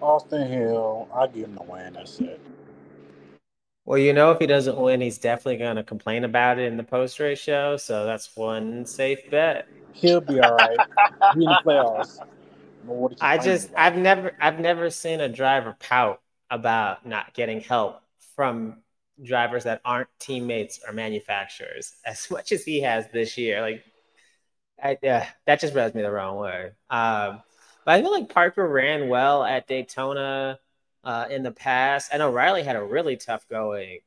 Austin 0.00 0.50
Hill, 0.50 1.08
I 1.14 1.26
give 1.26 1.44
him 1.44 1.54
the 1.54 1.62
win. 1.62 1.92
That's 1.94 2.18
it. 2.20 2.40
Well, 3.84 3.98
you 3.98 4.12
know, 4.12 4.30
if 4.30 4.38
he 4.38 4.46
doesn't 4.46 4.76
win, 4.76 5.00
he's 5.00 5.18
definitely 5.18 5.56
going 5.56 5.76
to 5.76 5.82
complain 5.82 6.24
about 6.24 6.58
it 6.58 6.66
in 6.66 6.76
the 6.76 6.84
post 6.84 7.18
race 7.18 7.38
show. 7.40 7.76
So 7.76 8.06
that's 8.06 8.36
one 8.36 8.86
safe 8.86 9.28
bet. 9.30 9.66
He'll 9.92 10.20
be 10.20 10.40
all 10.40 10.54
right. 10.54 10.78
He 11.34 11.44
in 11.44 11.50
the 11.50 11.60
playoffs. 11.64 12.18
I 13.20 13.38
just, 13.38 13.70
about. 13.70 13.80
I've 13.80 13.96
never, 13.96 14.32
I've 14.40 14.60
never 14.60 14.88
seen 14.90 15.20
a 15.20 15.28
driver 15.28 15.76
pout 15.80 16.20
about 16.50 17.04
not 17.04 17.34
getting 17.34 17.60
help 17.60 18.00
from 18.36 18.78
drivers 19.22 19.64
that 19.64 19.80
aren't 19.84 20.08
teammates 20.18 20.80
or 20.86 20.92
manufacturers 20.92 21.94
as 22.06 22.30
much 22.30 22.52
as 22.52 22.64
he 22.64 22.80
has 22.82 23.06
this 23.12 23.36
year. 23.36 23.60
Like, 23.60 23.84
I, 24.82 24.98
yeah, 25.02 25.28
that 25.46 25.60
just 25.60 25.74
rubs 25.74 25.94
me 25.94 26.02
the 26.02 26.10
wrong 26.10 26.38
way. 26.38 26.66
Um, 26.90 27.42
but 27.84 27.94
I 27.94 28.02
feel 28.02 28.12
like 28.12 28.28
Parker 28.28 28.66
ran 28.66 29.08
well 29.08 29.42
at 29.44 29.66
Daytona 29.66 30.58
uh, 31.04 31.26
in 31.30 31.42
the 31.42 31.50
past. 31.50 32.10
I 32.12 32.18
know 32.18 32.30
Riley 32.30 32.62
had 32.62 32.76
a 32.76 32.82
really 32.82 33.16
tough 33.16 33.48
going 33.48 34.00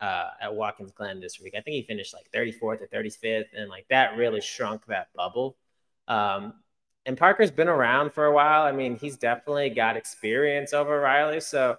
uh, 0.00 0.30
at 0.40 0.54
Watkins 0.54 0.92
Glen 0.92 1.20
this 1.20 1.40
week. 1.40 1.54
I 1.56 1.60
think 1.60 1.74
he 1.74 1.82
finished 1.82 2.14
like 2.14 2.30
34th 2.32 2.82
or 2.82 2.88
35th, 2.92 3.46
and 3.56 3.68
like 3.68 3.86
that 3.88 4.16
really 4.16 4.40
shrunk 4.40 4.86
that 4.86 5.08
bubble. 5.14 5.56
Um, 6.06 6.54
and 7.06 7.16
Parker's 7.16 7.50
been 7.50 7.68
around 7.68 8.12
for 8.12 8.26
a 8.26 8.32
while. 8.32 8.62
I 8.62 8.72
mean, 8.72 8.96
he's 8.98 9.16
definitely 9.16 9.70
got 9.70 9.96
experience 9.96 10.72
over 10.72 11.00
Riley. 11.00 11.40
So 11.40 11.78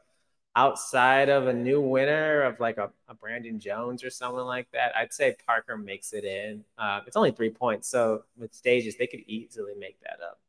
outside 0.55 1.29
of 1.29 1.47
a 1.47 1.53
new 1.53 1.79
winner 1.79 2.41
of 2.41 2.59
like 2.59 2.77
a, 2.77 2.89
a 3.07 3.13
Brandon 3.13 3.59
Jones 3.59 4.03
or 4.03 4.09
someone 4.09 4.45
like 4.45 4.69
that, 4.71 4.95
I'd 4.95 5.13
say 5.13 5.35
Parker 5.45 5.77
makes 5.77 6.13
it 6.13 6.25
in. 6.25 6.63
Uh, 6.77 7.01
it's 7.05 7.15
only 7.15 7.31
three 7.31 7.51
points, 7.51 7.87
so 7.87 8.23
with 8.37 8.53
stages, 8.53 8.97
they 8.97 9.07
could 9.07 9.21
easily 9.27 9.73
make 9.77 9.99
that 10.01 10.19
up. 10.21 10.39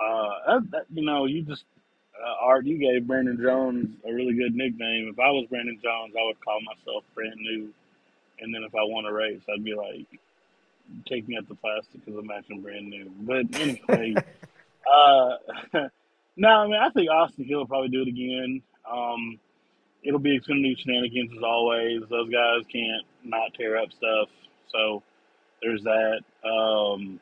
Uh, 0.00 0.30
that, 0.46 0.70
that, 0.70 0.86
you 0.92 1.04
know, 1.04 1.26
you 1.26 1.42
just 1.42 1.64
uh, 2.20 2.44
Art, 2.44 2.66
you 2.66 2.78
gave 2.78 3.06
Brandon 3.06 3.38
Jones 3.40 3.94
a 4.06 4.12
really 4.12 4.34
good 4.34 4.54
nickname. 4.54 5.08
If 5.12 5.18
I 5.18 5.30
was 5.30 5.46
Brandon 5.48 5.78
Jones, 5.82 6.14
I 6.18 6.26
would 6.26 6.40
call 6.40 6.60
myself 6.60 7.04
brand 7.14 7.36
new. 7.36 7.72
And 8.40 8.54
then 8.54 8.62
if 8.62 8.74
I 8.74 8.82
won 8.82 9.04
a 9.04 9.12
race, 9.12 9.40
I'd 9.52 9.64
be 9.64 9.74
like, 9.74 10.06
take 11.06 11.28
me 11.28 11.36
at 11.36 11.48
the 11.48 11.54
plastic 11.54 12.04
because 12.04 12.18
I'm 12.18 12.30
acting 12.30 12.62
brand 12.62 12.88
new. 12.88 13.10
But 13.20 13.54
anyway, 13.60 14.14
uh, 14.92 15.30
no, 16.36 16.48
I 16.48 16.66
mean, 16.66 16.80
I 16.80 16.90
think 16.90 17.10
Austin 17.10 17.44
Hill 17.44 17.58
will 17.58 17.66
probably 17.66 17.88
do 17.88 18.02
it 18.02 18.08
again. 18.08 18.62
Um, 18.90 19.38
it'll 20.02 20.18
be 20.18 20.38
Xfinity 20.38 20.78
shenanigans 20.78 21.32
as 21.36 21.42
always. 21.42 22.02
Those 22.08 22.30
guys 22.30 22.62
can't 22.72 23.04
not 23.24 23.54
tear 23.54 23.76
up 23.76 23.90
stuff. 23.92 24.28
So 24.72 25.02
there's 25.62 25.82
that. 25.82 26.20
Um, 26.44 27.20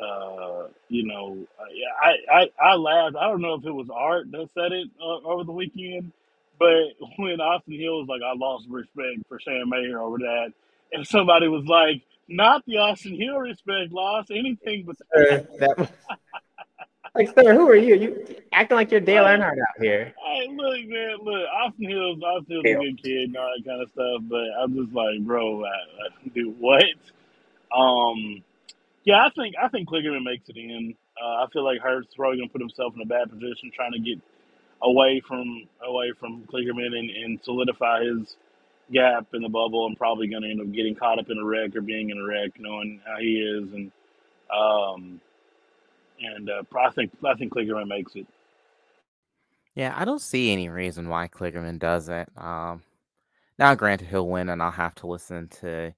uh, 0.00 0.68
you 0.88 1.06
know, 1.06 1.36
uh, 1.58 1.64
I, 2.02 2.40
I, 2.40 2.70
I 2.70 2.74
laughed. 2.74 3.16
I 3.16 3.28
don't 3.28 3.40
know 3.40 3.54
if 3.54 3.64
it 3.64 3.72
was 3.72 3.88
Art 3.92 4.30
that 4.30 4.48
said 4.54 4.72
it 4.72 4.88
uh, 5.00 5.26
over 5.28 5.44
the 5.44 5.52
weekend, 5.52 6.12
but 6.58 6.84
when 7.16 7.40
Austin 7.40 7.78
Hill 7.78 8.00
was 8.00 8.08
like, 8.08 8.22
I 8.22 8.34
lost 8.34 8.66
respect 8.68 9.26
for 9.28 9.40
Sam 9.40 9.68
Mayer 9.68 10.00
over 10.00 10.18
that, 10.18 10.52
and 10.92 11.06
somebody 11.06 11.48
was 11.48 11.64
like, 11.66 12.02
not 12.28 12.64
the 12.66 12.76
Austin 12.76 13.16
Hill 13.16 13.38
respect 13.38 13.90
loss, 13.90 14.26
anything 14.30 14.84
but 14.84 14.96
Sir, 15.14 15.48
that, 15.58 15.90
like, 17.14 17.28
sir, 17.34 17.54
who 17.54 17.68
are 17.68 17.76
you? 17.76 17.96
You 17.96 18.36
acting 18.52 18.76
like 18.76 18.90
you're 18.90 19.00
Dale 19.00 19.24
Earnhardt 19.24 19.52
out 19.52 19.80
here. 19.82 20.12
Hey, 20.22 20.48
look, 20.48 20.86
man, 20.86 21.16
look, 21.22 21.48
Austin 21.48 21.88
Hill's 21.88 22.22
Austin 22.22 22.62
Hill's 22.62 22.66
a 22.66 22.84
good 22.84 23.02
kid 23.02 23.28
and 23.28 23.36
all 23.36 23.50
that 23.56 23.68
kind 23.68 23.82
of 23.82 23.90
stuff, 23.90 24.22
but 24.28 24.46
I'm 24.60 24.76
just 24.76 24.92
like, 24.94 25.20
bro, 25.20 25.64
I, 25.64 25.68
I, 25.68 26.28
dude, 26.34 26.60
what? 26.60 26.84
Um, 27.74 28.42
yeah, 29.08 29.24
I 29.24 29.30
think 29.34 29.54
I 29.56 29.68
think 29.68 29.88
Kligerman 29.88 30.22
makes 30.22 30.50
it 30.50 30.58
in. 30.58 30.94
Uh, 31.18 31.42
I 31.42 31.46
feel 31.50 31.64
like 31.64 31.80
Herbst's 31.80 32.14
probably 32.14 32.36
gonna 32.36 32.50
put 32.50 32.60
himself 32.60 32.92
in 32.94 33.00
a 33.00 33.06
bad 33.06 33.30
position 33.30 33.72
trying 33.74 33.92
to 33.92 33.98
get 33.98 34.20
away 34.82 35.22
from 35.26 35.66
away 35.82 36.12
from 36.20 36.42
Kligerman 36.42 36.94
and, 36.94 37.08
and 37.08 37.40
solidify 37.42 38.04
his 38.04 38.36
gap 38.92 39.26
in 39.32 39.40
the 39.40 39.48
bubble, 39.48 39.86
and 39.86 39.96
probably 39.96 40.28
gonna 40.28 40.48
end 40.48 40.60
up 40.60 40.70
getting 40.72 40.94
caught 40.94 41.18
up 41.18 41.30
in 41.30 41.38
a 41.38 41.44
wreck 41.44 41.74
or 41.74 41.80
being 41.80 42.10
in 42.10 42.18
a 42.18 42.22
wreck, 42.22 42.50
knowing 42.58 43.00
how 43.06 43.16
he 43.18 43.38
is, 43.38 43.72
and 43.72 43.90
um, 44.54 45.22
and 46.20 46.50
uh, 46.50 46.62
I 46.78 46.90
think 46.90 47.10
I 47.26 47.32
think 47.32 47.54
Kligerman 47.54 47.88
makes 47.88 48.14
it. 48.14 48.26
Yeah, 49.74 49.94
I 49.96 50.04
don't 50.04 50.20
see 50.20 50.52
any 50.52 50.68
reason 50.68 51.08
why 51.08 51.28
Kligerman 51.28 51.78
doesn't. 51.78 52.28
Um, 52.36 52.82
now, 53.58 53.74
granted, 53.74 54.08
he'll 54.08 54.28
win, 54.28 54.50
and 54.50 54.62
I'll 54.62 54.70
have 54.70 54.94
to 54.96 55.06
listen 55.06 55.48
to, 55.60 55.94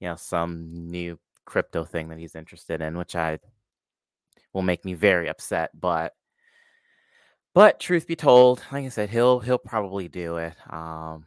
you 0.00 0.08
know, 0.08 0.16
some 0.16 0.88
new 0.88 1.20
crypto 1.48 1.84
thing 1.84 2.10
that 2.10 2.18
he's 2.18 2.34
interested 2.36 2.82
in, 2.82 2.98
which 2.98 3.16
I 3.16 3.38
will 4.52 4.62
make 4.62 4.84
me 4.84 4.92
very 4.92 5.28
upset. 5.28 5.70
But, 5.78 6.12
but 7.54 7.80
truth 7.80 8.06
be 8.06 8.16
told, 8.16 8.62
like 8.70 8.84
I 8.84 8.90
said, 8.90 9.08
he'll 9.10 9.40
he'll 9.40 9.58
probably 9.58 10.08
do 10.08 10.36
it. 10.36 10.54
Um, 10.70 11.24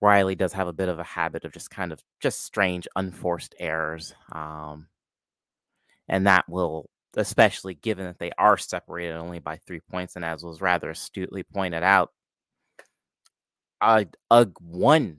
Riley 0.00 0.36
does 0.36 0.52
have 0.52 0.68
a 0.68 0.72
bit 0.72 0.88
of 0.88 1.00
a 1.00 1.04
habit 1.04 1.44
of 1.44 1.52
just 1.52 1.70
kind 1.70 1.92
of 1.92 2.00
just 2.20 2.44
strange, 2.44 2.86
unforced 2.94 3.54
errors. 3.58 4.14
Um, 4.30 4.86
and 6.08 6.26
that 6.28 6.48
will, 6.48 6.88
especially 7.16 7.74
given 7.74 8.06
that 8.06 8.20
they 8.20 8.30
are 8.38 8.56
separated 8.56 9.16
only 9.16 9.40
by 9.40 9.56
three 9.56 9.80
points, 9.90 10.14
and 10.14 10.24
as 10.24 10.44
was 10.44 10.60
rather 10.60 10.90
astutely 10.90 11.42
pointed 11.42 11.82
out, 11.82 12.12
a, 13.80 14.06
a 14.30 14.46
one 14.60 15.18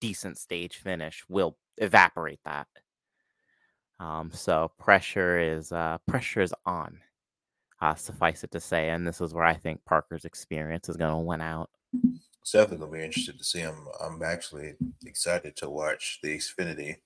decent 0.00 0.38
stage 0.38 0.76
finish 0.76 1.22
will 1.28 1.56
evaporate 1.76 2.40
that. 2.44 2.66
Um, 4.00 4.30
so 4.32 4.70
pressure 4.78 5.38
is 5.38 5.72
uh, 5.72 5.98
pressure 6.06 6.40
is 6.40 6.54
on. 6.66 6.98
Uh, 7.80 7.94
suffice 7.94 8.42
it 8.42 8.50
to 8.50 8.60
say, 8.60 8.90
and 8.90 9.06
this 9.06 9.20
is 9.20 9.34
where 9.34 9.44
I 9.44 9.54
think 9.54 9.84
Parker's 9.84 10.24
experience 10.24 10.88
is 10.88 10.96
going 10.96 11.12
to 11.12 11.18
win 11.18 11.40
out. 11.40 11.70
It's 12.48 12.52
definitely 12.52 12.86
gonna 12.86 12.98
be 12.98 13.04
interested 13.04 13.38
to 13.38 13.44
see 13.44 13.60
him. 13.60 13.86
I'm 14.00 14.22
actually 14.22 14.74
excited 15.04 15.54
to 15.56 15.70
watch 15.70 16.18
the 16.22 16.36
Xfinity 16.36 16.96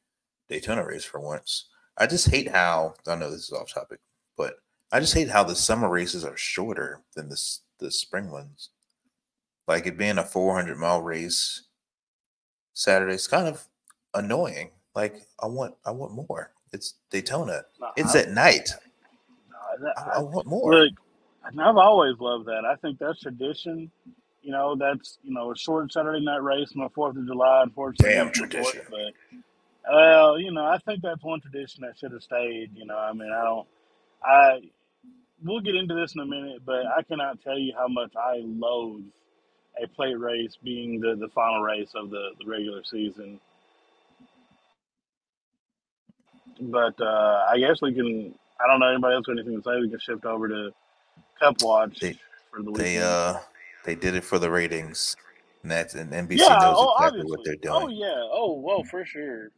Daytona 0.49 0.87
race 0.87 1.05
for 1.05 1.21
once. 1.21 1.69
I 1.99 2.07
just 2.07 2.31
hate 2.31 2.49
how 2.49 2.95
I 3.07 3.17
know 3.17 3.31
this 3.31 3.45
is 3.45 3.53
off 3.53 3.73
topic, 3.73 3.99
but 4.37 4.55
I 4.93 5.01
just 5.01 5.15
hate 5.15 5.29
how 5.29 5.43
the 5.43 5.57
summer 5.57 5.89
races 5.91 6.25
are 6.25 6.37
shorter 6.37 7.03
than 7.17 7.29
the 7.29 7.59
the 7.81 7.91
spring 7.91 8.31
ones. 8.31 8.71
Like 9.67 9.87
it 9.87 9.99
being 9.99 10.19
a 10.19 10.25
400 10.25 10.79
mile 10.79 11.03
race 11.03 11.65
Saturday 12.75 13.15
is 13.15 13.27
kind 13.27 13.49
of 13.49 13.67
annoying. 14.15 14.71
Like 14.95 15.27
I 15.41 15.47
want 15.47 15.75
I 15.85 15.91
want 15.91 16.15
more. 16.15 16.53
It's 16.73 16.95
Daytona. 17.11 17.65
It's 17.97 18.15
at 18.15 18.31
night. 18.31 18.71
I, 19.97 20.17
I 20.17 20.21
want 20.21 20.47
more. 20.47 20.75
Look, 20.75 20.93
and 21.45 21.61
I've 21.61 21.77
always 21.77 22.19
loved 22.19 22.47
that. 22.47 22.65
I 22.65 22.77
think 22.77 22.99
that's 22.99 23.21
tradition. 23.21 23.91
You 24.43 24.53
know, 24.53 24.77
that's 24.77 25.19
you 25.23 25.33
know 25.33 25.53
a 25.53 25.57
short 25.57 25.93
Saturday 25.93 26.25
night 26.25 26.43
race 26.43 26.73
on 26.77 26.83
the 26.83 26.89
Fourth 26.91 27.17
of 27.17 27.27
July. 27.27 27.63
Unfortunately, 27.63 28.15
Damn 28.15 28.33
tradition. 28.33 28.83
But 28.91 29.13
well, 29.91 30.39
you 30.39 30.53
know, 30.53 30.65
I 30.65 30.79
think 30.79 31.03
that's 31.03 31.23
one 31.23 31.41
tradition 31.41 31.83
that 31.83 31.99
should 31.99 32.13
have 32.13 32.23
stayed. 32.23 32.71
You 32.75 32.87
know, 32.87 32.97
I 32.97 33.13
mean, 33.13 33.31
I 33.33 33.45
don't. 33.45 33.67
I 34.25 34.61
we'll 35.45 35.61
get 35.61 35.75
into 35.75 35.95
this 35.95 36.15
in 36.15 36.21
a 36.21 36.27
minute, 36.27 36.63
but 36.65 36.87
I 36.87 37.03
cannot 37.03 37.43
tell 37.43 37.59
you 37.59 37.73
how 37.77 37.89
much 37.89 38.13
I 38.17 38.41
loathe 38.45 39.05
a 39.83 39.89
plate 39.89 40.19
race 40.19 40.57
being 40.63 41.01
the, 41.01 41.17
the 41.17 41.29
final 41.29 41.63
race 41.63 41.91
of 41.95 42.11
the, 42.11 42.31
the 42.39 42.49
regular 42.49 42.83
season. 42.85 43.41
But 46.61 47.01
uh, 47.01 47.47
I 47.51 47.59
guess 47.59 47.81
we 47.83 47.95
can. 47.95 48.35
I 48.61 48.67
don't 48.67 48.81
know 48.81 48.89
anybody 48.89 49.15
else 49.15 49.27
got 49.27 49.39
anything 49.39 49.57
to 49.57 49.63
say. 49.63 49.81
We 49.81 49.91
can 49.91 49.99
shift 49.99 50.25
over 50.25 50.49
to 50.49 50.71
Cup 51.41 51.61
Watch 51.63 52.01
They 52.01 52.17
for 52.51 52.63
the 52.63 52.71
weekend. 52.71 52.87
they 52.87 52.99
uh 52.99 53.39
they 53.85 53.95
did 53.95 54.15
it 54.15 54.25
for 54.25 54.39
the 54.39 54.51
ratings. 54.51 55.17
And 55.63 55.71
that's 55.71 55.95
and 55.95 56.13
NBC 56.13 56.39
yeah, 56.39 56.59
knows 56.61 56.77
oh, 56.79 56.95
exactly 56.99 57.21
obviously. 57.21 57.31
what 57.31 57.41
they're 57.45 57.57
doing. 57.57 57.83
Oh 57.83 57.89
yeah. 57.89 58.29
Oh 58.33 58.61
well, 58.61 58.85
for 58.85 59.05
sure. 59.05 59.51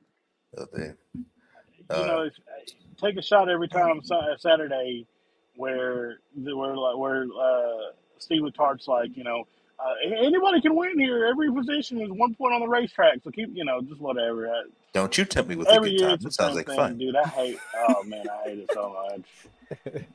So 0.54 0.66
they, 0.72 0.92
you 1.14 1.24
uh, 1.90 2.06
know, 2.06 2.22
if, 2.22 2.34
take 3.00 3.16
a 3.16 3.22
shot 3.22 3.48
every 3.48 3.68
time 3.68 4.02
Sa- 4.04 4.36
Saturday 4.38 5.06
where 5.56 6.18
where 6.34 6.76
like 6.76 6.96
where 6.96 7.24
uh, 7.24 7.92
Steve 8.18 8.42
Letarte's 8.42 8.88
like, 8.88 9.16
you 9.16 9.24
know, 9.24 9.46
uh, 9.84 9.94
anybody 10.06 10.60
can 10.60 10.74
win 10.74 10.98
here. 10.98 11.26
Every 11.26 11.52
position 11.52 12.00
is 12.00 12.10
one 12.10 12.34
point 12.34 12.54
on 12.54 12.60
the 12.60 12.68
racetrack, 12.68 13.18
so 13.22 13.30
keep, 13.30 13.50
you 13.54 13.64
know, 13.64 13.82
just 13.82 14.00
whatever. 14.00 14.48
Uh, 14.48 14.62
don't 14.92 15.16
you 15.18 15.24
tempt 15.24 15.50
me 15.50 15.56
with 15.56 15.68
a 15.68 15.72
Every 15.72 15.90
good 15.90 16.00
year 16.00 16.08
time. 16.08 16.14
it's 16.16 16.24
the 16.24 16.30
sounds 16.32 16.50
same 16.50 16.56
like 16.56 16.66
thing, 16.66 16.76
fun. 16.76 16.98
dude. 16.98 17.16
I 17.16 17.28
hate. 17.28 17.58
Oh 17.76 18.02
man, 18.04 18.26
I 18.28 18.48
hate 18.48 18.58
it 18.60 18.70
so 18.72 18.96
much. 19.10 20.02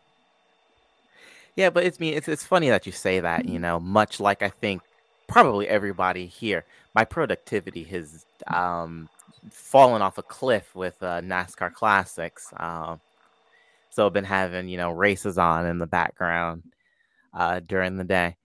Yeah, 1.55 1.69
but 1.69 1.83
it's 1.83 1.99
me. 1.99 2.13
It's 2.15 2.27
it's 2.29 2.45
funny 2.45 2.69
that 2.69 2.85
you 2.85 2.91
say 2.93 3.19
that. 3.19 3.45
You 3.45 3.59
know, 3.59 3.79
much 3.79 4.19
like 4.19 4.41
I 4.41 4.49
think 4.49 4.81
probably 5.27 5.67
everybody 5.67 6.25
here, 6.25 6.63
my 6.95 7.03
productivity 7.03 7.83
has 7.85 8.25
um, 8.47 9.09
fallen 9.51 10.01
off 10.01 10.17
a 10.17 10.23
cliff 10.23 10.73
with 10.73 11.01
uh, 11.03 11.19
NASCAR 11.21 11.73
classics. 11.73 12.53
Um, 12.55 13.01
so 13.89 14.05
I've 14.05 14.13
been 14.13 14.23
having 14.23 14.69
you 14.69 14.77
know 14.77 14.91
races 14.91 15.37
on 15.37 15.65
in 15.65 15.79
the 15.79 15.87
background 15.87 16.63
uh, 17.33 17.59
during 17.59 17.97
the 17.97 18.05
day, 18.05 18.37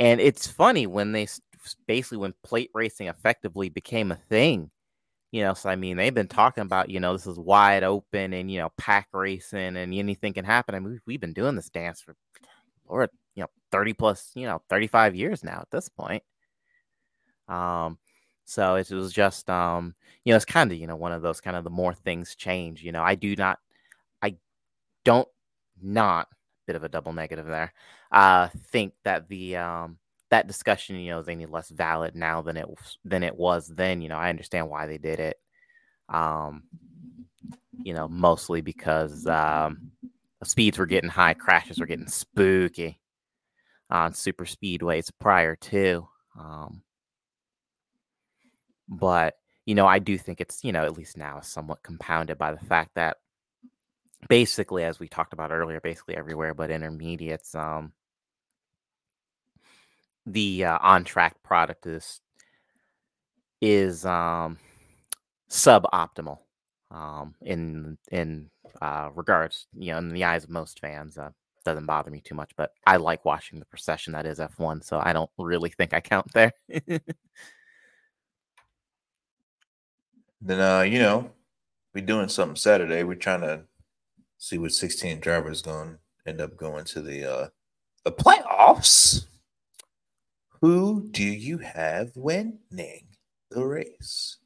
and 0.00 0.18
it's 0.18 0.46
funny 0.46 0.86
when 0.86 1.12
they 1.12 1.28
basically 1.86 2.16
when 2.16 2.32
plate 2.42 2.70
racing 2.72 3.08
effectively 3.08 3.68
became 3.68 4.10
a 4.10 4.16
thing. 4.16 4.70
You 5.30 5.42
know, 5.42 5.52
so 5.52 5.68
I 5.68 5.76
mean, 5.76 5.98
they've 5.98 6.14
been 6.14 6.26
talking 6.26 6.62
about, 6.62 6.88
you 6.88 7.00
know, 7.00 7.12
this 7.12 7.26
is 7.26 7.38
wide 7.38 7.84
open 7.84 8.32
and, 8.32 8.50
you 8.50 8.58
know, 8.58 8.72
pack 8.78 9.08
racing 9.12 9.76
and 9.76 9.94
anything 9.94 10.32
can 10.32 10.46
happen. 10.46 10.74
I 10.74 10.80
mean, 10.80 10.98
we've, 11.06 11.20
been 11.20 11.34
doing 11.34 11.54
this 11.54 11.68
dance 11.68 12.00
for, 12.00 12.16
Lord, 12.88 13.10
you 13.34 13.42
know, 13.42 13.50
30 13.70 13.92
plus, 13.92 14.30
you 14.34 14.46
know, 14.46 14.62
35 14.70 15.14
years 15.14 15.44
now 15.44 15.60
at 15.60 15.70
this 15.70 15.90
point. 15.90 16.22
Um, 17.46 17.98
so 18.46 18.76
it 18.76 18.90
was 18.90 19.12
just, 19.12 19.50
um, 19.50 19.94
you 20.24 20.32
know, 20.32 20.36
it's 20.36 20.46
kind 20.46 20.72
of, 20.72 20.78
you 20.78 20.86
know, 20.86 20.96
one 20.96 21.12
of 21.12 21.20
those 21.20 21.42
kind 21.42 21.56
of 21.56 21.62
the 21.62 21.70
more 21.70 21.94
things 21.94 22.34
change, 22.34 22.82
you 22.82 22.90
know, 22.90 23.02
I 23.02 23.16
do 23.16 23.36
not, 23.36 23.58
I 24.22 24.36
don't 25.04 25.28
not, 25.80 26.26
bit 26.70 26.76
of 26.76 26.84
a 26.84 26.88
double 26.88 27.12
negative 27.12 27.46
there, 27.46 27.72
uh, 28.12 28.48
think 28.70 28.92
that 29.02 29.28
the, 29.28 29.56
um, 29.56 29.98
that 30.30 30.46
discussion, 30.46 30.96
you 30.96 31.10
know, 31.10 31.18
is 31.18 31.28
any 31.28 31.46
less 31.46 31.68
valid 31.68 32.14
now 32.14 32.40
than 32.40 32.56
it 32.56 32.66
than 33.04 33.24
it 33.24 33.36
was 33.36 33.66
then. 33.66 34.00
You 34.00 34.08
know, 34.08 34.16
I 34.16 34.30
understand 34.30 34.70
why 34.70 34.86
they 34.86 34.98
did 34.98 35.18
it. 35.18 35.40
Um, 36.08 36.62
you 37.82 37.92
know, 37.92 38.06
mostly 38.06 38.60
because 38.60 39.26
um, 39.26 39.90
speeds 40.44 40.78
were 40.78 40.86
getting 40.86 41.10
high, 41.10 41.34
crashes 41.34 41.78
were 41.78 41.86
getting 41.86 42.06
spooky 42.06 43.00
on 43.90 44.14
super 44.14 44.44
speedways 44.44 45.10
prior 45.18 45.56
to. 45.56 46.08
Um, 46.38 46.82
but 48.88 49.34
you 49.66 49.74
know, 49.74 49.86
I 49.86 49.98
do 49.98 50.16
think 50.16 50.40
it's 50.40 50.62
you 50.62 50.70
know 50.70 50.84
at 50.84 50.96
least 50.96 51.16
now 51.16 51.40
somewhat 51.40 51.82
compounded 51.82 52.38
by 52.38 52.52
the 52.52 52.64
fact 52.64 52.92
that 52.94 53.16
basically, 54.28 54.84
as 54.84 55.00
we 55.00 55.08
talked 55.08 55.32
about 55.32 55.52
earlier, 55.52 55.80
basically 55.80 56.16
everywhere 56.16 56.54
but 56.54 56.70
intermediates, 56.70 57.54
um, 57.54 57.92
the 60.26 60.64
uh, 60.64 60.78
on 60.82 61.04
track 61.04 61.42
product 61.42 61.86
is 61.86 62.20
is 63.60 64.06
um 64.06 64.58
suboptimal 65.50 66.38
um 66.90 67.34
in 67.42 67.98
in 68.10 68.48
uh 68.80 69.10
regards 69.14 69.66
you 69.76 69.92
know 69.92 69.98
in 69.98 70.08
the 70.10 70.24
eyes 70.24 70.44
of 70.44 70.50
most 70.50 70.80
fans 70.80 71.18
uh 71.18 71.28
doesn't 71.64 71.84
bother 71.84 72.10
me 72.10 72.20
too 72.20 72.34
much 72.34 72.52
but 72.56 72.72
i 72.86 72.96
like 72.96 73.22
watching 73.24 73.58
the 73.58 73.66
procession 73.66 74.14
that 74.14 74.24
is 74.24 74.38
f1 74.38 74.82
so 74.82 75.00
i 75.04 75.12
don't 75.12 75.30
really 75.38 75.68
think 75.70 75.92
i 75.92 76.00
count 76.00 76.26
there 76.32 76.52
Then 80.40 80.60
uh, 80.60 80.82
you 80.82 80.98
know, 80.98 81.32
we're 81.94 82.04
doing 82.04 82.28
something 82.28 82.56
Saturday. 82.56 83.04
We're 83.04 83.14
trying 83.14 83.42
to 83.42 83.64
see 84.40 84.58
what 84.58 84.72
16 84.72 85.20
drivers 85.20 85.62
going 85.62 85.98
to 86.24 86.30
end 86.30 86.42
up 86.42 86.56
going 86.58 86.86
to 86.86 87.02
the 87.02 87.24
uh 87.32 87.48
the 88.04 88.12
playoffs. 88.12 89.26
Who 90.62 91.08
do 91.10 91.24
you 91.24 91.58
have 91.58 92.12
winning 92.16 93.08
the 93.50 93.64
race? 93.66 94.38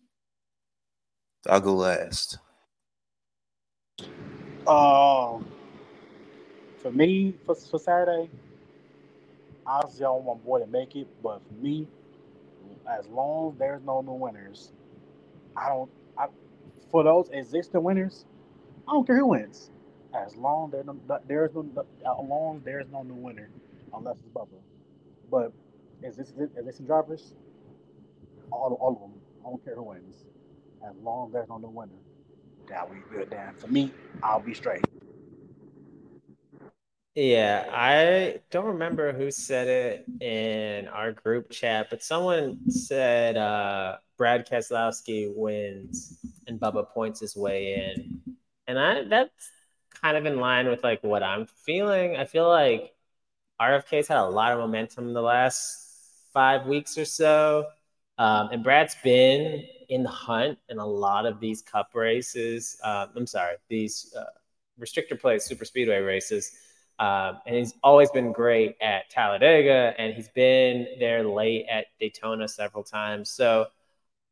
I'll 1.49 1.61
go 1.61 1.75
last. 1.75 2.39
Um, 4.67 5.47
for 6.83 6.93
me, 6.93 7.35
for, 7.47 7.55
for 7.57 7.79
Saturday, 7.81 8.31
obviously 9.67 10.07
I 10.07 10.11
want 10.11 10.27
my 10.41 10.45
boy 10.47 10.61
to 10.61 10.67
make 10.67 10.97
it, 10.97 11.09
but 11.23 11.43
for 11.47 11.55
me, 11.65 11.89
as 12.91 13.07
long 13.09 13.53
as 13.53 13.59
there's 13.59 13.83
no 13.85 14.03
new 14.03 14.15
winners, 14.15 14.73
I 15.57 15.69
don't. 15.71 15.91
I, 16.19 16.27
for 16.91 17.05
those 17.05 17.31
existing 17.33 17.83
winners, 17.85 18.27
I 18.89 18.93
don't 18.93 19.07
care 19.07 19.19
who 19.19 19.29
wins, 19.29 19.71
as 20.15 20.37
long 20.37 20.71
there 20.71 20.85
there's 21.27 21.55
no 21.55 21.67
as 21.79 22.29
long 22.29 22.63
there's 22.65 22.87
no 22.93 23.03
new 23.03 23.15
winner, 23.15 23.49
unless 23.93 24.17
it's 24.17 24.29
Bubba. 24.29 24.61
But 25.31 25.53
is 26.03 26.17
this 26.17 26.31
existing 26.31 26.51
existing 26.59 26.87
drivers, 26.87 27.35
all 28.51 28.75
all 28.81 28.93
of 28.93 29.01
them, 29.01 29.21
I 29.45 29.51
don't 29.51 29.65
care 29.65 29.75
who 29.75 29.83
wins, 29.83 30.25
as 30.87 30.95
long 31.03 31.29
as 31.29 31.33
there's 31.33 31.49
no 31.49 31.59
new 31.59 31.69
winner. 31.69 31.93
That 32.69 32.89
we 32.89 32.97
good. 33.11 33.31
Then 33.31 33.55
for 33.57 33.69
me, 33.69 33.93
I'll 34.23 34.41
be 34.41 34.55
straight. 34.55 34.85
Yeah, 37.15 37.69
I 37.71 38.41
don't 38.51 38.65
remember 38.65 39.13
who 39.13 39.31
said 39.31 39.69
it 39.69 40.05
in 40.21 40.89
our 40.89 41.13
group 41.13 41.49
chat, 41.51 41.87
but 41.89 42.03
someone 42.03 42.69
said 42.69 43.37
uh, 43.37 43.99
Brad 44.19 44.49
Keselowski 44.49 45.33
wins 45.33 46.19
and 46.49 46.59
Bubba 46.59 46.89
points 46.89 47.21
his 47.21 47.37
way 47.37 47.95
in, 47.97 48.21
and 48.67 48.79
I 48.79 49.05
that's 49.05 49.51
kind 50.05 50.19
of 50.19 50.27
in 50.27 50.39
line 50.39 50.69
with 50.69 50.85
like 50.85 51.03
what 51.03 51.23
I'm 51.23 51.47
feeling. 51.47 52.15
I 52.15 52.27
feel 52.27 52.47
like 52.47 52.93
RFK's 53.59 54.07
had 54.07 54.19
a 54.19 54.29
lot 54.29 54.53
of 54.53 54.59
momentum 54.59 55.15
the 55.15 55.23
last 55.23 56.29
five 56.35 56.67
weeks 56.67 56.99
or 56.99 57.07
so, 57.07 57.69
um, 58.19 58.51
and 58.53 58.63
Brad's 58.63 58.97
been 59.03 59.65
in 59.89 60.03
the 60.03 60.11
hunt 60.11 60.59
in 60.69 60.77
a 60.77 60.85
lot 60.87 61.25
of 61.25 61.41
these 61.41 61.63
Cup 61.63 61.95
races. 61.95 62.79
Um, 62.85 63.09
I'm 63.17 63.27
sorry, 63.27 63.57
these 63.71 64.15
uh, 64.15 64.25
restrictor 64.79 65.19
plate 65.19 65.41
super 65.41 65.65
speedway 65.65 66.01
races. 66.01 66.53
Um, 66.99 67.39
and 67.47 67.57
he's 67.57 67.73
always 67.83 68.11
been 68.11 68.31
great 68.31 68.77
at 68.83 69.09
Talladega, 69.09 69.95
and 69.97 70.13
he's 70.13 70.29
been 70.29 70.87
there 71.01 71.25
late 71.27 71.65
at 71.71 71.87
Daytona 71.99 72.47
several 72.47 72.85
times. 72.85 73.31
So 73.31 73.69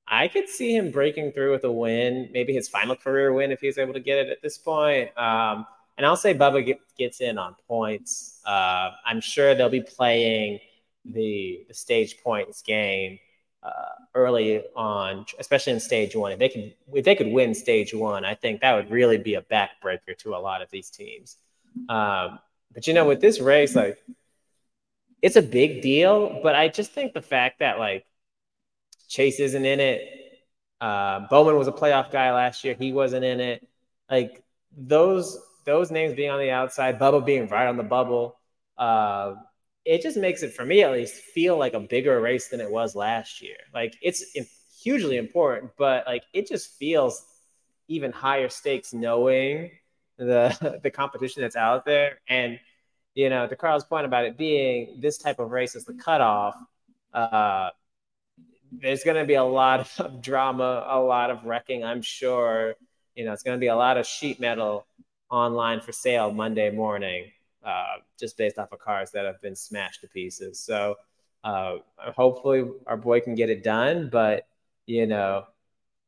I 0.06 0.28
could 0.28 0.48
see 0.48 0.74
him 0.76 0.90
breaking 0.90 1.32
through 1.32 1.52
with 1.52 1.64
a 1.64 1.72
win, 1.72 2.28
maybe 2.32 2.52
his 2.52 2.68
final 2.68 2.96
career 2.96 3.32
win 3.32 3.52
if 3.52 3.60
he's 3.60 3.78
able 3.78 3.94
to 3.94 4.00
get 4.00 4.18
it 4.18 4.28
at 4.28 4.42
this 4.42 4.58
point. 4.58 5.16
Um, 5.16 5.66
and 5.96 6.06
I'll 6.06 6.16
say 6.16 6.34
Bubba 6.34 6.64
get, 6.64 6.80
gets 6.98 7.20
in 7.20 7.38
on 7.38 7.54
points. 7.68 8.40
Uh, 8.44 8.90
I'm 9.06 9.20
sure 9.20 9.54
they'll 9.54 9.68
be 9.68 9.82
playing 9.82 10.58
the 11.04 11.64
the 11.68 11.74
stage 11.74 12.18
points 12.22 12.62
game 12.62 13.18
uh, 13.62 13.70
early 14.14 14.62
on, 14.74 15.26
especially 15.38 15.72
in 15.72 15.80
stage 15.80 16.16
one. 16.16 16.32
If 16.32 16.38
they 16.38 16.48
could 16.48 16.74
if 16.94 17.04
they 17.04 17.14
could 17.14 17.28
win 17.28 17.54
stage 17.54 17.94
one, 17.94 18.24
I 18.24 18.34
think 18.34 18.60
that 18.60 18.74
would 18.74 18.90
really 18.90 19.18
be 19.18 19.34
a 19.34 19.42
backbreaker 19.42 20.16
to 20.18 20.34
a 20.34 20.38
lot 20.38 20.62
of 20.62 20.70
these 20.70 20.90
teams. 20.90 21.36
Um, 21.88 22.38
but 22.72 22.86
you 22.86 22.94
know, 22.94 23.06
with 23.06 23.20
this 23.20 23.40
race, 23.40 23.76
like 23.76 24.02
it's 25.20 25.36
a 25.36 25.42
big 25.42 25.82
deal. 25.82 26.40
But 26.42 26.54
I 26.54 26.68
just 26.68 26.92
think 26.92 27.12
the 27.12 27.22
fact 27.22 27.60
that 27.60 27.78
like 27.78 28.04
Chase 29.12 29.40
isn't 29.40 29.64
in 29.66 29.78
it, 29.78 30.08
uh, 30.80 31.28
Bowman 31.28 31.58
was 31.58 31.68
a 31.68 31.72
playoff 31.72 32.10
guy 32.10 32.32
last 32.32 32.64
year. 32.64 32.74
He 32.74 32.92
wasn't 32.92 33.24
in 33.24 33.40
it. 33.40 33.68
Like 34.10 34.42
those 34.74 35.38
those 35.66 35.90
names 35.90 36.14
being 36.14 36.30
on 36.30 36.40
the 36.40 36.50
outside, 36.50 36.98
Bubba 36.98 37.24
being 37.24 37.46
right 37.46 37.68
on 37.68 37.76
the 37.76 37.82
bubble. 37.82 38.38
Uh, 38.78 39.34
it 39.84 40.02
just 40.02 40.16
makes 40.16 40.42
it 40.42 40.54
for 40.54 40.64
me 40.64 40.82
at 40.82 40.90
least 40.90 41.14
feel 41.14 41.58
like 41.58 41.74
a 41.74 41.80
bigger 41.80 42.20
race 42.22 42.48
than 42.48 42.60
it 42.60 42.70
was 42.70 42.96
last 42.96 43.42
year. 43.42 43.58
Like 43.74 43.94
it's 44.00 44.24
hugely 44.82 45.18
important, 45.18 45.72
but 45.76 46.06
like 46.06 46.24
it 46.32 46.48
just 46.48 46.76
feels 46.78 47.24
even 47.88 48.12
higher 48.12 48.48
stakes 48.48 48.94
knowing 48.94 49.70
the 50.16 50.80
the 50.82 50.90
competition 50.90 51.42
that's 51.42 51.56
out 51.56 51.84
there. 51.84 52.18
And 52.28 52.58
you 53.14 53.28
know, 53.28 53.46
to 53.46 53.56
Carl's 53.56 53.84
point 53.84 54.06
about 54.06 54.24
it 54.24 54.38
being 54.38 54.98
this 55.00 55.18
type 55.18 55.38
of 55.38 55.50
race 55.50 55.76
is 55.76 55.84
the 55.84 55.94
cutoff. 55.94 56.56
Uh, 57.12 57.68
there's 58.80 59.04
going 59.04 59.16
to 59.16 59.24
be 59.24 59.34
a 59.34 59.44
lot 59.44 59.88
of 59.98 60.22
drama, 60.22 60.86
a 60.88 61.00
lot 61.00 61.30
of 61.30 61.44
wrecking. 61.44 61.84
I'm 61.84 62.02
sure. 62.02 62.74
You 63.14 63.26
know, 63.26 63.32
it's 63.32 63.42
going 63.42 63.56
to 63.56 63.60
be 63.60 63.66
a 63.66 63.76
lot 63.76 63.98
of 63.98 64.06
sheet 64.06 64.40
metal 64.40 64.86
online 65.30 65.80
for 65.80 65.92
sale 65.92 66.32
Monday 66.32 66.70
morning 66.70 67.30
uh, 67.64 67.96
just 68.18 68.36
based 68.36 68.58
off 68.58 68.72
of 68.72 68.78
cars 68.78 69.10
that 69.12 69.24
have 69.24 69.40
been 69.40 69.56
smashed 69.56 70.00
to 70.00 70.08
pieces. 70.08 70.58
So 70.58 70.96
uh, 71.44 71.76
hopefully 72.16 72.64
our 72.86 72.96
boy 72.96 73.20
can 73.20 73.34
get 73.34 73.50
it 73.50 73.62
done. 73.62 74.08
But 74.10 74.46
you 74.86 75.06
know, 75.06 75.44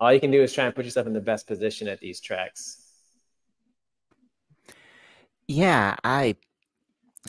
all 0.01 0.13
you 0.13 0.21
can 0.21 0.31
do 0.31 0.43
is 0.43 0.53
try 0.53 0.65
and 0.65 0.75
put 0.75 0.85
yourself 0.85 1.07
in 1.07 1.13
the 1.13 1.21
best 1.21 1.47
position 1.47 1.89
at 1.89 2.01
these 2.01 2.21
tracks. 2.21 2.79
Yeah, 5.47 5.97
I. 6.03 6.37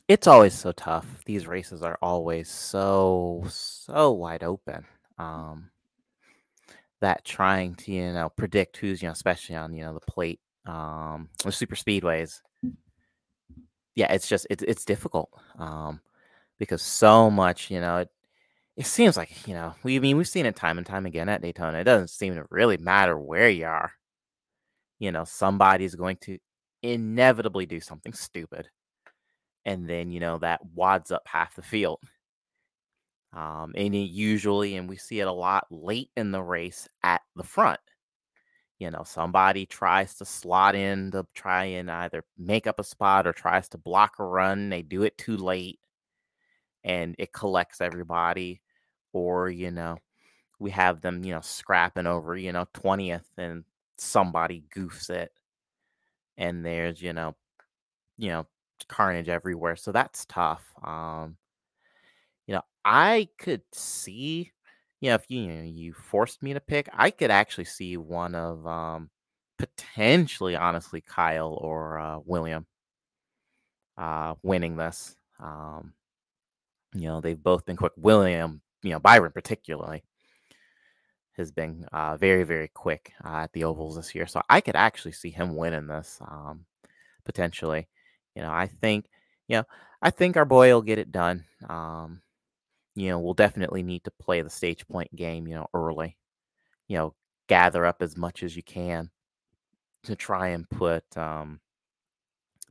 It's 0.07 0.27
always 0.27 0.53
so 0.53 0.71
tough. 0.71 1.23
These 1.25 1.47
races 1.47 1.81
are 1.81 1.97
always 2.01 2.49
so 2.49 3.45
so 3.49 4.11
wide 4.11 4.43
open. 4.43 4.85
Um, 5.17 5.69
that 7.01 7.25
trying 7.25 7.75
to 7.75 7.91
you 7.91 8.11
know 8.13 8.29
predict 8.29 8.77
who's 8.77 9.01
you 9.01 9.07
know 9.07 9.11
especially 9.13 9.55
on 9.55 9.73
you 9.73 9.83
know 9.83 9.93
the 9.93 10.11
plate 10.11 10.39
um 10.65 11.29
the 11.43 11.51
super 11.51 11.75
speedways 11.75 12.41
yeah, 13.95 14.11
it's 14.11 14.27
just 14.27 14.45
it's 14.49 14.63
it's 14.63 14.85
difficult 14.85 15.29
um, 15.57 16.01
because 16.59 16.81
so 16.81 17.31
much, 17.31 17.71
you 17.71 17.79
know, 17.79 17.97
it, 17.97 18.09
it 18.77 18.85
seems 18.85 19.17
like 19.17 19.47
you 19.47 19.53
know 19.53 19.73
we 19.83 19.95
I 19.95 19.99
mean 19.99 20.17
we've 20.17 20.27
seen 20.27 20.45
it 20.45 20.55
time 20.55 20.77
and 20.77 20.85
time 20.85 21.05
again 21.05 21.29
at 21.29 21.41
Daytona. 21.41 21.79
It 21.79 21.85
doesn't 21.85 22.09
seem 22.09 22.35
to 22.35 22.45
really 22.51 22.77
matter 22.77 23.17
where 23.17 23.49
you 23.49 23.65
are. 23.65 23.93
You 24.99 25.11
know, 25.11 25.23
somebody's 25.25 25.95
going 25.95 26.17
to 26.21 26.37
inevitably 26.83 27.65
do 27.65 27.79
something 27.79 28.13
stupid, 28.13 28.69
and 29.65 29.89
then 29.89 30.11
you 30.11 30.19
know 30.19 30.39
that 30.39 30.61
wads 30.73 31.11
up 31.11 31.23
half 31.25 31.55
the 31.55 31.61
field. 31.61 31.99
Um, 33.35 33.73
and 33.75 33.93
it 33.93 34.09
usually, 34.11 34.77
and 34.77 34.89
we 34.89 34.97
see 34.97 35.19
it 35.19 35.27
a 35.27 35.31
lot 35.33 35.67
late 35.71 36.09
in 36.17 36.31
the 36.31 36.41
race 36.43 36.87
at 37.03 37.21
the 37.35 37.43
front. 37.43 37.81
You 38.79 38.91
know 38.91 39.03
somebody 39.05 39.65
tries 39.65 40.15
to 40.15 40.25
slot 40.25 40.75
in 40.75 41.11
to 41.11 41.25
try 41.33 41.65
and 41.65 41.89
either 41.89 42.23
make 42.37 42.67
up 42.67 42.79
a 42.79 42.83
spot 42.83 43.25
or 43.27 43.33
tries 43.33 43.69
to 43.69 43.77
block 43.77 44.19
a 44.19 44.25
run 44.25 44.69
they 44.69 44.81
do 44.81 45.03
it 45.03 45.17
too 45.17 45.37
late 45.37 45.79
and 46.83 47.15
it 47.17 47.33
collects 47.33 47.81
everybody 47.81 48.61
or 49.13 49.49
you 49.49 49.71
know 49.71 49.97
we 50.59 50.71
have 50.71 51.01
them 51.01 51.23
you 51.23 51.33
know 51.33 51.41
scrapping 51.41 52.07
over 52.07 52.35
you 52.37 52.51
know 52.51 52.65
20th 52.73 53.25
and 53.37 53.63
somebody 53.97 54.63
goofs 54.75 55.09
it 55.09 55.31
and 56.37 56.65
there's 56.65 57.01
you 57.01 57.13
know 57.13 57.35
you 58.17 58.29
know 58.29 58.45
carnage 58.89 59.29
everywhere 59.29 59.75
so 59.75 59.91
that's 59.91 60.25
tough 60.25 60.63
um 60.83 61.37
you 62.47 62.53
know 62.53 62.61
i 62.84 63.27
could 63.38 63.61
see 63.73 64.51
you 65.01 65.09
know, 65.09 65.15
if 65.15 65.26
you, 65.30 65.41
you 65.41 65.47
know, 65.49 65.63
you 65.63 65.93
forced 65.93 66.41
me 66.41 66.53
to 66.53 66.59
pick, 66.59 66.89
I 66.93 67.11
could 67.11 67.30
actually 67.30 67.65
see 67.65 67.95
one 67.95 68.34
of 68.34 68.65
um 68.65 69.09
potentially, 69.57 70.55
honestly, 70.55 71.01
Kyle 71.01 71.57
or 71.61 71.99
uh, 71.99 72.19
William 72.26 72.65
uh, 73.97 74.35
winning 74.43 74.76
this. 74.77 75.15
Um, 75.39 75.93
you 76.93 77.03
know, 77.03 77.22
they've 77.22 77.41
both 77.41 77.65
been 77.65 77.77
quick. 77.77 77.93
William, 77.97 78.61
you 78.84 78.91
know, 78.91 78.99
Byron 78.99 79.31
particularly 79.31 80.03
has 81.38 81.51
been 81.51 81.85
uh, 81.91 82.17
very, 82.17 82.43
very 82.43 82.69
quick 82.69 83.13
uh, 83.23 83.43
at 83.43 83.53
the 83.53 83.65
ovals 83.65 83.97
this 83.97 84.15
year. 84.15 84.26
So 84.26 84.41
I 84.49 84.61
could 84.61 84.76
actually 84.76 85.11
see 85.11 85.30
him 85.30 85.55
winning 85.55 85.88
this 85.88 86.19
um, 86.22 86.65
potentially. 87.26 87.88
You 88.35 88.41
know, 88.41 88.51
I 88.51 88.67
think, 88.67 89.05
you 89.47 89.57
know, 89.57 89.63
I 90.01 90.09
think 90.09 90.38
our 90.38 90.45
boy 90.45 90.73
will 90.73 90.81
get 90.81 90.99
it 90.99 91.11
done. 91.11 91.43
Um, 91.67 92.22
you 92.95 93.09
know, 93.09 93.19
we'll 93.19 93.34
definitely 93.34 93.84
need 93.84 94.03
to 94.05 94.11
play 94.11 94.41
the 94.41 94.49
stage 94.49 94.88
point 94.88 95.13
game, 95.15 95.47
you 95.47 95.55
know, 95.55 95.67
early. 95.73 96.17
You 96.88 96.97
know, 96.97 97.15
gather 97.47 97.85
up 97.85 98.01
as 98.01 98.17
much 98.17 98.43
as 98.43 98.55
you 98.55 98.63
can 98.63 99.09
to 100.03 100.15
try 100.15 100.49
and 100.49 100.69
put 100.69 101.03
um 101.17 101.59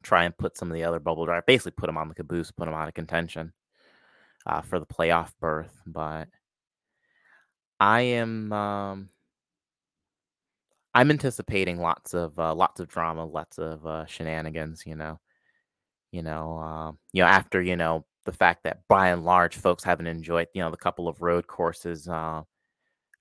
try 0.02 0.24
and 0.24 0.36
put 0.36 0.56
some 0.56 0.70
of 0.70 0.74
the 0.74 0.84
other 0.84 1.00
bubble 1.00 1.24
drive 1.24 1.46
basically 1.46 1.72
put 1.72 1.86
them 1.86 1.96
on 1.96 2.08
the 2.08 2.14
caboose, 2.14 2.50
put 2.50 2.66
them 2.66 2.74
out 2.74 2.88
of 2.88 2.94
contention 2.94 3.52
uh, 4.46 4.60
for 4.60 4.78
the 4.78 4.86
playoff 4.86 5.30
berth. 5.40 5.80
But 5.86 6.28
I 7.80 8.02
am 8.02 8.52
um 8.52 9.08
I'm 10.94 11.10
anticipating 11.10 11.80
lots 11.80 12.14
of 12.14 12.38
uh, 12.38 12.54
lots 12.54 12.80
of 12.80 12.88
drama, 12.88 13.24
lots 13.24 13.58
of 13.58 13.84
uh, 13.86 14.06
shenanigans. 14.06 14.84
You 14.86 14.94
know, 14.94 15.20
you 16.12 16.22
know, 16.22 16.58
uh, 16.58 16.92
you 17.12 17.22
know 17.22 17.28
after 17.28 17.60
you 17.60 17.76
know 17.76 18.04
the 18.24 18.32
fact 18.32 18.64
that 18.64 18.80
by 18.88 19.08
and 19.08 19.24
large 19.24 19.56
folks 19.56 19.84
haven't 19.84 20.06
enjoyed 20.06 20.48
you 20.54 20.62
know 20.62 20.70
the 20.70 20.76
couple 20.76 21.08
of 21.08 21.22
road 21.22 21.46
courses 21.46 22.08
uh, 22.08 22.42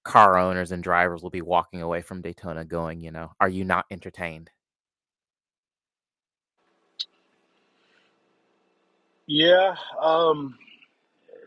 car 0.04 0.38
owners 0.38 0.72
and 0.72 0.84
drivers 0.84 1.24
will 1.24 1.30
be 1.30 1.42
walking 1.42 1.82
away 1.82 2.02
from 2.02 2.22
daytona 2.22 2.66
going 2.66 3.00
you 3.02 3.12
know 3.12 3.32
are 3.40 3.50
you 3.50 3.64
not 3.64 3.86
entertained? 3.92 4.50
Yeah 9.28 9.76
um 10.02 10.58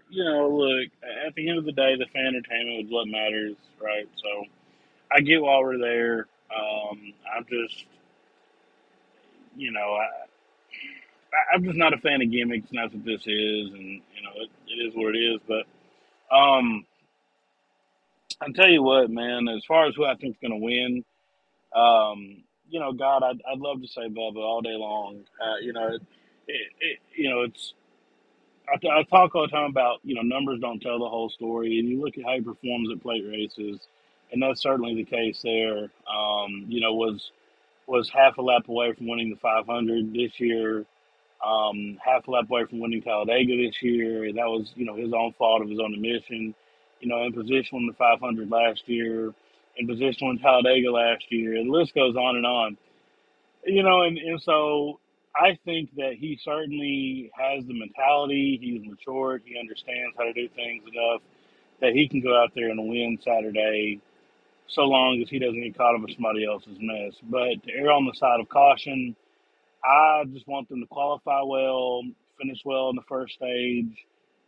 you 0.09 0.25
know 0.25 0.49
look 0.49 0.89
at 1.27 1.35
the 1.35 1.49
end 1.49 1.59
of 1.59 1.65
the 1.65 1.73
day 1.73 1.95
the 1.97 2.07
fan 2.13 2.27
entertainment 2.27 2.87
is 2.87 2.91
what 2.91 3.07
matters 3.09 3.57
right? 3.81 4.09
So 4.23 4.45
i 5.13 5.21
get 5.21 5.43
why 5.43 5.59
we're 5.59 5.79
there 5.79 6.27
um 6.55 7.13
i'm 7.37 7.45
just 7.51 7.85
you 9.57 9.71
know 9.73 9.95
I, 9.95 10.26
I, 11.53 11.55
am 11.57 11.65
just 11.65 11.77
not 11.77 11.95
a 11.95 11.99
fan 11.99 12.23
of 12.23 12.31
gimmicks, 12.31 12.71
and 12.71 12.79
that's 12.79 12.95
what 12.95 13.05
this 13.05 13.21
is. 13.21 13.73
And 13.73 14.03
you 14.15 14.23
know, 14.23 14.33
it, 14.37 14.51
it 14.69 14.89
is 14.89 14.95
what 14.95 15.15
it 15.15 15.19
is. 15.19 15.41
But 15.47 16.37
um, 16.37 16.87
I 18.41 18.51
tell 18.55 18.69
you 18.69 18.83
what, 18.83 19.11
man. 19.11 19.49
As 19.49 19.65
far 19.67 19.87
as 19.87 19.95
who 19.95 20.05
I 20.05 20.17
think 20.17 20.37
is 20.37 20.41
going 20.41 20.59
to 20.59 20.65
win, 20.65 21.05
um, 21.75 22.43
you 22.69 22.81
know, 22.81 22.93
God, 22.93 23.23
I'd, 23.23 23.41
I'd 23.51 23.59
love 23.59 23.83
to 23.83 23.89
say 23.89 24.09
Bubba 24.09 24.39
all 24.39 24.63
day 24.63 24.75
long. 24.77 25.21
Uh, 25.41 25.59
you 25.63 25.73
know, 25.73 25.89
it, 25.89 26.03
it, 26.49 26.99
you 27.17 27.31
know, 27.31 27.43
it's. 27.43 27.75
I, 28.69 28.75
I 28.89 29.03
talk 29.05 29.35
all 29.35 29.43
the 29.43 29.49
time 29.49 29.71
about 29.71 30.01
you 30.05 30.15
know 30.15 30.23
numbers 30.23 30.61
don't 30.61 30.81
tell 30.81 30.99
the 30.99 31.09
whole 31.09 31.31
story, 31.31 31.79
and 31.79 31.89
you 31.89 32.01
look 32.03 32.19
at 32.19 32.25
how 32.25 32.35
he 32.35 32.41
performs 32.41 32.89
at 32.93 33.03
plate 33.03 33.25
races, 33.29 33.81
and 34.33 34.43
that's 34.43 34.63
certainly 34.63 34.95
the 34.95 35.05
case 35.05 35.41
there. 35.43 35.91
Um, 36.13 36.67
you 36.69 36.81
know, 36.81 36.95
was 36.95 37.31
was 37.87 38.11
half 38.11 38.39
a 38.39 38.43
lap 38.43 38.69
away 38.69 38.93
from 38.95 39.09
winning 39.09 39.31
the 39.31 39.37
500 39.37 40.13
this 40.13 40.33
year 40.41 40.85
um, 41.45 41.99
half 42.05 42.27
lap 42.29 42.45
away 42.51 42.65
from 42.69 42.81
winning 42.81 43.03
Talladega 43.03 43.57
this 43.57 43.83
year. 43.83 44.33
That 44.33 44.47
was, 44.47 44.73
you 44.75 44.85
know, 44.85 44.97
his 44.97 45.13
own 45.13 45.33
fault 45.39 45.63
of 45.63 45.69
his 45.69 45.79
own 45.81 45.95
admission. 45.95 46.55
You 47.01 47.09
know, 47.09 47.23
in 47.25 47.33
position 47.33 47.77
on 47.79 47.87
the 47.87 47.93
500 47.93 48.51
last 48.51 48.83
year, 48.87 49.35
in 49.77 49.87
position 49.87 50.29
on 50.29 50.39
Talladega 50.39 50.91
last 50.91 51.25
year. 51.29 51.57
And 51.57 51.69
the 51.69 51.77
list 51.77 51.95
goes 51.95 52.17
on 52.17 52.37
and 52.37 52.47
on. 52.47 52.77
You 53.65 53.83
know, 53.83 54.03
and, 54.03 54.17
and 54.17 54.41
so 54.41 55.01
I 55.35 55.59
think 55.65 55.91
that 55.97 56.15
he 56.19 56.39
certainly 56.43 57.31
has 57.37 57.65
the 57.67 57.75
mentality. 57.79 58.59
He's 58.61 58.89
matured. 58.89 59.43
He 59.45 59.59
understands 59.59 60.15
how 60.17 60.25
to 60.25 60.33
do 60.33 60.49
things 60.55 60.85
enough 60.91 61.21
that 61.81 61.93
he 61.93 62.09
can 62.09 62.23
go 62.23 62.35
out 62.41 62.53
there 62.55 62.71
and 62.71 62.89
win 62.89 63.19
Saturday 63.23 64.01
so 64.69 64.83
long 64.83 65.21
as 65.23 65.29
he 65.29 65.39
doesn't 65.39 65.63
get 65.63 65.77
caught 65.77 65.95
up 65.95 66.09
in 66.09 66.15
somebody 66.15 66.47
else's 66.47 66.79
mess. 66.81 67.15
But 67.25 67.63
to 67.65 67.73
err 67.73 67.93
on 67.93 68.07
the 68.07 68.15
side 68.15 68.41
of 68.41 68.49
caution, 68.49 69.15
I 69.87 70.25
just 70.33 70.49
want 70.49 70.69
them 70.69 70.81
to 70.81 70.87
qualify 70.89 71.43
well, 71.43 72.03
finish 72.41 72.61
well 72.65 72.91
in 72.91 72.97
the 72.97 73.03
first 73.09 73.35
stage, 73.35 74.07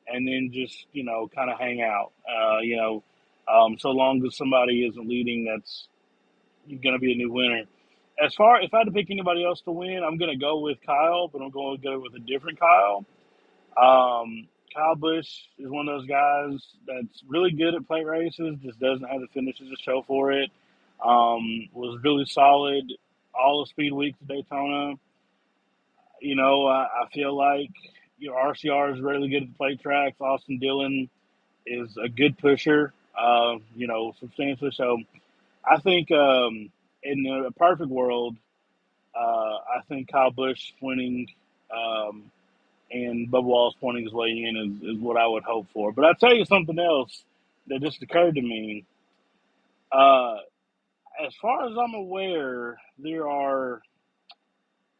and 0.08 0.26
then 0.28 0.50
just 0.52 0.86
you 0.92 1.04
know 1.04 1.28
kind 1.34 1.50
of 1.50 1.58
hang 1.58 1.82
out. 1.82 2.12
Uh, 2.28 2.60
you 2.60 2.76
know, 2.76 3.04
Um, 3.48 3.78
so 3.78 3.90
long 3.90 4.24
as 4.26 4.36
somebody 4.36 4.86
isn't 4.86 5.08
leading, 5.08 5.44
that's 5.46 5.88
going 6.68 6.94
to 6.94 6.98
be 6.98 7.12
a 7.12 7.16
new 7.16 7.32
winner. 7.32 7.64
As 8.22 8.34
far 8.34 8.60
if 8.62 8.74
I 8.74 8.78
had 8.78 8.84
to 8.84 8.90
pick 8.92 9.10
anybody 9.10 9.44
else 9.44 9.60
to 9.62 9.72
win, 9.72 10.02
I'm 10.04 10.18
going 10.18 10.30
to 10.30 10.36
go 10.38 10.60
with 10.60 10.78
Kyle, 10.84 11.28
but 11.28 11.42
I'm 11.42 11.50
going 11.50 11.78
to 11.78 11.82
go 11.82 12.00
with 12.00 12.14
a 12.14 12.20
different 12.20 12.60
Kyle. 12.60 13.06
Um, 13.76 14.48
Kyle 14.74 14.96
Busch 14.96 15.28
is 15.58 15.70
one 15.70 15.88
of 15.88 16.00
those 16.00 16.08
guys 16.08 16.60
that's 16.86 17.22
really 17.28 17.52
good 17.52 17.74
at 17.74 17.86
plate 17.86 18.06
races, 18.06 18.56
just 18.62 18.80
doesn't 18.80 19.06
have 19.08 19.20
the 19.20 19.28
finishes 19.34 19.68
to 19.70 19.76
show 19.82 20.02
for 20.06 20.32
it. 20.32 20.50
Um, 21.04 21.68
was 21.72 22.00
really 22.04 22.26
solid 22.26 22.84
all 23.34 23.62
the 23.64 23.68
speed 23.68 23.92
weeks 23.92 24.18
at 24.20 24.28
Daytona. 24.28 24.94
You 26.20 26.36
know, 26.36 26.66
I, 26.66 26.86
I 27.04 27.08
feel 27.12 27.36
like 27.36 27.70
you 28.18 28.30
know 28.30 28.36
RCR 28.36 28.94
is 28.94 29.00
really 29.00 29.28
good 29.28 29.44
at 29.44 29.48
the 29.48 29.54
plate 29.54 29.80
tracks. 29.80 30.20
Austin 30.20 30.58
Dillon 30.58 31.08
is 31.66 31.96
a 31.96 32.08
good 32.08 32.38
pusher. 32.38 32.92
Uh, 33.18 33.56
you 33.74 33.86
know, 33.88 34.14
substantially. 34.20 34.70
So, 34.72 34.98
I 35.64 35.78
think 35.80 36.10
um, 36.12 36.70
in 37.02 37.44
a 37.46 37.50
perfect 37.52 37.90
world, 37.90 38.36
uh, 39.18 39.20
I 39.76 39.80
think 39.88 40.10
Kyle 40.10 40.30
Busch 40.30 40.72
winning 40.80 41.26
um, 41.74 42.30
and 42.90 43.30
Bubba 43.30 43.42
Wallace 43.44 43.74
pointing 43.80 44.04
his 44.04 44.12
way 44.12 44.28
in 44.30 44.56
is, 44.56 44.96
is 44.96 45.02
what 45.02 45.16
I 45.16 45.26
would 45.26 45.42
hope 45.44 45.66
for. 45.72 45.92
But 45.92 46.04
I'll 46.04 46.14
tell 46.14 46.34
you 46.34 46.44
something 46.44 46.78
else 46.78 47.24
that 47.66 47.80
just 47.82 48.02
occurred 48.02 48.36
to 48.36 48.42
me. 48.42 48.84
Uh, 49.90 50.36
as 51.24 51.34
far 51.40 51.66
as 51.66 51.76
I'm 51.76 51.94
aware, 51.94 52.78
there 52.98 53.28
are 53.28 53.37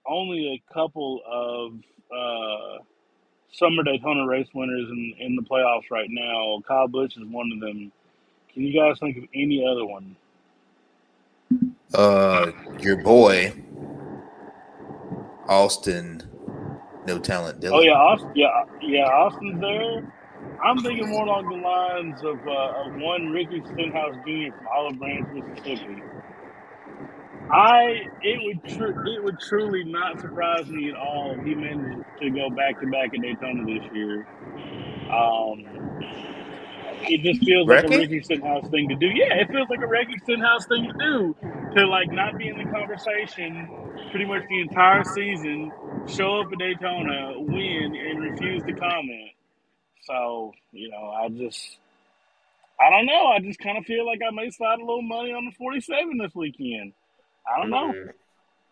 only 0.08 0.54
a 0.54 0.72
couple 0.72 1.20
of 1.26 1.72
uh, 2.10 2.82
summer 3.52 3.82
Daytona 3.82 4.26
race 4.26 4.48
winners 4.54 4.88
in, 4.90 5.14
in 5.18 5.36
the 5.36 5.42
playoffs 5.42 5.90
right 5.90 6.08
now. 6.10 6.60
Kyle 6.66 6.88
Busch 6.88 7.16
is 7.16 7.24
one 7.26 7.50
of 7.52 7.60
them. 7.60 7.92
Can 8.52 8.62
you 8.62 8.78
guys 8.78 8.98
think 8.98 9.16
of 9.18 9.24
any 9.34 9.64
other 9.66 9.84
one? 9.84 10.16
Uh, 11.94 12.52
your 12.80 13.02
boy, 13.02 13.52
Austin, 15.48 16.22
no 17.06 17.18
talent. 17.18 17.60
Dillon. 17.60 17.78
Oh 17.78 17.82
yeah, 17.82 17.92
Austin, 17.92 18.32
yeah, 18.34 18.64
yeah, 18.82 19.04
Austin's 19.04 19.60
there. 19.60 20.12
I'm 20.62 20.78
thinking 20.78 21.08
more 21.08 21.24
along 21.24 21.48
the 21.48 21.56
lines 21.56 22.20
of, 22.22 22.46
uh, 22.46 22.86
of 22.86 22.94
one 23.00 23.30
Ricky 23.30 23.62
Stenhouse 23.72 24.14
Jr. 24.26 24.56
from 24.56 24.66
Olive 24.74 24.98
Branch, 24.98 25.26
Mississippi. 25.32 26.02
I 27.50 28.10
it 28.22 28.40
would 28.42 28.64
tr- 28.66 28.96
it 29.06 29.24
would 29.24 29.40
truly 29.40 29.84
not 29.84 30.20
surprise 30.20 30.68
me 30.68 30.90
at 30.90 30.96
all 30.96 31.34
if 31.38 31.44
he 31.44 31.54
managed 31.54 31.98
to 32.20 32.30
go 32.30 32.50
back 32.50 32.80
to 32.80 32.86
back 32.88 33.14
at 33.14 33.22
Daytona 33.22 33.64
this 33.66 33.84
year. 33.92 34.28
Um, 35.10 35.68
it 37.08 37.22
just 37.22 37.44
feels 37.44 37.68
like 37.68 37.84
a 37.84 37.90
Ricky 37.90 38.22
Stenhouse 38.22 38.68
thing 38.70 38.88
to 38.90 38.96
do. 38.96 39.08
Yeah, 39.08 39.34
it 39.40 39.50
feels 39.50 39.68
like 39.70 39.82
a 39.82 39.88
Ricky 39.88 40.18
Stenhouse 40.24 40.66
thing 40.66 40.86
to 40.88 40.94
do 40.94 41.36
to 41.76 41.86
like 41.88 42.10
not 42.12 42.38
be 42.38 42.48
in 42.48 42.58
the 42.58 42.66
conversation 42.66 43.70
pretty 44.10 44.26
much 44.26 44.42
the 44.48 44.60
entire 44.60 45.04
season, 45.04 45.72
show 46.06 46.40
up 46.40 46.48
at 46.52 46.58
Daytona, 46.58 47.34
win, 47.38 47.94
and 47.96 48.20
refuse 48.20 48.62
to 48.64 48.74
comment. 48.74 49.32
So 50.02 50.52
you 50.72 50.90
know, 50.90 51.10
I 51.10 51.28
just. 51.30 51.78
I 52.80 52.90
don't 52.90 53.06
know. 53.06 53.28
I 53.28 53.40
just 53.40 53.58
kind 53.60 53.78
of 53.78 53.86
feel 53.86 54.06
like 54.06 54.20
I 54.26 54.32
may 54.34 54.50
slide 54.50 54.80
a 54.80 54.84
little 54.84 55.02
money 55.02 55.32
on 55.32 55.46
the 55.46 55.52
47 55.52 56.18
this 56.18 56.34
weekend. 56.34 56.92
I 57.52 57.60
don't 57.60 57.70
know. 57.70 57.94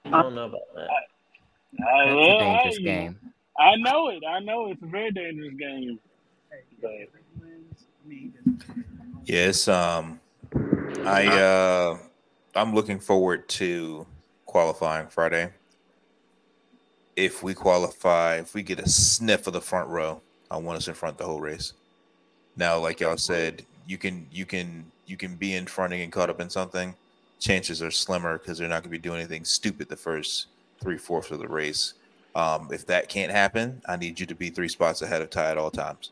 I 0.05 0.23
don't 0.23 0.35
know 0.35 0.45
about 0.45 0.61
that. 0.75 0.89
I, 0.91 2.05
That's 2.05 2.15
well, 2.15 2.37
a 2.37 2.39
dangerous 2.39 2.79
I, 2.79 2.83
game. 2.83 3.19
I 3.59 3.77
know 3.77 4.09
it. 4.09 4.23
I 4.29 4.41
know 4.41 4.71
it's 4.71 4.83
a 4.83 4.87
very 4.87 5.11
dangerous 5.11 5.55
game. 5.59 5.99
But 6.81 6.91
Yes, 9.25 9.67
um, 9.67 10.21
I 11.05 11.27
uh, 11.27 11.99
I'm 12.55 12.75
looking 12.75 13.01
forward 13.01 13.49
to 13.51 14.07
qualifying 14.47 15.09
Friday. 15.09 15.51
If 17.17 17.43
we 17.43 17.55
qualify, 17.55 18.37
if 18.37 18.55
we 18.55 18.63
get 18.63 18.79
a 18.79 18.89
sniff 18.89 19.47
of 19.47 19.53
the 19.53 19.61
front 19.61 19.89
row, 19.89 20.21
I 20.51 20.59
want 20.59 20.77
us 20.79 20.87
in 20.87 20.95
front 20.95 21.19
the 21.19 21.25
whole 21.25 21.41
race. 21.41 21.73
Now, 22.57 22.79
like 22.79 23.01
y'all 23.01 23.17
said, 23.17 23.65
you 23.87 23.99
can 23.99 24.27
you 24.31 24.47
can 24.47 24.91
you 25.07 25.17
can 25.17 25.35
be 25.35 25.55
in 25.55 25.67
front 25.67 25.93
and 25.93 26.03
get 26.03 26.13
caught 26.13 26.31
up 26.31 26.41
in 26.41 26.49
something. 26.49 26.95
Chances 27.39 27.83
are 27.83 27.91
slimmer 27.91 28.39
because 28.39 28.59
they're 28.59 28.69
not 28.69 28.83
going 28.83 28.85
to 28.85 28.89
be 28.91 28.99
doing 28.99 29.21
anything 29.21 29.45
stupid 29.45 29.89
the 29.89 29.97
first 29.97 30.47
three 30.81 30.99
fourths 30.99 31.31
of 31.31 31.39
the 31.39 31.49
race. 31.49 31.95
Um, 32.35 32.69
if 32.71 32.87
that 32.87 33.09
can't 33.09 33.33
happen, 33.33 33.81
I 33.89 33.97
need 33.97 34.21
you 34.21 34.27
to 34.27 34.35
be 34.35 34.51
three 34.51 34.69
spots 34.69 35.03
ahead 35.03 35.23
of 35.23 35.31
Ty 35.31 35.51
at 35.51 35.59
all 35.59 35.71
times. 35.71 36.11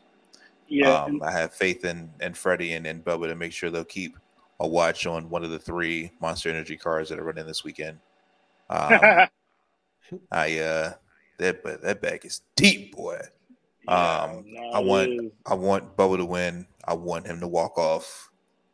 Yeah, 0.67 1.03
Um, 1.03 1.21
I 1.23 1.31
have 1.31 1.53
faith 1.53 1.85
in 1.85 2.09
in 2.21 2.33
Freddie 2.33 2.73
and, 2.73 2.87
and 2.87 3.03
Bubba 3.05 3.27
to 3.27 3.35
make 3.35 3.53
sure 3.53 3.69
they'll 3.69 3.83
keep 3.83 4.17
a 4.59 4.67
watch 4.67 5.05
on 5.05 5.29
one 5.29 5.43
of 5.43 5.51
the 5.51 5.59
three 5.59 6.11
Monster 6.19 6.49
Energy 6.49 6.77
cars 6.77 7.09
that 7.09 7.19
are 7.19 7.23
running 7.23 7.45
this 7.45 7.63
weekend. 7.63 7.99
Um, 8.69 8.99
I 10.31 10.59
uh 10.59 10.93
that 11.37 11.63
but 11.63 11.81
that 11.81 12.01
bag 12.01 12.25
is 12.25 12.41
deep, 12.55 12.95
boy. 12.95 13.19
Um, 13.87 14.45
no, 14.47 14.71
I 14.73 14.79
want. 14.79 15.33
I 15.45 15.53
want 15.53 15.95
Bubba 15.95 16.17
to 16.17 16.25
win. 16.25 16.65
I 16.87 16.93
want 16.95 17.27
him 17.27 17.39
to 17.39 17.47
walk 17.47 17.77
off. 17.77 18.31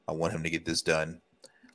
I 0.07 0.13
want 0.13 0.33
him 0.33 0.43
to 0.43 0.49
get 0.49 0.65
this 0.65 0.81
done. 0.81 1.21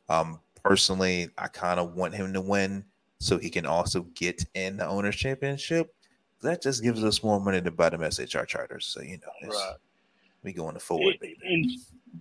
Um, 0.08 0.40
personally, 0.66 1.30
I 1.38 1.48
kind 1.48 1.78
of 1.80 1.94
want 1.94 2.14
him 2.14 2.32
to 2.34 2.40
win 2.40 2.84
so 3.18 3.38
he 3.38 3.50
can 3.50 3.66
also 3.66 4.02
get 4.14 4.44
in 4.54 4.76
the 4.76 4.86
owners 4.86 5.16
championship. 5.16 5.94
That 6.42 6.62
just 6.62 6.82
gives 6.82 7.02
us 7.02 7.22
more 7.22 7.40
money 7.40 7.62
to 7.62 7.70
buy 7.70 7.90
the 7.90 7.96
SHR 7.98 8.46
charters. 8.46 8.86
So 8.86 9.00
you 9.02 9.18
know, 9.18 9.32
it's, 9.42 9.56
Right. 9.56 9.76
we 10.42 10.52
going 10.52 10.78
forward, 10.78 11.16
baby. 11.20 11.38
and, 11.44 11.70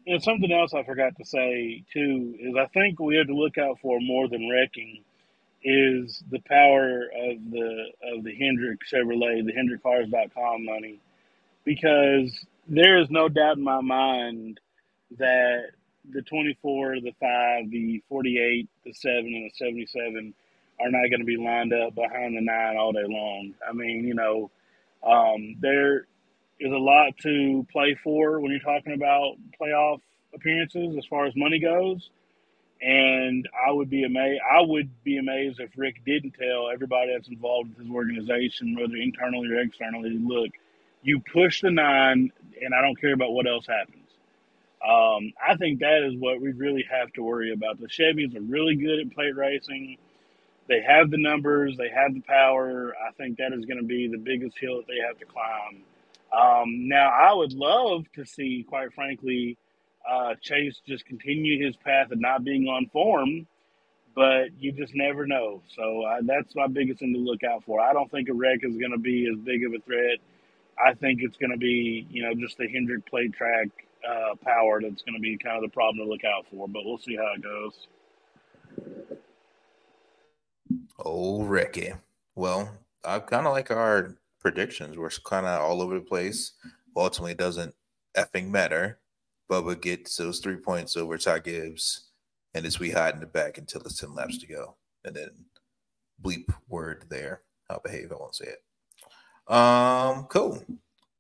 and 0.07 0.23
something 0.23 0.51
else 0.51 0.73
I 0.73 0.83
forgot 0.83 1.15
to 1.17 1.25
say 1.25 1.83
too 1.91 2.35
is 2.39 2.55
I 2.55 2.65
think 2.67 2.99
we 2.99 3.15
have 3.17 3.27
to 3.27 3.35
look 3.35 3.57
out 3.57 3.79
for 3.81 3.99
more 3.99 4.27
than 4.27 4.49
wrecking 4.49 5.03
is 5.63 6.23
the 6.31 6.39
power 6.47 7.03
of 7.03 7.51
the 7.51 7.85
of 8.13 8.23
the 8.23 8.35
Hendrick 8.35 8.79
Chevrolet, 8.91 9.43
the 9.45 9.51
HendrickCars.com 9.53 10.63
money, 10.63 10.99
because 11.65 12.45
there 12.67 12.99
is 12.99 13.09
no 13.09 13.27
doubt 13.29 13.57
in 13.57 13.63
my 13.63 13.81
mind 13.81 14.59
that 15.17 15.71
the 16.13 16.21
24, 16.21 17.01
the 17.01 17.13
5, 17.19 17.69
the 17.71 18.03
48, 18.09 18.69
the 18.85 18.93
7, 18.93 19.17
and 19.17 19.49
the 19.49 19.51
77 19.55 20.33
are 20.79 20.91
not 20.91 21.09
going 21.09 21.19
to 21.19 21.25
be 21.25 21.37
lined 21.37 21.73
up 21.73 21.95
behind 21.95 22.35
the 22.35 22.41
9 22.41 22.77
all 22.77 22.91
day 22.91 23.05
long. 23.07 23.53
I 23.67 23.73
mean, 23.73 24.05
you 24.05 24.13
know, 24.13 24.51
um, 25.03 25.55
there 25.59 26.07
is 26.59 26.71
a 26.71 26.77
lot 26.77 27.17
to 27.19 27.65
play 27.71 27.97
for 28.03 28.39
when 28.39 28.51
you're 28.51 28.59
talking 28.59 28.93
about 28.93 29.35
playoff 29.59 29.99
appearances 30.33 30.97
as 30.97 31.05
far 31.05 31.25
as 31.25 31.35
money 31.35 31.59
goes. 31.59 32.09
And 32.81 33.47
I 33.67 33.71
would 33.71 33.89
be 33.89 34.03
amazed. 34.03 34.41
I 34.51 34.61
would 34.61 34.89
be 35.03 35.17
amazed 35.17 35.59
if 35.59 35.71
Rick 35.77 36.03
didn't 36.05 36.31
tell 36.31 36.69
everybody 36.69 37.13
that's 37.13 37.29
involved 37.29 37.69
with 37.69 37.79
his 37.79 37.89
organization, 37.93 38.75
whether 38.75 38.95
internally 38.95 39.49
or 39.49 39.59
externally, 39.61 40.09
look, 40.09 40.51
you 41.01 41.21
push 41.33 41.61
the 41.61 41.71
nine, 41.71 42.31
and 42.61 42.75
I 42.75 42.81
don't 42.81 42.99
care 42.99 43.13
about 43.13 43.31
what 43.31 43.47
else 43.47 43.65
happens. 43.65 44.04
Um, 44.85 45.33
I 45.45 45.55
think 45.57 45.79
that 45.79 46.03
is 46.03 46.15
what 46.19 46.41
we 46.41 46.51
really 46.51 46.85
have 46.91 47.11
to 47.13 47.23
worry 47.23 47.51
about. 47.53 47.79
The 47.79 47.87
Chevys 47.87 48.35
are 48.35 48.41
really 48.41 48.75
good 48.75 48.99
at 48.99 49.13
plate 49.13 49.35
racing. 49.35 49.97
They 50.67 50.81
have 50.81 51.11
the 51.11 51.17
numbers, 51.17 51.77
they 51.77 51.89
have 51.89 52.13
the 52.13 52.21
power. 52.21 52.93
I 53.07 53.11
think 53.13 53.37
that 53.37 53.53
is 53.53 53.65
going 53.65 53.79
to 53.79 53.85
be 53.85 54.07
the 54.07 54.17
biggest 54.17 54.57
hill 54.59 54.77
that 54.77 54.87
they 54.87 54.99
have 55.05 55.17
to 55.19 55.25
climb. 55.25 55.83
Um, 56.33 56.87
now, 56.87 57.09
I 57.09 57.33
would 57.33 57.53
love 57.53 58.05
to 58.15 58.25
see, 58.25 58.65
quite 58.67 58.93
frankly, 58.93 59.57
uh, 60.09 60.35
Chase 60.41 60.81
just 60.87 61.05
continue 61.05 61.63
his 61.65 61.75
path 61.77 62.11
of 62.11 62.19
not 62.19 62.43
being 62.43 62.67
on 62.67 62.87
form, 62.87 63.47
but 64.15 64.49
you 64.59 64.71
just 64.71 64.95
never 64.95 65.27
know. 65.27 65.61
So 65.75 66.03
uh, 66.03 66.19
that's 66.23 66.55
my 66.55 66.67
biggest 66.67 66.99
thing 66.99 67.13
to 67.13 67.19
look 67.19 67.43
out 67.43 67.63
for. 67.63 67.81
I 67.81 67.93
don't 67.93 68.09
think 68.11 68.29
a 68.29 68.33
wreck 68.33 68.59
is 68.63 68.77
going 68.77 68.91
to 68.91 68.97
be 68.99 69.27
as 69.31 69.37
big 69.39 69.65
of 69.65 69.73
a 69.73 69.79
threat. 69.79 70.19
I 70.83 70.93
think 70.93 71.21
it's 71.21 71.37
going 71.37 71.51
to 71.51 71.57
be, 71.57 72.07
you 72.09 72.23
know, 72.23 72.33
just 72.35 72.57
the 72.57 72.67
Hendrick 72.67 73.05
plate 73.05 73.33
track 73.33 73.69
uh, 74.07 74.35
power 74.43 74.81
that's 74.81 75.01
going 75.01 75.15
to 75.15 75.21
be 75.21 75.37
kind 75.37 75.57
of 75.57 75.63
the 75.63 75.73
problem 75.73 76.05
to 76.05 76.11
look 76.11 76.23
out 76.23 76.45
for. 76.49 76.67
But 76.67 76.83
we'll 76.85 76.97
see 76.97 77.15
how 77.15 77.33
it 77.35 77.43
goes. 77.43 77.87
Oh, 80.99 81.43
Ricky. 81.43 81.93
Well, 82.35 82.71
I 83.03 83.19
kind 83.19 83.45
of 83.47 83.53
like 83.53 83.71
our 83.71 84.15
predictions. 84.39 84.97
We're 84.97 85.09
kind 85.09 85.45
of 85.45 85.61
all 85.61 85.81
over 85.81 85.95
the 85.95 86.05
place. 86.05 86.53
Ultimately, 86.95 87.31
it 87.31 87.37
doesn't 87.37 87.75
effing 88.17 88.49
matter. 88.49 88.99
Bubba 89.49 89.79
gets 89.79 90.15
those 90.17 90.39
three 90.39 90.55
points 90.55 90.97
over 90.97 91.17
Ty 91.17 91.39
Gibbs, 91.39 92.09
and 92.53 92.65
it's 92.65 92.79
we 92.79 92.91
hide 92.91 93.13
in 93.13 93.19
the 93.19 93.27
back 93.27 93.57
until 93.57 93.81
it's 93.81 93.99
10 93.99 94.15
laps 94.15 94.37
to 94.39 94.47
go. 94.47 94.75
And 95.03 95.15
then 95.15 95.29
bleep 96.21 96.53
word 96.67 97.05
there. 97.09 97.41
I'll 97.69 97.81
behave. 97.83 98.11
I 98.11 98.15
won't 98.15 98.35
say 98.35 98.47
it. 98.47 99.53
Um, 99.53 100.25
cool. 100.25 100.63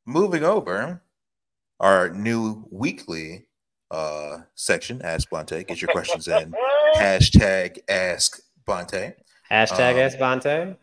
Moving 0.05 0.43
over, 0.43 1.01
our 1.79 2.09
new 2.09 2.65
weekly 2.71 3.47
uh 3.91 4.39
section, 4.55 5.01
Ask 5.03 5.29
Bonte. 5.29 5.65
Get 5.67 5.81
your 5.81 5.89
questions 5.91 6.27
in. 6.27 6.53
Hashtag 6.97 7.79
Ask 7.89 8.39
Bonte. 8.65 9.13
Hashtag 9.51 9.93
Um, 9.93 9.99
Ask 9.99 10.17
Bonte. 10.17 10.77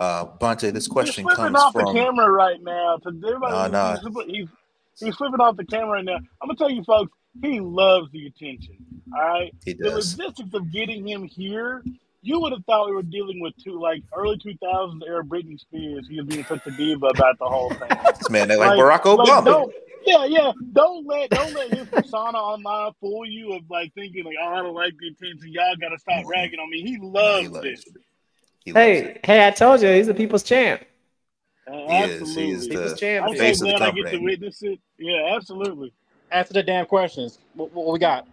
Uh, 0.00 0.24
Bonte, 0.40 0.72
this 0.72 0.88
question 0.88 1.24
he's 1.26 1.36
comes 1.36 1.56
off 1.56 1.72
from. 1.72 1.84
the 1.94 2.00
camera 2.00 2.30
right 2.30 2.60
now. 2.62 2.96
To 3.02 3.08
everybody, 3.08 3.52
No, 3.72 3.94
no. 3.94 4.24
He's, 4.26 4.36
he's, 4.36 4.48
he's 4.98 5.14
flipping 5.16 5.40
off 5.40 5.56
the 5.56 5.64
camera 5.64 5.90
right 5.92 6.04
now. 6.04 6.16
I'm 6.16 6.48
gonna 6.48 6.56
tell 6.56 6.70
you, 6.70 6.82
folks. 6.84 7.12
he 7.42 7.60
loves 7.60 8.10
the 8.12 8.26
attention. 8.26 8.76
All 9.14 9.22
right, 9.22 9.54
He 9.64 9.74
the 9.74 9.84
does. 9.90 10.18
logistics 10.18 10.52
of 10.54 10.72
getting 10.72 11.06
him 11.06 11.22
here. 11.24 11.84
You 12.20 12.40
would 12.40 12.52
have 12.52 12.64
thought 12.64 12.88
we 12.88 12.94
were 12.94 13.02
dealing 13.02 13.40
with 13.40 13.54
two 13.62 13.80
like 13.80 14.02
early 14.16 14.36
2000s 14.38 15.00
era 15.06 15.24
Britney 15.24 15.58
Spears. 15.58 16.06
He 16.08 16.20
was 16.20 16.26
being 16.26 16.44
such 16.44 16.66
a 16.66 16.70
diva 16.72 17.06
about 17.06 17.38
the 17.38 17.46
whole 17.46 17.70
thing. 17.70 17.88
This 18.18 18.30
man, 18.30 18.48
they 18.48 18.56
like 18.56 18.72
Barack 18.72 19.02
Obama. 19.02 19.44
don't, 19.44 19.72
yeah, 20.04 20.24
yeah. 20.24 20.52
Don't 20.72 21.06
let 21.06 21.30
don't 21.30 21.54
let 21.54 21.72
his 21.72 21.86
persona 21.86 22.38
online 22.38 22.92
fool 23.00 23.26
you 23.26 23.52
of 23.52 23.62
like 23.70 23.92
thinking 23.94 24.24
like, 24.24 24.34
oh, 24.42 24.48
I 24.48 24.62
don't 24.62 24.74
like 24.74 24.94
the 24.98 25.08
attention. 25.08 25.52
Y'all 25.52 25.76
got 25.80 25.90
to 25.90 25.98
stop 25.98 26.24
ragging 26.26 26.58
on 26.58 26.68
me. 26.70 26.82
He 26.82 26.98
loves 26.98 27.50
this. 27.60 27.84
Hey, 28.64 29.18
hey, 29.24 29.46
I 29.46 29.50
told 29.50 29.80
you 29.82 29.88
he's 29.88 30.08
a 30.08 30.14
people's 30.14 30.42
champ. 30.42 30.82
Uh, 31.66 31.72
He 31.72 31.96
is. 32.12 32.34
He 32.34 32.50
is 32.50 32.56
absolutely. 32.56 32.68
the 32.68 32.68
People's 32.68 33.00
champ. 33.00 33.26
I'm 33.26 33.36
so 33.36 33.44
of 33.44 33.58
the 33.58 33.76
glad 33.78 33.82
I 33.82 33.90
get 33.90 34.10
to 34.10 34.18
witness 34.18 34.62
it. 34.62 34.80
Yeah, 34.98 35.34
absolutely. 35.36 35.92
Answer 36.30 36.54
the 36.54 36.62
damn 36.62 36.86
questions. 36.86 37.38
What, 37.54 37.72
what 37.72 37.92
we 37.92 37.98
got? 37.98 38.26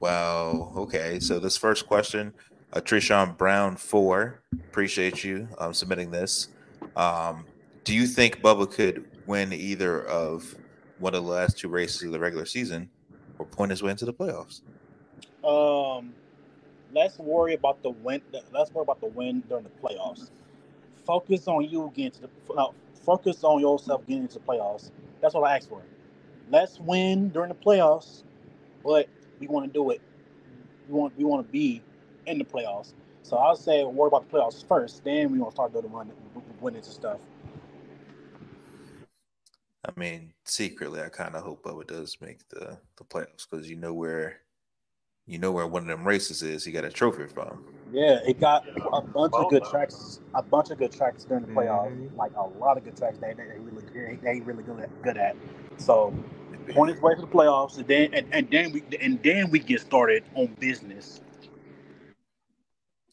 Wow. 0.00 0.72
Okay. 0.76 1.20
So 1.20 1.38
this 1.38 1.56
first 1.56 1.86
question, 1.86 2.32
uh, 2.72 3.26
Brown 3.36 3.76
four. 3.76 4.40
Appreciate 4.52 5.24
you 5.24 5.48
um, 5.58 5.72
submitting 5.72 6.10
this. 6.10 6.48
Um, 6.96 7.44
do 7.84 7.94
you 7.94 8.06
think 8.06 8.40
Bubba 8.40 8.70
could 8.70 9.04
win 9.26 9.52
either 9.52 10.04
of 10.06 10.54
one 10.98 11.14
of 11.14 11.24
the 11.24 11.30
last 11.30 11.58
two 11.58 11.68
races 11.68 12.02
of 12.02 12.12
the 12.12 12.18
regular 12.18 12.44
season, 12.44 12.90
or 13.38 13.46
point 13.46 13.70
his 13.70 13.82
way 13.82 13.90
into 13.90 14.04
the 14.04 14.12
playoffs? 14.12 14.62
Um, 15.44 16.12
let's 16.92 17.18
worry 17.18 17.54
about 17.54 17.82
the 17.82 17.90
win. 17.90 18.20
Let's 18.52 18.72
worry 18.72 18.82
about 18.82 19.00
the 19.00 19.06
win 19.06 19.42
during 19.48 19.64
the 19.64 19.70
playoffs. 19.70 20.30
Focus 21.06 21.48
on 21.48 21.64
you 21.64 21.90
getting 21.94 22.10
to 22.12 22.20
the. 22.22 22.28
No, 22.54 22.74
focus 23.04 23.44
on 23.44 23.60
yourself 23.60 24.06
getting 24.06 24.24
into 24.24 24.38
the 24.38 24.44
playoffs. 24.44 24.90
That's 25.20 25.34
what 25.34 25.48
I 25.48 25.56
asked 25.56 25.68
for. 25.68 25.82
Let's 26.50 26.78
win 26.78 27.30
during 27.30 27.48
the 27.48 27.54
playoffs, 27.54 28.22
but 28.84 29.08
we 29.38 29.46
want 29.46 29.66
to 29.66 29.72
do 29.72 29.90
it. 29.90 30.00
We 30.88 30.94
want 30.94 31.16
we 31.16 31.24
want 31.24 31.46
to 31.46 31.52
be 31.52 31.82
in 32.28 32.38
the 32.38 32.44
playoffs. 32.44 32.92
So 33.22 33.36
I'll 33.36 33.56
say 33.56 33.84
worry 33.84 34.08
about 34.08 34.30
the 34.30 34.36
playoffs 34.36 34.66
first. 34.66 35.04
Then 35.04 35.32
we 35.32 35.38
gonna 35.38 35.50
start 35.50 35.72
doing 35.72 35.90
run 35.90 36.10
winning 36.60 36.82
and 36.82 36.84
stuff. 36.84 37.18
I 39.84 39.98
mean, 39.98 40.32
secretly, 40.44 41.00
I 41.00 41.08
kind 41.08 41.34
of 41.34 41.42
hope 41.42 41.62
Bubba 41.62 41.86
does 41.86 42.16
make 42.20 42.48
the 42.48 42.78
the 42.96 43.04
playoffs 43.04 43.48
because 43.48 43.68
you 43.68 43.76
know 43.76 43.94
where, 43.94 44.40
you 45.26 45.38
know 45.38 45.52
where 45.52 45.66
one 45.66 45.82
of 45.82 45.88
them 45.88 46.06
races 46.06 46.42
is. 46.42 46.64
He 46.64 46.72
got 46.72 46.84
a 46.84 46.90
trophy 46.90 47.26
from. 47.26 47.64
Yeah, 47.92 48.18
it 48.26 48.38
got 48.38 48.66
a 48.92 49.00
bunch 49.00 49.32
of 49.34 49.50
good 49.50 49.64
tracks. 49.64 50.20
A 50.34 50.42
bunch 50.42 50.70
of 50.70 50.78
good 50.78 50.92
tracks 50.92 51.24
during 51.24 51.46
the 51.46 51.52
playoffs. 51.52 51.92
Mm-hmm. 51.92 52.16
Like 52.16 52.32
a 52.36 52.42
lot 52.58 52.76
of 52.76 52.84
good 52.84 52.96
tracks 52.96 53.18
that 53.18 53.36
they, 53.36 53.44
they 53.44 53.58
really 53.58 54.16
they 54.22 54.40
really 54.40 54.62
good 54.62 54.80
at, 54.80 55.02
good 55.02 55.16
at. 55.16 55.36
So 55.78 56.12
point 56.68 56.92
his 56.92 57.00
way 57.02 57.14
to 57.14 57.20
the 57.20 57.26
playoffs, 57.26 57.78
and 57.78 57.86
then 57.86 58.14
and, 58.14 58.26
and 58.32 58.50
then 58.50 58.72
we 58.72 58.82
and 59.00 59.22
then 59.22 59.50
we 59.50 59.58
get 59.58 59.80
started 59.80 60.24
on 60.34 60.54
business. 60.58 61.20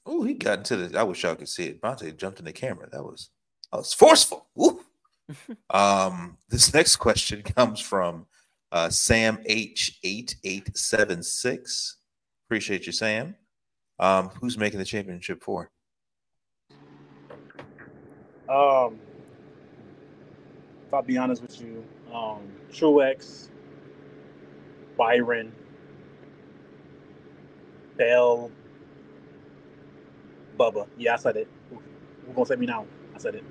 Oh, 0.05 0.23
he 0.23 0.35
got 0.35 0.59
into 0.59 0.75
the. 0.75 0.99
I 0.99 1.03
wish 1.03 1.23
y'all 1.23 1.35
could 1.35 1.49
see 1.49 1.65
it. 1.65 1.81
Bonte 1.81 2.15
jumped 2.15 2.39
in 2.39 2.45
the 2.45 2.53
camera. 2.53 2.87
That 2.91 3.03
was 3.03 3.29
that 3.71 3.77
was 3.79 3.93
forceful. 3.93 4.47
Woo. 4.55 4.81
um, 5.71 6.37
this 6.49 6.73
next 6.73 6.97
question 6.97 7.41
comes 7.55 7.79
from 7.79 8.27
uh, 8.71 8.89
Sam 8.89 9.39
H 9.45 9.97
eight 10.03 10.35
eight 10.43 10.77
seven 10.77 11.23
six. 11.23 11.97
Appreciate 12.47 12.85
you, 12.85 12.91
Sam. 12.91 13.35
Um, 13.99 14.29
who's 14.41 14.57
making 14.57 14.79
the 14.79 14.85
championship 14.85 15.41
for? 15.43 15.71
Um, 18.47 18.99
if 20.85 20.93
I'll 20.93 21.01
be 21.01 21.17
honest 21.17 21.41
with 21.41 21.59
you, 21.59 21.83
um, 22.13 22.41
Truex, 22.71 23.49
Byron, 24.97 25.51
Bell, 27.97 28.51
Bubba. 30.57 30.87
Yeah, 30.97 31.13
I 31.13 31.17
said 31.17 31.37
it. 31.37 31.47
Who 31.69 32.33
gonna 32.33 32.45
say 32.45 32.55
me 32.55 32.65
now? 32.65 32.85
I 33.13 33.17
said 33.17 33.35
it. 33.35 33.43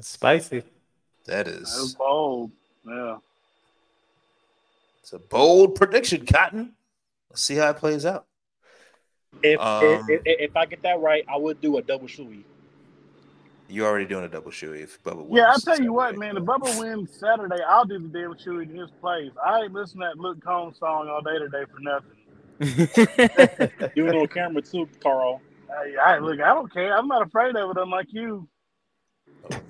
Spicy. 0.00 0.62
That 1.26 1.48
is. 1.48 1.54
That 1.72 1.80
was 1.80 1.90
is 1.90 1.94
bold. 1.94 2.50
Yeah. 2.86 3.16
it's 5.00 5.12
a 5.12 5.18
bold 5.18 5.74
prediction, 5.74 6.24
Cotton. 6.24 6.74
Let's 7.30 7.42
see 7.42 7.56
how 7.56 7.70
it 7.70 7.76
plays 7.76 8.06
out. 8.06 8.26
If, 9.42 9.60
Um, 9.60 10.06
if, 10.08 10.22
if 10.24 10.50
if 10.50 10.56
I 10.56 10.66
get 10.66 10.82
that 10.82 11.00
right, 11.00 11.24
I 11.28 11.36
would 11.36 11.60
do 11.60 11.76
a 11.78 11.82
double 11.82 12.06
shoey. 12.06 12.44
You're 13.70 13.86
already 13.86 14.06
doing 14.06 14.24
a 14.24 14.28
double 14.28 14.50
shoe 14.50 14.72
if 14.72 15.02
Bubba 15.02 15.16
wins. 15.16 15.36
Yeah, 15.36 15.50
I'll 15.50 15.60
tell 15.60 15.78
you 15.78 15.92
what, 15.92 16.16
man. 16.16 16.38
If 16.38 16.44
Bubba 16.44 16.78
wins 16.80 17.10
Saturday, 17.18 17.62
I'll 17.68 17.84
do 17.84 17.98
the 17.98 18.08
double 18.08 18.34
shoe 18.36 18.60
in 18.60 18.70
his 18.70 18.90
place. 19.02 19.30
I 19.44 19.60
ain't 19.60 19.74
listening 19.74 20.08
to 20.08 20.14
that 20.14 20.20
Luke 20.20 20.42
Combs 20.42 20.78
song 20.78 21.08
all 21.08 21.20
day 21.20 21.38
today 21.38 21.64
for 21.70 21.78
nothing. 21.80 22.17
Do 22.60 24.06
it 24.06 24.14
on 24.14 24.26
camera 24.28 24.62
too, 24.62 24.88
Carl. 25.00 25.40
Hey, 25.68 25.96
I, 25.96 26.18
look, 26.18 26.40
I 26.40 26.54
don't 26.54 26.72
care. 26.72 26.96
I'm 26.96 27.06
not 27.06 27.22
afraid 27.22 27.54
of 27.54 27.70
it, 27.70 27.76
unlike 27.80 28.08
you. 28.10 28.48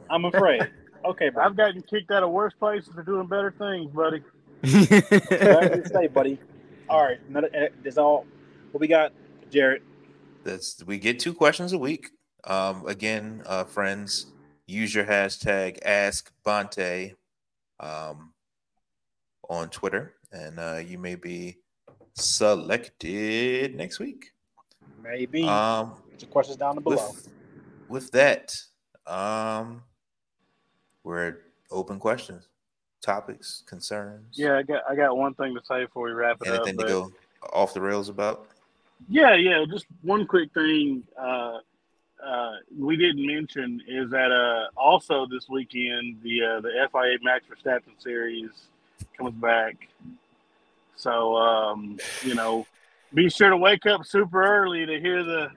I'm 0.09 0.25
afraid. 0.25 0.71
Okay, 1.05 1.29
bro. 1.29 1.45
I've 1.45 1.57
gotten 1.57 1.83
kicked 1.83 2.11
out 2.11 2.23
of 2.23 2.31
worse 2.31 2.55
places 2.59 2.91
for 2.95 3.03
doing 3.03 3.27
better 3.27 3.55
things, 3.59 3.91
buddy. 3.93 4.23
Whatever 4.61 5.83
say, 5.87 6.07
buddy. 6.07 6.39
All 6.89 7.05
right, 7.05 7.19
another, 7.29 7.51
uh, 7.55 7.69
that's 7.85 7.99
all. 7.99 8.27
What 8.73 8.81
we 8.81 8.89
got, 8.89 9.13
Jared? 9.51 9.83
That's 10.45 10.83
we 10.85 10.99
get 10.99 11.19
two 11.19 11.35
questions 11.35 11.73
a 11.73 11.79
week. 11.79 12.09
Um, 12.45 12.87
again, 12.87 13.43
uh, 13.47 13.65
friends, 13.65 14.33
use 14.67 14.95
your 14.95 15.05
hashtag 15.05 15.79
Ask 15.85 16.33
Bonte 16.45 17.15
um, 17.81 18.33
on 19.49 19.69
Twitter, 19.69 20.15
and 20.33 20.59
uh, 20.59 20.81
you 20.85 20.99
may 20.99 21.15
be 21.15 21.59
selected 22.21 23.75
next 23.75 23.99
week. 23.99 24.33
Maybe. 25.03 25.45
Um, 25.45 25.95
Put 26.11 26.23
your 26.23 26.31
questions 26.31 26.57
down 26.59 26.79
below. 26.83 27.11
with, 27.11 27.29
with 27.89 28.11
that, 28.13 28.57
um, 29.07 29.83
we're 31.05 31.29
at 31.29 31.35
open 31.71 31.99
questions, 31.99 32.49
topics, 33.01 33.63
concerns. 33.67 34.37
Yeah, 34.39 34.57
I 34.57 34.63
got 34.63 34.83
I 34.89 34.95
got 34.97 35.17
one 35.17 35.35
thing 35.35 35.55
to 35.55 35.61
say 35.65 35.85
before 35.85 36.07
we 36.07 36.13
wrap 36.13 36.39
it 36.43 36.49
Anything 36.49 36.61
up. 36.61 36.69
Anything 36.69 36.87
to 36.87 37.11
but- 37.41 37.51
go 37.51 37.51
off 37.53 37.75
the 37.75 37.81
rails 37.81 38.09
about? 38.09 38.49
Yeah, 39.09 39.35
yeah. 39.37 39.65
Just 39.71 39.87
one 40.03 40.27
quick 40.27 40.53
thing 40.53 41.05
uh, 41.17 41.59
uh, 42.25 42.53
we 42.77 42.97
didn't 42.97 43.25
mention 43.25 43.81
is 43.87 44.11
that 44.11 44.33
uh, 44.33 44.67
also 44.77 45.25
this 45.27 45.49
weekend 45.49 46.21
the 46.23 46.43
uh, 46.45 46.61
the 46.61 46.71
FIA 46.93 47.19
Max 47.23 47.45
Verstappen 47.47 47.95
series 48.03 48.51
comes 49.17 49.35
back. 49.35 49.89
So 50.99 51.37
um, 51.37 51.99
you 52.23 52.35
know, 52.35 52.67
be 53.15 53.31
sure 53.31 53.51
to 53.51 53.57
wake 53.57 53.87
up 53.87 54.05
super 54.05 54.45
early 54.45 54.85
to 54.85 55.01
hear 55.01 55.23
the 55.23 55.49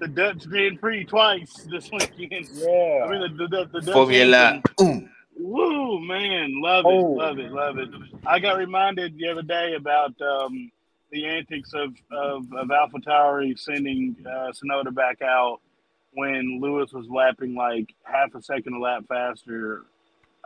the 0.00 0.08
Dutch 0.08 0.48
Grand 0.48 0.80
Prix 0.80 1.04
twice 1.04 1.66
this 1.70 1.90
weekend. 2.18 2.48
Yeah, 2.52 3.04
I 3.04 3.10
mean 3.10 3.36
the 3.36 3.46
the, 3.46 3.48
the, 3.48 3.68
the 3.72 3.80
Dutch 3.80 3.94
Formula 3.94 4.62
anthem. 4.78 5.10
Woo, 5.40 6.00
man, 6.00 6.60
love 6.60 6.84
it, 6.84 6.90
love 6.90 7.38
it, 7.38 7.52
love 7.52 7.78
it. 7.78 7.88
I 8.26 8.40
got 8.40 8.58
reminded 8.58 9.16
the 9.16 9.28
other 9.28 9.42
day 9.42 9.74
about 9.76 10.20
um, 10.20 10.70
the 11.12 11.26
antics 11.26 11.72
of 11.74 11.94
of, 12.10 12.52
of 12.52 12.70
Alpha 12.70 12.98
Tauri 12.98 13.56
sending 13.56 14.16
uh, 14.26 14.50
Tsunoda 14.50 14.92
back 14.92 15.22
out 15.22 15.60
when 16.12 16.58
Lewis 16.60 16.92
was 16.92 17.06
lapping 17.08 17.54
like 17.54 17.94
half 18.02 18.34
a 18.34 18.42
second 18.42 18.74
a 18.74 18.80
lap 18.80 19.04
faster 19.08 19.84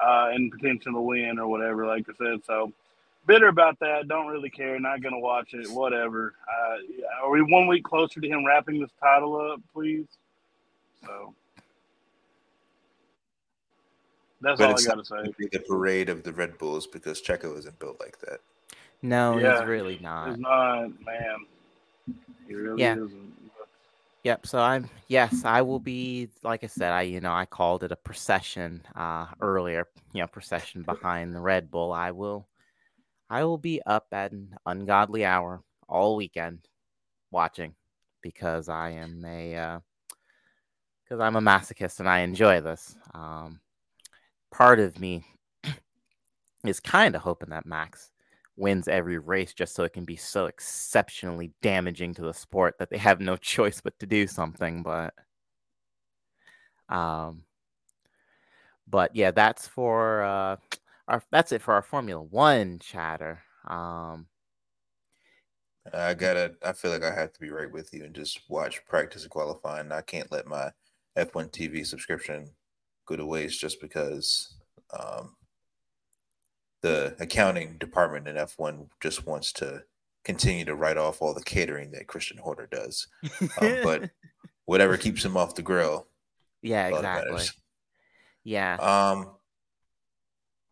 uh, 0.02 0.28
and 0.32 0.52
potential 0.52 0.92
to 0.92 1.00
win 1.00 1.38
or 1.38 1.48
whatever. 1.48 1.86
Like 1.86 2.06
I 2.10 2.12
said, 2.18 2.44
so 2.44 2.72
bitter 3.27 3.49
about 3.49 3.78
that. 3.81 4.09
Don't 4.09 4.27
really 4.27 4.51
care. 4.51 4.78
Not 4.81 5.03
gonna 5.03 5.19
watch 5.19 5.55
it. 5.55 5.70
Whatever. 5.70 6.35
Uh, 6.49 7.24
are 7.24 7.31
we 7.31 7.43
one 7.43 7.66
week 7.66 7.85
closer 7.85 8.20
to 8.20 8.28
him 8.28 8.44
wrapping 8.44 8.81
this 8.81 8.90
title 9.01 9.36
up, 9.36 9.61
please? 9.73 10.07
So. 11.05 11.35
That's 14.40 14.59
But 14.59 14.70
all 14.70 14.77
I 14.77 14.82
got 14.82 14.90
to 14.90 14.97
not 14.97 15.07
say. 15.07 15.32
be 15.39 15.49
the 15.53 15.61
parade 15.61 16.09
of 16.09 16.24
the 16.24 16.32
Red 16.32 16.59
Bulls 16.59 16.89
because 16.89 17.23
Checo 17.23 17.57
isn't 17.59 17.78
built 17.78 18.01
like 18.01 18.19
that. 18.20 18.40
No, 19.01 19.39
Yeah. 19.39 19.61
he's 19.61 19.69
really 19.69 19.99
not. 20.01 20.31
It's 20.31 20.40
not, 20.40 20.89
man. 21.05 21.47
He 22.49 22.55
really 22.55 22.82
Yeah. 22.82 22.94
isn't. 22.97 23.32
Yep. 24.24 24.47
So 24.47 24.59
I'm 24.61 24.89
yes, 25.09 25.44
I 25.44 25.62
will 25.62 25.81
be 25.81 26.28
like 26.43 26.62
I 26.62 26.69
said, 26.69 26.93
I 26.93 27.03
you 27.03 27.20
know, 27.20 27.32
I 27.32 27.44
called 27.44 27.82
it 27.82 27.93
a 27.93 27.97
procession 27.97 28.82
uh 28.94 29.27
earlier, 29.40 29.89
you 30.12 30.20
know, 30.20 30.28
procession 30.28 30.82
behind 30.82 31.35
the 31.35 31.40
Red 31.40 31.70
Bull. 31.70 31.93
I 31.93 32.12
will 32.12 32.47
I 33.32 33.44
will 33.44 33.56
be 33.56 33.80
up 33.86 34.09
at 34.12 34.32
an 34.32 34.54
ungodly 34.66 35.24
hour 35.24 35.62
all 35.88 36.16
weekend 36.16 36.68
watching 37.30 37.74
because 38.20 38.68
I 38.68 38.90
am 38.90 39.24
a 39.24 39.56
uh 39.56 39.78
because 41.02 41.18
I'm 41.18 41.36
a 41.36 41.40
masochist 41.40 41.98
and 42.00 42.09
I 42.10 42.18
enjoy 42.18 42.60
this. 42.60 42.94
Um 43.14 43.60
part 44.50 44.80
of 44.80 45.00
me 45.00 45.24
is 46.66 46.78
kind 46.78 47.16
of 47.16 47.22
hoping 47.22 47.48
that 47.48 47.64
Max 47.64 48.10
wins 48.59 48.86
every 48.86 49.16
race 49.16 49.54
just 49.54 49.74
so 49.74 49.84
it 49.84 49.94
can 49.94 50.04
be 50.04 50.16
so 50.16 50.44
exceptionally 50.44 51.52
damaging 51.62 52.12
to 52.16 52.22
the 52.22 52.34
sport 52.34 52.74
that 52.78 52.90
they 52.90 52.98
have 52.98 53.18
no 53.18 53.36
choice 53.38 53.80
but 53.80 53.98
to 53.98 54.04
do 54.04 54.26
something 54.26 54.82
but 54.82 55.14
um 56.90 57.44
but 58.86 59.16
yeah 59.16 59.30
that's 59.30 59.66
for 59.66 60.22
uh 60.22 60.56
our 61.08 61.22
that's 61.30 61.52
it 61.52 61.62
for 61.62 61.74
our 61.74 61.82
Formula 61.82 62.22
One 62.22 62.78
chatter. 62.78 63.42
Um, 63.68 64.26
I 65.92 66.14
gotta. 66.14 66.54
I 66.64 66.72
feel 66.72 66.90
like 66.90 67.04
I 67.04 67.14
have 67.14 67.32
to 67.32 67.40
be 67.40 67.50
right 67.50 67.70
with 67.70 67.92
you 67.92 68.04
and 68.04 68.14
just 68.14 68.40
watch 68.48 68.84
practice 68.86 69.22
and 69.22 69.30
qualifying. 69.30 69.90
I 69.90 70.00
can't 70.02 70.30
let 70.30 70.46
my 70.46 70.70
F1 71.16 71.50
TV 71.50 71.86
subscription 71.86 72.50
go 73.06 73.16
to 73.16 73.26
waste 73.26 73.60
just 73.60 73.80
because 73.80 74.54
um, 74.98 75.34
the 76.82 77.16
accounting 77.18 77.76
department 77.78 78.28
in 78.28 78.36
F1 78.36 78.88
just 79.00 79.26
wants 79.26 79.52
to 79.54 79.82
continue 80.24 80.64
to 80.64 80.74
write 80.76 80.96
off 80.96 81.20
all 81.20 81.34
the 81.34 81.42
catering 81.42 81.90
that 81.92 82.06
Christian 82.06 82.38
Horner 82.38 82.68
does. 82.70 83.08
Um, 83.60 83.76
but 83.82 84.10
whatever 84.66 84.96
keeps 84.96 85.24
him 85.24 85.36
off 85.36 85.56
the 85.56 85.62
grill. 85.62 86.06
Yeah, 86.62 86.88
exactly. 86.88 87.32
matters. 87.32 87.52
Yeah. 88.44 88.74
Um, 88.76 89.32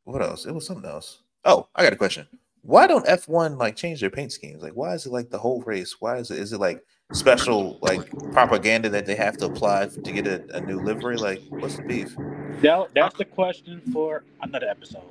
what 0.05 0.23
else? 0.23 0.47
It 0.47 0.53
was 0.55 0.67
something 0.67 0.89
else. 0.91 1.23
Oh, 1.45 1.69
I 1.75 1.83
got 1.83 1.93
a 1.93 1.97
question. 1.97 2.27
Why 2.63 2.87
don't 2.87 3.07
F1 3.07 3.57
like 3.59 3.75
change 3.77 4.01
their 4.01 4.11
paint 4.11 4.33
schemes? 4.33 4.63
Like, 4.63 4.75
why 4.75 4.93
is 4.95 5.07
it 5.07 5.13
like 5.13 5.31
the 5.31 5.39
whole 5.39 5.63
race? 5.63 5.97
Why 6.01 6.17
is 6.19 6.31
it? 6.31 6.39
Is 6.39 6.53
it 6.53 6.61
like 6.61 6.85
special 7.13 7.79
like 7.81 8.11
propaganda 8.33 8.89
that 8.91 9.07
they 9.07 9.15
have 9.15 9.37
to 9.39 9.47
apply 9.47 9.87
to 9.87 10.13
get 10.13 10.27
a, 10.27 10.45
a 10.57 10.61
new 10.61 10.79
livery? 10.81 11.17
Like, 11.17 11.41
what's 11.49 11.77
the 11.77 11.83
beef? 11.83 12.15
That, 12.61 12.89
that's 12.95 13.17
the 13.17 13.25
question 13.25 13.81
for 13.93 14.25
another 14.43 14.69
episode. 14.69 15.03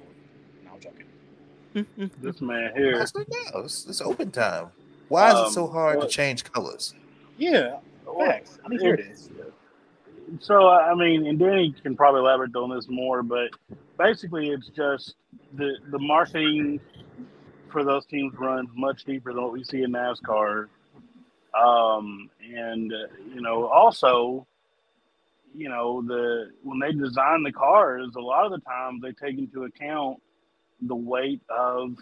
No, 0.63 0.71
I'm 0.73 0.79
joking. 0.79 2.11
This 2.21 2.39
man 2.41 2.71
here. 2.75 2.99
That's 2.99 3.15
not- 3.15 3.27
no, 3.53 3.61
it's, 3.61 3.87
it's 3.87 4.01
open 4.01 4.29
time. 4.31 4.67
Why 5.07 5.29
is 5.29 5.35
Um, 5.35 5.45
it 5.47 5.51
so 5.51 5.67
hard 5.67 5.97
well- 5.97 6.07
to 6.07 6.11
change 6.13 6.43
colors? 6.43 6.93
Yeah, 7.39 7.77
facts. 8.19 8.59
I 8.63 8.69
need 8.69 8.77
to 8.79 8.83
hear 8.85 8.97
this. 8.97 9.29
So 10.41 10.67
I 10.69 10.93
mean, 10.95 11.25
and 11.27 11.39
Danny 11.39 11.73
can 11.81 11.95
probably 11.95 12.21
elaborate 12.21 12.55
on 12.55 12.75
this 12.75 12.87
more, 12.89 13.23
but 13.23 13.49
basically, 13.97 14.49
it's 14.49 14.69
just 14.69 15.15
the 15.53 15.75
the 15.91 15.99
marketing 15.99 16.79
for 17.71 17.83
those 17.83 18.05
teams 18.05 18.33
runs 18.37 18.69
much 18.75 19.03
deeper 19.05 19.33
than 19.33 19.43
what 19.43 19.53
we 19.53 19.63
see 19.63 19.83
in 19.83 19.91
NASCAR, 19.91 20.67
um, 21.59 22.29
and 22.41 22.91
uh, 22.91 23.07
you 23.33 23.41
know, 23.41 23.67
also, 23.67 24.45
you 25.55 25.69
know, 25.69 26.01
the 26.01 26.51
when 26.63 26.79
they 26.79 26.91
design 26.91 27.43
the 27.43 27.51
cars, 27.51 28.13
a 28.15 28.21
lot 28.21 28.45
of 28.45 28.51
the 28.51 28.59
times 28.59 29.01
they 29.01 29.11
take 29.11 29.37
into 29.37 29.63
account 29.63 30.21
the 30.81 30.95
weight 30.95 31.41
of 31.49 31.95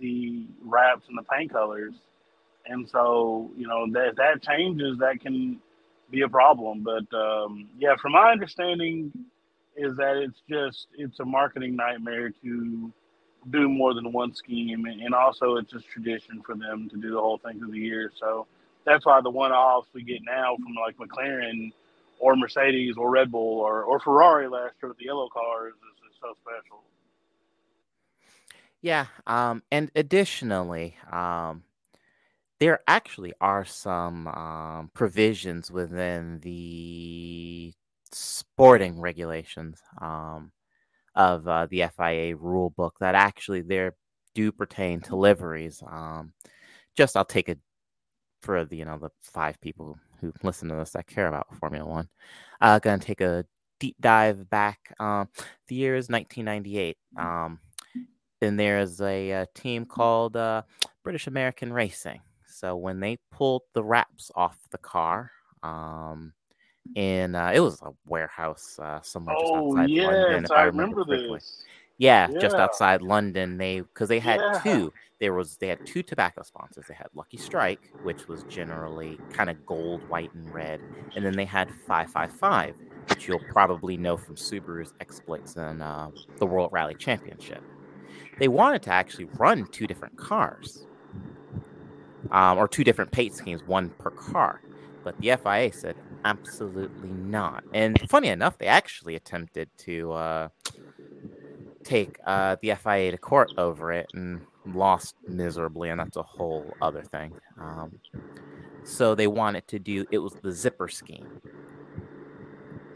the 0.00 0.46
wraps 0.64 1.04
and 1.08 1.18
the 1.18 1.22
paint 1.22 1.52
colors, 1.52 1.94
and 2.66 2.88
so 2.88 3.50
you 3.56 3.66
know 3.66 3.86
that 3.92 4.16
that 4.16 4.42
changes 4.42 4.98
that 4.98 5.20
can 5.20 5.60
be 6.12 6.20
a 6.20 6.28
problem. 6.28 6.84
But 6.84 7.12
um, 7.16 7.68
yeah, 7.78 7.96
from 8.00 8.12
my 8.12 8.30
understanding, 8.30 9.12
is 9.76 9.96
that 9.96 10.16
it's 10.16 10.40
just 10.48 10.86
it's 10.96 11.18
a 11.20 11.24
marketing 11.24 11.74
nightmare 11.74 12.30
to 12.42 12.92
do 13.50 13.68
more 13.68 13.94
than 13.94 14.12
one 14.12 14.34
scheme, 14.34 14.84
and, 14.84 15.14
also 15.14 15.56
it's 15.56 15.72
just 15.72 15.88
tradition 15.88 16.42
for 16.46 16.54
them 16.54 16.88
to 16.90 16.96
do 16.96 17.10
the 17.10 17.18
whole 17.20 17.38
thing 17.38 17.58
through 17.58 17.72
the 17.72 17.78
year. 17.78 18.12
So 18.20 18.46
that's 18.84 19.04
why 19.04 19.20
the 19.20 19.30
one-offs 19.30 19.88
we 19.92 20.04
get 20.04 20.20
now 20.24 20.56
from 20.56 20.74
like 20.74 20.96
McLaren 20.96 21.72
or 22.20 22.36
Mercedes 22.36 22.96
or 22.96 23.10
Red 23.10 23.32
Bull 23.32 23.58
or, 23.58 23.82
or 23.82 23.98
Ferrari 23.98 24.48
last 24.48 24.74
year 24.80 24.90
with 24.90 24.98
the 24.98 25.06
yellow 25.06 25.28
cars 25.28 25.72
is, 25.74 26.10
is 26.10 26.16
so 26.20 26.34
special. 26.40 26.82
Yeah, 28.80 29.06
um, 29.26 29.62
and 29.72 29.90
additionally, 29.96 30.96
um, 31.10 31.64
there 32.62 32.78
actually 32.86 33.32
are 33.40 33.64
some 33.64 34.28
um, 34.28 34.88
provisions 34.94 35.68
within 35.68 36.38
the 36.44 37.72
sporting 38.12 39.00
regulations 39.00 39.80
um, 40.00 40.52
of 41.16 41.48
uh, 41.48 41.66
the 41.68 41.82
FIA 41.96 42.36
rule 42.36 42.70
book 42.70 42.94
that 43.00 43.16
actually 43.16 43.62
there 43.62 43.96
do 44.36 44.52
pertain 44.52 45.00
to 45.00 45.16
liveries. 45.16 45.82
Um, 45.90 46.34
just 46.96 47.16
I'll 47.16 47.24
take 47.24 47.48
it 47.48 47.58
for 48.42 48.64
the 48.64 48.76
you 48.76 48.84
know 48.84 48.96
the 48.96 49.10
five 49.20 49.60
people 49.60 49.98
who 50.20 50.32
listen 50.44 50.68
to 50.68 50.76
this 50.76 50.90
that 50.90 51.08
care 51.08 51.26
about 51.26 51.52
Formula 51.58 51.84
One. 51.84 52.08
Uh, 52.60 52.78
gonna 52.78 52.98
take 52.98 53.22
a 53.22 53.44
deep 53.80 53.96
dive 54.00 54.48
back. 54.48 54.78
Um, 55.00 55.28
the 55.66 55.74
year 55.74 55.96
is 55.96 56.08
1998. 56.08 56.96
Um, 57.16 57.58
and 58.40 58.58
there's 58.58 59.00
a, 59.00 59.32
uh 59.32 59.46
team 59.56 59.84
called 59.84 60.36
uh, 60.36 60.62
British 61.02 61.26
American 61.26 61.72
Racing. 61.72 62.20
So 62.62 62.76
when 62.76 63.00
they 63.00 63.18
pulled 63.30 63.62
the 63.74 63.82
wraps 63.84 64.30
off 64.36 64.58
the 64.70 64.78
car, 64.78 65.32
um, 65.62 66.34
in 66.96 67.34
uh, 67.36 67.52
it 67.54 67.60
was 67.60 67.80
a 67.82 67.92
warehouse 68.06 68.78
uh, 68.80 69.00
somewhere 69.02 69.36
just 69.36 69.54
Oh 69.56 69.74
outside 69.76 69.90
London, 69.94 70.44
yes, 70.44 70.46
if 70.46 70.56
I 70.56 70.62
I 70.64 70.64
remember 70.64 71.04
correctly. 71.08 71.40
this. 71.40 71.68
Yeah, 71.98 72.30
just 72.40 72.58
outside 72.60 73.02
London. 73.02 73.58
They 73.58 73.80
because 73.82 74.08
they 74.10 74.20
had 74.20 74.42
Yeah. 74.42 74.52
two. 74.52 74.92
There 75.20 75.34
was 75.34 75.56
they 75.58 75.68
had 75.68 75.80
two 75.86 76.02
tobacco 76.04 76.42
sponsors. 76.44 76.86
They 76.88 76.94
had 76.94 77.08
Lucky 77.14 77.38
Strike, 77.38 77.94
which 78.02 78.28
was 78.28 78.44
generally 78.44 79.22
kind 79.30 79.50
of 79.50 79.64
gold, 79.66 80.04
white, 80.08 80.32
and 80.34 80.52
red, 80.52 80.82
and 81.16 81.24
then 81.26 81.36
they 81.36 81.46
had 81.46 81.70
Five 81.72 82.10
Five 82.10 82.32
Five, 82.32 82.76
which 83.08 83.28
you'll 83.28 83.40
probably 83.48 83.96
know 83.98 84.16
from 84.18 84.36
Subaru's 84.36 84.94
exploits 85.00 85.56
in 85.56 85.82
uh, 85.82 86.10
the 86.40 86.46
World 86.46 86.70
Rally 86.72 86.96
Championship. 86.96 87.64
They 88.38 88.48
wanted 88.48 88.82
to 88.84 88.92
actually 88.92 89.26
run 89.38 89.68
two 89.72 89.86
different 89.86 90.16
cars, 90.16 90.86
um, 92.30 92.58
or 92.58 92.68
two 92.68 92.84
different 92.84 93.10
paint 93.10 93.34
schemes, 93.34 93.62
one 93.66 93.90
per 93.98 94.10
car. 94.10 94.60
But 95.04 95.18
the 95.20 95.36
FIA 95.36 95.72
said 95.72 95.96
absolutely 96.24 97.10
not. 97.10 97.64
And 97.72 97.98
funny 98.08 98.28
enough, 98.28 98.58
they 98.58 98.66
actually 98.66 99.16
attempted 99.16 99.68
to 99.78 100.12
uh, 100.12 100.48
take 101.84 102.18
uh, 102.26 102.56
the 102.62 102.74
FIA 102.74 103.10
to 103.10 103.18
court 103.18 103.52
over 103.58 103.92
it 103.92 104.06
and 104.14 104.40
lost 104.66 105.16
miserably, 105.26 105.90
and 105.90 106.00
that's 106.00 106.16
a 106.16 106.22
whole 106.22 106.72
other 106.80 107.02
thing. 107.02 107.32
Um, 107.60 107.98
so 108.84 109.14
they 109.14 109.26
wanted 109.26 109.66
to 109.68 109.78
do 109.78 110.04
it 110.10 110.18
was 110.18 110.34
the 110.42 110.52
zipper 110.52 110.88
scheme, 110.88 111.40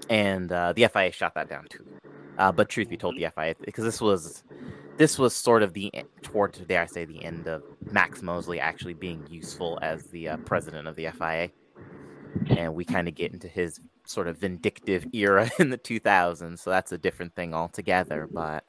and 0.09 0.51
uh, 0.51 0.73
the 0.73 0.89
FIA 0.89 1.12
shot 1.12 1.35
that 1.35 1.48
down 1.48 1.66
too. 1.69 1.85
Uh, 2.39 2.53
but 2.53 2.69
truth 2.69 2.89
be 2.89 2.97
told, 2.97 3.16
the 3.16 3.28
FIA 3.35 3.55
because 3.65 3.85
this 3.85 4.01
was 4.01 4.44
this 4.97 5.18
was 5.18 5.35
sort 5.35 5.62
of 5.62 5.73
the 5.73 5.93
toward 6.23 6.66
dare 6.66 6.82
I 6.82 6.86
say 6.86 7.05
the 7.05 7.24
end 7.24 7.47
of 7.47 7.62
Max 7.90 8.23
Mosley 8.23 8.60
actually 8.60 8.94
being 8.94 9.27
useful 9.28 9.78
as 9.82 10.05
the 10.06 10.31
uh, 10.31 10.36
president 10.39 10.89
of 10.89 10.97
the 10.97 11.09
FIA, 11.10 11.51
and 12.56 12.74
we 12.74 12.85
kind 12.85 13.09
of 13.09 13.14
get 13.14 13.32
into 13.32 13.48
his 13.48 13.81
sort 14.06 14.28
of 14.28 14.39
vindictive 14.39 15.06
era 15.12 15.51
in 15.59 15.70
the 15.70 15.78
2000s. 15.78 16.59
So 16.59 16.70
that's 16.70 16.93
a 16.93 16.98
different 16.98 17.35
thing 17.35 17.55
altogether. 17.55 18.28
But 18.32 18.64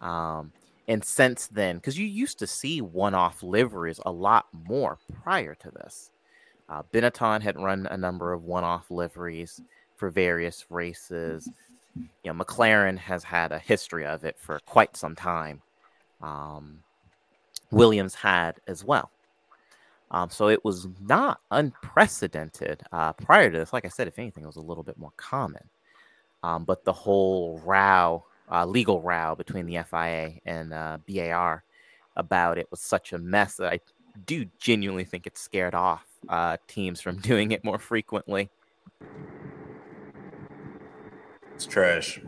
um, 0.00 0.52
and 0.88 1.04
since 1.04 1.46
then, 1.46 1.76
because 1.76 1.98
you 1.98 2.06
used 2.06 2.38
to 2.40 2.46
see 2.46 2.80
one-off 2.80 3.42
liveries 3.42 4.00
a 4.04 4.12
lot 4.12 4.46
more 4.52 4.98
prior 5.22 5.54
to 5.56 5.70
this. 5.70 6.10
Uh, 6.68 6.82
Benetton 6.92 7.42
had 7.42 7.60
run 7.60 7.86
a 7.90 7.96
number 7.96 8.32
of 8.32 8.44
one-off 8.44 8.90
liveries 8.90 9.60
for 9.96 10.10
various 10.10 10.64
races. 10.70 11.48
You 11.96 12.32
know, 12.32 12.32
McLaren 12.32 12.98
has 12.98 13.24
had 13.24 13.52
a 13.52 13.58
history 13.58 14.06
of 14.06 14.24
it 14.24 14.38
for 14.38 14.58
quite 14.66 14.96
some 14.96 15.14
time. 15.14 15.62
Um, 16.20 16.82
Williams 17.70 18.14
had 18.14 18.56
as 18.66 18.84
well. 18.84 19.10
Um, 20.10 20.28
so 20.28 20.48
it 20.48 20.64
was 20.64 20.86
not 21.00 21.40
unprecedented 21.50 22.82
uh, 22.92 23.14
prior 23.14 23.50
to 23.50 23.58
this. 23.58 23.72
Like 23.72 23.86
I 23.86 23.88
said, 23.88 24.08
if 24.08 24.18
anything, 24.18 24.44
it 24.44 24.46
was 24.46 24.56
a 24.56 24.60
little 24.60 24.84
bit 24.84 24.98
more 24.98 25.12
common. 25.16 25.62
Um, 26.42 26.64
but 26.64 26.84
the 26.84 26.92
whole 26.92 27.60
row, 27.64 28.24
uh, 28.50 28.66
legal 28.66 29.00
row 29.00 29.34
between 29.34 29.64
the 29.64 29.82
FIA 29.88 30.34
and 30.44 30.74
uh, 30.74 30.98
BAR 31.08 31.64
about 32.16 32.58
it 32.58 32.70
was 32.70 32.80
such 32.80 33.14
a 33.14 33.18
mess 33.18 33.56
that 33.56 33.72
I 33.72 33.80
do 34.26 34.44
genuinely 34.58 35.04
think 35.04 35.26
it 35.26 35.38
scared 35.38 35.74
off 35.74 36.06
uh, 36.28 36.58
teams 36.68 37.00
from 37.00 37.16
doing 37.20 37.52
it 37.52 37.64
more 37.64 37.78
frequently. 37.78 38.50
It's 41.64 41.72
trash. 41.72 42.20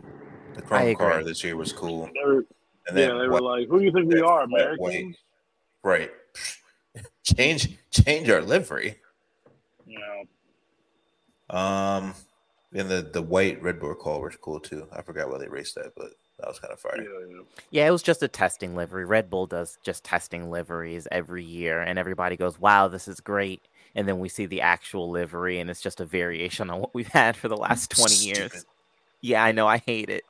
The 0.53 0.61
I 0.73 0.93
chrome 0.93 0.95
car 0.95 1.23
this 1.23 1.43
year 1.43 1.57
was 1.57 1.73
cool. 1.73 2.09
They 2.13 2.25
were, 2.25 2.45
And 2.87 2.97
yeah, 2.97 3.07
then 3.07 3.17
they 3.19 3.27
were 3.27 3.31
what- 3.33 3.43
like, 3.43 3.67
"Who 3.67 3.79
do 3.79 3.85
you 3.85 3.91
think 3.91 4.13
we 4.13 4.21
are, 4.21 4.47
that 4.47 4.75
white- 4.77 4.95
Americans?" 4.95 5.17
Right. 5.83 6.11
change 7.23 7.77
change 7.91 8.29
our 8.29 8.41
livery. 8.41 9.01
You 9.85 9.99
know, 9.99 11.57
Um, 11.57 12.13
and 12.73 12.89
the 12.89 13.01
the 13.01 13.21
white 13.21 13.61
Red 13.61 13.79
Bull 13.79 13.93
car 13.95 14.21
was 14.21 14.35
cool 14.37 14.59
too. 14.61 14.87
I 14.93 15.01
forgot 15.01 15.29
why 15.29 15.37
they 15.39 15.47
raced 15.49 15.75
that, 15.75 15.93
but 15.97 16.11
that 16.39 16.47
was 16.47 16.59
kind 16.59 16.71
of 16.71 16.79
fire. 16.79 17.05
Yeah, 17.71 17.87
it 17.87 17.91
was 17.91 18.03
just 18.03 18.23
a 18.23 18.27
testing 18.29 18.75
livery. 18.75 19.03
Red 19.05 19.29
Bull 19.29 19.47
does 19.47 19.77
just 19.83 20.03
testing 20.05 20.49
liveries 20.49 21.07
every 21.11 21.43
year, 21.43 21.81
and 21.81 21.99
everybody 21.99 22.37
goes, 22.37 22.57
"Wow, 22.59 22.87
this 22.87 23.07
is 23.09 23.19
great." 23.19 23.67
And 23.95 24.07
then 24.07 24.19
we 24.19 24.27
see 24.29 24.45
the 24.45 24.61
actual 24.61 25.09
livery, 25.09 25.59
and 25.59 25.69
it's 25.69 25.81
just 25.81 25.99
a 26.01 26.05
variation 26.05 26.69
on 26.69 26.79
what 26.79 26.93
we've 26.93 27.07
had 27.07 27.35
for 27.37 27.47
the 27.49 27.57
last 27.57 27.91
twenty 27.91 28.15
years. 28.15 28.65
Yeah, 29.25 29.43
I 29.43 29.53
know. 29.53 29.65
I 29.67 29.79
hate 29.79 30.11
it. 30.11 30.23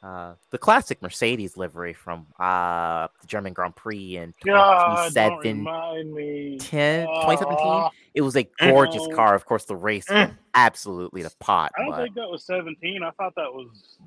Uh, 0.00 0.34
the 0.50 0.58
classic 0.58 1.02
Mercedes 1.02 1.56
livery 1.56 1.92
from 1.92 2.24
uh, 2.38 3.08
the 3.20 3.26
German 3.26 3.52
Grand 3.52 3.74
Prix 3.74 4.16
in 4.16 4.32
God, 4.44 5.12
don't 5.12 5.42
me. 6.14 6.56
10, 6.60 7.06
2017. 7.06 7.56
Ah. 7.58 7.90
It 8.14 8.20
was 8.20 8.36
a 8.36 8.44
gorgeous 8.60 9.02
Oh. 9.10 9.16
car. 9.16 9.34
Of 9.34 9.44
course, 9.44 9.64
the 9.64 9.74
race 9.74 10.08
went 10.08 10.34
absolutely 10.54 11.24
the 11.24 11.32
pot. 11.40 11.72
I 11.76 11.82
don't 11.82 11.90
but 11.90 12.02
think 12.04 12.14
that 12.14 12.30
was 12.30 12.44
17. 12.44 13.02
I 13.02 13.10
thought 13.10 13.34
that 13.34 13.52
was. 13.52 13.98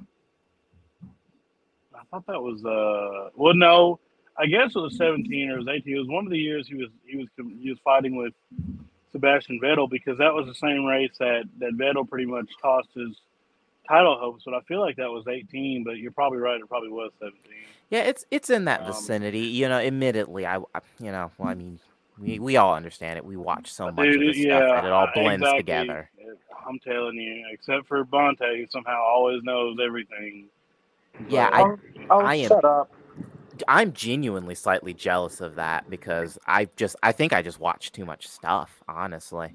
I 1.94 2.02
thought 2.12 2.26
that 2.28 2.42
was 2.42 2.64
uh. 2.64 3.32
Well, 3.36 3.54
no, 3.54 4.00
I 4.38 4.46
guess 4.46 4.78
it 4.78 4.80
was 4.80 4.96
17 4.96 5.50
or 5.50 5.56
it 5.56 5.58
was 5.60 5.68
18. 5.68 5.94
It 5.94 6.00
was 6.00 6.08
one 6.08 6.26
of 6.26 6.32
the 6.32 6.40
years 6.40 6.70
he 6.70 6.76
was 6.76 6.88
he 7.06 7.18
was 7.18 7.28
he 7.62 7.70
was 7.70 7.80
fighting 7.84 8.16
with 8.16 8.34
Sebastian 9.12 9.60
Vettel 9.62 9.90
because 9.90 10.18
that 10.20 10.34
was 10.34 10.46
the 10.48 10.54
same 10.56 10.86
race 10.86 11.12
that 11.20 11.44
that 11.60 11.72
Vettel 11.78 12.08
pretty 12.08 12.26
much 12.26 12.50
tossed 12.62 12.90
his 12.94 13.16
title 13.88 14.18
hopes. 14.20 14.44
But 14.46 14.54
I 14.54 14.62
feel 14.62 14.80
like 14.82 14.96
that 14.98 15.10
was 15.10 15.26
18. 15.28 15.84
But 15.84 15.98
you're 15.98 16.12
probably 16.12 16.40
right. 16.40 16.60
It 16.60 16.68
probably 16.70 16.90
was 16.90 17.12
17. 17.20 17.40
Yeah, 17.90 18.02
it's 18.04 18.26
it's 18.32 18.50
in 18.50 18.66
that 18.66 18.82
Um, 18.82 18.88
vicinity. 18.88 19.40
You 19.40 19.68
know, 19.70 19.80
admittedly, 19.80 20.46
I 20.46 20.58
I- 20.76 20.82
you 21.00 21.12
know, 21.12 21.32
well, 21.38 21.50
I 21.50 21.56
mean, 21.56 21.80
we 22.20 22.38
we 22.40 22.58
all 22.58 22.76
understand 22.76 23.18
it. 23.18 23.26
We 23.26 23.36
watch 23.38 23.72
so 23.72 23.92
much 23.92 24.08
of 24.08 24.14
Dude, 24.14 24.30
this 24.36 24.42
stuff 24.44 24.62
that 24.62 24.86
it 24.86 24.92
all 24.92 25.08
blends 25.14 25.42
exactly. 25.44 25.58
together. 25.60 26.10
I'm 26.68 26.78
telling 26.80 27.16
you, 27.16 27.46
except 27.52 27.88
for 27.88 28.04
Bonte, 28.04 28.40
who 28.58 28.68
somehow 28.70 29.02
always 29.02 29.42
knows 29.44 29.78
everything. 29.84 30.46
Yeah, 31.28 31.50
But- 31.50 31.80
I 32.12 32.16
I 32.16 32.36
am 32.36 32.52
I'm 33.68 33.94
genuinely 33.94 34.56
slightly 34.56 34.94
jealous 34.94 35.42
of 35.42 35.56
that 35.56 35.90
because 35.90 36.38
I 36.48 36.66
just 36.76 36.96
I 37.04 37.12
think 37.12 37.34
I 37.34 37.42
just 37.42 37.60
watch 37.60 37.92
too 37.92 38.06
much 38.06 38.28
stuff, 38.28 38.82
honestly. 38.88 39.54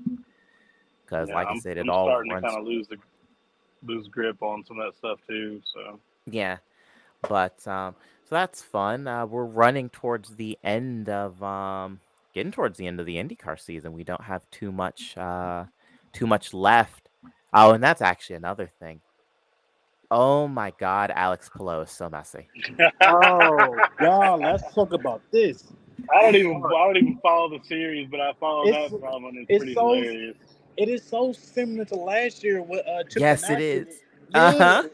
Because 1.04 1.28
Yeah, 1.28 1.34
like 1.34 1.48
I 1.50 1.52
I'm, 1.52 1.60
said, 1.60 1.78
it 1.78 1.88
I'm 1.88 1.90
all 1.90 2.08
starting 2.08 2.32
runs 2.32 2.42
to 2.42 2.50
kind 2.50 2.60
of 2.60 2.66
lose 2.66 2.88
the 2.88 2.96
lose 3.86 4.08
grip 4.08 4.42
on 4.42 4.64
some 4.64 4.78
of 4.80 4.86
that 4.86 4.96
stuff 4.96 5.18
too. 5.28 5.60
So 5.72 6.00
Yeah, 6.26 6.58
but 7.28 7.66
um, 7.66 7.94
so 8.24 8.34
that's 8.34 8.62
fun. 8.62 9.06
Uh, 9.06 9.26
we're 9.26 9.44
running 9.44 9.90
towards 9.90 10.36
the 10.36 10.58
end 10.64 11.08
of 11.08 11.42
um, 11.42 12.00
getting 12.34 12.52
towards 12.52 12.78
the 12.78 12.86
end 12.86 13.00
of 13.00 13.06
the 13.06 13.16
IndyCar 13.16 13.60
season. 13.60 13.92
We 13.92 14.04
don't 14.04 14.24
have 14.24 14.48
too 14.50 14.72
much 14.72 15.16
uh, 15.16 15.66
too 16.12 16.26
much 16.26 16.54
left. 16.54 17.08
Oh, 17.52 17.72
and 17.72 17.82
that's 17.82 18.02
actually 18.02 18.36
another 18.36 18.70
thing. 18.80 19.00
Oh 20.16 20.46
my 20.46 20.72
God, 20.78 21.10
Alex 21.12 21.50
Palou 21.52 21.80
is 21.80 21.90
so 21.90 22.08
messy. 22.08 22.46
oh 23.00 23.76
God, 23.98 24.40
let's 24.42 24.72
talk 24.72 24.92
about 24.92 25.20
this. 25.32 25.64
I 26.14 26.22
don't 26.22 26.36
even 26.36 26.62
I 26.64 26.70
don't 26.84 26.96
even 26.96 27.18
follow 27.20 27.48
the 27.58 27.64
series, 27.64 28.06
but 28.08 28.20
I 28.20 28.32
follow 28.38 28.64
It's- 28.68 28.92
that 28.92 29.00
from 29.00 29.24
and 29.24 29.38
it's, 29.38 29.46
it's 29.48 29.58
pretty 29.58 29.74
so- 29.74 29.92
hilarious. 29.92 30.36
It 30.76 30.88
is 30.88 31.02
so 31.02 31.32
similar 31.32 31.84
to 31.86 31.96
last 31.96 32.44
year 32.44 32.62
with 32.62 32.86
uh, 32.86 33.02
Chip 33.04 33.20
Yes, 33.20 33.50
it 33.50 33.60
is. 33.60 34.02
Yeah. 34.30 34.40
Uh 34.44 34.52
huh. 34.52 34.88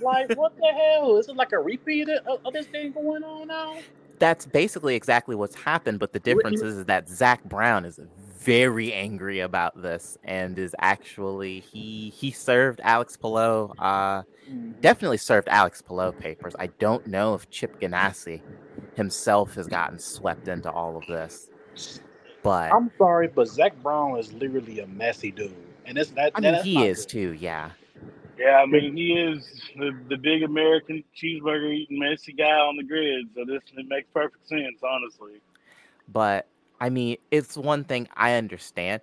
Like 0.00 0.34
what 0.38 0.56
the 0.56 0.72
hell? 0.72 1.18
Is 1.18 1.28
it 1.28 1.36
like 1.36 1.52
a 1.52 1.58
repeat 1.58 2.08
of, 2.08 2.40
of 2.46 2.52
this 2.54 2.66
thing 2.66 2.92
going 2.92 3.24
on 3.24 3.48
now? 3.48 3.76
That's 4.18 4.46
basically 4.46 4.94
exactly 4.94 5.36
what's 5.36 5.54
happened, 5.54 5.98
but 5.98 6.14
the 6.14 6.20
difference 6.20 6.62
is 6.62 6.86
that 6.86 7.10
Zak 7.10 7.44
Brown 7.44 7.84
is 7.84 8.00
very 8.38 8.92
angry 8.94 9.40
about 9.40 9.82
this 9.82 10.16
and 10.24 10.58
is 10.58 10.74
actually 10.78 11.60
he 11.60 12.10
he 12.16 12.30
served 12.30 12.80
Alex 12.82 13.18
Palou 13.18 13.70
uh 13.78 14.22
Mm-hmm. 14.50 14.80
definitely 14.80 15.16
served 15.16 15.48
Alex 15.48 15.82
Palou 15.82 16.12
papers. 16.12 16.54
I 16.58 16.68
don't 16.78 17.04
know 17.06 17.34
if 17.34 17.50
Chip 17.50 17.80
Ganassi 17.80 18.40
himself 18.94 19.54
has 19.56 19.66
gotten 19.66 19.98
swept 19.98 20.46
into 20.46 20.70
all 20.70 20.96
of 20.96 21.06
this. 21.06 21.50
But 22.42 22.72
I'm 22.72 22.90
sorry, 22.96 23.28
but 23.28 23.48
Zak 23.48 23.76
Brown 23.82 24.18
is 24.18 24.32
literally 24.32 24.80
a 24.80 24.86
messy 24.86 25.32
dude, 25.32 25.52
and 25.84 25.98
it's 25.98 26.10
that. 26.12 26.32
I 26.34 26.40
mean 26.40 26.52
that's 26.52 26.64
he 26.64 26.86
is 26.86 27.04
good. 27.04 27.08
too, 27.08 27.36
yeah. 27.40 27.70
Yeah, 28.38 28.60
I 28.62 28.66
mean 28.66 28.96
he 28.96 29.14
is 29.14 29.48
the, 29.76 29.98
the 30.08 30.16
big 30.16 30.44
American 30.44 31.02
cheeseburger 31.16 31.74
eating 31.74 31.98
messy 31.98 32.32
guy 32.32 32.44
on 32.44 32.76
the 32.76 32.84
grid, 32.84 33.26
so 33.34 33.44
this 33.44 33.62
it 33.76 33.88
makes 33.88 34.08
perfect 34.14 34.46
sense, 34.48 34.78
honestly. 34.84 35.40
But 36.08 36.46
I 36.80 36.90
mean, 36.90 37.16
it's 37.30 37.56
one 37.56 37.82
thing 37.84 38.08
I 38.16 38.34
understand 38.34 39.02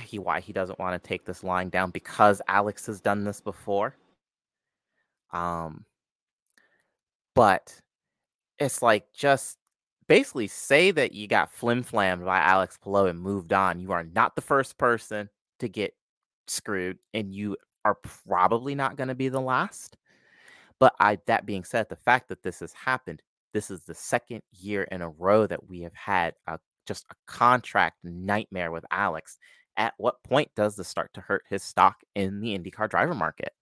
he 0.00 0.18
why 0.18 0.40
he 0.40 0.52
doesn't 0.52 0.78
want 0.78 1.00
to 1.00 1.08
take 1.08 1.24
this 1.24 1.42
line 1.44 1.68
down 1.68 1.90
because 1.90 2.42
Alex 2.48 2.86
has 2.86 3.00
done 3.00 3.24
this 3.24 3.40
before. 3.40 3.96
Um, 5.34 5.84
but 7.34 7.80
it's 8.58 8.80
like 8.82 9.12
just 9.12 9.58
basically 10.08 10.46
say 10.46 10.90
that 10.92 11.12
you 11.12 11.26
got 11.26 11.52
flim 11.52 11.82
flammed 11.82 12.24
by 12.24 12.38
Alex 12.38 12.78
Palou 12.82 13.06
and 13.06 13.20
moved 13.20 13.52
on. 13.52 13.80
You 13.80 13.92
are 13.92 14.04
not 14.04 14.36
the 14.36 14.42
first 14.42 14.78
person 14.78 15.28
to 15.58 15.68
get 15.68 15.94
screwed, 16.46 16.98
and 17.12 17.34
you 17.34 17.56
are 17.84 17.96
probably 18.26 18.74
not 18.74 18.96
going 18.96 19.08
to 19.08 19.14
be 19.14 19.28
the 19.28 19.40
last. 19.40 19.96
But 20.80 20.94
I 21.00 21.18
that 21.26 21.46
being 21.46 21.64
said, 21.64 21.88
the 21.88 21.96
fact 21.96 22.28
that 22.28 22.42
this 22.42 22.60
has 22.60 22.72
happened, 22.72 23.22
this 23.52 23.70
is 23.70 23.84
the 23.84 23.94
second 23.94 24.42
year 24.52 24.84
in 24.84 25.02
a 25.02 25.08
row 25.10 25.46
that 25.46 25.68
we 25.68 25.80
have 25.82 25.94
had 25.94 26.34
a 26.46 26.58
just 26.86 27.06
a 27.10 27.14
contract 27.26 27.98
nightmare 28.04 28.70
with 28.70 28.84
Alex. 28.90 29.38
At 29.76 29.94
what 29.98 30.22
point 30.22 30.50
does 30.54 30.76
this 30.76 30.88
start 30.88 31.10
to 31.14 31.20
hurt 31.20 31.42
his 31.48 31.62
stock 31.64 31.96
in 32.14 32.40
the 32.40 32.56
IndyCar 32.56 32.88
driver 32.88 33.14
market? 33.14 33.52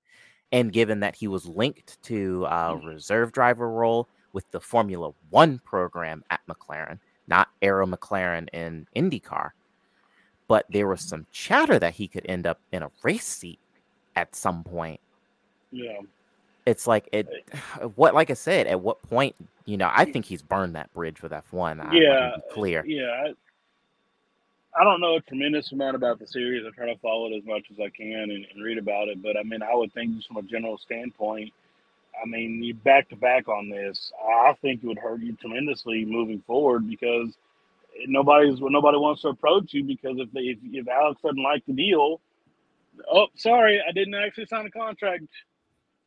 And 0.53 0.73
given 0.73 1.01
that 1.01 1.17
he 1.17 1.29
was 1.29 1.47
linked 1.47 2.01
to 2.05 2.45
a 2.45 2.51
mm-hmm. 2.51 2.87
reserve 2.87 3.33
driver 3.33 3.71
role 3.71 4.07
with 4.33 4.51
the 4.51 4.61
Formula 4.61 5.13
One 5.31 5.59
program 5.59 6.23
at 6.31 6.41
McLaren, 6.47 6.99
not 7.27 7.49
Arrow 7.63 7.87
McLaren 7.87 8.49
in 8.53 8.87
IndyCar, 8.95 9.51
but 10.49 10.67
there 10.71 10.87
was 10.89 11.01
mm-hmm. 11.01 11.09
some 11.09 11.27
chatter 11.33 11.79
that 11.79 11.95
he 11.95 12.07
could 12.07 12.27
end 12.29 12.47
up 12.47 12.61
in 12.71 12.83
a 12.83 12.91
race 13.03 13.27
seat 13.27 13.59
at 14.15 14.37
some 14.37 14.63
point. 14.63 15.01
Yeah. 15.71 16.01
it's 16.67 16.87
like 16.87 17.09
it 17.13 17.27
what 17.97 18.15
like 18.15 18.31
i 18.31 18.35
said 18.35 18.67
at 18.67 18.79
what 18.79 19.01
point 19.03 19.35
you 19.65 19.79
know 19.79 19.91
i 19.95 20.05
think 20.05 20.27
he's 20.27 20.43
burned 20.43 20.77
that 20.77 20.93
bridge 20.93 21.23
with 21.23 21.33
f1 21.33 21.81
I- 21.81 21.95
Yeah, 21.95 22.37
clear. 22.53 22.85
Yeah, 22.87 23.33
I, 24.79 24.85
don't 24.85 25.01
know 25.01 25.17
a 25.17 25.21
tremendous 25.21 25.73
amount 25.73 25.97
about 25.97 26.19
the 26.19 26.27
series. 26.27 26.65
I 26.67 26.71
try 26.75 26.93
to 26.93 26.99
follow 27.01 27.29
it 27.29 27.37
as 27.37 27.45
much 27.45 27.65
as 27.71 27.79
I 27.79 27.91
can 27.91 28.31
and, 28.31 28.47
and 28.53 28.63
read 28.63 28.79
about 28.79 29.09
it. 29.09 29.23
But 29.23 29.37
I 29.37 29.43
mean, 29.43 29.63
I 29.63 29.75
would 29.75 29.93
think 29.93 30.17
just 30.17 30.29
from 30.29 30.39
a 30.39 30.43
general 30.43 30.79
standpoint, 30.79 31.53
I 32.23 32.27
mean, 32.27 32.63
you 32.63 32.75
back 32.75 33.09
to 33.11 33.17
back 33.17 33.49
on 33.49 33.69
this. 33.69 34.13
I 34.23 34.55
think 34.63 34.83
it 34.83 34.87
would 34.87 34.99
hurt 34.99 35.21
you 35.23 35.35
tremendously 35.37 36.05
moving 36.05 36.43
forward 36.47 36.89
because 36.89 37.35
nobody's 38.07 38.61
nobody 38.61 38.99
wants 38.99 39.23
to 39.23 39.29
approach 39.29 39.75
you 39.75 39.85
because 39.85 40.17
if 40.19 40.31
they 40.33 40.41
if, 40.41 40.59
if 40.65 40.89
Alex 40.89 41.21
doesn't 41.23 41.43
like 41.43 41.65
the 41.67 41.73
deal, 41.73 42.21
oh, 43.11 43.27
sorry, 43.37 43.81
I 43.87 43.93
didn't 43.93 44.15
actually 44.15 44.47
sign 44.47 44.67
a 44.67 44.71
contract. 44.71 45.25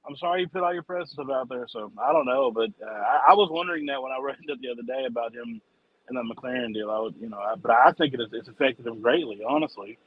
I'm 0.07 0.15
sorry 0.15 0.41
you 0.41 0.47
put 0.47 0.61
all 0.61 0.73
your 0.73 0.83
press 0.83 1.11
stuff 1.11 1.27
out 1.31 1.49
there. 1.49 1.65
So 1.67 1.91
I 1.99 2.13
don't 2.13 2.27
know, 2.27 2.51
but 2.51 2.69
uh, 2.85 2.89
I, 2.89 3.31
I 3.31 3.33
was 3.33 3.49
wondering 3.51 3.87
that 3.87 4.01
when 4.01 4.11
I 4.11 4.19
read 4.21 4.37
it 4.39 4.61
the 4.61 4.69
other 4.69 4.83
day 4.83 5.05
about 5.07 5.33
him 5.33 5.61
and 6.07 6.17
that 6.17 6.23
McLaren 6.23 6.73
deal. 6.73 6.91
I 6.91 6.99
would, 6.99 7.15
you 7.19 7.29
know, 7.29 7.37
I, 7.39 7.55
but 7.55 7.71
I 7.71 7.91
think 7.91 8.13
it 8.13 8.21
it's 8.31 8.47
affected 8.47 8.87
him 8.87 9.01
greatly, 9.01 9.41
honestly, 9.47 9.97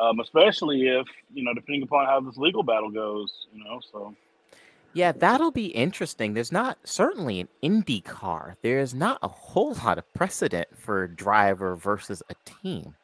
um, 0.00 0.20
especially 0.20 0.88
if 0.88 1.06
you 1.32 1.44
know, 1.44 1.54
depending 1.54 1.82
upon 1.82 2.06
how 2.06 2.20
this 2.20 2.36
legal 2.36 2.62
battle 2.62 2.90
goes, 2.90 3.32
you 3.52 3.64
know. 3.64 3.80
So 3.92 4.14
yeah 4.94 5.12
that'll 5.12 5.50
be 5.50 5.66
interesting 5.66 6.34
there's 6.34 6.52
not 6.52 6.78
certainly 6.84 7.40
an 7.40 7.48
indy 7.62 8.00
car 8.00 8.56
there's 8.62 8.94
not 8.94 9.18
a 9.22 9.28
whole 9.28 9.74
lot 9.74 9.98
of 9.98 10.14
precedent 10.14 10.66
for 10.76 11.06
driver 11.06 11.76
versus 11.76 12.22
a 12.30 12.34
team 12.62 12.94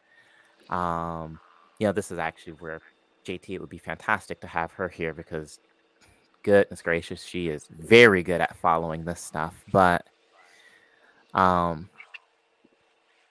um 0.71 1.39
you 1.79 1.87
know 1.87 1.93
this 1.93 2.11
is 2.11 2.19
actually 2.19 2.55
where 2.55 2.81
jt 3.25 3.51
it 3.51 3.61
would 3.61 3.69
be 3.69 3.79
fantastic 3.79 4.41
to 4.41 4.47
have 4.47 4.73
her 4.73 4.89
here 4.89 5.13
because 5.13 5.61
goodness 6.43 6.83
gracious 6.83 7.23
she 7.23 7.49
is 7.49 7.69
very 7.71 8.23
good 8.23 8.41
at 8.41 8.57
following 8.57 9.05
this 9.05 9.21
stuff 9.21 9.55
but 9.73 10.07
um 11.35 11.89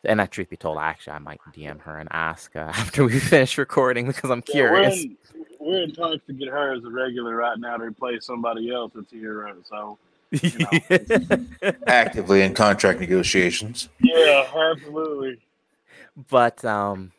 and 0.05 0.19
that 0.19 0.31
truth 0.31 0.49
be 0.49 0.57
told 0.57 0.77
actually 0.77 1.13
i 1.13 1.19
might 1.19 1.39
dm 1.55 1.79
her 1.81 1.97
and 1.97 2.09
ask 2.11 2.55
uh, 2.55 2.59
after 2.75 3.03
we 3.05 3.19
finish 3.19 3.57
recording 3.57 4.05
because 4.07 4.29
i'm 4.29 4.43
Yeah, 4.53 4.63
we're 4.71 4.81
curious 4.83 5.03
in, 5.03 5.17
we're 5.59 5.83
in 5.83 5.91
talks 5.93 6.25
to 6.27 6.33
get 6.33 6.49
her 6.49 6.73
as 6.73 6.83
a 6.83 6.89
regular 6.89 7.35
right 7.35 7.57
now 7.57 7.77
to 7.77 7.83
replace 7.85 8.25
somebody 8.25 8.69
else 8.71 8.91
that's 8.93 9.11
here. 9.11 9.49
So 9.69 9.97
Actively 11.87 12.41
in 12.41 12.53
contract 12.53 12.99
negotiations. 12.99 13.89
yeah, 14.01 14.45
absolutely. 14.71 15.39
but 16.29 16.63
um 16.65 17.11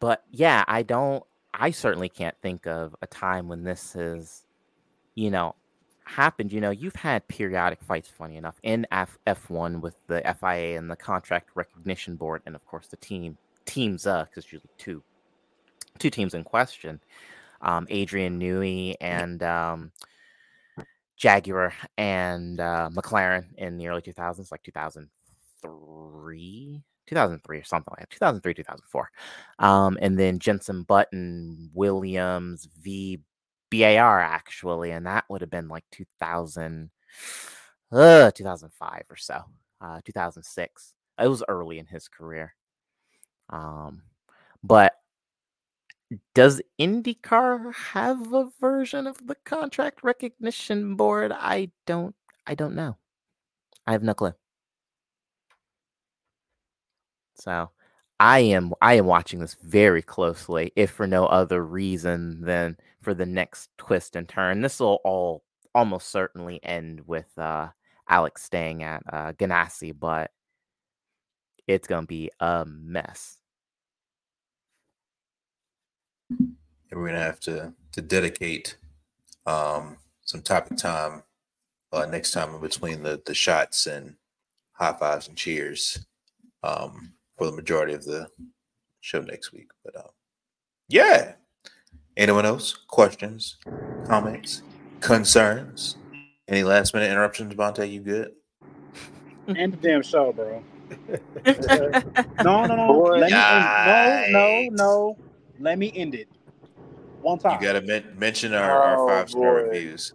but 0.00 0.24
yeah 0.30 0.64
i 0.68 0.82
don't 0.82 1.24
i 1.54 1.70
certainly 1.70 2.08
can't 2.08 2.36
think 2.42 2.66
of 2.66 2.94
a 3.02 3.06
time 3.06 3.48
when 3.48 3.62
this 3.64 3.94
is, 3.96 4.44
you 5.14 5.30
know 5.30 5.54
happened 6.08 6.52
you 6.52 6.60
know 6.60 6.70
you've 6.70 6.96
had 6.96 7.26
periodic 7.28 7.80
fights 7.82 8.08
funny 8.08 8.36
enough 8.36 8.58
in 8.62 8.86
F- 8.90 9.18
f1 9.26 9.80
with 9.80 9.94
the 10.06 10.22
fia 10.40 10.78
and 10.78 10.90
the 10.90 10.96
contract 10.96 11.50
recognition 11.54 12.16
board 12.16 12.42
and 12.46 12.56
of 12.56 12.64
course 12.66 12.86
the 12.88 12.96
team 12.96 13.36
teams 13.66 14.06
uh 14.06 14.24
because 14.24 14.50
usually 14.50 14.70
two 14.78 15.02
two 15.98 16.10
teams 16.10 16.34
in 16.34 16.44
question. 16.44 17.00
Um 17.60 17.86
adrian 17.90 18.40
newey 18.40 18.94
and 19.00 19.42
um 19.42 19.92
jaguar 21.16 21.74
and 21.98 22.60
uh 22.60 22.88
mclaren 22.92 23.44
in 23.58 23.76
the 23.76 23.88
early 23.88 24.00
2000s 24.00 24.50
like 24.50 24.62
2003 24.62 26.82
2003 27.06 27.58
or 27.58 27.64
something 27.64 27.92
like 27.92 28.00
that 28.00 28.10
2003 28.10 28.54
2004 28.54 29.10
um 29.58 29.98
and 30.00 30.18
then 30.18 30.38
jenson 30.38 30.84
button 30.84 31.70
williams 31.74 32.68
v 32.80 33.20
bar 33.70 34.20
actually 34.20 34.90
and 34.90 35.06
that 35.06 35.24
would 35.28 35.40
have 35.40 35.50
been 35.50 35.68
like 35.68 35.84
2000 35.92 36.90
uh 37.92 38.30
2005 38.30 39.02
or 39.10 39.16
so 39.16 39.42
uh 39.80 40.00
2006 40.04 40.94
it 41.20 41.28
was 41.28 41.42
early 41.48 41.78
in 41.78 41.86
his 41.86 42.08
career 42.08 42.54
um 43.50 44.02
but 44.62 44.94
does 46.34 46.62
IndyCar 46.80 47.74
have 47.74 48.32
a 48.32 48.50
version 48.60 49.06
of 49.06 49.26
the 49.26 49.34
contract 49.44 50.02
recognition 50.02 50.96
board? 50.96 51.32
I 51.32 51.70
don't 51.86 52.14
I 52.46 52.54
don't 52.54 52.74
know. 52.74 52.96
I 53.86 53.92
have 53.92 54.02
no 54.02 54.14
clue. 54.14 54.32
So 57.34 57.70
I 58.20 58.40
am 58.40 58.72
I 58.82 58.94
am 58.94 59.06
watching 59.06 59.38
this 59.38 59.54
very 59.62 60.02
closely, 60.02 60.72
if 60.74 60.90
for 60.90 61.06
no 61.06 61.26
other 61.26 61.64
reason 61.64 62.40
than 62.42 62.76
for 63.00 63.14
the 63.14 63.26
next 63.26 63.70
twist 63.78 64.16
and 64.16 64.28
turn. 64.28 64.60
This 64.60 64.80
will 64.80 65.00
all 65.04 65.44
almost 65.74 66.08
certainly 66.08 66.62
end 66.64 67.02
with 67.06 67.26
uh, 67.38 67.68
Alex 68.08 68.42
staying 68.42 68.82
at 68.82 69.02
uh, 69.12 69.32
Ganassi, 69.34 69.94
but 69.98 70.32
it's 71.68 71.86
gonna 71.86 72.06
be 72.06 72.30
a 72.40 72.64
mess. 72.66 73.38
We're 76.90 77.06
gonna 77.06 77.20
have 77.20 77.40
to 77.40 77.72
to 77.92 78.02
dedicate 78.02 78.76
um, 79.46 79.98
some 80.22 80.42
topic 80.42 80.76
time 80.76 81.22
uh, 81.92 82.06
next 82.06 82.32
time 82.32 82.54
in 82.54 82.60
between 82.60 83.04
the 83.04 83.22
the 83.24 83.34
shots 83.34 83.86
and 83.86 84.16
high 84.72 84.92
fives 84.94 85.28
and 85.28 85.36
cheers 85.36 86.04
um, 86.64 87.12
for 87.38 87.46
the 87.46 87.52
majority 87.52 87.94
of 87.94 88.04
the 88.04 88.28
show 89.00 89.20
next 89.20 89.52
week. 89.52 89.68
But 89.84 89.96
um, 89.96 90.10
yeah, 90.88 91.34
anyone 92.16 92.44
else? 92.44 92.74
Questions, 92.88 93.56
comments, 94.06 94.62
concerns? 95.00 95.96
Any 96.48 96.64
last 96.64 96.92
minute 96.94 97.10
interruptions, 97.10 97.54
Bonte? 97.54 97.88
You 97.90 98.00
good? 98.00 98.32
End 99.56 99.74
the 99.74 99.76
damn 99.76 100.02
show, 100.02 100.32
bro. 100.32 100.62
no, 102.42 102.64
no, 102.66 102.74
no. 102.74 102.92
Let 103.18 103.30
me 103.30 103.36
end, 103.36 104.32
no, 104.32 104.68
no, 104.68 104.68
no. 104.70 105.16
Let 105.60 105.78
me 105.78 105.92
end 105.94 106.14
it. 106.14 106.28
One 107.20 107.38
time. 107.38 107.60
You 107.60 107.66
got 107.66 107.78
to 107.80 107.86
men- 107.86 108.14
mention 108.18 108.54
our, 108.54 108.70
our 108.70 108.98
Oh, 108.98 109.08
five 109.08 109.28
star 109.30 109.54
reviews. 109.56 110.14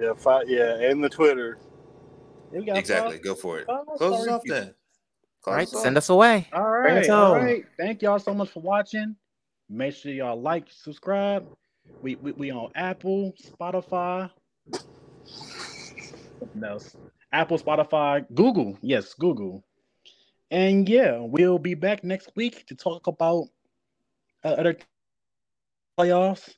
Yeah, 0.00 0.14
fi- 0.16 0.42
yeah, 0.46 0.78
and 0.80 1.02
the 1.02 1.08
Twitter. 1.08 1.58
Exactly. 2.52 3.16
five- 3.16 3.22
Go 3.24 3.34
for 3.34 3.58
it. 3.60 3.66
Close 3.96 4.14
us 4.14 4.22
star 4.24 4.34
off 4.36 4.42
then. 4.46 4.74
All 5.46 5.54
right, 5.54 5.66
Close 5.66 5.74
us 5.78 5.82
send 5.82 5.96
us 5.96 6.08
away. 6.08 6.46
All 6.52 6.62
Bring 6.62 6.94
right, 6.94 7.04
us 7.04 7.10
all 7.10 7.34
home. 7.34 7.44
right. 7.44 7.64
Thank 7.76 8.02
y'all 8.02 8.20
so 8.20 8.32
much 8.32 8.50
for 8.50 8.60
watching. 8.60 9.16
Make 9.68 9.94
sure 9.94 10.12
y'all 10.12 10.40
like, 10.40 10.66
subscribe. 10.70 11.48
We 12.00 12.14
we, 12.16 12.32
we 12.32 12.50
on 12.52 12.70
Apple, 12.76 13.34
Spotify. 13.60 14.30
Something 16.38 16.64
else. 16.64 16.96
Apple, 17.32 17.58
Spotify, 17.58 18.24
Google. 18.34 18.78
Yes, 18.82 19.14
Google. 19.14 19.64
And 20.52 20.88
yeah, 20.88 21.18
we'll 21.18 21.58
be 21.58 21.74
back 21.74 22.04
next 22.04 22.30
week 22.36 22.66
to 22.66 22.74
talk 22.76 23.06
about 23.06 23.46
uh, 24.44 24.48
other 24.48 24.76
playoffs. 25.98 26.54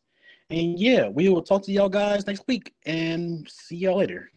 And 0.51 0.79
yeah, 0.79 1.09
we 1.09 1.29
will 1.29 1.43
talk 1.43 1.63
to 1.65 1.73
y'all 1.73 1.89
guys 1.89 2.27
next 2.27 2.45
week 2.47 2.75
and 2.85 3.49
see 3.49 3.77
y'all 3.77 3.99
later. 3.99 4.31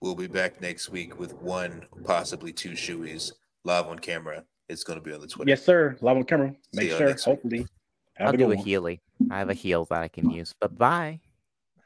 We'll 0.00 0.14
be 0.14 0.26
back 0.26 0.60
next 0.60 0.90
week 0.90 1.18
with 1.18 1.34
one, 1.34 1.86
possibly 2.04 2.52
two 2.52 2.72
shoeies 2.72 3.32
live 3.64 3.86
on 3.86 3.98
camera. 3.98 4.44
It's 4.68 4.84
going 4.84 4.98
to 4.98 5.04
be 5.04 5.12
on 5.12 5.20
the 5.20 5.26
Twitter. 5.26 5.48
Yes, 5.48 5.64
sir. 5.64 5.96
Live 6.00 6.16
on 6.16 6.24
camera. 6.24 6.54
Make 6.72 6.88
y'all 6.90 6.98
sure, 6.98 7.08
next 7.08 7.26
week. 7.26 7.34
hopefully. 7.34 7.66
Have 8.14 8.28
I'll 8.28 8.34
a 8.34 8.36
do 8.36 8.44
a 8.44 8.48
one. 8.48 8.56
Healy. 8.58 9.00
I 9.30 9.38
have 9.38 9.50
a 9.50 9.54
heel 9.54 9.84
that 9.86 10.02
I 10.02 10.08
can 10.08 10.30
use. 10.30 10.54
But 10.60 10.76
bye. 10.78 11.20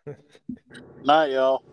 Night, 1.05 1.30
y'all. 1.30 1.62